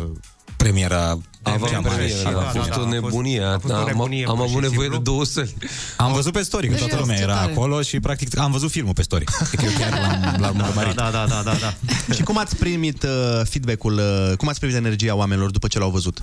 Premiera 0.57 1.17
Avantpremieră, 1.53 2.07
Și- 2.17 2.23
da, 2.23 2.29
a 2.29 2.33
da, 2.33 2.39
fost 2.39 2.69
da, 2.69 2.75
o 2.75 2.79
a 2.79 2.83
fost- 2.83 2.87
nebunie. 2.93 3.41
a 3.43 3.59
fost 3.59 3.73
o 3.73 3.77
Am- 3.77 3.85
nebunie, 3.85 4.25
Am 4.27 4.35
pur 4.35 4.45
și 4.45 4.49
avut 4.51 4.61
nevoie 4.61 4.79
simplu. 4.89 4.97
de 4.97 5.03
două 5.11 5.25
săli. 5.25 5.55
Am 5.97 6.13
văzut 6.13 6.33
pe 6.33 6.41
story 6.41 6.67
că 6.67 6.75
toată 6.75 6.83
Serios, 6.89 7.01
lumea 7.01 7.17
ce 7.17 7.23
era 7.23 7.33
tare. 7.35 7.51
acolo 7.51 7.81
și 7.81 7.99
practic 7.99 8.37
am 8.37 8.51
văzut 8.51 8.71
filmul 8.71 8.93
pe 8.93 9.01
story. 9.01 9.23
Adică 9.39 9.65
eu 9.65 9.71
chiar 9.79 9.91
l-am, 9.99 10.35
l-am 10.41 10.67
urmărit. 10.69 10.95
Da, 10.95 11.09
da, 11.11 11.25
da, 11.29 11.41
da, 11.45 11.53
da. 11.61 11.73
Și 12.15 12.23
cum 12.23 12.37
ați 12.37 12.55
primit 12.55 13.03
uh, 13.03 13.41
feedback-ul, 13.43 13.93
uh, 13.97 14.37
cum 14.37 14.47
ați 14.47 14.59
primit 14.59 14.75
energia 14.77 15.15
oamenilor 15.15 15.51
după 15.51 15.67
ce 15.67 15.79
l-au 15.79 15.89
văzut? 15.89 16.21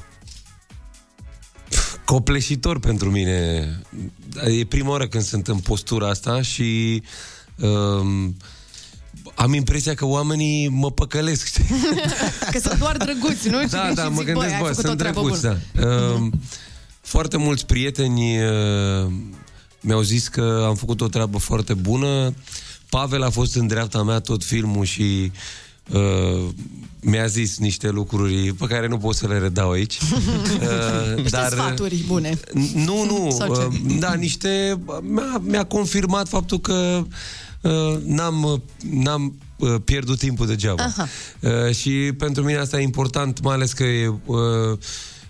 copleșitor 2.05 2.79
pentru 2.79 3.11
mine. 3.11 3.69
E 4.59 4.65
prima 4.65 4.91
oară 4.91 5.07
când 5.07 5.23
sunt 5.25 5.49
în 5.49 5.59
postura 5.59 6.09
asta 6.09 6.43
și 6.43 7.03
um, 7.57 8.37
am 9.35 9.55
impresia 9.55 9.95
că 9.95 10.07
oamenii 10.07 10.69
mă 10.69 10.91
păcălesc, 10.91 11.47
știi? 11.47 11.65
Că 12.53 12.59
sunt 12.59 12.79
doar 12.79 12.97
drăguți, 12.97 13.49
nu? 13.49 13.59
Da, 13.71 13.89
și 13.89 13.95
da, 13.95 14.03
zic, 14.03 14.11
mă 14.11 14.23
băi, 14.23 14.25
gândesc, 14.25 14.53
ai 14.53 14.61
bă, 14.61 14.67
făcut 14.67 14.85
o 14.85 14.87
sunt 14.87 14.99
treabă 14.99 15.21
drăguți, 15.21 15.41
bună. 15.41 15.59
da. 15.73 15.87
Um, 15.87 16.33
foarte 17.01 17.37
mulți 17.37 17.67
prieteni 17.67 18.39
uh, 18.39 19.13
mi-au 19.81 20.03
zis 20.03 20.29
că 20.29 20.65
am 20.69 20.75
făcut 20.75 21.01
o 21.01 21.09
treabă 21.09 21.39
foarte 21.39 21.75
bună. 21.75 22.35
Pavel 22.89 23.23
a 23.23 23.31
fost 23.31 23.57
în 23.57 23.67
dreapta 23.67 24.03
mea 24.03 24.21
tot 24.21 24.45
filmul 24.45 24.85
și 24.85 25.33
uh, 25.93 26.49
mi-a 27.01 27.27
zis 27.27 27.59
niște 27.59 27.89
lucruri 27.91 28.55
pe 28.59 28.67
care 28.67 28.89
nu 28.89 28.99
pot 28.99 29.15
să 29.15 29.27
le 29.27 29.39
redau 29.39 29.71
aici. 29.71 29.99
Uh, 29.99 31.17
Niște 31.23 31.47
sfaturi 31.51 32.05
bune. 32.07 32.39
nu, 32.75 33.05
nu. 33.05 33.37
Sau 33.39 33.55
ce? 33.57 33.63
uh, 33.63 33.99
Da, 33.99 34.15
niște... 34.15 34.81
Mi-a, 35.03 35.41
mi-a 35.45 35.65
confirmat 35.65 36.29
faptul 36.29 36.61
că 36.61 36.73
uh, 37.01 37.07
n-am, 38.05 38.63
n-am 38.91 39.35
uh, 39.57 39.75
pierdut 39.85 40.19
timpul 40.19 40.47
degeaba. 40.47 40.83
Aha. 40.83 41.09
Uh, 41.41 41.75
și 41.75 41.91
pentru 42.19 42.43
mine 42.43 42.59
asta 42.59 42.81
e 42.81 42.83
important, 42.83 43.41
mai 43.43 43.55
ales 43.55 43.73
că 43.73 43.85
e 43.85 44.09
uh, 44.25 44.37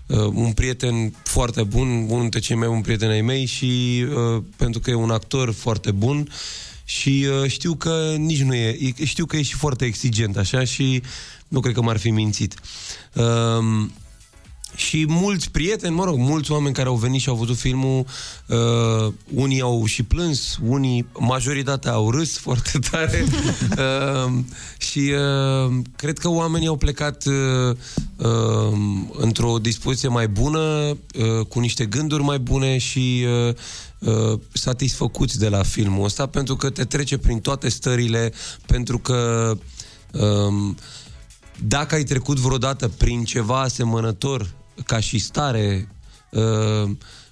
uh, 0.07 0.19
un 0.33 0.51
prieten 0.51 1.13
foarte 1.23 1.63
bun, 1.63 1.87
unul 1.87 2.21
dintre 2.21 2.39
cei 2.39 2.55
mai 2.55 2.67
buni 2.67 2.81
prieteni 2.81 3.11
ai 3.11 3.21
mei 3.21 3.45
și 3.45 4.05
uh, 4.09 4.43
pentru 4.55 4.79
că 4.79 4.89
e 4.89 4.93
un 4.93 5.11
actor 5.11 5.51
foarte 5.51 5.91
bun 5.91 6.29
și 6.85 7.27
uh, 7.29 7.49
știu 7.49 7.75
că 7.75 8.15
nici 8.17 8.41
nu 8.41 8.55
e, 8.55 8.77
e- 8.97 9.05
știu 9.05 9.25
că 9.25 9.37
e 9.37 9.41
și 9.41 9.55
foarte 9.55 9.85
exigent 9.85 10.37
așa 10.37 10.63
și 10.63 11.01
nu 11.47 11.59
cred 11.59 11.73
că 11.73 11.81
m-ar 11.81 11.97
fi 11.97 12.09
mințit. 12.09 12.53
Um, 14.75 14.81
și 14.85 15.05
mulți 15.07 15.51
prieteni, 15.51 15.95
mă 15.95 16.03
rog, 16.03 16.17
mulți 16.17 16.51
oameni 16.51 16.75
care 16.75 16.87
au 16.87 16.95
venit 16.95 17.21
și 17.21 17.29
au 17.29 17.35
văzut 17.35 17.57
filmul, 17.57 18.05
uh, 18.45 19.13
unii 19.33 19.61
au 19.61 19.85
și 19.85 20.03
plâns, 20.03 20.59
unii, 20.67 21.07
majoritatea 21.19 21.91
au 21.91 22.11
râs 22.11 22.37
foarte 22.45 22.79
tare. 22.91 23.25
Uh, 23.77 24.33
și 24.77 24.99
uh, 24.99 25.75
cred 25.95 26.17
că 26.17 26.29
oamenii 26.29 26.67
au 26.67 26.75
plecat 26.75 27.25
uh, 27.25 27.77
uh, 28.15 28.77
într-o 29.11 29.57
dispoziție 29.57 30.09
mai 30.09 30.27
bună, 30.27 30.59
uh, 30.59 31.45
cu 31.49 31.59
niște 31.59 31.85
gânduri 31.85 32.23
mai 32.23 32.39
bune 32.39 32.77
și 32.77 33.25
uh, 33.47 33.53
uh, 33.99 34.39
satisfăcuți 34.53 35.39
de 35.39 35.49
la 35.49 35.63
filmul 35.63 36.05
ăsta, 36.05 36.25
pentru 36.25 36.55
că 36.55 36.69
te 36.69 36.83
trece 36.83 37.17
prin 37.17 37.39
toate 37.39 37.69
stările, 37.69 38.33
pentru 38.65 38.99
că 38.99 39.51
um, 40.11 40.77
dacă 41.59 41.95
ai 41.95 42.03
trecut 42.03 42.37
vreodată 42.37 42.87
prin 42.87 43.23
ceva 43.23 43.61
asemănător 43.61 44.53
ca 44.85 44.99
și 44.99 45.17
stare, 45.17 45.89
uh, 46.31 46.89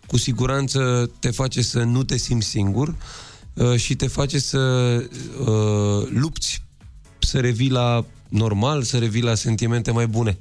cu 0.08 0.18
siguranță 0.18 1.12
te 1.20 1.32
face 1.32 1.62
să 1.62 1.80
nu 1.80 2.04
te 2.04 2.18
simți 2.18 2.48
singur 2.48 2.96
uh, 3.54 3.76
și 3.76 3.96
te 3.96 4.08
face 4.08 4.40
să 4.40 4.60
uh, 5.40 6.08
lupți, 6.10 6.64
să 7.20 7.40
revii 7.40 7.70
la 7.70 8.06
normal, 8.30 8.84
să 8.84 8.98
revii 8.98 9.22
la 9.22 9.36
sentimente 9.36 9.92
mai 9.92 10.08
bune. 10.08 10.38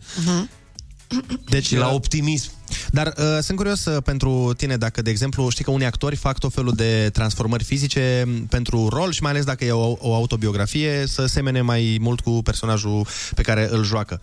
Deci, 1.49 1.67
și 1.67 1.77
la 1.77 1.93
optimism. 1.93 2.51
Dar 2.91 3.15
uh, 3.17 3.39
sunt 3.41 3.57
curios 3.57 3.85
uh, 3.85 4.03
pentru 4.03 4.53
tine 4.57 4.77
dacă, 4.77 5.03
de 5.03 5.11
exemplu, 5.11 5.49
știi 5.49 5.65
că 5.65 5.71
unii 5.71 5.87
actori 5.87 6.17
fac 6.17 6.39
tot 6.39 6.53
felul 6.53 6.73
de 6.75 7.11
transformări 7.13 7.65
fizice 7.65 8.25
m, 8.27 8.47
pentru 8.47 8.89
rol 8.89 9.13
și 9.13 9.23
mai 9.23 9.31
ales 9.31 9.45
dacă 9.45 9.65
e 9.65 9.71
o, 9.71 9.97
o 9.99 10.15
autobiografie 10.15 11.05
să 11.07 11.27
semene 11.27 11.61
mai 11.61 11.99
mult 12.01 12.21
cu 12.21 12.31
personajul 12.31 13.07
pe 13.35 13.43
care 13.43 13.69
îl 13.71 13.85
joacă. 13.85 14.21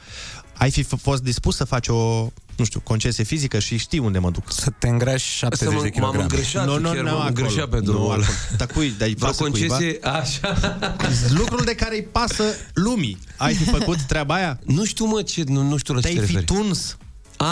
Ai 0.60 0.72
fi 0.72 0.84
f- 0.84 1.02
fost 1.02 1.24
dispus 1.24 1.56
să 1.56 1.64
faci 1.64 1.88
o, 1.88 2.28
nu 2.56 2.64
știu, 2.66 2.80
concesie 2.80 3.24
fizică 3.24 3.60
și 3.60 3.78
știi 3.78 4.00
unde 4.00 4.20
mă 4.20 4.30
duc. 4.30 4.52
Să 4.52 4.70
te 4.80 4.88
îngrași 4.88 5.30
70 5.38 5.68
Să 5.68 5.74
mă- 5.76 5.82
de 5.82 5.82
m-am 5.84 5.92
kilograme. 5.92 6.22
îngreșat, 6.24 6.66
Nu, 6.66 6.78
nu, 6.80 6.88
chiar 6.90 6.96
nu, 7.04 7.04
m-am 7.04 7.14
acolo. 7.14 7.28
îngreșat 7.28 7.70
pentru 7.70 7.92
Nu, 7.94 7.98
rol. 8.00 8.10
acolo. 8.12 8.26
Dar 8.58 8.68
cui? 8.68 8.94
Dar 8.98 9.08
îi 9.08 9.14
Vreo 9.16 9.28
pasă 9.28 9.44
cuiva? 9.44 9.68
concesie, 9.76 10.00
așa. 10.04 10.58
Lucrul 11.40 11.62
de 11.66 11.76
care 11.76 11.96
îi 11.96 12.04
pasă 12.12 12.44
lumii. 12.74 13.18
Ai 13.38 13.54
fi 13.54 13.64
făcut 13.64 14.02
treaba 14.02 14.34
aia? 14.34 14.60
Nu 14.66 14.86
știu, 14.86 15.06
mă, 15.06 15.22
ce, 15.22 15.44
nu, 15.48 15.62
nu 15.62 15.78
știu 15.78 15.94
la 15.94 16.00
ce 16.02 16.08
Te-ai 16.08 16.20
te 16.20 16.26
fi 16.26 16.36
referi. 16.36 16.46
tuns? 16.62 16.98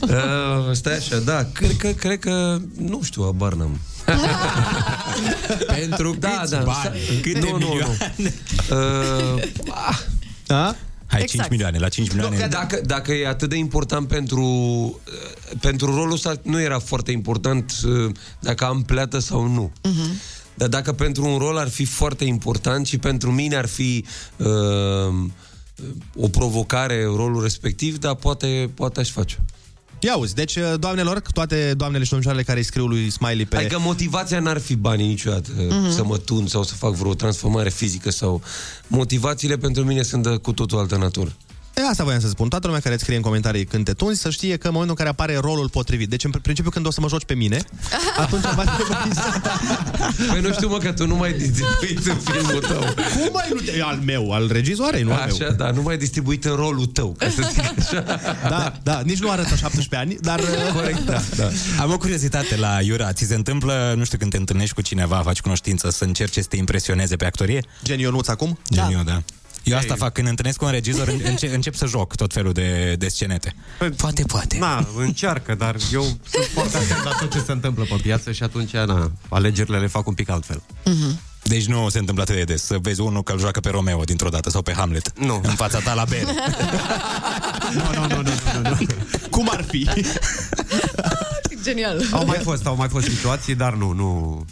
Uh, 0.00 0.72
stai 0.72 0.96
așa, 0.96 1.16
da, 1.18 1.44
cred 1.52 1.76
că, 1.76 1.88
cred 1.88 2.18
că, 2.18 2.58
nu 2.78 3.00
știu, 3.02 3.22
abar 3.22 3.52
n-am. 3.52 3.78
Pentru 5.76 6.16
da, 6.18 6.28
câți 6.40 6.50
da, 6.50 6.58
bani? 6.58 6.78
sta- 6.78 6.92
Câte 7.22 7.38
nu, 7.38 7.50
nu, 7.50 7.58
nu. 7.58 7.66
milioane? 7.68 8.34
Uh, 8.70 9.42
ah, 9.68 9.98
Da? 10.46 10.76
Hai, 11.06 11.20
Exact. 11.22 11.48
5 11.48 11.50
milioane, 11.50 11.78
la 11.78 11.88
5 11.88 12.08
milioane. 12.08 12.38
Nu, 12.38 12.48
dacă, 12.48 12.80
dacă 12.84 13.12
e 13.12 13.28
atât 13.28 13.48
de 13.48 13.56
important 13.56 14.08
pentru, 14.08 14.42
uh, 14.42 15.58
pentru 15.60 15.94
rolul 15.94 16.12
ăsta, 16.12 16.34
nu 16.42 16.60
era 16.60 16.78
foarte 16.78 17.12
important 17.12 17.72
uh, 17.84 18.14
dacă 18.40 18.64
am 18.64 18.82
pleată 18.82 19.18
sau 19.18 19.46
nu. 19.46 19.72
Mhm. 19.82 20.20
Dar 20.54 20.68
dacă 20.68 20.92
pentru 20.92 21.26
un 21.26 21.38
rol 21.38 21.56
ar 21.56 21.68
fi 21.68 21.84
foarte 21.84 22.24
important 22.24 22.86
și 22.86 22.98
pentru 22.98 23.32
mine 23.32 23.56
ar 23.56 23.66
fi 23.66 24.04
uh, 24.36 24.46
o 26.16 26.28
provocare 26.28 27.04
rolul 27.04 27.42
respectiv, 27.42 27.98
dar 27.98 28.14
poate, 28.14 28.70
poate 28.74 29.00
aș 29.00 29.10
face. 29.10 29.38
Ia 30.00 30.16
uzi, 30.16 30.34
deci, 30.34 30.56
uh, 30.56 30.74
doamnelor, 30.78 31.22
toate 31.32 31.74
doamnele 31.76 32.04
și 32.04 32.10
domnișoarele 32.10 32.44
care 32.44 32.58
îi 32.58 32.64
scriu 32.64 32.86
lui 32.86 33.10
Smiley 33.10 33.44
pe... 33.46 33.56
Adică 33.56 33.78
motivația 33.78 34.40
n-ar 34.40 34.58
fi 34.58 34.74
banii 34.76 35.06
niciodată 35.06 35.50
Mhm. 35.56 35.68
mm-hmm. 35.68 35.94
Să 35.94 36.04
mă 36.04 36.16
tun 36.18 36.46
sau 36.46 36.62
să 36.62 36.74
fac 36.74 36.92
vreo 36.94 37.14
transformare 37.14 37.68
fizică 37.70 38.10
sau... 38.10 38.42
Motivațiile 38.86 39.56
pentru 39.56 39.84
mine 39.84 40.02
sunt 40.02 40.22
de 40.22 40.36
cu 40.36 40.52
totul 40.52 40.78
altă 40.78 40.96
natură. 40.96 41.32
E, 41.78 41.88
asta 41.88 42.04
voiam 42.04 42.20
să 42.20 42.28
spun. 42.28 42.48
Toată 42.48 42.66
lumea 42.66 42.80
care 42.82 42.94
îți 42.94 43.02
scrie 43.02 43.18
în 43.18 43.22
comentarii 43.22 43.64
când 43.64 43.84
te 43.84 43.92
tunzi 43.92 44.20
să 44.20 44.30
știe 44.30 44.56
că 44.56 44.66
în 44.66 44.72
momentul 44.72 44.96
în 44.98 45.04
care 45.04 45.08
apare 45.08 45.36
rolul 45.36 45.68
potrivit. 45.68 46.08
Deci, 46.08 46.24
în 46.24 46.30
principiu, 46.30 46.70
când 46.70 46.86
o 46.86 46.90
să 46.90 47.00
mă 47.00 47.08
joci 47.08 47.24
pe 47.24 47.34
mine, 47.34 47.60
atunci 48.24 48.42
va 48.42 48.64
trebui 48.64 49.14
să... 49.14 49.40
Păi 50.30 50.40
nu 50.40 50.52
știu, 50.52 50.68
mă, 50.68 50.78
că 50.78 50.92
tu 50.92 51.06
nu 51.06 51.16
mai 51.16 51.32
distribuit 51.32 52.06
în 52.06 52.16
filmul 52.16 52.60
tău. 52.60 52.80
Cum 52.80 53.28
mai 53.32 53.48
nu 53.54 53.60
te... 53.60 53.80
Al 53.82 54.00
meu, 54.04 54.32
al 54.32 54.48
regizoarei, 54.52 55.02
nu 55.02 55.12
al 55.12 55.18
Așa, 55.20 55.36
meu. 55.38 55.50
da, 55.50 55.70
nu 55.70 55.82
mai 55.82 55.96
distribuit 55.96 56.44
în 56.44 56.54
rolul 56.54 56.86
tău, 56.86 57.14
ca 57.18 57.28
să 57.30 57.48
zic 57.52 57.62
așa. 57.78 58.02
Da, 58.48 58.72
da, 58.82 59.00
nici 59.04 59.18
nu 59.18 59.30
arătă 59.30 59.54
17 59.56 59.96
ani, 59.96 60.16
dar... 60.20 60.40
Corect, 60.76 61.00
da, 61.00 61.22
da. 61.36 61.48
Am 61.80 61.92
o 61.92 61.96
curiozitate 61.96 62.56
la 62.56 62.78
Iura. 62.82 63.12
Ți 63.12 63.24
se 63.24 63.34
întâmplă, 63.34 63.94
nu 63.96 64.04
știu, 64.04 64.18
când 64.18 64.30
te 64.30 64.36
întâlnești 64.36 64.74
cu 64.74 64.80
cineva, 64.80 65.20
faci 65.24 65.40
cunoștință, 65.40 65.90
să 65.90 66.04
încerci 66.04 66.38
să 66.38 66.46
te 66.48 66.56
impresioneze 66.56 67.16
pe 67.16 67.24
actorie? 67.24 67.64
Gen 67.84 67.98
Ionuț 67.98 68.28
acum? 68.28 68.58
Gen 68.72 68.88
eu, 68.92 69.02
da. 69.02 69.22
Eu 69.66 69.76
asta 69.76 69.94
fac 69.94 70.12
când 70.12 70.28
întâlnesc 70.28 70.58
cu 70.58 70.64
un 70.64 70.70
regizor, 70.70 71.08
în- 71.08 71.20
înce- 71.24 71.54
încep 71.54 71.74
să 71.74 71.86
joc 71.86 72.14
tot 72.14 72.32
felul 72.32 72.52
de, 72.52 72.94
de 72.98 73.08
scenete. 73.08 73.54
Poate, 73.96 74.22
poate. 74.22 74.58
Na, 74.58 74.88
încearcă, 74.96 75.54
dar 75.54 75.76
eu 75.92 76.02
sunt 76.02 76.44
foarte 76.54 76.76
atent 76.76 77.04
la 77.04 77.10
tot 77.20 77.32
ce 77.32 77.38
se 77.46 77.52
întâmplă 77.52 77.84
pe 77.88 77.94
piață 78.02 78.32
și 78.32 78.42
atunci, 78.42 78.70
na, 78.72 79.10
alegerile 79.28 79.78
le 79.78 79.86
fac 79.86 80.06
un 80.06 80.14
pic 80.14 80.28
altfel. 80.30 80.62
Deci 81.42 81.66
nu 81.66 81.88
se 81.88 81.98
întâmplă 81.98 82.22
atât 82.22 82.36
de 82.36 82.42
des 82.44 82.62
să 82.62 82.76
vezi 82.80 83.00
unul 83.00 83.22
că 83.22 83.32
îl 83.32 83.38
joacă 83.38 83.60
pe 83.60 83.68
Romeo 83.68 84.02
dintr-o 84.04 84.28
dată 84.28 84.50
sau 84.50 84.62
pe 84.62 84.72
Hamlet. 84.72 85.18
Nu. 85.18 85.40
În 85.42 85.54
fața 85.54 85.78
ta 85.78 85.94
la 85.94 86.04
bere. 86.04 86.26
Nu, 87.74 87.82
nu, 87.94 88.06
nu, 88.06 88.22
nu, 88.22 88.30
nu, 88.62 88.68
nu. 88.68 88.76
Cum 89.30 89.48
ar 89.52 89.64
fi? 89.68 89.88
Genial. 91.66 92.02
Au 92.12 92.24
mai 92.24 92.38
fost, 92.38 92.66
au 92.66 92.76
mai 92.76 92.88
fost 92.88 93.08
situații, 93.08 93.54
dar 93.54 93.74
nu, 93.74 93.92
nu... 93.92 94.44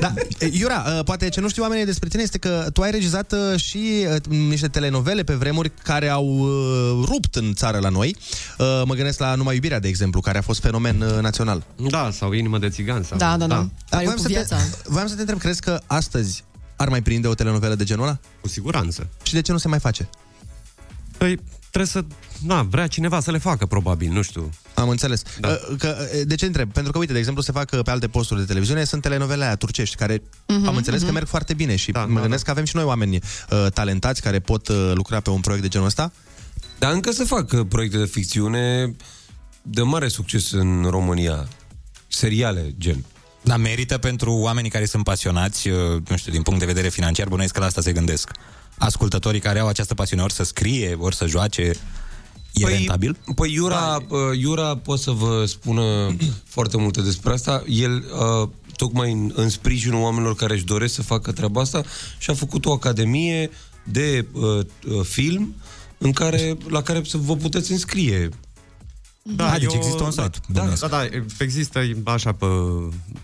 Da, 0.00 0.12
e, 0.38 0.50
Iura, 0.52 0.84
uh, 0.86 1.04
poate 1.04 1.28
ce 1.28 1.40
nu 1.40 1.48
știu 1.48 1.62
oamenii 1.62 1.84
despre 1.84 2.08
tine 2.08 2.22
este 2.22 2.38
că 2.38 2.66
tu 2.72 2.82
ai 2.82 2.90
regizat 2.90 3.32
uh, 3.32 3.60
și 3.60 4.06
uh, 4.08 4.38
niște 4.48 4.68
telenovele 4.68 5.22
pe 5.22 5.34
vremuri 5.34 5.72
care 5.82 6.08
au 6.08 6.26
uh, 6.26 7.06
rupt 7.06 7.34
în 7.34 7.54
țară 7.54 7.78
la 7.78 7.88
noi. 7.88 8.16
Uh, 8.58 8.82
Mă 8.84 8.94
gândesc 8.94 9.18
la 9.18 9.34
Numai 9.34 9.54
Iubirea, 9.54 9.78
de 9.78 9.88
exemplu, 9.88 10.20
care 10.20 10.38
a 10.38 10.42
fost 10.42 10.60
fenomen 10.60 11.00
uh, 11.00 11.18
național. 11.20 11.64
Da, 11.88 12.10
sau 12.12 12.32
Inimă 12.32 12.58
de 12.58 12.68
țigan. 12.68 13.02
Sau... 13.02 13.18
Da, 13.18 13.36
da, 13.36 13.46
da. 13.46 13.54
Dar 13.54 13.68
Pariu 13.88 14.04
voiam 14.04 14.16
cu 14.16 14.22
să, 14.22 14.28
viața. 14.28 14.56
te, 14.56 14.62
voiam 14.84 15.06
să 15.06 15.14
te 15.14 15.20
întreb, 15.20 15.38
crezi 15.38 15.60
că 15.60 15.80
astăzi 15.86 16.44
ar 16.76 16.88
mai 16.88 17.02
prinde 17.02 17.28
o 17.28 17.34
telenovelă 17.34 17.74
de 17.74 17.84
genul 17.84 18.04
ăla? 18.04 18.18
Cu 18.40 18.48
siguranță. 18.48 19.08
Și 19.22 19.32
de 19.32 19.40
ce 19.40 19.52
nu 19.52 19.58
se 19.58 19.68
mai 19.68 19.78
face? 19.78 20.08
Păi, 21.18 21.38
trebuie 21.74 21.86
să... 21.86 22.04
Na, 22.46 22.62
vrea 22.62 22.86
cineva 22.86 23.20
să 23.20 23.30
le 23.30 23.38
facă, 23.38 23.66
probabil, 23.66 24.12
nu 24.12 24.22
știu. 24.22 24.50
Am 24.74 24.88
înțeles. 24.88 25.22
Da. 25.40 25.58
Că, 25.78 25.96
uh, 26.00 26.20
de 26.24 26.34
ce 26.34 26.46
întreb? 26.46 26.72
Pentru 26.72 26.92
că, 26.92 26.98
uite, 26.98 27.12
de 27.12 27.18
exemplu, 27.18 27.42
se 27.42 27.52
fac 27.52 27.70
uh, 27.72 27.80
pe 27.84 27.90
alte 27.90 28.08
posturi 28.08 28.40
de 28.40 28.46
televiziune, 28.46 28.84
sunt 28.84 29.02
telenovele 29.02 29.44
aia 29.44 29.56
turcești, 29.56 29.96
care 29.96 30.22
Mhm, 30.46 30.66
am 30.66 30.76
înțeles 30.76 30.98
că 30.98 31.04
mhm. 31.04 31.14
merg 31.14 31.26
foarte 31.26 31.54
bine 31.54 31.76
și 31.76 31.92
Da, 31.92 32.04
mă 32.06 32.14
da, 32.14 32.20
gândesc 32.20 32.44
că 32.44 32.50
avem 32.50 32.64
și 32.64 32.76
noi 32.76 32.84
oameni 32.84 33.16
uh, 33.16 33.66
talentați 33.74 34.22
care 34.22 34.40
pot 34.40 34.68
uh, 34.68 34.92
lucra 34.94 35.20
pe 35.20 35.30
un 35.30 35.40
proiect 35.40 35.62
de 35.62 35.68
genul 35.70 35.86
ăsta. 35.86 36.12
Dar 36.78 36.92
încă 36.92 37.10
se 37.10 37.24
fac 37.24 37.52
uh, 37.52 37.66
proiecte 37.68 37.98
de 37.98 38.04
ficțiune 38.04 38.94
de 39.62 39.82
mare 39.82 40.08
succes 40.08 40.52
în 40.52 40.86
România. 40.90 41.48
Seriale, 42.08 42.74
gen. 42.78 43.04
Dar 43.44 43.58
merită 43.58 43.98
pentru 43.98 44.32
oamenii 44.32 44.70
care 44.70 44.84
sunt 44.84 45.04
pasionați, 45.04 45.68
uh, 45.68 45.76
nu 46.08 46.16
știu, 46.16 46.32
din 46.32 46.42
punct 46.42 46.60
de 46.60 46.66
vedere 46.66 46.88
financiar, 46.88 47.28
bănuiesc 47.28 47.52
că 47.54 47.60
la 47.60 47.66
asta 47.66 47.80
se 47.80 47.92
gândesc. 47.92 48.30
Ascultătorii 48.78 49.40
care 49.40 49.58
au 49.58 49.68
această 49.68 49.94
pasiune, 49.94 50.22
ori 50.22 50.32
să 50.32 50.44
scrie, 50.44 50.96
ori 50.98 51.16
să 51.16 51.26
joace, 51.26 51.72
e 52.52 52.66
rentabil? 52.66 53.16
Păi 53.34 53.52
Iura, 53.52 53.96
uh, 54.08 54.18
Iura 54.38 54.76
pot 54.76 54.98
să 54.98 55.10
vă 55.10 55.44
spună 55.46 56.16
foarte 56.54 56.76
multe 56.76 57.02
despre 57.02 57.32
asta. 57.32 57.62
El, 57.66 58.04
uh, 58.42 58.48
tocmai 58.76 59.12
în, 59.12 59.32
în 59.34 59.48
sprijinul 59.48 60.02
oamenilor 60.02 60.34
care 60.34 60.54
își 60.54 60.64
doresc 60.64 60.94
să 60.94 61.02
facă 61.02 61.32
treaba 61.32 61.60
asta, 61.60 61.82
și-a 62.18 62.34
făcut 62.34 62.66
o 62.66 62.72
academie 62.72 63.50
de 63.84 64.26
uh, 64.32 64.42
uh, 64.42 65.00
film 65.02 65.54
în 65.98 66.12
care, 66.12 66.56
la 66.68 66.82
care 66.82 67.02
să 67.04 67.16
vă 67.16 67.36
puteți 67.36 67.72
înscrie. 67.72 68.28
Da, 69.26 69.58
deci 69.58 69.74
există 69.74 70.02
un 70.02 70.10
sat. 70.10 70.40
Da, 70.46 70.66
da, 70.80 70.86
da, 70.86 71.06
există 71.38 71.82
așa 72.04 72.32
pe... 72.32 72.46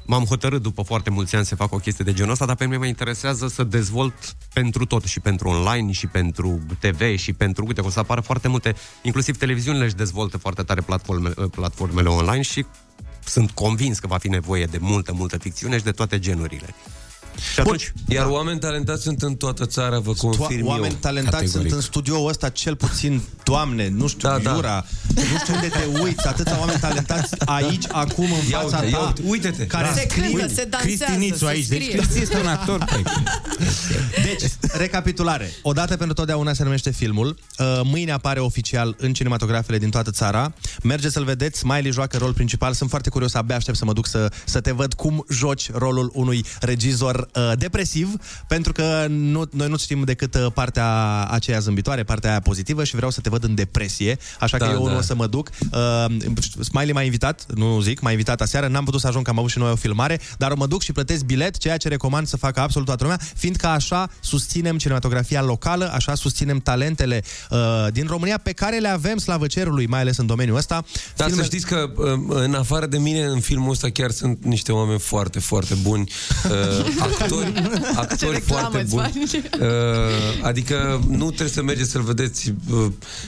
M-am 0.07 0.25
hotărât 0.25 0.63
după 0.63 0.83
foarte 0.83 1.11
mulți 1.11 1.37
ani 1.37 1.45
să 1.45 1.55
fac 1.55 1.73
o 1.73 1.77
chestie 1.77 2.05
de 2.05 2.13
genul 2.13 2.33
ăsta, 2.33 2.47
dar 2.47 2.57
pe 2.57 2.65
mine 2.65 2.77
mă 2.77 2.87
interesează 2.87 3.49
să 3.49 3.65
dezvolt 3.65 4.35
pentru 4.53 4.85
tot, 4.85 5.05
și 5.05 5.21
pentru 5.21 5.49
online, 5.49 5.93
și 5.93 6.07
pentru 6.07 6.61
TV, 6.79 7.17
și 7.17 7.33
pentru... 7.33 7.65
Uite, 7.67 7.81
o 7.81 7.91
să 7.91 7.99
apară 7.99 8.21
foarte 8.21 8.49
multe, 8.49 8.75
inclusiv 9.03 9.37
televiziunile 9.37 9.85
își 9.85 9.95
dezvoltă 9.95 10.39
foarte 10.39 10.63
tare 10.63 10.81
platforme, 10.81 11.29
platformele 11.29 12.09
online 12.09 12.43
și 12.43 12.67
sunt 13.25 13.51
convins 13.51 13.99
că 13.99 14.07
va 14.07 14.19
fi 14.19 14.29
nevoie 14.29 14.65
de 14.65 14.79
multă, 14.81 15.13
multă 15.13 15.39
ficțiune 15.39 15.79
și 15.79 15.85
de 15.85 15.91
toate 15.91 16.19
genurile. 16.19 16.75
Și 17.55 17.61
atunci, 17.61 17.93
Iar 18.09 18.27
oameni 18.27 18.59
talentați 18.59 19.03
sunt 19.03 19.23
în 19.23 19.35
toată 19.35 19.67
țara, 19.67 19.99
vă 19.99 20.13
To- 20.13 20.17
confirm 20.17 20.67
oameni 20.67 20.93
eu. 20.93 20.99
talentați 21.01 21.35
Categoric. 21.37 21.61
sunt 21.71 21.73
în 21.73 21.81
studioul 21.81 22.29
ăsta, 22.29 22.49
cel 22.49 22.77
puțin, 22.77 23.23
doamne, 23.45 23.89
nu 23.89 24.07
știu, 24.09 24.29
da, 24.29 24.39
da. 24.39 24.51
Iura, 24.55 24.85
nu 25.15 25.39
știu 25.43 25.55
unde 25.55 25.69
te 25.69 25.99
uiți, 26.03 26.27
atâția 26.27 26.59
oameni 26.59 26.79
talentați 26.81 27.35
aici, 27.45 27.85
acum, 27.93 28.25
în 28.25 28.51
Ia 28.51 28.59
fața 28.59 28.77
uite, 28.77 28.91
ia 28.91 28.97
ta. 28.99 29.07
uite, 29.07 29.23
uite-te. 29.27 29.67
Care 29.67 29.87
Da. 29.87 29.93
Se 29.93 30.07
scrie. 30.11 30.31
cântă, 30.31 30.55
se 30.55 30.65
dansează, 30.65 31.05
Cristi 31.05 31.17
Nițu 31.25 31.39
se 31.39 31.47
aici, 31.47 31.67
deci 31.67 31.83
scrie. 31.83 31.97
Cristi 31.97 32.21
este 32.21 32.37
un 32.39 32.47
actor. 32.47 32.85
Păi, 32.85 33.03
Deci, 34.25 34.43
recapitulare. 34.79 35.51
Odată 35.63 35.97
pentru 35.97 36.15
totdeauna 36.15 36.53
se 36.53 36.63
numește 36.63 36.91
filmul. 36.91 37.39
Uh, 37.59 37.81
Mâine 37.85 38.13
apare 38.13 38.41
oficial 38.41 38.95
în 38.99 39.13
cinematografele 39.13 39.79
din 39.79 39.91
toată 39.91 40.11
țara. 40.11 40.53
Mergeți 40.83 41.13
să-l 41.13 41.25
vedeți. 41.25 41.59
Smiley 41.59 41.93
joacă 41.93 42.17
rol 42.17 42.33
principal. 42.33 42.73
Sunt 42.73 42.91
foarte 42.91 43.11
curios, 43.11 43.35
abia 43.35 43.57
aștept 43.57 43.77
să 43.77 43.85
mă 43.85 43.93
duc 43.93 44.07
să, 44.07 44.33
să 44.45 44.61
te 44.61 44.73
văd 44.73 44.95
cum 44.95 45.25
joci 45.31 45.71
rolul 45.73 46.11
unui 46.15 46.45
regizor 46.61 47.29
uh, 47.35 47.53
depresiv, 47.59 48.15
pentru 48.49 48.73
că 48.73 49.07
nu, 49.09 49.45
noi 49.51 49.69
nu 49.69 49.77
știm 49.77 50.05
decât 50.05 50.35
uh, 50.35 50.47
partea 50.55 51.23
aceea 51.25 51.59
zâmbitoare, 51.59 52.03
partea 52.03 52.31
aia 52.31 52.41
pozitivă 52.41 52.85
și 52.85 52.95
vreau 52.95 53.11
să 53.11 53.21
te 53.21 53.29
văd 53.29 53.45
în 53.45 53.55
depresie, 53.55 54.19
așa 54.41 54.59
Da, 54.59 54.67
că 54.67 54.73
eu 54.73 54.85
da. 54.85 54.91
nu 54.93 54.99
o 54.99 55.01
să 55.01 55.15
mă 55.15 55.27
duc. 55.27 55.51
Uh, 55.73 56.05
Smiley 56.63 56.93
m-a 56.93 57.03
invitat, 57.03 57.47
nu 57.55 57.81
zic, 57.81 58.01
m-a 58.01 58.11
invitat 58.11 58.41
aseară, 58.41 58.67
n-am 58.67 58.85
putut 58.85 59.01
să 59.01 59.07
ajung, 59.07 59.25
că 59.25 59.31
am 59.31 59.39
avut 59.39 59.51
și 59.51 59.59
noi 59.59 59.71
o 59.71 59.77
filmare, 59.77 60.21
dar 60.39 60.55
mă 60.55 60.67
duc 60.67 60.83
și 60.83 60.93
plătesc 60.93 61.25
bilet, 61.25 61.57
ceea 61.59 61.77
ce 61.77 61.89
recomand 61.89 62.27
să 62.27 62.37
facă 62.37 62.61
absolut 62.61 62.87
toată 62.87 63.03
lumea, 63.03 63.21
fiindcă 63.35 63.67
așa 63.67 64.11
susținem 64.61 64.79
cinematografia 64.79 65.43
locală, 65.43 65.91
așa 65.93 66.15
susținem 66.15 66.59
talentele 66.59 67.23
uh, 67.51 67.59
din 67.93 68.07
România 68.07 68.39
pe 68.43 68.53
care 68.53 68.79
le 68.79 68.89
avem, 68.89 69.19
slavă 69.19 69.47
cerului, 69.47 69.87
mai 69.87 70.01
ales 70.01 70.17
în 70.17 70.27
domeniul 70.27 70.57
ăsta. 70.57 70.85
Dar 71.17 71.31
să 71.31 71.43
știți 71.43 71.67
că 71.67 71.91
um, 71.97 72.31
în 72.31 72.55
afară 72.55 72.87
de 72.87 72.99
mine, 72.99 73.25
în 73.25 73.41
filmul 73.41 73.71
ăsta 73.71 73.89
chiar 73.89 74.11
sunt 74.11 74.45
niște 74.45 74.73
oameni 74.73 74.99
foarte, 74.99 75.39
foarte 75.39 75.75
buni. 75.83 76.11
Uh, 76.45 77.03
actori, 77.07 77.53
actori 77.95 78.33
reclamă 78.33 78.69
foarte 78.69 78.79
îți 78.79 78.95
buni. 78.95 79.13
faci? 79.13 79.61
Uh, 79.61 79.69
adică 80.43 81.05
nu 81.09 81.27
trebuie 81.27 81.49
să 81.49 81.63
mergeți 81.63 81.91
să-l 81.91 82.03
vedeți 82.03 82.55
uh, 82.71 82.87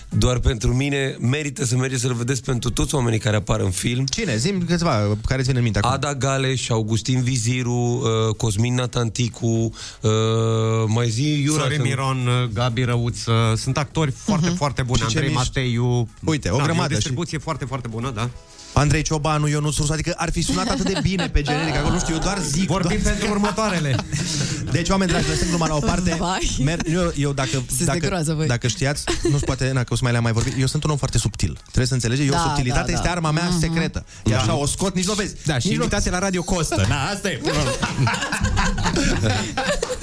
doar 0.09 0.39
pentru 0.39 0.75
mine, 0.75 1.17
merită 1.21 1.65
să 1.65 1.77
mergeți 1.77 2.01
să-l 2.01 2.15
vedeți 2.15 2.43
pentru 2.43 2.71
toți 2.71 2.95
oamenii 2.95 3.19
care 3.19 3.37
apar 3.37 3.61
în 3.61 3.71
film. 3.71 4.05
Cine? 4.05 4.37
Zim 4.37 4.65
câțiva 4.67 5.19
care 5.27 5.41
ți 5.41 5.47
vine 5.47 5.59
în 5.59 5.65
minte 5.65 5.79
acum. 5.79 5.91
Ada 5.91 6.15
Galeș, 6.15 6.69
Augustin 6.69 7.23
Viziru, 7.23 7.73
uh, 7.73 8.35
Cosmin 8.37 8.75
Natanticu, 8.75 9.47
uh, 9.47 10.11
mai 10.87 11.09
zi 11.09 11.22
Iura. 11.23 11.62
Sorin 11.62 11.77
că- 11.77 11.82
Miron, 11.82 12.51
Gabi 12.53 12.85
Răuță, 12.85 13.55
sunt 13.57 13.78
actori 13.78 14.11
foarte, 14.11 14.49
foarte 14.49 14.82
buni. 14.82 14.99
Și 14.99 15.07
ce 15.07 15.16
Andrei 15.19 15.35
mișto. 15.35 15.44
Mateiu. 15.55 16.09
Uite, 16.24 16.49
o 16.51 16.57
Da, 16.57 16.62
e 16.62 16.65
grămadă 16.66 16.86
o 16.86 16.89
și- 16.89 16.94
distribuție 16.94 17.39
foarte, 17.39 17.65
foarte 17.65 17.89
bună, 17.89 18.11
da. 18.11 18.31
Andrei 18.73 19.03
Ciobanu, 19.03 19.47
Ionuț 19.49 19.77
Rusu, 19.77 19.93
adică 19.93 20.15
ar 20.16 20.31
fi 20.31 20.43
sunat 20.43 20.69
atât 20.69 20.86
de 20.93 20.99
bine 21.03 21.28
pe 21.28 21.43
generic, 21.43 21.74
acolo 21.77 21.93
nu 21.93 21.99
știu, 21.99 22.15
eu 22.15 22.20
doar 22.20 22.39
zic. 22.40 22.66
Vorbim 22.69 22.99
doar... 23.03 23.12
pentru 23.15 23.31
următoarele. 23.36 23.94
Deci, 24.70 24.89
oameni 24.89 25.11
dragi, 25.11 25.28
lăsăm 25.28 25.49
gluma 25.49 25.66
la 25.66 25.74
o 25.74 25.78
parte. 25.78 26.15
Vai. 26.19 26.57
Mer- 26.65 26.86
eu, 26.93 27.12
eu 27.16 27.32
dacă, 27.32 27.49
Sunteți 27.51 27.78
de 27.78 27.85
dacă, 27.85 27.99
groază, 27.99 28.32
voi. 28.35 28.47
dacă 28.47 28.66
știați, 28.69 29.05
nu 29.23 29.35
știu, 29.35 29.39
poate, 29.47 29.70
dacă 29.74 29.93
o 29.93 29.94
să 29.97 30.01
mai 30.03 30.11
le-am 30.12 30.23
mai 30.24 30.32
vorbit, 30.32 30.55
eu 30.61 30.66
sunt 30.66 30.85
un 30.85 30.90
om 30.90 30.97
foarte 30.97 31.19
subtil. 31.19 31.59
Trebuie 31.65 31.86
să 31.86 31.94
înțelege, 31.94 32.23
eu 32.23 32.31
Da, 32.31 32.39
subtilitatea 32.39 32.85
da, 32.85 32.90
da. 32.90 32.97
este 32.99 33.09
arma 33.09 33.31
mea 33.31 33.49
Mhm. 33.49 33.59
secretă. 33.61 34.05
E 34.24 34.35
așa, 34.36 34.55
o 34.55 34.66
scot, 34.66 34.94
nici 34.94 35.07
nu 35.07 35.12
o 35.12 35.15
vezi. 35.15 35.35
Da, 35.44 35.59
și 35.59 35.66
nici 35.66 35.77
nu... 35.77 35.82
invitația 35.82 36.11
la 36.11 36.19
Radio 36.19 36.43
Costă. 36.43 36.85
Na, 36.89 37.05
asta 37.09 37.31
e. 37.31 37.40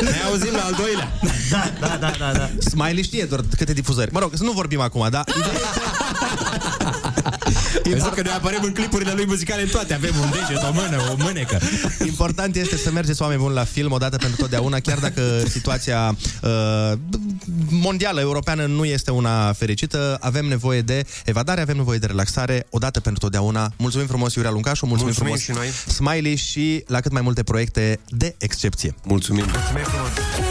Ne 0.02 0.16
auzim 0.30 0.52
la 0.52 0.62
al 0.64 0.74
doilea. 0.78 1.12
Da, 1.50 1.72
da, 1.80 1.98
da, 2.00 2.12
da, 2.20 2.32
da. 2.38 2.50
Smiley 2.70 3.04
știe 3.04 3.24
doar 3.26 3.44
câte 3.58 3.74
difuzări. 3.74 4.12
Mă 4.14 4.20
rog, 4.20 4.32
să 4.36 4.44
nu 4.44 4.52
vorbim 4.52 4.80
acum, 4.82 5.08
da? 5.10 5.24
Eu 7.86 7.98
zic 7.98 8.14
că 8.14 8.22
noi 8.22 8.34
apărem 8.34 8.64
în 8.64 8.72
clipurile 8.72 9.12
lui 9.16 9.26
muzicale 9.28 9.62
în 9.62 9.68
toate. 9.68 9.94
Avem 9.94 10.14
un 10.22 10.30
deget, 10.30 10.64
o 10.64 10.74
mână, 10.74 10.98
o 11.12 11.16
mânecă. 11.18 11.60
Important 12.06 12.56
este 12.56 12.78
să 12.78 12.92
mergeți 12.92 13.22
oameni 13.22 13.40
buni 13.40 13.54
la 13.54 13.64
film 13.64 13.92
odată 13.92 14.18
pentru 14.18 14.42
totdeauna, 14.42 14.80
chiar 14.80 14.98
dacă 14.98 15.22
situația 15.50 16.18
uh, 16.42 16.98
mondială, 17.70 18.20
europeană 18.20 18.66
nu 18.66 18.86
este 18.86 19.12
una 19.12 19.54
fericită. 19.54 20.18
Avem 20.20 20.46
nevoie 20.46 20.82
de 20.82 21.06
evadare, 21.26 21.62
avem 21.62 21.76
nevoie 21.76 21.98
de 21.98 22.06
relaxare, 22.06 22.66
odată 22.70 23.00
pentru 23.00 23.22
totdeauna. 23.22 23.72
Mulțumim 23.78 24.08
frumos, 24.08 24.36
Iurea 24.36 24.52
Luncașu, 24.52 24.86
mulțumim, 24.86 25.14
Mulțumim 25.18 25.38
frumos, 25.38 25.68
și 25.68 25.74
noi. 25.86 25.94
Smiley 25.94 26.36
și 26.36 26.84
la 26.88 27.00
cât 27.00 27.12
mai 27.12 27.22
multe 27.22 27.44
proiecte 27.44 28.00
de 28.08 28.36
excepție. 28.38 28.96
Mulțumim. 29.04 29.46
Mulțumim 29.52 29.84
frumos. 29.84 30.49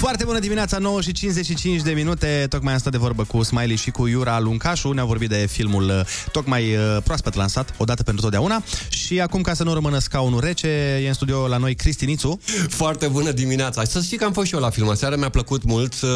Foarte 0.00 0.24
bună 0.24 0.38
dimineața, 0.38 0.78
9 0.78 1.00
și 1.00 1.12
55 1.12 1.82
de 1.82 1.92
minute. 1.92 2.46
Tocmai 2.48 2.72
am 2.72 2.78
stat 2.78 2.92
de 2.92 2.98
vorbă 2.98 3.24
cu 3.24 3.42
Smiley 3.42 3.76
și 3.76 3.90
cu 3.90 4.06
Iura 4.06 4.38
Luncașu. 4.38 4.92
Ne-au 4.92 5.06
vorbit 5.06 5.28
de 5.28 5.46
filmul 5.50 5.88
uh, 5.88 6.00
tocmai 6.32 6.76
uh, 6.76 6.96
proaspăt 7.04 7.34
lansat, 7.34 7.74
odată 7.76 8.02
pentru 8.02 8.22
totdeauna. 8.22 8.62
Și 8.88 9.20
acum, 9.20 9.42
ca 9.42 9.54
să 9.54 9.64
nu 9.64 9.72
rămână 9.72 9.98
scaunul 9.98 10.40
rece, 10.40 10.68
e 11.04 11.08
în 11.08 11.14
studio 11.14 11.48
la 11.48 11.56
noi 11.56 11.74
Cristi 11.74 12.04
Nițu. 12.04 12.40
Foarte 12.68 13.06
bună 13.06 13.30
dimineața. 13.30 13.84
Să 13.84 14.00
știi 14.00 14.16
că 14.16 14.24
am 14.24 14.32
fost 14.32 14.46
și 14.46 14.54
eu 14.54 14.60
la 14.60 14.70
film 14.70 14.88
aseară, 14.88 15.16
mi-a 15.16 15.28
plăcut 15.28 15.64
mult, 15.64 15.94
uh, 16.02 16.08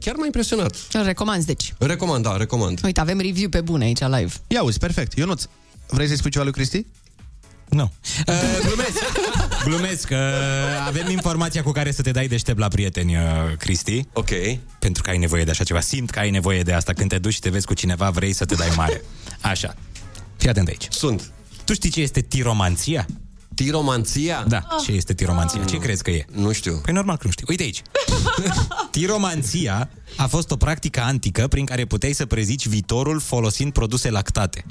chiar 0.00 0.14
m-a 0.14 0.24
impresionat. 0.24 0.76
Îl 0.92 1.04
recomanzi, 1.04 1.46
deci. 1.46 1.74
Recomand, 1.78 2.24
da, 2.24 2.36
recomand. 2.36 2.80
Uite, 2.84 3.00
avem 3.00 3.20
review 3.20 3.48
pe 3.48 3.60
bune 3.60 3.84
aici 3.84 4.00
live. 4.00 4.32
Ia 4.46 4.62
uzi, 4.62 4.78
perfect. 4.78 5.18
Ionuț, 5.18 5.44
vrei 5.86 6.06
să-i 6.06 6.16
spui 6.16 6.30
ceva 6.30 6.44
lui 6.44 6.52
Cristi? 6.52 6.86
Nu. 7.68 7.92
Uh, 8.26 8.34
glumesc. 8.66 8.98
Glumesc. 9.64 10.08
Uh, 10.10 10.16
avem 10.86 11.10
informația 11.10 11.62
cu 11.62 11.70
care 11.70 11.90
să 11.90 12.02
te 12.02 12.10
dai 12.10 12.28
deștept 12.28 12.58
la 12.58 12.68
prieteni, 12.68 13.16
uh, 13.16 13.22
Cristi. 13.58 14.06
Ok. 14.12 14.30
Pentru 14.78 15.02
că 15.02 15.10
ai 15.10 15.18
nevoie 15.18 15.44
de 15.44 15.50
așa 15.50 15.64
ceva. 15.64 15.80
Simt 15.80 16.10
că 16.10 16.18
ai 16.18 16.30
nevoie 16.30 16.62
de 16.62 16.72
asta. 16.72 16.92
Când 16.92 17.08
te 17.08 17.18
duci 17.18 17.32
și 17.32 17.40
te 17.40 17.50
vezi 17.50 17.66
cu 17.66 17.74
cineva, 17.74 18.10
vrei 18.10 18.32
să 18.32 18.44
te 18.44 18.54
dai 18.54 18.72
mare. 18.76 19.02
Așa. 19.40 19.74
Fii 20.36 20.48
atent 20.48 20.68
aici. 20.68 20.86
Sunt. 20.90 21.32
Tu 21.64 21.74
știi 21.74 21.90
ce 21.90 22.00
este 22.00 22.20
tiromanția? 22.20 23.06
Tiromanția? 23.54 24.44
Da, 24.48 24.66
ce 24.84 24.92
este 24.92 25.14
tiromanția? 25.14 25.64
Ce 25.64 25.76
crezi 25.76 26.02
că 26.02 26.10
e? 26.10 26.24
Nu 26.32 26.52
știu. 26.52 26.80
Păi 26.84 26.94
normal 26.94 27.16
că 27.16 27.22
nu 27.24 27.30
știu. 27.30 27.46
Uite 27.48 27.62
aici. 27.62 27.82
Tiromanția 28.90 29.90
a 30.16 30.26
fost 30.26 30.50
o 30.50 30.56
practică 30.56 31.00
antică 31.00 31.46
prin 31.48 31.64
care 31.64 31.84
puteai 31.84 32.12
să 32.12 32.26
prezici 32.26 32.66
viitorul 32.66 33.20
folosind 33.20 33.72
produse 33.72 34.10
lactate. 34.10 34.64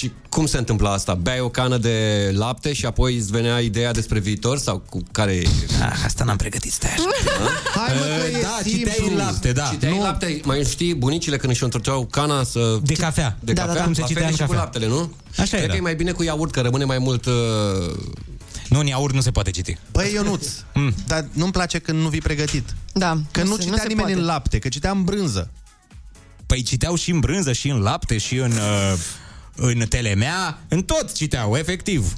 Și 0.00 0.12
cum 0.28 0.46
se 0.46 0.58
întâmplă 0.58 0.88
asta? 0.88 1.14
Beai 1.14 1.40
o 1.40 1.48
cană 1.48 1.76
de 1.78 2.30
lapte 2.36 2.72
și 2.72 2.86
apoi 2.86 3.16
îți 3.16 3.30
venea 3.30 3.58
ideea 3.60 3.92
despre 3.92 4.18
viitor? 4.18 4.58
Sau 4.58 4.78
cu 4.78 5.02
care 5.12 5.32
e? 5.32 5.48
Ah, 5.82 6.02
asta 6.04 6.24
n-am 6.24 6.36
pregătit, 6.36 6.72
stai 6.72 6.90
așa. 6.90 7.02
Hai 7.86 7.94
mă, 7.98 8.04
că 8.30 8.36
e 8.38 8.40
da, 8.42 8.58
simplu. 8.62 8.90
citeai 8.90 9.08
în 9.10 9.16
lapte, 9.16 9.52
da. 9.52 9.68
Citeai 9.72 9.92
Nu. 9.96 10.02
lapte, 10.02 10.40
mai 10.44 10.64
știi, 10.64 10.94
bunicile 10.94 11.36
când 11.36 11.52
își 11.52 11.62
întorceau 11.64 12.04
cana 12.10 12.42
să... 12.44 12.78
De 12.82 12.94
cafea. 12.94 13.38
De 13.40 13.52
Da, 13.52 13.60
da, 13.60 13.66
cafea, 13.66 13.80
da. 13.80 13.84
Cum 13.84 13.94
se 13.94 14.00
la 14.00 14.06
citea 14.06 14.22
fel 14.22 14.30
în 14.30 14.36
și 14.36 14.42
cu 14.42 14.48
cafea. 14.48 14.62
laptele, 14.62 14.86
nu? 14.86 15.12
Așa 15.30 15.42
Cred 15.50 15.62
era. 15.62 15.70
că 15.72 15.76
e 15.78 15.80
mai 15.80 15.94
bine 15.94 16.10
cu 16.12 16.22
iaurt, 16.22 16.52
că 16.52 16.60
rămâne 16.60 16.84
mai 16.84 16.98
mult... 16.98 17.26
Uh... 17.26 17.32
Nu, 18.68 18.78
în 18.78 18.86
iaurt 18.86 19.14
nu 19.14 19.20
se 19.20 19.30
poate 19.30 19.50
citi. 19.50 19.78
Păi, 19.92 20.12
Ionuț, 20.14 20.46
Mm. 20.74 20.94
dar 21.06 21.24
nu-mi 21.32 21.52
place 21.52 21.78
când 21.78 22.00
nu 22.02 22.08
vii 22.08 22.20
pregătit. 22.20 22.74
Da. 22.92 23.20
Că 23.30 23.42
nu, 23.42 23.56
se- 23.56 23.62
citea 23.62 23.76
se 23.76 23.86
nimeni 23.88 23.96
poate. 24.06 24.12
în 24.20 24.24
lapte, 24.24 24.58
că 24.58 24.68
citea 24.68 24.90
în 24.90 25.04
brânză. 25.04 25.50
Păi 26.46 26.62
citeau 26.62 26.94
și 26.94 27.10
în 27.10 27.20
brânză, 27.20 27.52
și 27.52 27.68
în 27.68 27.78
lapte, 27.80 28.18
și 28.18 28.36
în, 28.36 28.50
uh, 28.50 28.94
în 29.60 29.86
telemea, 29.88 30.58
în 30.68 30.82
tot 30.82 31.12
citeau, 31.12 31.56
efectiv. 31.56 32.12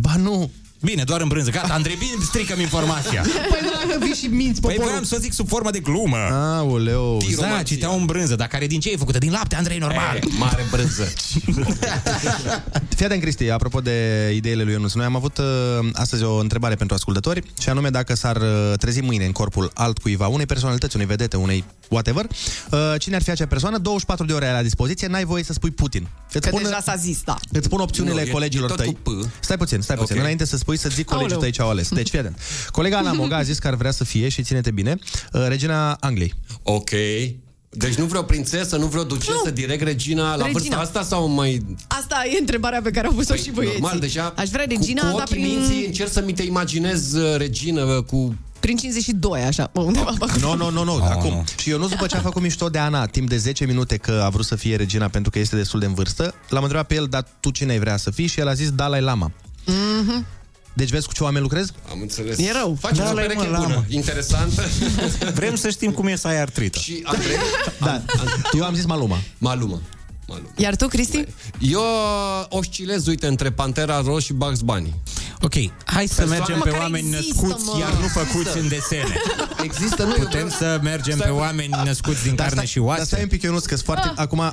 Ba 0.00 0.14
nu. 0.16 0.50
Bine, 0.80 1.02
doar 1.04 1.20
în 1.20 1.28
brânză. 1.28 1.50
Gata, 1.50 1.74
Andrei, 1.74 1.96
bine, 1.96 2.10
stricăm 2.22 2.60
informația. 2.60 3.20
Păi 3.50 3.60
dacă 3.62 4.04
vii 4.04 4.14
și 4.14 4.26
minți 4.26 4.60
Păi 4.60 4.70
poporul. 4.70 4.88
voiam 4.88 5.02
să 5.04 5.14
o 5.18 5.18
zic 5.18 5.32
sub 5.32 5.48
formă 5.48 5.70
de 5.70 5.78
glumă. 5.78 6.16
Aoleu. 6.30 7.22
Da, 7.38 7.62
citeau 7.62 7.98
în 7.98 8.04
brânză, 8.04 8.34
dar 8.34 8.46
care 8.46 8.66
din 8.66 8.80
ce 8.80 8.90
e 8.90 8.96
făcută? 8.96 9.18
Din 9.18 9.30
lapte, 9.30 9.56
Andrei, 9.56 9.78
normal. 9.78 10.16
E, 10.16 10.20
mare 10.38 10.64
brânză. 10.70 11.02
Fii 12.96 13.04
atent, 13.04 13.20
Cristi, 13.20 13.50
apropo 13.50 13.80
de 13.80 14.30
ideile 14.34 14.62
lui 14.62 14.72
Ionuț. 14.72 14.92
Noi 14.92 15.04
am 15.04 15.16
avut 15.16 15.38
uh, 15.38 15.44
astăzi 15.92 16.22
o 16.22 16.36
întrebare 16.36 16.74
pentru 16.74 16.94
ascultători 16.94 17.42
și 17.60 17.68
anume 17.68 17.88
dacă 17.88 18.14
s-ar 18.14 18.36
uh, 18.36 18.72
trezi 18.78 19.00
mâine 19.00 19.24
în 19.24 19.32
corpul 19.32 19.70
altcuiva, 19.74 20.26
unei 20.26 20.46
personalități, 20.46 20.94
unei 20.96 21.06
vedete, 21.06 21.36
unei 21.36 21.64
whatever, 21.88 22.26
uh, 22.70 22.78
cine 22.98 23.14
ar 23.16 23.22
fi 23.22 23.30
acea 23.30 23.46
persoană? 23.46 23.78
24 23.78 24.24
de 24.26 24.32
ore 24.32 24.46
ai 24.46 24.52
la 24.52 24.62
dispoziție, 24.62 25.06
n-ai 25.06 25.24
voie 25.24 25.42
să 25.42 25.52
spui 25.52 25.70
Putin. 25.70 26.08
Îți 26.32 26.50
Că 26.50 26.56
deja 26.62 26.80
s-a 26.80 26.96
zis, 26.96 27.22
da. 27.24 27.36
Îți 27.52 27.64
spun 27.66 27.80
opțiunile 27.80 28.14
Nu, 28.22 28.28
e- 28.28 28.30
colegilor 28.30 28.70
e 28.70 28.74
tot 28.74 28.84
tăi. 28.84 28.96
cu 29.02 29.10
P. 29.10 29.28
Stai 29.40 29.56
puțin, 29.56 29.80
stai 29.80 29.96
puțin. 29.96 30.14
Ok. 30.14 30.20
Înainte 30.20 30.44
să 30.44 30.56
spui, 30.56 30.76
să 30.78 30.88
zic 30.88 31.04
colegii 31.06 31.24
Aoleu. 31.26 31.40
tăi 31.40 31.50
ce 31.50 31.62
au 31.62 31.68
ales. 31.68 31.88
Deci, 31.88 32.08
fii 32.08 32.18
atent. 32.18 32.38
Colega 32.70 32.98
Ana 32.98 33.12
Moga 33.12 33.36
a 33.36 33.42
zis 33.42 33.58
că 33.58 33.66
ar 33.68 33.74
vrea 33.74 33.90
să 33.90 34.04
fie, 34.04 34.28
și 34.28 34.42
ține-te 34.42 34.70
bine, 34.70 34.96
uh, 35.32 35.44
regina 35.48 35.92
Angliei. 36.00 36.34
Ok. 36.62 36.90
Deci 37.76 37.94
nu 37.94 38.04
vreau 38.04 38.24
prințesă, 38.24 38.76
nu 38.76 38.86
vreau 38.86 39.04
ducesă, 39.04 39.40
Nu. 39.44 39.50
direct 39.50 39.82
regina 39.82 40.34
la 40.36 40.46
Regina. 40.46 40.52
vârsta 40.52 40.76
asta 40.78 41.02
sau 41.02 41.26
mai... 41.28 41.66
Asta 41.88 42.22
e 42.34 42.38
întrebarea 42.38 42.80
pe 42.82 42.90
care 42.90 43.06
au 43.06 43.12
pus-o 43.12 43.34
și 43.34 43.50
băieții. 43.50 43.80
Normal, 43.80 44.00
deja 44.00 44.32
Aș 44.36 44.48
vrea 44.48 44.64
cu, 44.64 44.70
regina, 44.70 45.10
cu 45.10 45.16
dar 45.16 45.26
ochii 45.28 45.42
prin... 45.42 45.58
minții 45.58 45.86
încerc 45.86 46.10
să 46.12 46.22
mi 46.22 46.32
te 46.32 46.42
imaginez 46.42 47.12
uh, 47.12 47.36
regină 47.36 47.82
uh, 47.84 48.02
cu 48.04 48.34
Prin 48.64 48.76
52, 48.76 49.42
așa, 49.42 49.70
undeva 49.72 50.12
pe 50.18 50.24
acolo. 50.28 50.54
Nu, 50.56 50.70
nu, 50.70 50.70
nu, 50.70 50.84
nu, 50.84 51.04
acum. 51.04 51.44
Și 51.60 51.70
eu 51.70 51.78
nu 51.78 51.88
după 51.88 52.06
ce 52.06 52.16
a 52.16 52.20
făcut 52.20 52.42
mișto 52.42 52.68
de 52.68 52.78
Ana 52.78 53.06
timp 53.06 53.28
de 53.28 53.36
10 53.36 53.64
minute 53.64 53.96
că 53.96 54.22
a 54.24 54.28
vrut 54.28 54.44
să 54.44 54.56
fie 54.56 54.76
regina 54.76 55.08
pentru 55.08 55.30
că 55.30 55.38
este 55.38 55.56
destul 55.56 55.80
de 55.80 55.86
în 55.86 55.94
vârstă, 55.94 56.34
l-am 56.48 56.62
întrebat 56.62 56.86
pe 56.86 56.94
el, 56.94 57.06
dar 57.10 57.26
tu 57.40 57.50
cine 57.50 57.72
ai 57.72 57.78
vrea 57.78 57.96
să 57.96 58.10
fii? 58.10 58.26
Și 58.26 58.40
el 58.40 58.48
a 58.48 58.54
zis 58.54 58.70
Dalai 58.70 59.00
Lama. 59.00 59.30
Mhm. 59.66 60.26
Deci 60.72 60.90
vezi 60.90 61.06
cu 61.06 61.12
ce 61.12 61.22
oameni 61.22 61.42
lucrez? 61.42 61.72
Am 61.90 61.98
înțeles. 62.00 62.38
E 62.38 62.52
rău. 62.52 62.76
Faceți 62.80 63.00
Da, 63.00 63.10
o 63.10 63.12
la 63.14 63.20
pereche 63.20 63.46
mă, 63.46 63.50
la, 63.50 63.58
bună, 63.58 63.74
mă. 63.74 63.84
interesantă. 63.88 64.62
Vrem 65.34 65.54
să 65.54 65.68
știm 65.70 65.90
cum 65.90 66.06
e 66.06 66.16
să 66.16 66.28
ai 66.28 66.40
artrită. 66.40 66.78
Și 66.78 67.00
Andrei? 67.04 67.36
Da. 67.80 68.02
Eu 68.58 68.64
am 68.64 68.74
zis 68.74 68.84
Maluma. 68.84 69.18
Maluma. 69.38 69.80
Iar 70.56 70.76
tu, 70.76 70.86
Cristi? 70.88 71.24
Eu 71.58 71.80
oscilez, 72.48 73.06
uite, 73.06 73.26
între 73.26 73.50
Pantera 73.50 74.00
Roș 74.00 74.24
și 74.24 74.32
Bugs 74.32 74.60
Bunny. 74.60 74.94
Ok, 75.40 75.54
hai 75.84 76.06
să 76.06 76.14
Persoane- 76.14 76.28
mergem 76.38 76.56
Mă, 76.56 76.62
pe 76.62 76.68
care 76.70 76.82
oameni 76.82 77.08
există, 77.16 77.46
născuți, 77.46 77.64
mă. 77.64 77.78
iar 77.80 77.92
nu 78.00 78.06
făcuți 78.06 78.36
Există. 78.38 78.58
în 78.58 78.68
desene. 78.68 79.16
Există, 79.62 80.02
nu? 80.04 80.12
Putem 80.12 80.48
să 80.50 80.80
mergem 80.82 81.18
pe 81.18 81.28
oameni 81.28 81.74
născuți 81.84 82.22
din 82.22 82.34
Dar 82.34 82.46
carne 82.46 82.54
stai- 82.54 82.66
și 82.66 82.78
Dar 82.78 82.86
oase? 82.86 83.04
stai 83.04 83.22
un 83.22 83.28
pic, 83.28 83.42
eu 83.42 83.52
nu 83.52 83.58
că 83.58 83.76
foarte... 83.76 84.08
Ah. 84.08 84.12
Acum 84.16 84.52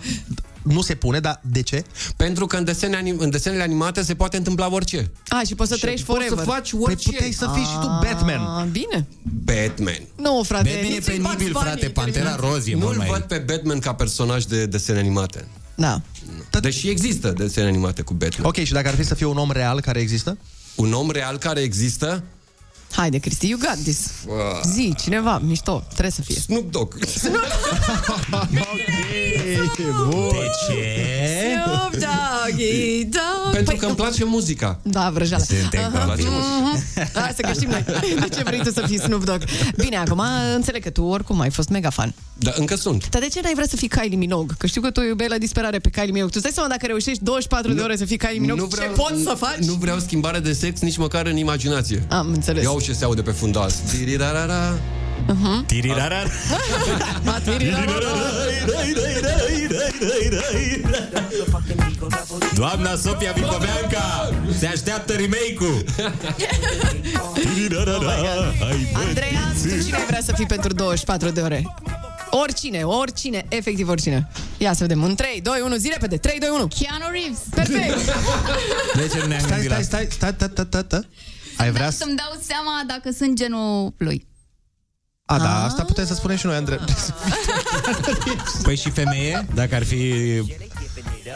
nu 0.61 0.81
se 0.81 0.95
pune, 0.95 1.19
dar 1.19 1.39
de 1.43 1.61
ce? 1.61 1.83
Pentru 2.15 2.45
că 2.45 2.57
în, 2.57 2.63
desene, 2.63 2.95
anim- 2.97 3.17
în 3.17 3.29
desenele 3.29 3.61
animate 3.63 4.01
se 4.03 4.15
poate 4.15 4.37
întâmpla 4.37 4.71
orice. 4.71 5.11
A, 5.27 5.41
și 5.47 5.55
poți 5.55 5.69
să 5.69 5.75
Și 5.75 5.81
trăiești 5.81 6.05
poți 6.05 6.17
forever. 6.19 6.45
să 6.45 6.51
faci 6.51 6.71
orice. 6.79 7.03
Păi 7.09 7.13
puteai 7.13 7.31
să 7.31 7.51
fii 7.53 7.63
și 7.63 7.73
tu 7.81 7.87
Batman. 7.87 8.39
Ah, 8.39 8.65
bine. 8.71 9.07
Batman. 9.43 10.01
Nu, 10.15 10.43
frate. 10.43 10.63
Batman 10.69 10.91
e 10.91 10.93
nu 10.93 10.99
ți-i 10.99 11.11
penibil, 11.11 11.21
Bugs 11.29 11.35
Bunny, 11.51 11.61
frate, 11.61 11.89
Pantera 11.89 12.29
terminat. 12.29 12.51
Roz 12.53 12.67
e 12.67 12.71
Nu-l 12.73 12.81
mult 12.83 12.97
mai... 12.97 13.07
văd 13.07 13.21
pe 13.21 13.37
Batman 13.47 13.79
ca 13.79 13.93
personaj 13.93 14.43
de 14.43 14.65
desene 14.65 14.99
animate. 14.99 15.47
Da. 15.75 16.01
Deși 16.61 16.89
există 16.89 17.31
desene 17.31 17.67
animate 17.67 18.01
cu 18.01 18.13
Batman. 18.13 18.47
Ok, 18.47 18.55
și 18.55 18.71
dacă 18.73 18.87
ar 18.87 18.95
fi 18.95 19.03
să 19.03 19.15
fie 19.15 19.25
un 19.25 19.37
om 19.37 19.51
real 19.51 19.81
care 19.81 19.99
există? 19.99 20.37
Un 20.75 20.93
om 20.93 21.11
real 21.11 21.37
care 21.37 21.59
există? 21.59 22.23
Haide, 22.91 23.17
Cristi, 23.17 23.47
you 23.49 23.59
got 23.59 23.83
this. 23.83 24.11
Zi, 24.73 24.93
cineva, 25.01 25.39
mișto, 25.39 25.83
trebuie 25.87 26.11
să 26.11 26.21
fie. 26.21 26.35
Snoop 26.35 26.71
Dogg. 26.71 26.97
De 29.55 30.49
ce? 30.67 30.81
Snoop 31.63 31.91
Doggy 31.91 33.03
Dogg. 33.03 33.51
Pentru 33.51 33.71
Păi, 33.71 33.77
că 33.77 33.85
îmi 33.85 33.95
place 33.95 34.23
muzica. 34.23 34.79
Da, 34.81 35.09
vrăjeală. 35.13 35.43
Suntem 35.43 35.91
Aha. 35.93 36.03
place 36.03 36.21
Mhm. 36.21 36.81
Hai 37.13 37.33
să 37.35 37.41
că 37.41 37.51
știm 37.51 37.69
noi. 37.69 37.85
De 38.19 38.27
ce 38.35 38.43
vrei 38.43 38.59
tu 38.63 38.71
să 38.71 38.83
fii 38.87 38.99
Snoop 38.99 39.23
Dogg? 39.23 39.41
Bine, 39.77 39.97
acum 39.97 40.21
înțeleg 40.55 40.83
că 40.83 40.89
tu 40.89 41.03
oricum 41.03 41.39
ai 41.39 41.49
fost 41.49 41.69
mega 41.69 41.89
fan. 41.89 42.13
Da, 42.33 42.51
încă 42.55 42.75
sunt. 42.75 43.09
Dar 43.09 43.21
de 43.21 43.27
ce 43.27 43.39
n-ai 43.43 43.53
vrea 43.53 43.67
să 43.67 43.75
fii 43.75 43.87
Kylie 43.87 44.17
Minogue? 44.17 44.55
Că 44.57 44.67
știu 44.67 44.81
că 44.81 44.91
tu 44.91 45.01
iubeai 45.01 45.29
la 45.29 45.37
disperare 45.37 45.79
pe 45.79 45.89
Kylie 45.89 46.11
Minogue. 46.11 46.29
Tu 46.29 46.33
îți 46.33 46.43
dai 46.43 46.51
seama 46.53 46.69
dacă 46.69 46.85
reușești 46.85 47.23
24 47.23 47.73
de 47.73 47.81
ore 47.81 47.95
să 47.95 48.05
fii 48.05 48.17
Kylie 48.17 48.39
Minogue, 48.39 48.67
ce 48.71 48.83
poți 48.83 49.23
să 49.23 49.33
faci? 49.37 49.57
Nu 49.65 49.73
vreau 49.73 49.99
schimbare 49.99 50.39
de 50.39 50.53
sex 50.53 50.79
nici 50.79 50.97
măcar 50.97 51.25
în 51.25 51.37
imaginație. 51.37 52.03
Am 52.09 52.27
înțeles. 52.33 52.63
Iau 52.63 52.79
ce 52.79 52.93
se 52.93 53.03
aude 53.03 53.21
pe 53.21 53.31
fundal. 53.31 53.71
Tirirarara. 55.65 56.23
Uh-huh. 56.23 57.43
Tirirara. 57.43 57.91
Doamna 62.53 62.95
Sofia 62.95 63.31
Vicoveanca 63.31 64.29
Se 64.57 64.67
așteaptă 64.67 65.13
remake-ul 65.13 65.85
Andreea, 68.93 69.53
tu 69.61 69.83
cine 69.83 69.97
ai 69.97 70.05
vrea 70.05 70.21
să 70.21 70.33
fii 70.35 70.45
pentru 70.45 70.73
24 70.73 71.29
de 71.29 71.41
ore? 71.41 71.75
Oricine, 72.29 72.83
oricine, 72.83 73.45
efectiv 73.49 73.89
oricine. 73.89 74.27
Ia 74.57 74.73
să 74.73 74.79
vedem. 74.81 75.03
În 75.03 75.15
3, 75.15 75.41
2, 75.41 75.61
1, 75.63 75.75
zi 75.75 75.89
repede. 75.93 76.17
3, 76.17 76.39
2, 76.39 76.49
1. 76.49 76.67
Keanu 76.67 77.11
Reeves. 77.11 77.39
Perfect. 77.49 78.05
De 78.95 79.07
ce 79.07 79.19
nu 79.19 79.25
ne-am 79.27 79.39
Stai, 79.39 79.51
gândit 79.51 79.69
la 79.69 79.81
stai, 79.81 80.07
stai, 80.09 80.33
stai, 80.37 80.49
stai, 80.51 80.65
stai, 80.69 80.83
stai. 80.87 81.07
Ai 81.57 81.71
vrea 81.71 81.89
să... 81.89 81.97
Să-mi 81.97 82.15
dau 82.15 82.39
seama 82.41 82.83
dacă 82.87 83.09
sunt 83.17 83.35
genul 83.35 83.93
lui. 83.97 84.27
A, 85.31 85.37
da, 85.37 85.63
asta 85.63 85.83
putem 85.83 86.05
să 86.05 86.13
spunem 86.13 86.37
și 86.37 86.45
noi, 86.45 86.55
Andrei. 86.55 86.79
Păi 88.63 88.75
și 88.75 88.89
femeie, 88.89 89.45
dacă 89.53 89.75
ar 89.75 89.83
fi 89.83 90.13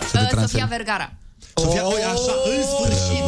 Să 0.10 0.18
te 0.18 0.18
Uh, 0.22 0.28
transferi. 0.30 0.48
Sofia 0.50 0.66
Vergara. 0.66 1.14
Sofia, 1.54 1.88
oi, 1.88 2.02
așa, 2.02 2.34
în 2.46 2.64
sfârșit, 2.64 3.24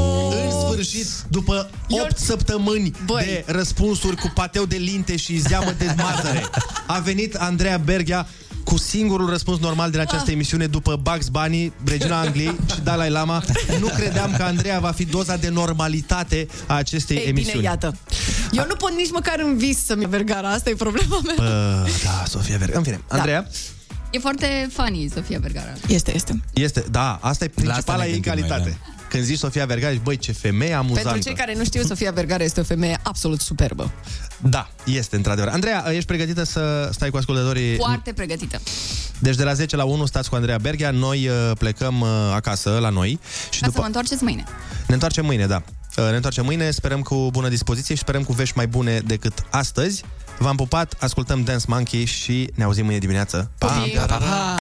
în 0.46 0.52
sfârșit, 0.62 1.08
după 1.30 1.70
8 1.90 2.18
săptămâni 2.18 2.92
de 3.06 3.44
răspunsuri 3.48 4.16
cu 4.16 4.32
pateu 4.34 4.66
de 4.66 4.76
linte 4.76 5.16
și 5.18 5.38
zeamă 5.38 5.72
de 5.78 5.96
mazăre, 5.98 6.46
a 6.88 7.00
venit 7.00 7.36
Andreea 7.36 7.78
Berghia 7.78 8.28
cu 8.68 8.78
singurul 8.78 9.30
răspuns 9.30 9.60
normal 9.60 9.92
din 9.92 10.00
această 10.00 10.32
emisiune 10.32 10.68
după 10.68 11.00
Bugs 11.02 11.28
Bunny, 11.28 11.74
Regina 11.86 12.20
Angliei 12.20 12.56
și 12.74 12.82
Dalai 12.82 13.10
Lama. 13.10 13.44
Nu 13.80 13.88
credeam 13.88 14.34
că 14.38 14.44
Andreea 14.44 14.80
va 14.80 14.92
fi 14.92 15.06
doza 15.06 15.36
de 15.36 15.50
normalitate 15.50 16.48
a 16.66 16.74
acestei 16.76 17.18
Ei 17.18 17.28
emisiuni. 17.28 17.56
bine, 17.56 17.68
iată. 17.68 17.98
Eu 18.52 18.66
nu 18.68 18.76
pot 18.76 18.92
nici 18.92 19.12
măcar 19.12 19.40
în 19.40 19.58
vis 19.58 19.86
să-mi 19.86 20.02
ia 20.02 20.08
Vergara. 20.08 20.50
Asta 20.50 20.70
e 20.70 20.76
problema 20.76 21.20
mea. 21.24 21.34
Bă, 21.36 21.88
da, 22.04 22.24
Sofia 22.26 22.58
Vergara. 22.58 22.78
În 22.78 22.84
fine, 22.84 23.02
Andreea, 23.08 23.48
E 24.12 24.20
foarte 24.20 24.70
funny 24.72 25.10
Sofia 25.14 25.40
Vergara. 25.42 25.74
Este, 25.88 26.16
este. 26.16 26.42
este, 26.54 26.84
da, 26.92 27.20
asta 27.22 27.44
e 27.44 27.48
principala 27.48 28.04
ne 28.04 28.10
ei 28.10 28.20
gândim 28.20 28.32
noi, 28.32 28.50
calitate. 28.50 28.78
Când 29.10 29.24
zici 29.24 29.38
Sofia 29.38 29.66
Vergara, 29.66 29.92
zici, 29.92 30.02
băi, 30.02 30.18
ce 30.18 30.32
femeie 30.32 30.74
amuzantă. 30.74 31.10
Pentru 31.10 31.28
cei 31.28 31.38
care 31.38 31.54
nu 31.56 31.64
știu, 31.64 31.84
Sofia 31.84 32.12
Vergara 32.12 32.44
este 32.44 32.60
o 32.60 32.64
femeie 32.64 33.00
absolut 33.04 33.42
superbă. 33.42 33.92
Da, 34.42 34.70
este 34.86 35.16
într-adevăr. 35.16 35.52
Andreea, 35.52 35.86
ești 35.92 36.06
pregătită 36.06 36.44
să 36.44 36.90
stai 36.92 37.10
cu 37.10 37.18
ascultătorii? 37.18 37.76
Foarte 37.76 38.14
pregătită. 38.14 38.60
Deci 39.20 39.36
de 39.36 39.44
la 39.44 39.54
10 39.54 39.76
la 39.76 39.84
1 39.84 40.06
stați 40.06 40.30
cu 40.30 40.36
Andreea 40.36 40.58
Berghia, 40.58 40.92
noi 40.92 41.28
uh, 41.28 41.52
plecăm 41.58 42.02
uh, 42.02 42.08
acasă 42.34 42.78
la 42.82 42.90
noi 42.90 43.20
și 43.50 43.60
Ca 43.60 43.66
să 43.66 43.66
după 43.66 43.80
mă 43.80 43.86
întoarceți 43.86 44.24
mâine. 44.24 44.44
ne 44.88 44.94
întoarcem 44.94 45.26
mâine, 45.26 45.46
da. 45.46 45.64
Uh, 45.98 46.10
Ne 46.10 46.16
întoarcem 46.16 46.46
mâine, 46.46 46.72
sperăm 46.72 47.02
cu 47.02 47.30
bună 47.32 47.48
dispoziție 47.50 47.96
și 47.96 48.02
sperăm 48.02 48.24
cu 48.24 48.34
vești 48.34 48.54
mai 48.58 48.68
bune 48.68 49.00
decât 49.00 49.44
astăzi. 49.50 50.04
V-am 50.40 50.56
pupat, 50.56 50.96
ascultăm 51.00 51.44
Dance 51.44 51.66
Monkey 51.68 52.06
și 52.06 52.50
ne 52.56 52.64
auzim 52.64 52.84
mâine 52.86 53.00
dimineață. 53.00 53.52
Pa! 53.58 53.68
Pa, 53.96 54.06
pa, 54.06 54.16
pa. 54.18 54.56